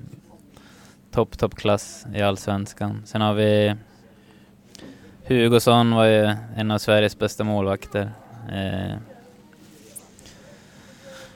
topp, 1.11 1.37
toppklass 1.37 2.05
i 2.15 2.21
Allsvenskan. 2.21 3.01
Sen 3.05 3.21
har 3.21 3.33
vi 3.33 3.75
Hugosson 5.27 5.95
var 5.95 6.05
ju 6.05 6.33
en 6.55 6.71
av 6.71 6.77
Sveriges 6.77 7.19
bästa 7.19 7.43
målvakter. 7.43 8.11
Eh, 8.51 8.97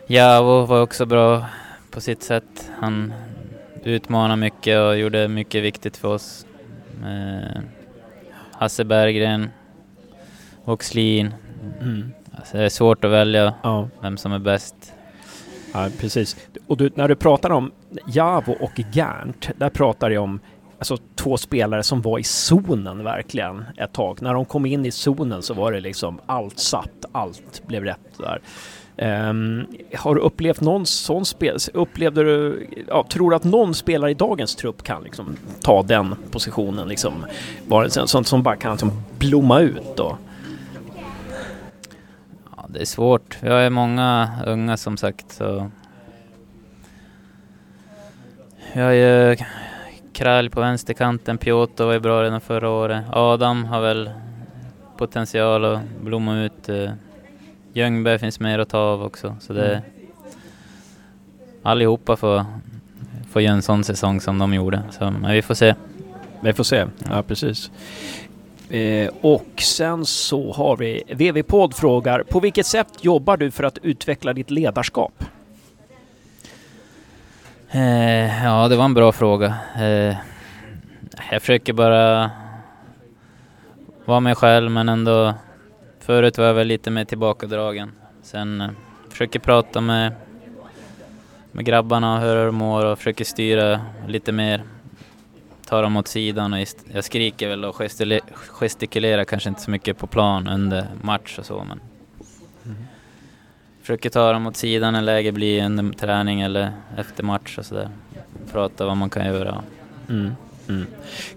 Javo 0.08 0.66
var 0.66 0.82
också 0.82 1.06
bra 1.06 1.46
på 1.92 2.02
sitt 2.02 2.24
sätt. 2.24 2.72
Han 2.80 3.14
utmanade 3.86 4.36
mycket 4.36 4.80
och 4.80 4.98
gjorde 4.98 5.28
mycket 5.28 5.64
viktigt 5.64 5.98
för 5.98 6.08
oss. 6.08 6.46
Eh, 7.04 7.62
Hasse 8.52 8.84
Berggren, 8.86 9.50
Oxlin. 10.66 11.34
Mm. 11.82 12.12
Alltså 12.38 12.58
det 12.58 12.64
är 12.64 12.70
svårt 12.70 13.06
att 13.06 13.12
välja 13.12 13.54
Ja. 13.64 13.90
vem 14.02 14.18
som 14.18 14.32
är 14.32 14.40
bäst. 14.40 14.94
Ja, 15.74 15.90
precis. 16.00 16.48
Och 16.68 16.78
du, 16.78 16.92
när 16.96 17.08
du 17.08 17.16
pratar 17.16 17.50
om 17.50 17.72
Javo 18.08 18.52
och 18.52 18.80
Gerndt, 18.94 19.50
där 19.58 19.70
pratar 19.70 20.10
jag 20.10 20.24
om 20.24 20.40
alltså, 20.78 20.98
två 21.16 21.38
spelare 21.38 21.84
som 21.84 22.02
var 22.02 22.20
i 22.20 22.24
zonen 22.24 23.04
verkligen 23.04 23.66
ett 23.78 23.94
tag. 23.94 24.22
När 24.22 24.34
de 24.34 24.46
kom 24.46 24.66
in 24.66 24.86
i 24.86 24.92
zonen 24.92 25.42
så 25.42 25.54
var 25.54 25.72
det 25.72 25.80
liksom 25.80 26.20
allt 26.26 26.60
satt, 26.60 27.06
allt 27.12 27.62
blev 27.68 27.84
rätt 27.84 28.18
där. 28.18 28.42
Um, 28.98 29.68
har 29.96 30.16
du 30.16 30.22
upplevt 30.22 30.62
någon 30.62 30.86
sån 30.86 31.26
spel? 31.26 31.58
Upplevde 31.74 32.24
du, 32.24 32.68
ja, 32.88 33.06
tror 33.10 33.30
du 33.30 33.36
att 33.36 33.44
någon 33.44 33.74
spelare 33.74 34.12
i 34.12 34.14
dagens 34.14 34.56
trupp 34.56 34.84
kan 34.84 35.04
liksom 35.04 35.36
ta 35.62 35.84
den 35.84 36.16
positionen? 36.32 36.88
Liksom, 36.88 37.26
var 37.68 37.84
en 37.84 38.08
sånt 38.08 38.28
som 38.28 38.44
bara 38.44 38.56
kan 38.56 38.72
liksom 38.72 39.04
blomma 39.18 39.60
ut 39.60 39.98
då? 39.98 40.18
Ja, 42.58 42.66
det 42.68 42.82
är 42.82 42.86
svårt. 42.86 43.38
Vi 43.42 43.50
har 43.50 43.60
ju 43.60 43.70
många 43.70 44.30
unga 44.46 44.78
som 44.78 44.98
sagt 44.98 45.32
så... 45.32 45.72
Vi 48.74 48.82
har 48.82 48.92
ju 48.92 49.38
Kralj 50.14 50.50
på 50.50 50.60
vänsterkanten, 50.60 51.38
Piotr 51.38 51.84
var 51.84 51.94
ju 51.94 52.00
bra 52.00 52.24
redan 52.24 52.42
förra 52.42 52.70
året. 52.70 53.06
Adam 53.12 53.66
har 53.66 53.82
väl 53.82 54.10
potential 54.98 55.66
att 55.66 55.80
blomma 56.02 56.38
ut. 56.38 56.70
eh, 56.70 56.92
Ljungberg 57.76 58.20
finns 58.20 58.40
mer 58.40 58.60
att 58.60 58.70
ta 58.70 58.78
av 58.78 59.04
också. 59.04 59.36
Så 59.40 59.54
det... 59.54 59.72
Mm. 59.72 59.84
Allihopa 61.64 62.16
får, 62.16 62.46
får 63.32 63.42
göra 63.42 63.54
en 63.54 63.62
sån 63.62 63.84
säsong 63.84 64.22
som 64.22 64.38
de 64.38 64.54
gjorde. 64.54 64.84
Så, 64.92 65.12
men 65.12 65.32
vi 65.32 65.42
får 65.42 65.54
se. 65.54 65.76
Vi 66.40 66.54
får 66.54 66.64
se, 66.64 66.86
ja 67.10 67.24
precis. 67.24 67.72
Eh, 68.70 69.10
och 69.22 69.48
sen 69.58 70.06
så 70.06 70.54
har 70.54 70.78
vi 70.78 71.04
VV 71.08 71.44
Podd 71.44 71.76
frågar, 71.76 72.24
på 72.24 72.40
vilket 72.40 72.66
sätt 72.66 72.88
jobbar 73.02 73.38
du 73.38 73.52
för 73.52 73.64
att 73.64 73.78
utveckla 73.78 74.34
ditt 74.34 74.52
ledarskap? 74.52 75.24
Eh, 77.72 78.44
ja, 78.44 78.68
det 78.68 78.76
var 78.76 78.86
en 78.86 78.94
bra 78.94 79.12
fråga. 79.12 79.56
Eh, 79.80 80.16
jag 81.32 81.42
försöker 81.42 81.74
bara 81.74 82.32
vara 84.06 84.20
mig 84.20 84.36
själv 84.36 84.72
men 84.72 84.90
ändå... 84.90 85.34
Förut 86.06 86.38
var 86.38 86.46
jag 86.46 86.54
väl 86.54 86.68
lite 86.68 86.92
mer 86.92 87.06
tillbakadragen. 87.06 87.92
Sen 88.22 88.62
eh, 88.62 88.70
försöker 89.10 89.40
prata 89.40 89.82
med, 89.82 90.12
med 91.52 91.66
grabbarna, 91.66 92.20
höra 92.20 92.40
hur 92.40 92.46
de 92.46 92.56
mår 92.56 92.86
och 92.86 92.98
försöker 92.98 93.26
styra 93.26 93.82
lite 94.08 94.32
mer. 94.32 94.64
Ta 95.68 95.82
dem 95.82 95.98
åt 95.98 96.08
sidan 96.08 96.54
och 96.54 96.60
jag 96.94 97.04
skriker 97.04 97.50
väl 97.50 97.66
och 97.66 97.82
gestikulerar 98.50 99.24
kanske 99.24 99.50
inte 99.50 99.62
så 99.62 99.72
mycket 99.72 99.98
på 99.98 100.08
plan 100.08 100.48
under 100.48 100.88
match 101.02 101.40
och 101.40 101.46
så 101.46 101.64
men 101.64 101.80
Försöker 103.82 104.10
ta 104.10 104.34
dem 104.34 104.48
åt 104.48 104.56
sidan 104.56 104.94
när 104.94 105.02
läge 105.02 105.32
blir 105.32 105.66
under 105.66 105.94
träning 105.94 106.42
eller 106.42 106.72
efter 106.98 107.24
match 107.24 107.58
och 107.58 107.66
sådär. 107.66 107.90
Prata 108.52 108.86
vad 108.86 108.98
man 108.98 109.10
kan 109.10 109.26
göra. 109.26 109.64
Mm. 110.10 110.32
Mm. 110.70 110.86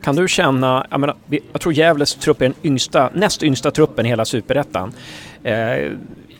Kan 0.02 0.16
du 0.16 0.28
känna, 0.28 0.86
jag, 0.90 1.00
menar, 1.00 1.16
jag 1.52 1.60
tror 1.60 1.74
Gävles 1.74 2.14
trupp 2.14 2.40
är 2.40 2.44
den 2.44 2.54
yngsta, 2.62 3.10
näst 3.14 3.42
yngsta 3.42 3.70
truppen 3.70 4.06
i 4.06 4.08
hela 4.08 4.24
Superettan. 4.24 4.92
Eh, 5.42 5.92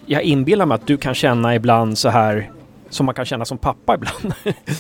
jag 0.07 0.23
inbillar 0.23 0.67
mig 0.67 0.75
att 0.75 0.87
du 0.87 0.97
kan 0.97 1.15
känna 1.15 1.55
ibland 1.55 1.99
så 1.99 2.09
här 2.09 2.51
som 2.91 3.07
man 3.07 3.15
kan 3.15 3.25
känna 3.25 3.45
som 3.45 3.59
pappa 3.59 3.95
ibland, 3.99 4.35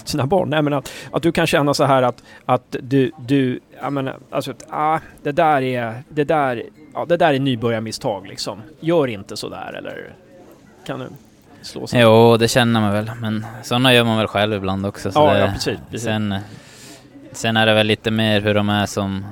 sina 0.04 0.26
barn. 0.26 0.50
Nej, 0.50 0.62
men 0.62 0.72
att, 0.72 0.92
att 1.12 1.22
du 1.22 1.32
kan 1.32 1.46
känna 1.46 1.74
så 1.74 1.84
här 1.84 2.02
att, 2.02 2.22
att 2.44 2.76
du, 2.82 3.12
du 3.26 3.60
jag 3.82 3.92
menar, 3.92 4.16
alltså, 4.30 4.50
att, 4.50 4.66
ah, 4.70 4.98
det 5.22 5.32
där 5.32 5.62
är, 5.62 6.02
det 6.08 6.24
där, 6.24 6.62
ja, 6.94 7.04
det 7.08 7.16
där 7.16 7.34
är 7.34 7.38
nybörjarmisstag 7.38 8.28
liksom. 8.28 8.62
Gör 8.80 9.06
inte 9.06 9.36
så 9.36 9.48
där 9.48 9.72
eller 9.78 10.12
kan 10.86 11.00
du 11.00 11.06
slå 11.62 11.86
sig? 11.86 12.00
Jo, 12.00 12.36
det 12.36 12.48
känner 12.48 12.80
man 12.80 12.92
väl. 12.92 13.10
Men 13.20 13.46
sådana 13.62 13.94
gör 13.94 14.04
man 14.04 14.18
väl 14.18 14.26
själv 14.26 14.54
ibland 14.54 14.86
också. 14.86 15.12
Så 15.12 15.18
Ja, 15.18 15.32
det, 15.32 15.40
ja, 15.40 15.50
precis, 15.52 15.78
precis. 15.90 16.04
Sen, 16.04 16.34
sen 17.38 17.56
är 17.56 17.66
det 17.66 17.74
väl 17.74 17.86
lite 17.86 18.10
mer 18.10 18.40
hur 18.40 18.54
de 18.54 18.68
är 18.68 18.86
som... 18.86 19.24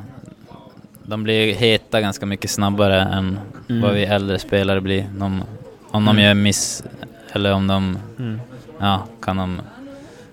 De 1.03 1.23
blir 1.23 1.55
heta 1.55 2.01
ganska 2.01 2.27
mycket 2.27 2.51
snabbare 2.51 3.01
än 3.01 3.39
Mm. 3.69 3.83
vad 3.83 3.95
vi 3.95 4.05
äldre 4.05 4.39
spelare 4.39 4.81
blir. 4.81 5.03
De, 5.19 5.43
om 5.91 6.05
de 6.05 6.09
Mm. 6.09 6.25
gör 6.25 6.35
miss 6.35 6.85
eller 7.33 7.53
om 7.53 7.67
de... 7.67 7.99
Mm. 8.19 8.41
Ja, 8.81 9.03
kan 9.23 9.37
de 9.37 9.61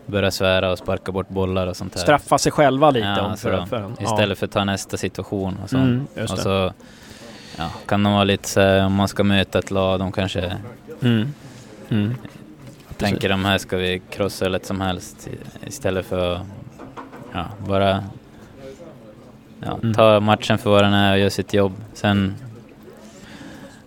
börja 0.06 0.32
svära 0.32 0.72
och 0.72 0.78
sparka 0.78 1.12
bort 1.12 1.30
bollar 1.30 1.68
och 1.68 1.76
sånt 1.78 1.94
där. 1.94 2.00
Straffa 2.00 2.38
sig 2.38 2.52
själva 2.52 2.92
lite 2.92 3.08
Ja, 3.08 3.22
om 3.22 3.38
för, 3.38 3.60
så 3.60 3.66
för, 3.66 3.80
ja. 4.00 4.04
Istället 4.04 4.38
för 4.40 4.46
att 4.46 4.52
ta 4.52 4.64
nästa 4.64 4.98
situation 4.98 5.58
och 5.64 5.70
så. 5.70 5.78
Mm, 5.78 6.08
och 6.22 6.30
så 6.30 6.74
ja, 7.58 7.70
kan 7.86 8.04
de 8.04 8.14
vara 8.14 8.24
lite 8.24 8.50
så 8.50 8.84
om 8.86 8.94
man 8.94 9.08
ska 9.08 9.24
möta 9.24 9.60
ett 9.60 9.72
lag, 9.72 10.00
de 10.00 10.12
kanske 10.12 10.58
Mm. 11.02 11.34
Mm. 11.90 12.16
tänker 12.98 13.30
de 13.30 13.46
här 13.46 13.58
ska 13.58 13.78
vi 13.78 14.02
krossa 14.10 14.46
hur 14.46 14.50
lätt 14.52 14.66
som 14.66 14.82
helst 14.82 15.28
istället 15.68 16.06
för 16.06 16.36
att 16.36 16.42
ja, 17.34 17.46
bara 17.68 18.04
ja, 19.60 19.78
Mm. 19.84 19.94
ta 19.94 20.20
matchen 20.20 20.58
för 20.58 20.70
vad 20.70 20.84
den 20.84 20.94
är 20.94 21.14
och 21.14 21.20
göra 21.20 21.30
sitt 21.30 21.54
jobb. 21.54 21.74
Sen 21.94 22.36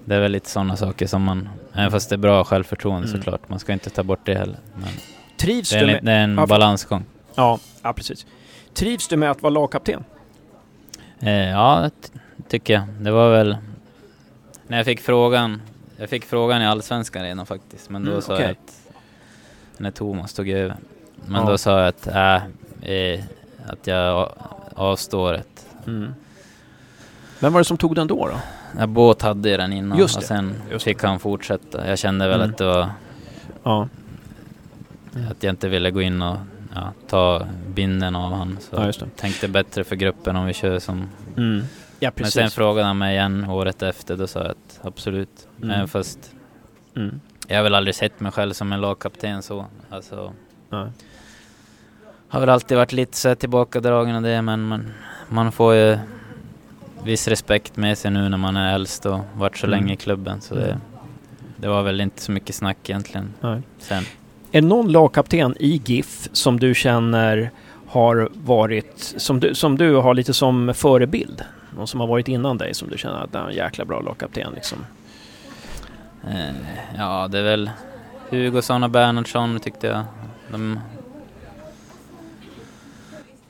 det 0.05 0.14
är 0.14 0.20
väl 0.20 0.32
lite 0.32 0.51
sådana 0.51 0.76
saker 0.76 1.07
som 1.07 1.22
man, 1.22 1.49
även 1.72 1.90
fast 1.90 2.09
det 2.09 2.14
är 2.14 2.18
bra 2.18 2.44
självförtroende 2.44 3.09
Mm. 3.09 3.18
såklart, 3.20 3.49
man 3.49 3.59
ska 3.59 3.72
inte 3.72 3.90
ta 3.90 4.03
bort 4.03 4.20
det 4.24 4.34
heller. 4.34 4.59
Men 4.74 4.88
Trivs 5.36 5.70
det 5.70 5.76
är, 5.76 5.80
du 5.80 5.86
med... 5.86 6.05
det 6.05 6.12
är 6.12 6.24
en 6.24 6.34
Ja, 6.38 6.47
balansgång. 6.47 7.05
Ja, 7.34 7.59
ja, 7.82 7.92
precis. 7.92 8.26
Trivs 8.74 9.09
du 9.09 9.16
med 9.16 9.30
att 9.30 9.42
vara 9.42 9.51
lagkapten? 9.51 10.05
Eh, 11.20 11.30
ja, 11.32 11.80
det 11.82 11.90
ty- 12.09 12.18
tycker 12.49 12.74
jag. 12.74 12.82
Det 13.01 13.11
var 13.11 13.30
väl 13.30 13.57
när 14.66 14.76
jag 14.76 14.86
fick 14.86 15.01
frågan. 15.01 15.62
Jag 15.97 16.11
fick 16.11 16.24
frågan 16.24 16.62
i 16.62 16.66
Allsvenskan 16.66 17.22
redan 17.22 17.47
faktiskt, 17.47 17.90
men 17.90 18.05
då 18.05 18.11
Mm, 18.11 18.22
sa 18.22 18.34
okej. 18.34 18.44
jag 18.47 18.53
att 18.53 18.92
när 19.80 19.90
Thomas 19.90 20.34
tog 20.34 20.49
över. 20.49 20.76
Men 21.26 21.42
Ja. 21.44 21.51
då 21.51 21.59
sa 21.59 21.78
jag 21.80 21.88
att, 21.88 22.07
äh, 22.07 22.38
eh, 22.91 23.20
att 23.66 23.87
jag 23.87 24.32
avstår 24.74 25.34
ett. 25.34 25.66
Mm. 25.87 26.14
Vem 27.41 27.53
var 27.53 27.61
det 27.61 27.64
som 27.64 27.76
tog 27.78 27.95
den 27.95 28.07
då? 28.07 28.26
då? 28.26 28.34
Ja, 28.78 28.87
Båt 28.87 29.22
hade 29.22 29.49
ju 29.51 29.57
den 29.57 29.72
innan 29.72 29.99
Just 29.99 30.16
och 30.16 30.22
sen 30.22 30.55
just 30.70 30.84
fick 30.84 31.03
han 31.03 31.18
fortsätta. 31.18 31.89
Jag 31.89 31.99
kände 31.99 32.28
väl 32.28 32.41
Mm. 32.41 32.51
att 32.51 32.59
det 32.59 32.64
var 32.66 32.91
Ja. 33.62 33.89
att 35.30 35.43
jag 35.43 35.53
inte 35.53 35.68
ville 35.68 35.91
gå 35.91 36.03
in 36.03 36.22
och 36.22 36.37
ja, 36.74 36.93
ta 37.09 37.47
binden 37.74 38.16
av 38.16 38.32
han. 38.32 38.59
Så 38.61 38.76
Ja, 38.76 38.87
just 38.87 39.01
det. 39.01 39.07
tänkte 39.16 39.49
bättre 39.49 39.84
för 39.84 39.97
gruppen 39.97 40.37
om 40.37 40.47
vi 40.47 40.53
kör 40.55 40.78
som 40.78 41.09
Mm. 41.37 41.62
Ja, 42.01 42.09
Men 42.09 42.12
precis. 42.12 42.34
sen 42.34 42.51
frågade 42.51 42.87
han 42.87 42.99
mig 42.99 43.14
igen 43.14 43.51
året 43.51 43.82
efter, 43.82 44.16
då 44.16 44.26
sa 44.26 44.41
jag 44.41 44.51
att 44.51 44.80
absolut. 44.82 45.49
Mm. 45.62 45.70
Även 45.70 45.89
fast 45.89 46.32
Mm. 46.97 47.20
jag 47.49 47.57
har 47.57 47.62
väl 47.62 47.74
aldrig 47.74 47.95
sett 47.95 48.20
mig 48.20 48.32
själv 48.32 48.53
som 48.53 48.72
en 48.72 48.80
lagkapten 48.80 49.43
så. 49.43 49.66
Alltså, 49.91 50.32
Nej. 50.70 50.87
Har 52.29 52.41
väl 52.41 52.49
alltid 52.49 52.77
varit 52.77 52.93
lite 52.93 53.16
så 53.16 53.29
här 53.29 53.35
tillbakadragen 53.35 54.16
och 54.16 54.22
det, 54.22 54.43
men 54.43 54.62
man, 54.62 54.93
man 55.29 55.53
får 55.53 55.74
ju 55.74 55.99
viss 57.05 57.29
respekt 57.29 57.77
med 57.77 57.99
sig 57.99 58.11
nu 58.11 58.29
när 58.29 58.39
man 58.39 58.57
är 58.57 58.74
äldst 58.74 59.07
och 59.07 59.18
varit 59.35 59.57
så 59.59 59.66
Mm. 59.66 59.79
länge 59.81 59.93
i 59.93 59.97
klubben. 59.97 60.41
Så 60.41 60.55
det, 60.55 60.79
det 61.57 61.68
var 61.68 61.83
väl 61.83 62.01
inte 62.01 62.22
så 62.22 62.33
mycket 62.33 62.55
snack 62.55 62.91
egentligen. 62.91 63.35
Nej. 63.41 63.62
Sen. 63.79 64.03
Är 64.53 64.61
det 64.61 64.66
någon 64.66 64.93
lagkapten 64.93 65.55
i 65.61 65.83
GIF 65.85 66.29
som 66.33 66.61
du 66.61 66.74
känner 66.74 67.51
har 67.87 68.29
varit, 68.35 69.14
som 69.16 69.41
du, 69.41 69.55
som 69.55 69.79
du 69.79 69.95
har 69.95 70.14
lite 70.14 70.35
som 70.35 70.74
förebild? 70.74 71.45
Någon 71.77 71.87
som 71.87 72.01
har 72.01 72.07
varit 72.07 72.29
innan 72.29 72.59
dig 72.59 72.74
som 72.74 72.89
du 72.89 72.99
känner 72.99 73.24
att 73.24 73.33
det 73.33 73.39
är 73.39 73.49
en 73.49 73.55
jäkla 73.55 73.85
bra 73.85 74.01
lagkapten 74.01 74.53
liksom? 74.55 74.79
Eh, 76.29 76.55
ja, 76.99 77.29
det 77.29 77.39
är 77.39 77.43
väl 77.43 77.70
Hugosson 78.31 78.83
och 78.83 78.91
Bernhardsson 78.91 79.61
tyckte 79.61 79.87
jag. 79.87 80.05
De 80.51 80.81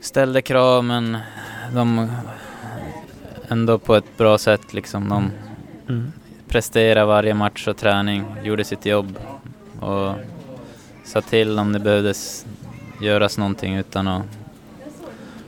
ställde 0.07 0.42
krav 0.42 0.84
men 0.84 1.18
de 1.74 2.09
ändå 3.48 3.78
på 3.78 3.94
ett 3.96 4.16
bra 4.16 4.38
sätt 4.38 4.74
liksom. 4.74 5.09
De 5.09 5.30
Mm. 5.88 6.12
presterade 6.48 7.07
varje 7.07 7.34
match 7.34 7.68
och 7.68 7.76
träning, 7.76 8.24
gjorde 8.42 8.64
sitt 8.64 8.86
jobb 8.86 9.18
och 9.80 10.12
sa 11.04 11.20
till 11.20 11.59
om 11.59 11.72
det 11.72 11.78
behövdes 11.78 12.46
göras 13.00 13.38
någonting 13.38 13.74
utan 13.76 14.09
att, 14.09 14.22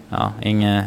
ja, 0.08 0.32
inga, 0.42 0.84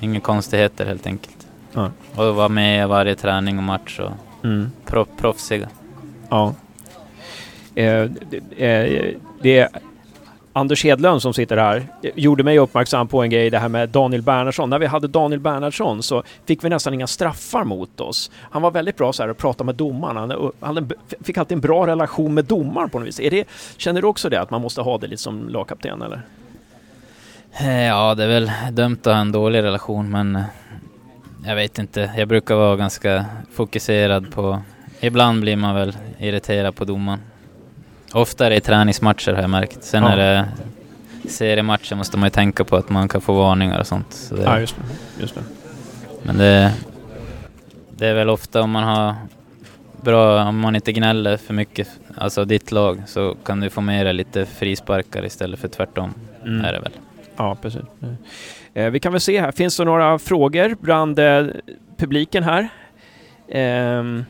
inga 0.00 0.20
konstigheter 0.20 0.86
helt 0.86 1.06
enkelt. 1.06 1.46
Ja. 1.72 1.90
Och 2.14 2.34
vara 2.34 2.48
med 2.48 2.82
i 2.84 2.86
varje 2.86 3.14
träning 3.14 3.58
och 3.58 3.64
match 3.64 4.00
och 4.00 4.10
Mm. 4.44 4.72
proff, 4.86 5.08
proffsiga. 5.16 5.68
Ja. 6.28 6.54
Eh, 7.74 8.10
det, 8.30 8.66
eh, 8.66 9.14
det 9.42 9.68
Anders 10.52 10.84
Hedlund 10.84 11.22
som 11.22 11.34
sitter 11.34 11.56
här 11.56 11.86
gjorde 12.14 12.42
mig 12.42 12.58
uppmärksam 12.58 13.08
på 13.08 13.22
en 13.22 13.30
grej, 13.30 13.50
det 13.50 13.58
här 13.58 13.68
med 13.68 13.88
Daniel 13.88 14.22
Bernhardsson. 14.22 14.70
När 14.70 14.78
vi 14.78 14.86
hade 14.86 15.08
Daniel 15.08 15.40
Bernhardsson 15.40 16.02
så 16.02 16.22
fick 16.46 16.64
vi 16.64 16.68
nästan 16.68 16.94
inga 16.94 17.06
straffar 17.06 17.64
mot 17.64 18.00
oss. 18.00 18.30
Han 18.50 18.62
var 18.62 18.70
väldigt 18.70 18.96
bra 18.96 19.12
så 19.12 19.22
här 19.22 19.30
att 19.30 19.38
prata 19.38 19.64
med 19.64 19.74
domaren. 19.74 20.16
Han 20.16 20.30
eh, 20.30 20.36
han 20.60 20.76
hade 20.76 20.80
en, 20.80 21.24
fick 21.24 21.38
alltid 21.38 21.56
en 21.56 21.60
bra 21.60 21.86
relation 21.86 22.34
med 22.34 22.44
domaren 22.44 22.90
på 22.90 22.98
något 22.98 23.08
vis. 23.08 23.20
Är 23.20 23.30
det, 23.30 23.48
känner 23.76 24.02
du 24.02 24.06
också 24.06 24.28
det, 24.28 24.40
att 24.40 24.50
man 24.50 24.62
måste 24.62 24.80
ha 24.80 24.98
det 24.98 25.06
lite 25.06 25.22
som 25.22 25.48
lagkapten 25.48 26.02
eller? 26.02 26.22
Eh, 27.60 27.84
ja, 27.84 28.14
det 28.14 28.24
är 28.24 28.28
väl 28.28 28.50
dumt 28.72 28.98
att 29.00 29.12
ha 29.12 29.20
en 29.20 29.32
dålig 29.32 29.62
relation 29.62 30.10
men 30.10 30.36
eh, 30.36 30.42
jag 31.46 31.54
vet 31.54 31.78
inte. 31.78 32.10
Jag 32.16 32.28
brukar 32.28 32.54
vara 32.54 32.76
ganska 32.76 33.24
fokuserad 33.52 34.32
på... 34.32 34.62
Ibland 35.00 35.40
blir 35.40 35.56
man 35.56 35.74
väl 35.74 35.96
irriterad 36.18 36.76
på 36.76 36.84
domaren. 36.84 37.18
Ofta 38.12 38.46
är 38.46 38.50
det 38.50 38.56
i 38.56 38.60
träningsmatcher 38.60 39.32
har 39.32 39.40
jag 39.40 39.50
märkt. 39.50 39.84
Sen 39.84 40.02
Ja. 40.02 40.08
är 40.10 40.16
det 40.16 40.48
seriematcher 41.28 41.94
måste 41.96 42.16
man 42.16 42.26
ju 42.26 42.30
tänka 42.30 42.64
på 42.64 42.76
att 42.76 42.88
man 42.90 43.08
kan 43.08 43.20
få 43.20 43.32
varningar 43.32 43.80
och 43.80 43.86
sånt. 43.86 44.12
Så 44.12 44.34
det, 44.34 44.42
Ja, 44.42 44.60
just 44.60 44.76
det. 44.76 45.20
Just 45.22 45.34
det. 45.34 45.40
Men 46.22 46.38
det, 46.38 46.72
det 47.90 48.06
är 48.06 48.14
väl 48.14 48.30
ofta 48.30 48.62
om 48.62 48.70
man 48.70 48.84
har 48.84 49.14
bra, 50.00 50.44
om 50.44 50.58
man 50.60 50.74
inte 50.76 50.92
gnäller 50.92 51.36
för 51.36 51.54
mycket, 51.54 51.88
alltså 52.16 52.44
ditt 52.44 52.72
lag, 52.72 53.02
så 53.06 53.36
kan 53.44 53.60
du 53.60 53.70
få 53.70 53.80
med 53.80 54.06
dig 54.06 54.12
lite 54.14 54.46
frisparkar 54.46 55.24
istället 55.24 55.60
för 55.60 55.68
tvärtom. 55.68 56.14
Mm. 56.44 56.64
Är 56.64 56.72
det 56.72 56.80
väl. 56.80 56.92
Ja, 57.36 57.56
precis. 57.62 57.80
Eh, 58.74 58.90
vi 58.90 59.00
kan 59.00 59.12
väl 59.12 59.20
se 59.20 59.40
här, 59.40 59.52
finns 59.52 59.76
det 59.76 59.84
några 59.84 60.18
frågor 60.18 60.76
bland 60.80 61.18
eh, 61.18 61.46
publiken 61.98 62.42
här? 62.42 62.68
Ehm, 63.48 64.24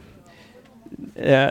eh, 1.14 1.48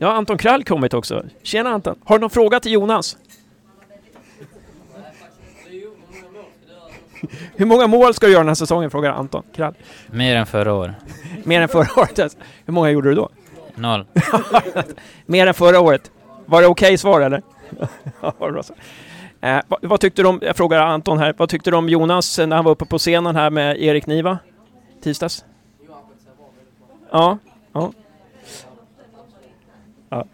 ja, 0.00 0.12
Anton 0.12 0.38
Krall 0.38 0.64
kommit 0.64 0.94
också. 0.94 1.24
Tjena 1.42 1.70
Anton! 1.70 1.98
Har 2.04 2.18
du 2.18 2.20
någon 2.20 2.30
fråga 2.30 2.60
till 2.60 2.72
Jonas? 2.72 3.16
Hur 7.56 7.66
många 7.66 7.86
mål 7.86 8.14
ska 8.14 8.26
du 8.26 8.32
göra 8.32 8.40
den 8.40 8.48
här 8.48 8.54
säsongen? 8.54 8.90
Frågar 8.90 9.12
Anton 9.12 9.42
Krall. 9.56 9.74
Mer 10.06 10.36
än 10.36 10.46
förra 10.46 10.72
året. 10.72 10.94
Mer 11.44 11.60
än 11.60 11.68
förra 11.68 12.00
året? 12.00 12.18
alltså. 12.18 12.38
Hur 12.64 12.72
många 12.72 12.90
gjorde 12.90 13.08
du 13.08 13.14
då? 13.14 13.28
Noll. 13.74 14.06
Mer 15.26 15.46
än 15.46 15.54
förra 15.54 15.80
året? 15.80 16.10
Var 16.46 16.62
det 16.62 16.68
okej 16.68 16.98
svar 16.98 17.20
eller? 17.20 17.42
ja, 18.20 18.34
bra. 18.38 18.62
Eh, 19.40 19.60
vad, 19.68 19.78
vad 19.82 20.00
tyckte 20.00 20.22
du 20.22 20.28
om, 20.28 20.38
jag 20.42 20.56
frågar 20.56 20.80
Anton 20.80 21.18
här, 21.18 21.34
vad 21.36 21.48
tyckte 21.48 21.70
du 21.70 21.76
om 21.76 21.88
Jonas 21.88 22.38
när 22.38 22.56
han 22.56 22.64
var 22.64 22.72
uppe 22.72 22.84
på 22.84 22.98
scenen 22.98 23.36
här 23.36 23.50
med 23.50 23.82
Erik 23.82 24.06
Niva? 24.06 24.38
Tisdags? 25.02 25.44
Ja. 27.10 27.38
ja. 27.72 27.92
Ehm, 30.10 30.28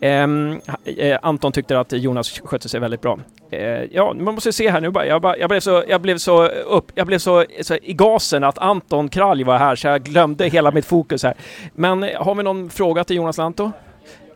Ehm, 0.00 0.60
eh, 0.84 1.18
Anton 1.22 1.52
tyckte 1.52 1.80
att 1.80 1.92
Jonas 1.92 2.40
skötte 2.44 2.68
sig 2.68 2.80
väldigt 2.80 3.00
bra. 3.00 3.18
Eh, 3.50 3.60
ja, 3.84 4.14
man 4.14 4.34
måste 4.34 4.52
se 4.52 4.70
här 4.70 4.80
nu 4.80 4.90
bara. 4.90 5.06
Jag, 5.06 5.22
bara, 5.22 5.36
jag 5.36 5.48
blev, 5.48 5.60
så, 5.60 5.84
jag 5.88 6.00
blev, 6.00 6.18
så, 6.18 6.46
upp, 6.46 6.92
jag 6.94 7.06
blev 7.06 7.18
så, 7.18 7.44
så 7.62 7.74
i 7.74 7.92
gasen 7.92 8.44
att 8.44 8.58
Anton 8.58 9.08
Kralj 9.08 9.44
var 9.44 9.58
här 9.58 9.76
så 9.76 9.86
jag 9.86 10.02
glömde 10.02 10.48
hela 10.48 10.70
mitt 10.70 10.86
fokus 10.86 11.22
här. 11.22 11.34
Men 11.74 12.02
eh, 12.02 12.22
har 12.22 12.34
vi 12.34 12.42
någon 12.42 12.70
fråga 12.70 13.04
till 13.04 13.16
Jonas 13.16 13.38
Lanto? 13.38 13.72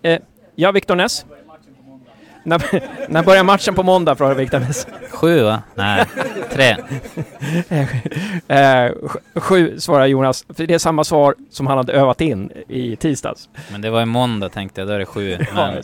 Eh, 0.02 0.20
ja, 0.54 0.72
Viktor 0.72 0.96
Ness? 0.96 1.26
När, 2.44 2.62
när 3.08 3.22
börjar 3.22 3.44
matchen 3.44 3.74
på 3.74 3.82
måndag? 3.82 4.16
frågar 4.16 4.34
Viktor. 4.34 4.60
Sju 5.10 5.42
va? 5.42 5.62
Nej, 5.74 6.04
tre. 6.52 6.76
Eh, 8.48 8.56
sj- 8.56 9.40
sju 9.40 9.80
svarar 9.80 10.06
Jonas. 10.06 10.44
För 10.56 10.66
det 10.66 10.74
är 10.74 10.78
samma 10.78 11.04
svar 11.04 11.34
som 11.50 11.66
han 11.66 11.76
hade 11.76 11.92
övat 11.92 12.20
in 12.20 12.50
i 12.68 12.96
tisdags. 12.96 13.48
Men 13.72 13.80
det 13.80 13.90
var 13.90 14.02
i 14.02 14.06
måndag 14.06 14.48
tänkte 14.48 14.80
jag, 14.80 14.88
då 14.88 14.94
är 14.94 14.98
det 14.98 15.06
sju. 15.06 15.30
Ja, 15.56 15.66
det. 15.66 15.82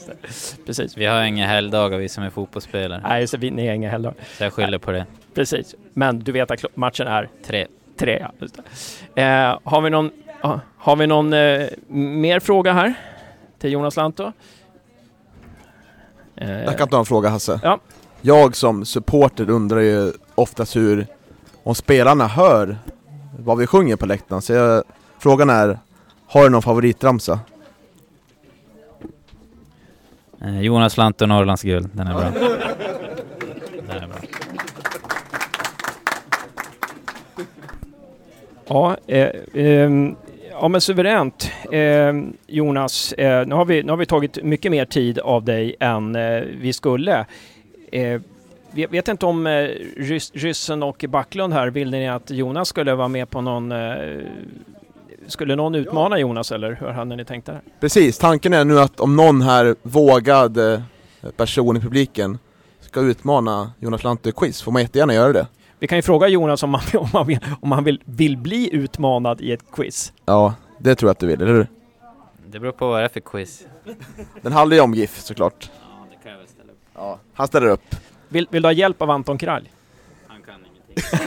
Precis. 0.67 0.97
vi 0.97 1.07
har 1.07 1.23
inga 1.23 1.47
helgdagar 1.47 1.99
vi 1.99 2.09
som 2.09 2.25
är 2.25 2.31
fotbollsspelare. 2.31 3.01
Nej, 3.09 3.27
så 3.27 3.37
vi, 3.37 3.51
ni 3.51 3.67
är 3.67 3.73
inga 3.73 3.91
heller. 3.91 4.15
Så 4.39 4.45
jag 4.45 4.53
skyller 4.53 4.79
på 4.79 4.91
det. 4.93 5.07
Precis. 5.35 5.75
Men 5.95 6.19
du 6.19 6.33
vet 6.33 6.51
att 6.51 6.65
matchen 6.75 7.07
är? 7.07 7.29
Tre. 7.47 7.67
Tre, 7.99 8.27
ja. 9.15 9.23
Eh, 9.23 9.59
har 9.65 9.81
vi 9.81 9.91
någon, 9.91 10.11
har 10.79 10.97
vi 10.97 11.07
någon 11.07 11.33
eh, 11.33 11.67
mer 11.89 12.41
fråga 12.41 12.73
här 12.73 12.95
till 13.59 13.73
Jonas 13.73 13.97
Lanto? 13.97 14.33
Eh, 16.41 16.65
Jag 16.65 16.79
kan 16.79 16.89
ta 16.89 16.99
en 16.99 17.05
fråga 17.05 17.29
Hasse. 17.29 17.61
Ja. 17.63 17.79
Jag 18.21 18.57
som 18.57 18.85
supporter 18.85 19.51
undrar 19.51 19.81
ju 19.81 20.13
oftast 20.35 20.77
hur, 20.77 21.07
om 21.63 21.75
spelarna 21.75 22.27
hör 22.27 22.79
vad 23.39 23.59
vi 23.59 23.67
sjunger 23.67 23.97
på 23.97 24.07
läktaren. 24.07 24.43
Så 24.43 24.53
jag, 24.53 24.85
frågan 25.19 25.51
är, 25.51 25.79
har 26.27 26.43
du 26.43 26.49
någon 26.49 26.63
favoritramsa? 26.63 27.41
Eh, 30.43 30.61
Jonas 30.61 30.97
Lantto, 30.97 31.27
Norrlands 31.27 31.63
guld. 31.63 31.91
Den 31.93 32.07
är 32.07 32.15
bra. 32.15 32.23
Den 33.89 34.03
är 34.03 34.07
bra. 34.07 34.17
Ja, 38.67 38.97
eh, 39.07 39.31
ehm, 39.55 40.17
ja 40.61 40.69
men 40.69 40.81
suveränt. 40.81 41.51
Ehm, 41.73 42.37
Jonas, 42.47 43.13
eh, 43.13 43.47
nu, 43.47 43.55
har 43.55 43.65
vi, 43.65 43.83
nu 43.83 43.93
har 43.93 43.97
vi 43.97 44.07
tagit 44.07 44.43
mycket 44.43 44.71
mer 44.71 44.85
tid 44.85 45.19
av 45.19 45.45
dig 45.45 45.77
än 45.81 46.17
eh, 46.17 46.43
vi 46.61 46.73
skulle. 46.73 47.27
Eh, 47.93 48.21
vi 48.71 48.87
vet 48.87 49.09
inte 49.09 49.27
om 49.27 49.47
eh, 49.47 49.69
Rys, 49.97 50.33
Ryssen 50.35 50.83
och 50.83 51.05
Backlund 51.09 51.53
här 51.53 51.67
ville 51.71 51.99
ni 51.99 52.09
att 52.09 52.31
Jonas 52.31 52.69
skulle 52.69 52.95
vara 52.95 53.09
med 53.09 53.31
på 53.31 53.41
någon... 53.41 53.73
Eh, 53.73 53.97
skulle 55.27 55.57
någon 55.57 55.75
utmana 55.75 56.19
Jonas 56.19 56.53
eller 56.53 56.79
hur 56.81 56.87
hade 56.87 57.17
ni 57.17 57.25
tänkt 57.25 57.47
där? 57.47 57.61
Precis, 57.81 58.19
tanken 58.19 58.53
är 58.53 58.65
nu 58.65 58.81
att 58.81 59.01
om 59.01 59.17
någon 59.17 59.43
här 59.43 59.77
vågad 59.83 60.59
eh, 60.59 60.81
person 61.37 61.77
i 61.77 61.81
publiken 61.81 62.39
ska 62.81 63.01
utmana 63.01 63.73
Jonas 63.79 64.05
Lantto 64.05 64.29
i 64.29 64.33
quiz, 64.33 64.63
får 64.63 64.73
man 64.73 64.83
jättegärna 64.83 65.15
göra 65.15 65.33
det. 65.33 65.47
Vi 65.79 65.87
kan 65.87 65.99
ju 65.99 66.03
fråga 66.03 66.29
Jonas 66.29 66.63
om 66.63 66.75
han, 66.75 66.83
om 67.01 67.09
han, 67.13 67.27
vill, 67.27 67.39
om 67.61 67.73
han 67.73 67.85
vill, 67.85 68.01
vill 68.05 68.37
bli 68.37 68.75
utmanad 68.75 69.41
i 69.41 69.53
ett 69.53 69.71
quiz. 69.73 70.13
Ja, 70.25 70.55
det 70.79 70.95
tror 70.95 71.09
jag 71.09 71.13
att 71.13 71.19
du 71.19 71.27
vill, 71.27 71.43
eller 71.43 71.53
hur? 71.53 71.67
Det 72.47 72.61
beror 72.61 72.73
på 72.73 72.89
vad 72.89 73.01
det 73.01 73.05
är 73.05 73.09
för 73.09 73.21
quiz. 73.21 73.67
Den 74.43 74.53
handlar 74.53 74.77
ju 74.77 74.83
om 74.83 74.95
GIF 74.95 75.19
såklart. 75.21 75.71
Ja, 75.81 76.07
det 76.11 76.17
kan 76.23 76.33
jag 76.33 76.39
väl 76.39 76.49
ställa 76.49 76.73
upp. 76.73 76.79
Ja, 76.95 77.19
han 77.35 77.47
ställer 77.47 77.67
upp. 77.67 77.95
Vill, 78.29 78.47
vill 78.51 78.63
du 78.63 78.69
ha 78.69 78.73
hjälp 78.73 79.03
av 79.03 79.11
Anton 79.11 79.39
Kralj? 79.39 79.73
Han 80.27 80.43
kan 80.43 80.55
ingenting. 80.61 81.21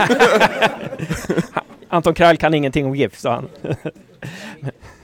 Anton 1.89 2.13
Kralj 2.13 2.37
kan 2.37 2.53
ingenting 2.53 2.85
om 2.85 2.95
GIF, 2.95 3.19
sa 3.19 3.33
han. 3.33 3.47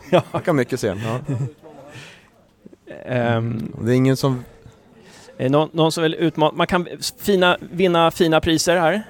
ja. 0.10 0.24
Han 0.32 0.42
kan 0.42 0.56
mycket 0.56 0.80
sen. 0.80 1.00
Ja. 1.06 1.20
Ehm, 3.06 3.72
Det 3.82 3.92
är 3.92 3.96
ingen 3.96 4.18
som... 4.18 4.44
någon, 5.38 5.70
någon 5.74 5.92
som 5.92 6.04
vill 6.04 6.16
utmana? 6.16 6.52
Man 6.56 6.68
kan 6.68 6.88
fina, 7.20 7.58
vinna 7.60 8.12
fina 8.12 8.42
priser 8.42 8.78
här. 8.78 9.04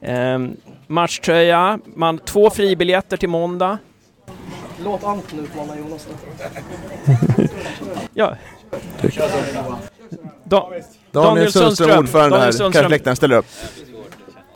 Ehm, 0.00 0.56
matchtröja, 0.86 1.78
man, 1.94 2.18
två 2.18 2.50
fribiljetter 2.50 3.16
till 3.16 3.28
måndag. 3.28 3.78
Låt 4.84 5.04
Anton 5.04 5.40
utmana 5.40 5.78
Jonas 5.78 6.08
Ja. 8.14 8.36
Da, 10.44 10.70
Daniel, 11.10 11.52
Sundström, 11.52 11.98
ordförande 11.98 12.30
Daniel 12.30 12.44
här, 12.44 12.52
Sundström. 12.52 12.72
kanske 12.72 12.88
läktaren 12.88 13.16
ställer 13.16 13.36
upp. 13.36 13.46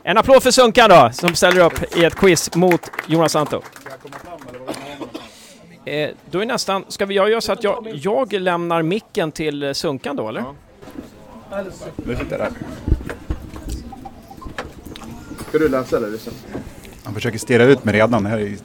En 0.02 0.18
applåd 0.18 0.42
för 0.42 0.50
Sunkan 0.50 0.90
då, 0.90 1.10
som 1.12 1.34
ställer 1.34 1.64
upp 1.64 1.96
i 1.96 2.04
ett 2.04 2.14
quiz 2.14 2.54
mot 2.54 2.80
Jonas 3.06 3.32
Santo. 3.32 3.60
Eh, 5.84 6.10
då 6.30 6.40
är 6.40 6.46
nästan, 6.46 6.84
ska 6.88 7.06
vi 7.06 7.14
göra 7.14 7.40
så 7.40 7.52
att 7.52 7.64
jag, 7.64 7.90
jag 7.94 8.32
lämnar 8.32 8.82
micken 8.82 9.32
till 9.32 9.74
Sunkan 9.74 10.16
då 10.16 10.28
eller? 10.28 10.44
Nu 11.96 12.16
sitter 12.16 12.38
jag 12.38 12.40
där. 12.40 12.50
Ska 15.50 15.58
du 15.58 15.68
läsa 15.68 16.00
det 16.00 16.06
Ryssen? 16.06 16.32
Han 17.04 17.14
försöker 17.14 17.38
stirra 17.38 17.64
ut 17.64 17.84
mig 17.84 17.94
redan. 17.94 18.22
Det 18.22 18.28
här 18.30 18.38
är 18.38 18.56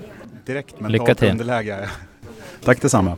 direkt 0.46 0.72
Lycka 0.72 0.90
mentalt 0.90 1.20
till. 1.20 1.30
underläge. 1.32 1.90
Tack 2.64 2.82
detsamma. 2.82 3.18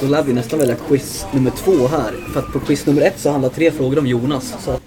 Då 0.00 0.06
lär 0.06 0.22
vi 0.22 0.32
nästan 0.32 0.58
välja 0.58 0.74
quiz 0.88 1.26
nummer 1.32 1.50
två 1.50 1.86
här. 1.88 2.12
För 2.32 2.40
att 2.40 2.52
på 2.52 2.60
quiz 2.60 2.86
nummer 2.86 3.02
ett 3.02 3.18
så 3.18 3.30
handlar 3.30 3.48
tre 3.50 3.70
frågor 3.70 3.98
om 3.98 4.06
Jonas. 4.06 4.54
Så 4.64 4.70
att, 4.70 4.82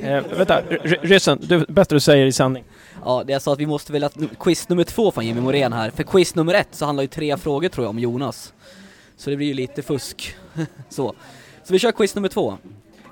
Eh, 0.00 0.22
vänta, 0.36 0.60
R- 0.60 0.98
Ryssen, 1.02 1.38
du, 1.42 1.64
bättre 1.68 1.96
du 1.96 2.00
säger 2.00 2.26
i 2.26 2.32
sanning. 2.32 2.64
ja, 3.04 3.24
det 3.26 3.32
är 3.32 3.38
så 3.38 3.52
att 3.52 3.58
vi 3.58 3.66
måste 3.66 3.92
välja 3.92 4.10
quiz 4.40 4.68
nummer 4.68 4.84
två 4.84 5.10
från 5.10 5.26
Jimmy 5.26 5.40
Morén 5.40 5.72
här. 5.72 5.90
För 5.90 6.02
quiz 6.02 6.34
nummer 6.34 6.54
ett 6.54 6.68
så 6.70 6.84
handlar 6.86 7.02
ju 7.02 7.08
tre 7.08 7.36
frågor 7.36 7.68
tror 7.68 7.84
jag 7.84 7.90
om 7.90 7.98
Jonas. 7.98 8.52
Så 9.16 9.30
det 9.30 9.36
blir 9.36 9.46
ju 9.46 9.54
lite 9.54 9.82
fusk. 9.82 10.36
så. 10.88 11.14
Så 11.64 11.72
vi 11.72 11.78
kör 11.78 11.92
quiz 11.92 12.14
nummer 12.14 12.28
två. 12.28 12.58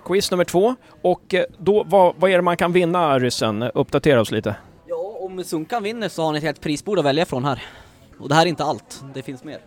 Quiz 0.07 0.31
nummer 0.31 0.45
två, 0.45 0.75
och 1.03 1.35
eh, 1.35 1.45
då, 1.59 1.85
vad, 1.87 2.15
vad 2.19 2.31
är 2.31 2.37
det 2.37 2.43
man 2.43 2.57
kan 2.57 2.73
vinna 2.73 3.19
Ryssen? 3.19 3.63
Uppdatera 3.63 4.21
oss 4.21 4.31
lite. 4.31 4.57
Ja, 4.89 5.17
om 5.21 5.45
Sunkan 5.45 5.83
vinner 5.83 6.09
så 6.09 6.23
har 6.23 6.33
ni 6.33 6.39
ett 6.39 6.45
helt 6.45 6.61
prisbord 6.61 6.99
att 6.99 7.05
välja 7.05 7.27
från 7.27 7.45
här. 7.45 7.63
Och 8.19 8.29
det 8.29 8.35
här 8.35 8.43
är 8.43 8.47
inte 8.47 8.65
allt, 8.65 9.05
det 9.15 9.23
finns 9.23 9.45
mer. 9.45 9.59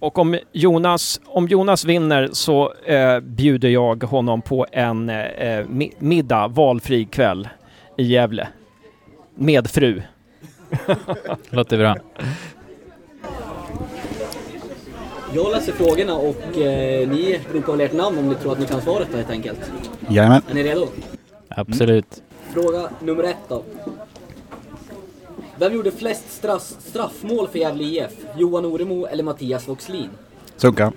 Och 0.00 0.18
om 0.18 0.38
Jonas, 0.52 1.20
om 1.26 1.48
Jonas 1.48 1.84
vinner 1.84 2.28
så 2.32 2.72
eh, 2.86 3.20
bjuder 3.20 3.68
jag 3.68 4.02
honom 4.04 4.42
på 4.42 4.66
en 4.72 5.08
eh, 5.10 5.16
mi- 5.66 5.92
middag, 5.98 6.48
valfri 6.48 7.04
kväll 7.04 7.48
i 7.96 8.02
Gävle. 8.04 8.48
med 9.34 9.70
fru. 9.70 10.02
Låter 11.50 11.78
bra. 11.78 11.96
Jag 15.34 15.50
läser 15.52 15.72
frågorna 15.72 16.14
och 16.14 16.58
eh, 16.58 17.08
ni 17.08 17.40
ropar 17.52 17.72
väl 17.72 17.80
ert 17.80 17.92
namn 17.92 18.18
om 18.18 18.28
ni 18.28 18.34
tror 18.34 18.52
att 18.52 18.58
ni 18.58 18.66
kan 18.66 18.82
svaret 18.82 19.14
helt 19.14 19.30
enkelt. 19.30 19.72
Jajamän. 20.08 20.42
Är 20.50 20.54
ni 20.54 20.62
redo? 20.62 20.88
Absolut. 21.48 22.22
Fråga 22.52 22.90
nummer 23.00 23.24
ett 23.24 23.36
då. 23.48 23.62
Vem 25.58 25.74
gjorde 25.74 25.90
flest 25.90 26.24
straff, 26.32 26.62
straffmål 26.62 27.48
för 27.48 27.58
Gävle 27.58 27.84
IF? 27.84 28.10
Johan 28.36 28.64
Oremo 28.64 29.06
eller 29.06 29.22
Mattias 29.22 29.68
Voxlin? 29.68 30.08
Sunka. 30.56 30.92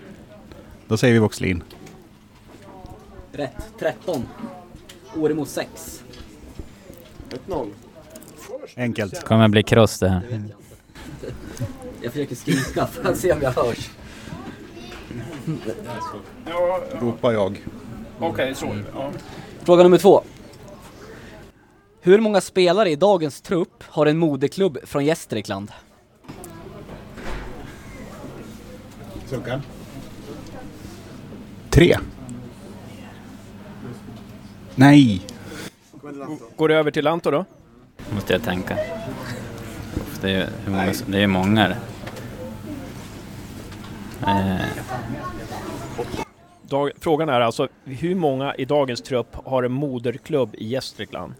Då 0.87 0.97
säger 0.97 1.13
vi 1.13 1.19
Voxlin. 1.19 1.63
Rätt. 3.31 3.55
13. 3.79 4.25
Oremo 5.15 5.45
6. 5.45 6.03
1-0. 7.47 7.67
Enkelt. 8.75 9.23
kommer 9.23 9.47
bli 9.47 9.63
kross 9.63 9.99
det 9.99 10.09
här. 10.09 10.21
Jag 12.01 12.11
försöker 12.11 12.35
skrika 12.35 12.87
för 12.87 13.11
att 13.11 13.17
se 13.17 13.31
om 13.31 13.41
jag 13.41 13.51
hörs. 13.51 13.89
Ropar 16.99 17.31
jag. 17.31 17.65
Okej, 18.19 18.55
så. 18.55 18.75
Ja. 18.95 19.11
Fråga 19.63 19.83
nummer 19.83 19.97
två. 19.97 20.23
Hur 22.01 22.19
många 22.19 22.41
spelare 22.41 22.89
i 22.89 22.95
dagens 22.95 23.41
trupp 23.41 23.83
har 23.87 24.05
en 24.05 24.17
moderklubb 24.17 24.77
från 24.83 25.05
Gästrikland? 25.05 25.71
Sunka. 29.25 29.61
Tre. 31.69 31.97
Nej. 34.75 35.21
Går 36.55 36.67
det 36.69 36.75
över 36.75 36.91
till 36.91 37.03
Lanto 37.03 37.31
då? 37.31 37.45
Måste 38.13 38.33
jag 38.33 38.43
tänka. 38.43 38.77
Det 40.21 40.31
är, 40.31 40.49
hur 40.65 40.71
många, 40.71 40.93
det 41.07 41.23
är 41.23 41.27
många 41.27 41.75
Dag, 46.69 46.91
frågan 46.99 47.29
är 47.29 47.41
alltså 47.41 47.67
hur 47.83 48.15
många 48.15 48.55
i 48.55 48.65
dagens 48.65 49.01
trupp 49.01 49.35
har 49.45 49.63
en 49.63 49.71
moderklubb 49.71 50.55
i 50.55 50.67
Gästrikland? 50.67 51.33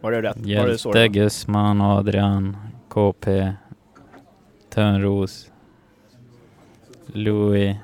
Var 0.00 0.12
det 0.12 0.22
rätt? 0.22 0.36
Var 0.36 0.66
det 0.66 0.78
så? 0.78 0.88
Hjälte, 0.88 1.08
Gusman, 1.08 1.80
Adrian, 1.80 2.56
KP, 2.88 3.52
Törnros, 4.70 5.50
Louis. 7.06 7.76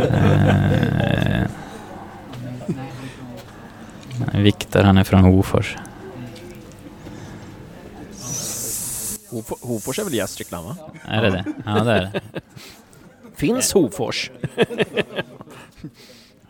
Eh, 0.00 1.46
Viktor, 4.34 4.82
han 4.82 4.98
är 4.98 5.04
från 5.04 5.20
Hofors. 5.20 5.76
Hofo- 9.30 9.66
Hofors 9.66 9.98
är 9.98 10.04
väl 10.04 10.14
Gästrikland 10.14 10.66
va? 10.66 10.76
Är 11.04 11.22
det 11.22 11.30
det? 11.30 11.44
Ja, 11.64 11.84
det 11.84 11.92
är 11.92 12.00
det. 12.00 12.20
Finns 13.36 13.72
Hofors? 13.72 14.30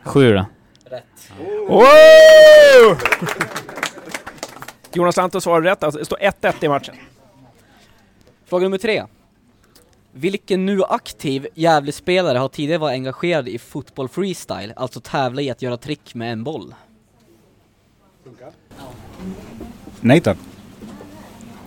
Sju 0.04 0.32
då? 0.34 0.46
Wow! 1.68 2.98
Jonas 4.92 5.16
Lanto 5.16 5.40
svarade 5.40 5.70
rätt, 5.70 5.82
alltså 5.82 5.98
det 5.98 6.04
står 6.04 6.16
1-1 6.18 6.64
i 6.64 6.68
matchen. 6.68 6.94
Fråga 8.46 8.62
nummer 8.62 8.78
tre. 8.78 9.04
Vilken 10.12 10.66
nu 10.66 10.82
aktiv 10.84 11.46
Gävlespelare 11.54 12.38
har 12.38 12.48
tidigare 12.48 12.78
varit 12.78 12.92
engagerad 12.94 13.48
i 13.48 13.58
fotboll 13.58 14.08
freestyle, 14.08 14.72
alltså 14.76 15.00
tävla 15.00 15.42
i 15.42 15.50
att 15.50 15.62
göra 15.62 15.76
trick 15.76 16.14
med 16.14 16.32
en 16.32 16.44
boll? 16.44 16.74
Nathan. 20.00 20.36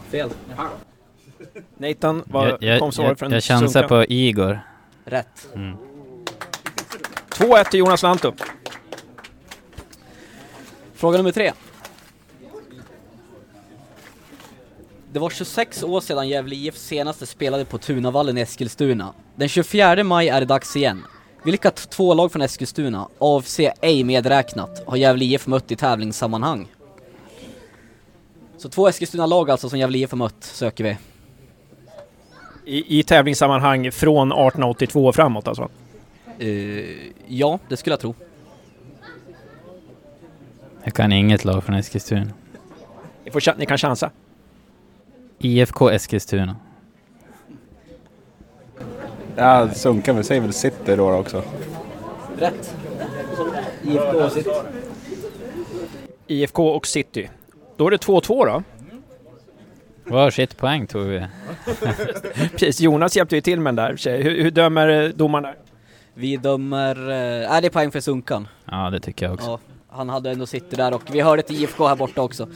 Fel. 0.09 0.29
Nathan, 1.77 2.23
vad 2.27 2.47
Jag, 2.47 2.63
jag, 2.63 2.79
kom 2.79 2.91
svaret 2.91 3.09
jag, 3.09 3.19
från 3.19 3.31
jag 3.31 3.43
chansar 3.43 3.67
Sunkan? 3.67 3.89
på 3.89 4.05
Igor. 4.09 4.59
Rätt. 5.05 5.49
Mm. 5.55 5.77
2-1 7.29 7.69
till 7.69 7.79
Jonas 7.79 8.03
Lanto. 8.03 8.33
Fråga 10.93 11.17
nummer 11.17 11.31
tre. 11.31 11.51
Det 15.11 15.19
var 15.19 15.29
26 15.29 15.83
år 15.83 16.01
sedan 16.01 16.29
Gävle 16.29 16.55
IF 16.55 16.77
senaste 16.77 17.25
spelade 17.25 17.65
på 17.65 17.77
Tunavallen 17.77 18.37
i 18.37 18.41
Eskilstuna. 18.41 19.13
Den 19.35 19.49
24 19.49 20.03
maj 20.03 20.29
är 20.29 20.39
det 20.39 20.45
dags 20.45 20.75
igen. 20.75 21.05
Vilka 21.43 21.71
två 21.71 22.13
lag 22.13 22.31
från 22.31 22.41
Eskilstuna, 22.41 23.07
AFC 23.19 23.59
ej 23.81 24.03
medräknat, 24.03 24.83
har 24.87 24.97
Gävle 24.97 25.25
IF 25.25 25.47
mött 25.47 25.71
i 25.71 25.75
tävlingssammanhang? 25.75 26.67
Så 28.57 28.69
två 28.69 28.87
Eskilstuna-lag 28.87 29.49
alltså 29.49 29.69
som 29.69 29.79
Gävle 29.79 29.97
IF 29.97 30.11
har 30.11 30.17
mött, 30.17 30.43
söker 30.43 30.83
vi. 30.83 30.97
I, 32.69 32.99
I 32.99 33.03
tävlingssammanhang 33.03 33.91
från 33.91 34.31
1882 34.31 35.05
och 35.05 35.15
framåt 35.15 35.47
alltså? 35.47 35.69
Eh, 36.39 36.47
ja, 37.27 37.59
det 37.69 37.77
skulle 37.77 37.93
jag 37.93 37.99
tro. 37.99 38.13
Jag 40.83 40.93
kan 40.93 41.11
inget 41.11 41.45
lag 41.45 41.63
från 41.63 41.75
Eskilstuna. 41.75 42.27
Ni, 43.25 43.31
får, 43.31 43.57
ni 43.57 43.65
kan 43.65 43.77
chansa. 43.77 44.11
IFK 45.39 45.89
Eskilstuna. 45.89 46.55
Ja, 49.35 49.69
Sunka, 49.73 50.13
vi 50.13 50.23
säger 50.23 50.41
väl 50.41 50.53
City 50.53 50.95
då 50.95 51.13
också. 51.13 51.43
Rätt. 52.37 52.75
IFK 53.83 54.29
sitt. 54.29 54.47
IFK 56.27 56.69
och 56.69 56.87
City. 56.87 57.29
Då 57.77 57.87
är 57.87 57.91
det 57.91 58.05
2-2 58.05 58.45
då. 58.45 58.63
Varsitt 60.09 60.57
poäng 60.57 60.87
tog 60.87 61.05
vi. 61.05 61.25
Precis, 62.51 62.81
Jonas 62.81 63.15
hjälpte 63.15 63.35
ju 63.35 63.41
till 63.41 63.59
med 63.59 63.75
den 63.75 63.97
där. 63.97 64.17
Hur, 64.17 64.43
hur 64.43 64.51
dömer 64.51 64.87
eh, 64.87 65.09
domaren 65.09 65.43
där? 65.43 65.55
Vi 66.13 66.37
dömer... 66.37 67.09
Eh, 67.09 67.51
är 67.51 67.61
det 67.61 67.69
poäng 67.69 67.91
för 67.91 67.99
Sunkan? 67.99 68.47
Ja, 68.65 68.89
det 68.89 68.99
tycker 68.99 69.25
jag 69.25 69.33
också. 69.33 69.49
Ja, 69.49 69.59
han 69.89 70.09
hade 70.09 70.31
ändå 70.31 70.45
City 70.45 70.75
där 70.75 70.93
och 70.93 71.03
vi 71.11 71.21
hörde 71.21 71.39
ett 71.39 71.51
IFK 71.51 71.87
här 71.87 71.95
borta 71.95 72.21
också. 72.21 72.47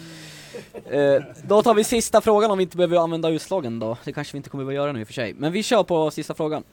Eh, 0.91 1.23
då 1.47 1.61
tar 1.61 1.73
vi 1.73 1.83
sista 1.83 2.21
frågan 2.21 2.51
om 2.51 2.57
vi 2.57 2.63
inte 2.63 2.77
behöver 2.77 2.97
använda 2.97 3.29
utslagen 3.29 3.79
då. 3.79 3.97
Det 4.03 4.13
kanske 4.13 4.33
vi 4.33 4.37
inte 4.37 4.49
kommer 4.49 4.67
att 4.67 4.73
göra 4.73 4.91
nu 4.91 4.99
i 4.99 5.03
och 5.03 5.07
för 5.07 5.13
sig. 5.13 5.33
Men 5.33 5.51
vi 5.51 5.63
kör 5.63 5.83
på 5.83 6.11
sista 6.11 6.33
frågan. 6.33 6.63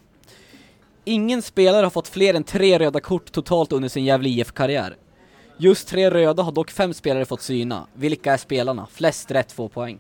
Ingen 1.05 1.43
spelare 1.43 1.83
har 1.83 1.91
fått 1.91 2.09
fler 2.09 2.35
än 2.35 2.45
tre 2.45 2.79
röda 2.79 3.01
kort 3.01 3.33
totalt 3.33 3.73
under 3.73 3.89
sin 3.89 4.05
Gävle 4.05 4.29
IF-karriär. 4.29 4.97
Just 5.57 5.89
tre 5.89 6.11
röda 6.11 6.43
har 6.43 6.53
dock 6.53 6.71
fem 6.71 6.95
spelare 6.95 7.25
fått 7.25 7.43
syna. 7.43 7.87
Vilka 7.95 8.33
är 8.33 8.37
spelarna? 8.37 8.87
Flest 8.93 9.31
rätt 9.31 9.53
får 9.53 9.69
poäng. 9.69 9.99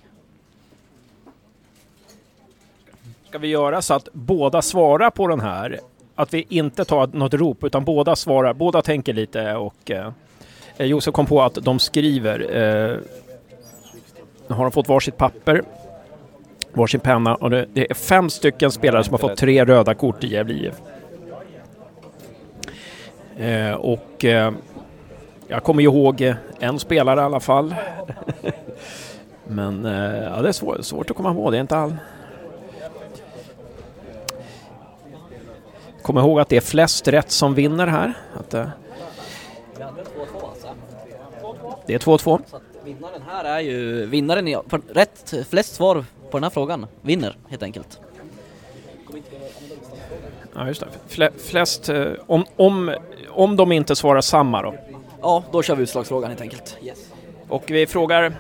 Ska 3.31 3.39
vi 3.39 3.49
göra 3.49 3.83
så 3.83 3.95
att 3.95 4.09
båda 4.13 4.63
svarar 4.63 5.11
på 5.11 5.27
den 5.27 5.41
här? 5.41 5.81
Att 6.15 6.35
vi 6.35 6.47
inte 6.49 6.85
tar 6.85 7.07
något 7.07 7.35
rop 7.35 7.65
utan 7.65 7.85
båda 7.85 8.17
svarar, 8.17 8.55
båda 8.55 8.83
tänker 8.83 9.13
lite 9.13 9.55
och 9.55 9.91
eh, 9.91 10.13
Josef 10.79 11.15
kom 11.15 11.27
på 11.27 11.43
att 11.43 11.55
de 11.55 11.79
skriver. 11.79 12.41
Eh, 12.41 12.97
nu 14.49 14.55
har 14.55 14.63
de 14.63 14.73
fått 14.73 14.89
varsitt 14.89 15.17
papper, 15.17 15.63
varsin 16.73 17.01
penna 17.01 17.35
och 17.35 17.51
det, 17.51 17.67
det 17.73 17.91
är 17.91 17.95
fem 17.95 18.31
stycken 18.31 18.71
spelare 18.71 19.05
som 19.05 19.13
har 19.13 19.19
fått 19.19 19.37
tre 19.37 19.65
röda 19.65 19.95
kort 19.95 20.25
i 20.25 20.27
Gävle 20.27 20.55
IF. 20.55 20.75
Eh, 23.37 23.75
och 23.75 24.25
eh, 24.25 24.53
jag 25.49 25.63
kommer 25.63 25.83
ihåg 25.83 26.35
en 26.61 26.79
spelare 26.79 27.21
i 27.21 27.25
alla 27.25 27.41
fall. 27.41 27.75
Men 29.47 29.87
eh, 29.87 30.23
ja, 30.23 30.43
det 30.43 30.49
är 30.49 30.53
svår, 30.53 30.79
svårt 30.83 31.11
att 31.11 31.17
komma 31.17 31.31
ihåg, 31.31 31.53
det 31.53 31.59
är 31.59 31.61
inte 31.61 31.77
all... 31.77 31.97
Kom 36.11 36.19
ihåg 36.19 36.41
att 36.41 36.49
det 36.49 36.57
är 36.57 36.61
flest 36.61 37.09
rätt 37.09 37.31
som 37.31 37.55
vinner 37.55 37.87
här. 37.87 38.15
Att, 38.39 38.55
eh, 38.55 38.69
Vi 39.77 39.83
hade 39.83 40.03
2-2 40.03 40.75
det 41.87 41.95
är 41.95 41.99
2-2. 41.99 42.41
Så 42.47 42.57
att 42.57 42.63
vinnaren 42.85 43.23
här 43.29 43.45
är 43.45 43.61
ju, 43.61 44.07
vinnaren 44.07 44.63
på 44.69 44.79
rätt, 44.89 45.35
flest 45.49 45.75
svar 45.75 46.05
på 46.31 46.37
den 46.37 46.43
här 46.43 46.51
frågan 46.51 46.87
vinner 47.03 47.37
helt 47.49 47.63
enkelt. 47.63 48.01
Ja, 50.55 50.67
just 50.67 50.81
det. 50.81 50.87
Fle, 51.09 51.31
flest, 51.39 51.89
eh, 51.89 52.07
om, 52.27 52.45
om, 52.57 52.97
om 53.29 53.57
de 53.57 53.73
inte 53.73 53.97
svarar 53.97 54.21
samma 54.21 54.63
då. 54.63 54.75
Ja, 55.23 55.45
då 55.53 55.63
kör 55.63 55.77
vi 55.77 55.83
utslagsfrågan 55.83 56.31
helt 56.31 56.41
enkelt. 56.41 56.79
Yes. 56.83 56.99
Och 57.49 57.65
vi 57.67 57.87
frågar, 57.87 58.37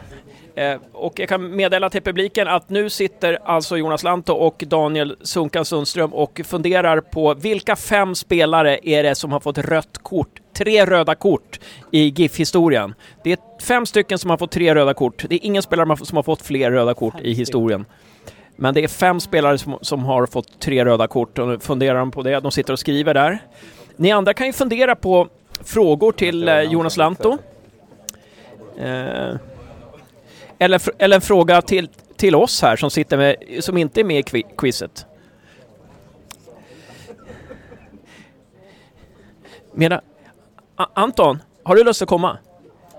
och 0.92 1.20
jag 1.20 1.28
kan 1.28 1.56
meddela 1.56 1.90
till 1.90 2.02
publiken 2.02 2.48
att 2.48 2.68
nu 2.68 2.90
sitter 2.90 3.38
alltså 3.44 3.76
Jonas 3.76 4.02
Lanto 4.02 4.32
och 4.32 4.64
Daniel 4.66 5.16
Sunkan 5.22 5.64
Sundström 5.64 6.14
och 6.14 6.40
funderar 6.44 7.00
på 7.00 7.34
vilka 7.34 7.76
fem 7.76 8.14
spelare 8.14 8.78
är 8.82 9.02
det 9.02 9.14
som 9.14 9.32
har 9.32 9.40
fått 9.40 9.58
rött 9.58 9.98
kort, 10.02 10.40
tre 10.56 10.86
röda 10.86 11.14
kort 11.14 11.60
i 11.90 12.08
GIF-historien. 12.08 12.94
Det 13.24 13.32
är 13.32 13.38
fem 13.62 13.86
stycken 13.86 14.18
som 14.18 14.30
har 14.30 14.36
fått 14.36 14.50
tre 14.50 14.74
röda 14.74 14.94
kort. 14.94 15.24
Det 15.28 15.34
är 15.34 15.46
ingen 15.46 15.62
spelare 15.62 15.96
som 15.96 16.16
har 16.16 16.22
fått 16.22 16.42
fler 16.42 16.70
röda 16.70 16.94
kort 16.94 17.20
i 17.20 17.32
historien. 17.32 17.84
Men 18.56 18.74
det 18.74 18.84
är 18.84 18.88
fem 18.88 19.20
spelare 19.20 19.58
som, 19.58 19.78
som 19.80 20.04
har 20.04 20.26
fått 20.26 20.60
tre 20.60 20.84
röda 20.84 21.06
kort 21.06 21.38
och 21.38 21.48
nu 21.48 21.58
funderar 21.58 21.98
de 21.98 22.10
på 22.10 22.22
det. 22.22 22.40
De 22.40 22.52
sitter 22.52 22.72
och 22.72 22.78
skriver 22.78 23.14
där. 23.14 23.38
Ni 23.96 24.10
andra 24.10 24.34
kan 24.34 24.46
ju 24.46 24.52
fundera 24.52 24.96
på 24.96 25.28
frågor 25.64 26.12
till 26.12 26.48
eh, 26.48 26.60
Jonas 26.60 26.96
Lanto. 26.96 27.38
Eh, 28.78 29.34
Eller, 30.60 30.80
eller 30.98 31.16
en 31.16 31.20
fråga 31.22 31.62
till, 31.62 31.88
till 32.16 32.34
oss 32.34 32.62
här 32.62 32.76
som 32.76 32.90
sitter 32.90 33.16
med, 33.16 33.36
som 33.60 33.76
inte 33.76 34.00
är 34.00 34.04
med 34.04 34.18
i 34.18 34.22
qui- 34.22 34.56
quizet. 34.58 35.06
Mera, 39.72 40.00
Anton, 40.94 41.38
har 41.62 41.76
du 41.76 41.84
lust 41.84 42.02
att 42.02 42.08
komma? 42.08 42.38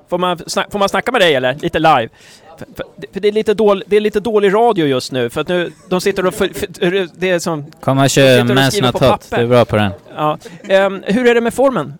Får 0.09 0.17
man, 0.17 0.37
får 0.71 0.79
man 0.79 0.89
snacka 0.89 1.11
med 1.11 1.21
dig 1.21 1.35
eller? 1.35 1.53
Lite 1.53 1.79
live? 1.79 2.09
För, 2.57 2.67
för, 2.75 2.85
för 3.13 3.19
det, 3.19 3.27
är 3.27 3.31
lite 3.31 3.53
dålig, 3.53 3.83
det 3.87 3.95
är 3.95 4.01
lite 4.01 4.19
dålig 4.19 4.53
radio 4.53 4.85
just 4.87 5.11
nu 5.11 5.29
för 5.29 5.41
att 5.41 5.47
nu, 5.47 5.71
de 5.89 6.01
sitter 6.01 6.25
och... 6.25 6.33
För, 6.33 6.47
för, 6.47 7.19
det 7.19 7.29
är 7.29 7.39
som... 7.39 7.71
Kom 7.79 7.97
och 7.97 8.09
kör 8.09 8.41
sitter 8.41 8.53
och 8.55 8.59
Man's 8.59 8.69
skriver 8.69 8.87
Not 8.87 8.99
på 9.01 9.05
Hot, 9.05 9.29
papper. 9.29 9.37
du 9.37 9.43
är 9.43 9.47
bra 9.47 9.65
på 9.65 9.75
den. 9.75 9.91
Ja. 10.15 10.37
Ehm, 10.69 11.03
hur 11.05 11.27
är 11.27 11.35
det 11.35 11.41
med 11.41 11.53
formen? 11.53 11.93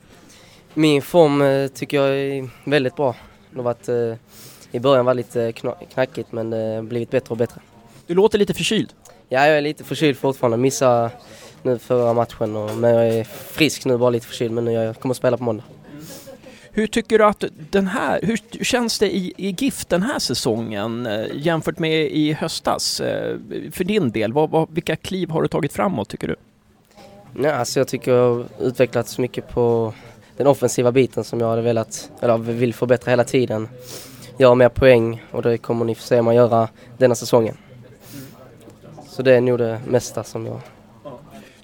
Min 0.73 1.01
form 1.01 1.41
eh, 1.41 1.67
tycker 1.67 1.97
jag 1.97 2.09
är 2.09 2.49
väldigt 2.63 2.95
bra. 2.95 3.15
Det 3.49 3.57
har 3.57 3.63
varit, 3.63 3.89
eh, 3.89 3.95
I 4.71 4.79
början 4.79 5.05
var 5.05 5.13
det 5.13 5.17
lite 5.17 5.51
kna- 5.51 5.85
knackigt 5.93 6.31
men 6.31 6.49
det 6.49 6.57
har 6.75 6.81
blivit 6.81 7.09
bättre 7.11 7.31
och 7.31 7.37
bättre. 7.37 7.61
Du 8.07 8.13
låter 8.15 8.37
lite 8.39 8.53
förkyld. 8.53 8.93
Ja, 9.29 9.47
jag 9.47 9.57
är 9.57 9.61
lite 9.61 9.83
förkyld 9.83 10.17
fortfarande. 10.17 10.57
Missade 10.57 11.09
nu 11.63 11.77
förra 11.79 12.13
matchen 12.13 12.55
och, 12.55 12.77
men 12.77 12.93
jag 12.95 13.07
är 13.07 13.23
frisk 13.23 13.85
nu, 13.85 13.97
bara 13.97 14.09
lite 14.09 14.27
förkyld. 14.27 14.51
Men 14.51 14.65
nu 14.65 14.71
jag 14.71 14.99
kommer 14.99 15.13
att 15.13 15.17
spela 15.17 15.37
på 15.37 15.43
måndag. 15.43 15.63
Hur 16.73 16.87
tycker 16.87 17.17
du 17.17 17.25
att 17.25 17.43
den 17.69 17.87
här, 17.87 18.19
hur, 18.23 18.39
hur 18.51 18.65
känns 18.65 18.99
det 18.99 19.15
i, 19.15 19.33
i 19.37 19.55
GIF 19.57 19.85
den 19.85 20.03
här 20.03 20.19
säsongen 20.19 21.05
eh, 21.05 21.25
jämfört 21.33 21.79
med 21.79 22.11
i 22.11 22.33
höstas? 22.33 23.01
Eh, 23.01 23.37
för 23.71 23.83
din 23.83 24.11
del, 24.11 24.33
vad, 24.33 24.49
vad, 24.49 24.71
vilka 24.71 24.95
kliv 24.95 25.29
har 25.29 25.41
du 25.41 25.47
tagit 25.47 25.73
framåt 25.73 26.09
tycker 26.09 26.27
du? 26.27 26.35
Ja, 27.43 27.53
alltså 27.53 27.79
jag 27.79 27.87
tycker 27.87 28.11
jag 28.11 28.35
har 28.35 28.45
utvecklats 28.59 29.17
mycket 29.17 29.49
på 29.49 29.93
den 30.37 30.47
offensiva 30.47 30.91
biten 30.91 31.23
som 31.23 31.39
jag 31.39 31.49
hade 31.49 31.61
velat, 31.61 32.11
eller 32.21 32.37
vill 32.37 32.73
förbättra 32.73 33.09
hela 33.09 33.23
tiden. 33.23 33.67
Göra 34.41 34.55
mer 34.55 34.69
poäng 34.69 35.23
och 35.31 35.41
det 35.41 35.57
kommer 35.57 35.85
ni 35.85 35.95
få 35.95 36.01
se 36.01 36.21
mig 36.21 36.35
göra 36.35 36.67
denna 36.97 37.15
säsongen. 37.15 37.57
Så 39.07 39.21
det 39.21 39.35
är 39.35 39.41
nog 39.41 39.57
det 39.59 39.79
mesta 39.87 40.23
som 40.23 40.45
jag 40.45 40.59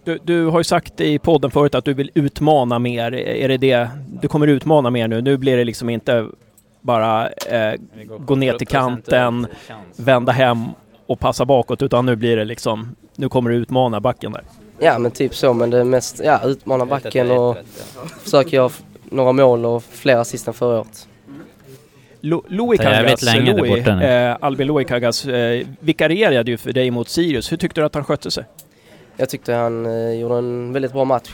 Du, 0.04 0.20
du 0.24 0.46
har 0.46 0.60
ju 0.60 0.64
sagt 0.64 1.02
i 1.02 1.20
podden 1.20 1.52
förut 1.52 1.76
att 1.76 1.86
du 1.86 1.94
vill 1.94 2.12
utmana 2.14 2.80
mer. 2.80 3.14
Är 3.14 3.48
det 3.48 3.58
det 3.58 3.90
du 4.22 4.28
kommer 4.28 4.48
utmana 4.48 4.90
mer 4.90 5.08
nu? 5.08 5.22
Nu 5.22 5.38
blir 5.38 5.58
det 5.58 5.64
liksom 5.64 5.90
inte 5.90 6.28
bara 6.82 7.30
eh, 7.30 7.74
gå 8.20 8.36
ner 8.36 8.54
till 8.54 8.68
kanten, 8.68 9.48
vända 9.96 10.32
hem 10.32 10.64
och 11.08 11.20
passa 11.20 11.46
bakåt 11.46 11.82
utan 11.82 12.06
nu 12.06 12.16
blir 12.16 12.38
det 12.38 12.46
liksom, 12.46 12.96
nu 13.16 13.30
kommer 13.30 13.50
du 13.50 13.56
utmana 13.56 14.00
backen 14.00 14.32
där. 14.32 14.44
Ja 14.80 15.00
men 15.00 15.12
typ 15.12 15.36
så 15.36 15.54
men 15.54 15.70
det 15.70 15.78
är 15.78 15.84
mest, 15.84 16.22
ja 16.24 16.42
utmana 16.44 16.86
backen 16.86 17.32
och 17.32 17.58
försöka 18.24 18.56
göra 18.56 18.72
några 19.04 19.32
mål 19.32 19.66
och 19.66 19.84
fler 19.84 20.18
assist 20.18 20.48
än 20.48 20.54
förra 20.54 20.80
året. 20.80 21.08
Lo- 22.22 22.44
Louis 22.48 22.80
Kagas, 22.80 23.22
Louis, 23.36 23.88
eh, 23.88 24.38
Albin 24.42 24.68
Louis 24.68 24.88
Kagas, 24.88 25.26
eh, 25.26 25.68
vikarierade 25.80 26.52
ju 26.52 26.58
för 26.58 26.74
dig 26.74 26.92
mot 26.92 27.10
Sirius. 27.10 27.52
Hur 27.52 27.58
tyckte 27.58 27.82
du 27.82 27.86
att 27.86 27.96
han 27.96 28.04
skötte 28.04 28.32
sig? 28.32 28.44
Jag 29.18 29.30
tyckte 29.30 29.54
han 29.54 29.86
eh, 29.86 30.12
gjorde 30.20 30.36
en 30.38 30.74
väldigt 30.74 30.94
bra 30.94 31.06
match. 31.06 31.30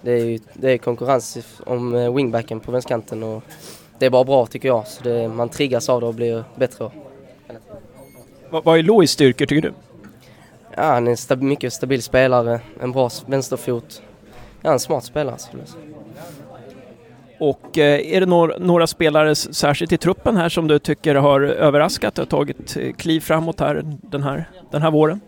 Det 0.00 0.12
är 0.12 0.24
ju 0.24 0.38
det 0.54 0.72
är 0.72 0.78
konkurrens 0.78 1.38
om 1.66 1.94
eh, 1.94 2.14
wingbacken 2.14 2.60
på 2.60 2.72
vänsterkanten 2.72 3.22
och 3.22 3.42
det 3.98 4.06
är 4.06 4.10
bara 4.10 4.24
bra 4.24 4.46
tycker 4.46 4.68
jag. 4.68 4.86
Så 4.86 5.02
det, 5.04 5.28
man 5.28 5.48
triggas 5.48 5.88
av 5.88 6.00
det 6.00 6.06
och 6.06 6.14
blir 6.14 6.44
bättre. 6.56 6.90
Vad, 8.50 8.64
vad 8.64 8.78
är 8.78 8.82
Louis 8.82 9.10
styrkor 9.10 9.46
tycker 9.46 9.68
du? 9.68 9.74
Ja, 10.76 10.82
han 10.82 11.06
är 11.06 11.10
en 11.10 11.16
stab- 11.16 11.42
mycket 11.42 11.72
stabil 11.72 12.02
spelare, 12.02 12.60
en 12.80 12.92
bra 12.92 13.10
vänsterfot. 13.26 14.02
Ja, 14.62 14.72
en 14.72 14.80
smart 14.80 15.04
spelare 15.04 15.38
skulle 15.38 15.62
jag 15.62 15.68
säga. 15.68 15.84
Och 17.40 17.78
eh, 17.78 18.14
är 18.14 18.20
det 18.20 18.26
några, 18.26 18.58
några 18.58 18.86
spelare, 18.86 19.34
särskilt 19.34 19.92
i 19.92 19.96
truppen 19.96 20.36
här, 20.36 20.48
som 20.48 20.68
du 20.68 20.78
tycker 20.78 21.14
har 21.14 21.40
överraskat 21.40 22.18
och 22.18 22.28
tagit 22.28 22.76
eh, 22.76 22.92
kliv 22.92 23.20
framåt 23.20 23.60
här 23.60 23.82
den 24.02 24.22
här, 24.22 24.48
den 24.70 24.82
här 24.82 24.90
våren? 24.90 25.20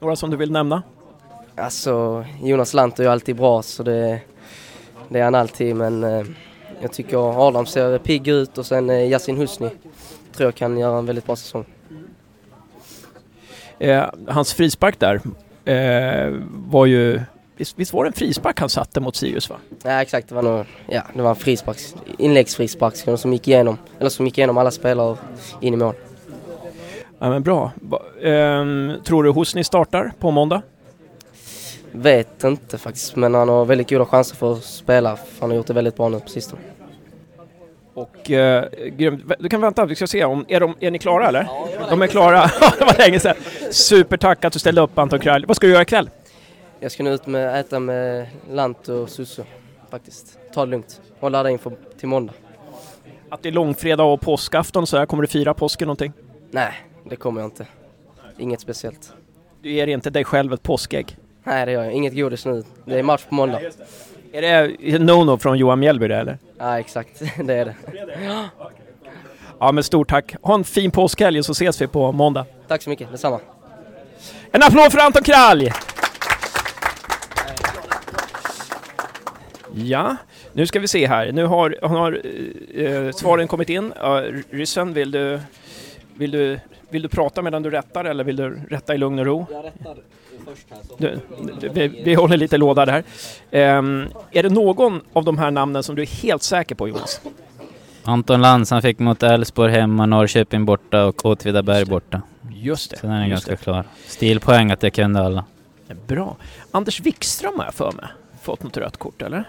Några 0.00 0.16
som 0.16 0.30
du 0.30 0.36
vill 0.36 0.52
nämna? 0.52 0.82
Alltså, 1.56 2.24
Jonas 2.42 2.74
Lant 2.74 2.98
är 2.98 3.02
ju 3.02 3.10
alltid 3.10 3.36
bra 3.36 3.62
så 3.62 3.82
det, 3.82 4.20
det 5.08 5.18
är 5.18 5.24
han 5.24 5.34
alltid 5.34 5.76
men 5.76 6.04
eh, 6.04 6.22
jag 6.80 6.92
tycker 6.92 7.48
Adam 7.48 7.66
ser 7.66 7.98
pigg 7.98 8.28
ut 8.28 8.58
och 8.58 8.66
sen 8.66 8.90
eh, 8.90 9.10
Yasin 9.10 9.36
Husni 9.36 9.70
tror 10.32 10.46
jag 10.46 10.54
kan 10.54 10.78
göra 10.78 10.98
en 10.98 11.06
väldigt 11.06 11.26
bra 11.26 11.36
säsong. 11.36 11.64
Eh, 13.78 14.04
hans 14.28 14.54
frispark 14.54 14.98
där 14.98 15.20
eh, 15.64 16.34
var 16.50 16.86
ju... 16.86 17.20
Visst, 17.58 17.78
visst 17.78 17.92
var 17.92 18.04
det 18.04 18.08
en 18.08 18.12
frispark 18.12 18.60
han 18.60 18.68
satte 18.68 19.00
mot 19.00 19.16
Sirius 19.16 19.50
va? 19.50 19.56
Ja 19.82 20.02
exakt, 20.02 20.28
det 20.28 20.34
var 20.34 20.42
nog, 20.42 20.64
ja 20.86 21.02
det 21.14 21.22
var 21.22 21.30
en 21.30 21.36
frisparks, 21.36 21.94
inläggsfrispark 22.18 23.18
som 23.18 23.32
gick 23.32 23.48
igenom, 23.48 23.78
eller 23.98 24.10
som 24.10 24.26
gick 24.26 24.38
igenom 24.38 24.58
alla 24.58 24.70
spelare 24.70 25.16
in 25.60 25.74
i 25.74 25.76
mål. 25.76 25.94
Ja 27.18 27.30
men 27.30 27.42
bra. 27.42 27.72
Ehm, 28.22 28.92
tror 29.04 29.22
du 29.22 29.32
Husni 29.32 29.64
startar 29.64 30.12
på 30.18 30.30
måndag? 30.30 30.62
Vet 31.92 32.44
inte 32.44 32.78
faktiskt 32.78 33.16
men 33.16 33.34
han 33.34 33.48
har 33.48 33.64
väldigt 33.64 33.90
goda 33.90 34.04
chanser 34.06 34.36
för 34.36 34.52
att 34.52 34.64
spela 34.64 35.18
han 35.40 35.50
har 35.50 35.56
gjort 35.56 35.66
det 35.66 35.72
väldigt 35.72 35.96
bra 35.96 36.08
nu 36.08 36.20
på 36.20 36.28
sistone. 36.28 36.62
Och 37.94 38.30
eh, 38.30 38.64
Du 39.38 39.48
kan 39.50 39.60
vänta, 39.60 39.86
vi 39.86 39.94
ska 39.94 40.06
se 40.06 40.24
om, 40.24 40.44
är, 40.48 40.60
de, 40.60 40.74
är 40.80 40.90
ni 40.90 40.98
klara 40.98 41.28
eller? 41.28 41.48
De 41.90 42.02
är 42.02 42.06
klara, 42.06 42.40
det 42.78 42.84
var 42.84 42.98
länge 42.98 43.20
sedan. 43.20 43.36
Supertack 43.70 44.44
att 44.44 44.52
du 44.52 44.58
ställde 44.58 44.80
upp 44.80 44.98
Anton 44.98 45.20
Krall. 45.20 45.46
Vad 45.46 45.56
ska 45.56 45.66
du 45.66 45.72
göra 45.72 45.82
ikväll? 45.82 46.10
Jag 46.80 46.92
ska 46.92 47.02
nu 47.02 47.10
ut 47.14 47.26
med, 47.26 47.60
äta 47.60 47.80
med 47.80 48.26
Lant 48.50 48.88
och 48.88 49.08
Susso 49.08 49.44
faktiskt. 49.90 50.38
Ta 50.54 50.64
det 50.64 50.70
lugnt 50.70 51.00
och 51.20 51.30
ladda 51.30 51.50
inför 51.50 51.72
till 51.98 52.08
måndag. 52.08 52.32
Att 53.28 53.42
det 53.42 53.48
är 53.48 53.52
långfredag 53.52 54.12
och 54.12 54.20
påskafton 54.20 54.86
så 54.86 54.96
här, 54.98 55.06
kommer 55.06 55.22
du 55.22 55.26
fira 55.28 55.54
påsken 55.54 55.86
någonting? 55.86 56.12
Nej, 56.50 56.72
det 57.04 57.16
kommer 57.16 57.40
jag 57.40 57.46
inte. 57.46 57.66
Inget 58.38 58.60
speciellt. 58.60 59.12
Du 59.62 59.70
ger 59.70 59.86
inte 59.86 60.10
dig 60.10 60.24
själv 60.24 60.52
ett 60.52 60.62
påskägg? 60.62 61.16
Nej, 61.44 61.66
det 61.66 61.72
gör 61.72 61.84
jag. 61.84 61.92
Inget 61.92 62.14
godis 62.14 62.46
nu. 62.46 62.64
Det 62.84 62.98
är 62.98 63.02
match 63.02 63.24
på 63.28 63.34
måndag. 63.34 63.60
Är 64.32 64.42
det 64.42 64.66
no-no 64.98 65.38
från 65.38 65.58
Johan 65.58 65.80
Mjällby 65.80 66.08
det 66.08 66.16
eller? 66.16 66.38
Ja, 66.58 66.78
exakt. 66.78 67.22
Det 67.44 67.54
är 67.54 67.64
det. 67.64 67.74
Ja 69.60 69.72
men 69.72 69.84
stort 69.84 70.08
tack. 70.08 70.34
Ha 70.42 70.54
en 70.54 70.64
fin 70.64 70.90
påskhelg 70.90 71.42
så 71.42 71.52
ses 71.52 71.80
vi 71.82 71.86
på 71.86 72.12
måndag. 72.12 72.46
Tack 72.68 72.82
så 72.82 72.90
mycket. 72.90 73.10
Detsamma. 73.10 73.40
En 74.52 74.62
applåd 74.62 74.92
för 74.92 74.98
Anton 74.98 75.22
Kralj! 75.22 75.72
Ja, 79.86 80.16
nu 80.52 80.66
ska 80.66 80.80
vi 80.80 80.88
se 80.88 81.06
här. 81.06 81.32
Nu 81.32 81.44
har, 81.44 81.76
har 81.82 82.20
eh, 82.74 83.12
svaren 83.12 83.48
kommit 83.48 83.68
in. 83.68 83.92
Ja, 84.00 84.22
ryssen, 84.50 84.92
vill 84.92 85.10
du, 85.10 85.40
vill, 86.14 86.30
du, 86.30 86.60
vill 86.90 87.02
du 87.02 87.08
prata 87.08 87.42
medan 87.42 87.62
du 87.62 87.70
rättar 87.70 88.04
eller 88.04 88.24
vill 88.24 88.36
du 88.36 88.60
rätta 88.70 88.94
i 88.94 88.98
lugn 88.98 89.18
och 89.18 89.26
ro? 89.26 89.46
Jag 89.50 89.64
rättar 89.64 89.96
först 90.46 90.66
här 90.70 90.78
så. 90.88 90.96
Du, 90.98 91.20
du, 91.60 91.68
vi, 91.68 92.02
vi 92.04 92.14
håller 92.14 92.36
lite 92.36 92.56
låda 92.56 92.86
där. 92.86 93.04
Ehm, 93.50 94.06
är 94.30 94.42
det 94.42 94.48
någon 94.48 95.00
av 95.12 95.24
de 95.24 95.38
här 95.38 95.50
namnen 95.50 95.82
som 95.82 95.96
du 95.96 96.02
är 96.02 96.06
helt 96.22 96.42
säker 96.42 96.74
på 96.74 96.88
Jonas? 96.88 97.20
Anton 98.02 98.40
Lantz, 98.40 98.70
han 98.70 98.82
fick 98.82 98.98
mot 98.98 99.22
Elfsborg 99.22 99.72
hemma, 99.72 100.06
Norrköping 100.06 100.64
borta 100.64 101.04
och 101.04 101.26
Åtvidaberg 101.26 101.84
borta. 101.84 102.22
Just 102.50 102.90
det. 102.90 102.96
Så 102.96 103.06
den 103.06 103.16
är 103.16 103.28
ganska 103.28 103.50
det. 103.50 103.56
klar. 103.56 103.84
Stilpoäng 104.06 104.70
att 104.70 104.82
jag 104.82 104.92
kunde 104.92 105.20
alla. 105.20 105.44
Bra. 106.06 106.36
Anders 106.70 107.00
Wikström 107.00 107.58
har 107.58 107.64
jag 107.64 107.74
för 107.74 107.92
mig 107.92 108.04
fått 108.42 108.62
något 108.62 108.76
rött 108.76 108.96
kort, 108.96 109.22
eller? 109.22 109.44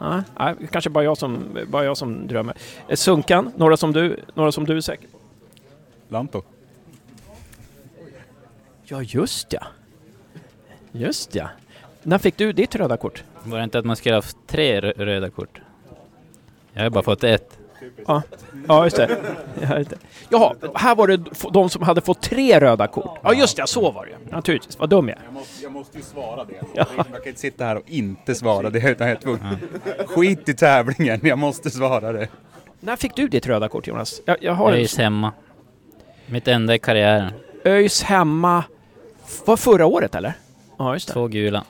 Nej, 0.00 0.22
nej, 0.38 0.54
kanske 0.72 0.90
bara 0.90 1.04
jag 1.04 1.18
som, 1.18 1.58
bara 1.68 1.84
jag 1.84 1.96
som 1.96 2.26
drömmer. 2.26 2.56
Eh, 2.88 2.96
Sunkan, 2.96 3.52
några 3.56 3.76
som 3.76 3.92
du, 3.92 4.16
några 4.34 4.52
som 4.52 4.64
du 4.64 4.76
är 4.76 4.80
säker 4.80 5.08
på? 5.08 5.18
Lanto. 6.08 6.42
Ja, 8.84 9.02
just 9.02 9.52
ja. 9.52 9.66
Just 10.92 11.34
ja. 11.34 11.48
När 12.02 12.18
fick 12.18 12.36
du 12.36 12.52
ditt 12.52 12.74
röda 12.74 12.96
kort? 12.96 13.24
Var 13.44 13.58
det 13.58 13.64
inte 13.64 13.78
att 13.78 13.84
man 13.84 13.96
skulle 13.96 14.14
ha 14.14 14.18
haft 14.18 14.36
tre 14.46 14.80
rö- 14.80 14.92
röda 15.04 15.30
kort? 15.30 15.60
Jag 16.72 16.82
har 16.82 16.90
bara 16.90 17.02
fått 17.04 17.24
ett. 17.24 17.58
Ja, 18.06 18.22
ja 18.68 18.84
just 18.84 18.96
det. 18.96 19.18
Ja, 19.60 19.78
just 19.78 19.90
det. 19.90 19.96
Jaha, 20.28 20.54
här 20.74 20.94
var 20.94 21.06
det 21.06 21.16
de 21.52 21.70
som 21.70 21.82
hade 21.82 22.00
fått 22.00 22.22
tre 22.22 22.60
röda 22.60 22.86
kort. 22.86 23.18
Ja, 23.22 23.34
just 23.34 23.56
det, 23.56 23.66
så 23.66 23.90
var 23.90 24.06
det 24.06 24.32
Naturligtvis, 24.36 24.78
vad 24.78 24.88
dum 24.90 25.08
jag 25.08 25.18
är. 25.18 25.22
Jag 25.24 25.32
måste, 25.34 25.62
jag 25.62 25.72
måste 25.72 25.98
ju 25.98 26.04
svara 26.04 26.44
det. 26.44 26.54
Ja. 26.74 26.86
Jag 26.96 27.06
kan 27.06 27.26
inte 27.26 27.40
sitta 27.40 27.64
här 27.64 27.76
och 27.76 27.82
inte 27.86 28.34
svara 28.34 28.70
det 28.70 28.90
utan 28.90 29.08
jag 29.08 29.16
är 29.16 29.20
tvungen. 29.20 29.56
Skit 30.06 30.48
i 30.48 30.54
tävlingen, 30.54 31.20
jag 31.22 31.38
måste 31.38 31.70
svara 31.70 32.12
det. 32.12 32.28
När 32.80 32.96
fick 32.96 33.16
du 33.16 33.28
ditt 33.28 33.46
röda 33.46 33.68
kort 33.68 33.86
Jonas? 33.86 34.20
Jag, 34.24 34.36
jag 34.40 34.52
har 34.52 34.72
ÖIS 34.72 34.98
hemma. 34.98 35.32
Mitt 36.26 36.48
enda 36.48 36.74
i 36.74 36.78
karriären. 36.78 37.32
ÖIS 37.64 38.02
hemma. 38.02 38.64
Var 39.44 39.56
förra 39.56 39.86
året 39.86 40.14
eller? 40.14 40.32
Ja, 40.78 40.92
just 40.92 41.08
det. 41.08 41.12
Två 41.14 41.28
gula. 41.28 41.64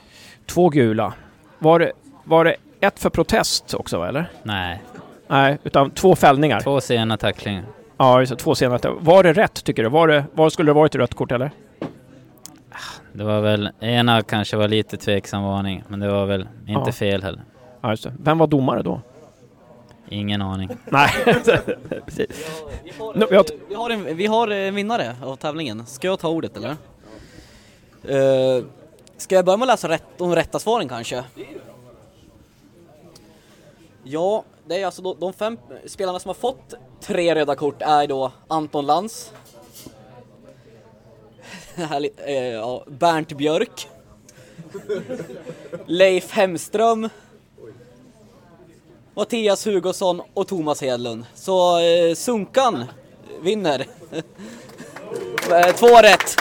Två 0.45 0.69
gula. 0.69 1.13
Var 1.59 1.79
det, 1.79 1.91
var 2.23 2.45
det 2.45 2.55
ett 2.79 2.99
för 2.99 3.09
protest 3.09 3.73
också 3.73 4.03
eller? 4.03 4.31
Nej. 4.43 4.81
Nej, 5.31 5.57
utan 5.63 5.91
två 5.91 6.15
fällningar. 6.15 6.59
Två 6.59 6.81
sena 6.81 7.17
tacklingar. 7.17 7.65
Ja, 7.97 8.19
just 8.19 8.37
två 8.37 8.55
senare. 8.55 8.93
Var 8.99 9.23
det 9.23 9.33
rätt 9.33 9.63
tycker 9.63 9.83
du? 9.83 9.89
Var, 9.89 10.07
det, 10.07 10.25
var 10.33 10.49
skulle 10.49 10.69
det 10.69 10.73
varit 10.73 10.95
ett 10.95 10.99
rött 11.01 11.13
kort 11.13 11.31
eller? 11.31 11.51
Det 13.13 13.23
var 13.23 13.41
väl, 13.41 13.69
ena 13.79 14.21
kanske 14.21 14.57
var 14.57 14.67
lite 14.67 14.97
tveksam 14.97 15.43
varning, 15.43 15.83
men 15.87 15.99
det 15.99 16.11
var 16.11 16.25
väl 16.25 16.41
inte 16.67 16.81
Ja. 16.85 16.91
fel 16.91 17.23
heller. 17.23 17.41
Ja, 17.81 17.89
just 17.89 18.03
det. 18.03 18.13
Vem 18.19 18.37
var 18.37 18.47
domare 18.47 18.81
då? 18.81 19.01
Ingen 20.09 20.41
aning. 20.41 20.69
Nej, 20.85 21.09
precis. 22.05 22.61
Nu, 23.15 23.25
jag, 23.31 23.45
Vi 23.69 23.75
har 23.75 23.89
en, 23.89 24.15
vi 24.17 24.25
har 24.25 24.47
en 24.47 24.75
vinnare 24.75 25.15
av 25.23 25.35
tävlingen. 25.35 25.85
Ska 25.85 26.07
jag 26.07 26.19
ta 26.19 26.29
ordet 26.29 26.57
eller? 26.57 26.69
Uh, 28.59 28.63
ska 29.17 29.35
jag 29.35 29.45
börja 29.45 29.57
med 29.57 29.65
att 29.65 29.73
läsa 29.73 29.89
rätt, 29.89 30.03
de 30.17 30.35
rätta 30.35 30.59
svaren 30.59 30.89
kanske? 30.89 31.23
Ja, 34.03 34.43
det 34.71 34.77
är 34.77 34.85
alltså 34.85 35.01
de, 35.01 35.19
de 35.19 35.33
fem 35.33 35.57
spelarna 35.85 36.19
som 36.19 36.29
har 36.29 36.33
fått 36.33 36.73
tre 36.99 37.35
röda 37.35 37.55
kort 37.55 37.81
är 37.81 38.07
då 38.07 38.31
Anton 38.47 38.85
Lantz, 38.85 39.31
eh, 42.25 42.35
ja, 42.35 42.83
Bernt 42.87 43.33
Björk, 43.33 43.87
Leif 45.85 46.31
Hemström, 46.31 47.09
Mattias 49.13 49.67
Hugosson 49.67 50.21
och 50.33 50.47
Thomas 50.47 50.81
Hedlund. 50.81 51.25
Så 51.35 51.79
eh, 51.79 52.15
Sunkan 52.15 52.85
vinner. 53.41 53.87
Eh, 55.51 55.75
Två 55.75 55.87
rätt. 55.87 56.35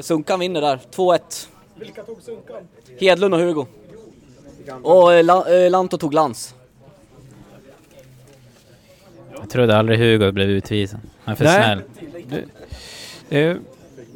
Sunkan 0.00 0.40
vinner 0.40 0.60
där, 0.60 0.80
2-1. 0.92 1.48
Vilka 1.74 2.02
tog 2.02 2.22
Sunkan? 2.22 2.68
Hedlund 2.98 3.34
och 3.34 3.40
Hugo. 3.40 3.66
Och 4.82 5.12
eh, 5.12 5.24
La, 5.24 5.48
eh, 5.48 5.70
Lanto 5.70 5.98
tog 5.98 6.14
Lans. 6.14 6.54
Jag 9.38 9.50
trodde 9.50 9.76
aldrig 9.76 9.98
Hugo 9.98 10.32
blev 10.32 10.50
utvisad. 10.50 11.00
Han 11.24 11.32
är 11.32 11.36
för 11.36 11.44
Nej. 11.44 11.54
snäll. 11.54 11.82
det, 13.28 13.44
eh, 13.44 13.56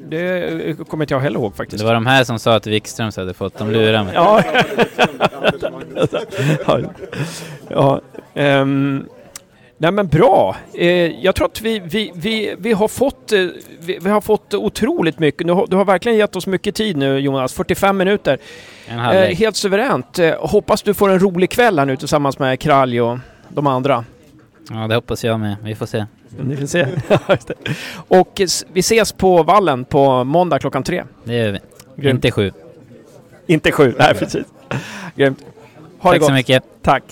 det 0.09 0.89
kommer 0.89 1.05
inte 1.05 1.15
jag 1.15 1.21
heller 1.21 1.41
ihåg 1.41 1.57
faktiskt. 1.57 1.79
Det 1.79 1.87
var 1.87 1.95
de 1.95 2.07
här 2.07 2.25
som 2.25 2.39
sa 2.39 2.55
att 2.55 2.67
Wikström 2.67 3.11
hade 3.17 3.35
fått 3.35 3.59
dem 3.59 3.71
lura 3.71 4.05
mig. 4.05 4.15
Ja. 4.15 4.43
ja. 6.67 6.81
ja. 7.69 8.01
ehm, 8.35 9.09
nej 9.81 9.93
men 9.93 10.07
bra. 10.09 10.57
Eh, 10.75 10.89
jag 11.25 11.35
tror 11.35 11.47
att 11.47 11.61
vi, 11.61 11.79
vi, 11.79 12.13
vi, 12.15 12.55
vi, 12.59 12.73
har 12.73 12.89
fått, 12.89 13.33
eh, 13.33 13.47
vi, 13.81 13.99
vi 14.01 14.11
har 14.11 14.21
fått 14.21 14.55
otroligt 14.55 15.19
mycket. 15.19 15.47
Du 15.47 15.53
har, 15.53 15.67
du 15.67 15.77
har 15.77 15.85
verkligen 15.85 16.19
gett 16.19 16.37
oss 16.37 16.47
mycket 16.47 16.75
tid 16.75 16.97
nu 16.97 17.19
Jonas, 17.19 17.53
45 17.53 17.97
minuter. 17.97 18.39
Eh, 18.89 19.13
helt 19.13 19.57
suveränt. 19.57 20.19
Eh, 20.19 20.35
hoppas 20.39 20.83
du 20.83 20.95
får 20.95 21.09
en 21.11 21.19
rolig 21.19 21.51
kväll 21.51 21.79
här 21.79 21.87
nu 21.87 21.97
tillsammans 21.97 22.39
med 22.39 22.61
Kralj 22.61 23.01
och 23.01 23.19
de 23.49 23.67
andra. 23.67 24.05
Ja, 24.71 24.77
det 24.89 24.95
hoppas 24.95 25.25
jag 25.25 25.41
med. 25.41 25.57
Vi 25.63 25.75
får 25.75 25.87
se. 25.87 26.07
Ni 26.41 26.57
får 26.57 26.67
se. 26.67 26.87
Det. 27.47 27.55
och 28.09 28.41
vi 28.73 28.81
ses 28.81 29.13
på 29.13 29.43
vallen 29.43 29.85
på 29.85 30.25
måndag 30.25 30.59
klockan 30.59 30.83
tre. 30.83 31.05
Det 31.25 31.35
gör 31.35 31.53
vi. 31.53 31.59
Grymt. 32.03 32.15
Inte 32.25 32.31
sju. 32.31 32.53
Inte 33.47 33.73
sju, 33.73 33.95
nej 33.99 34.15
precis. 34.15 34.47
Grymt. 35.17 35.39
Ha 35.99 36.13
det 36.13 36.19
Tack 36.19 36.27
så 36.27 36.29
gott. 36.29 36.37
mycket. 36.39 36.65
Tack. 36.83 37.03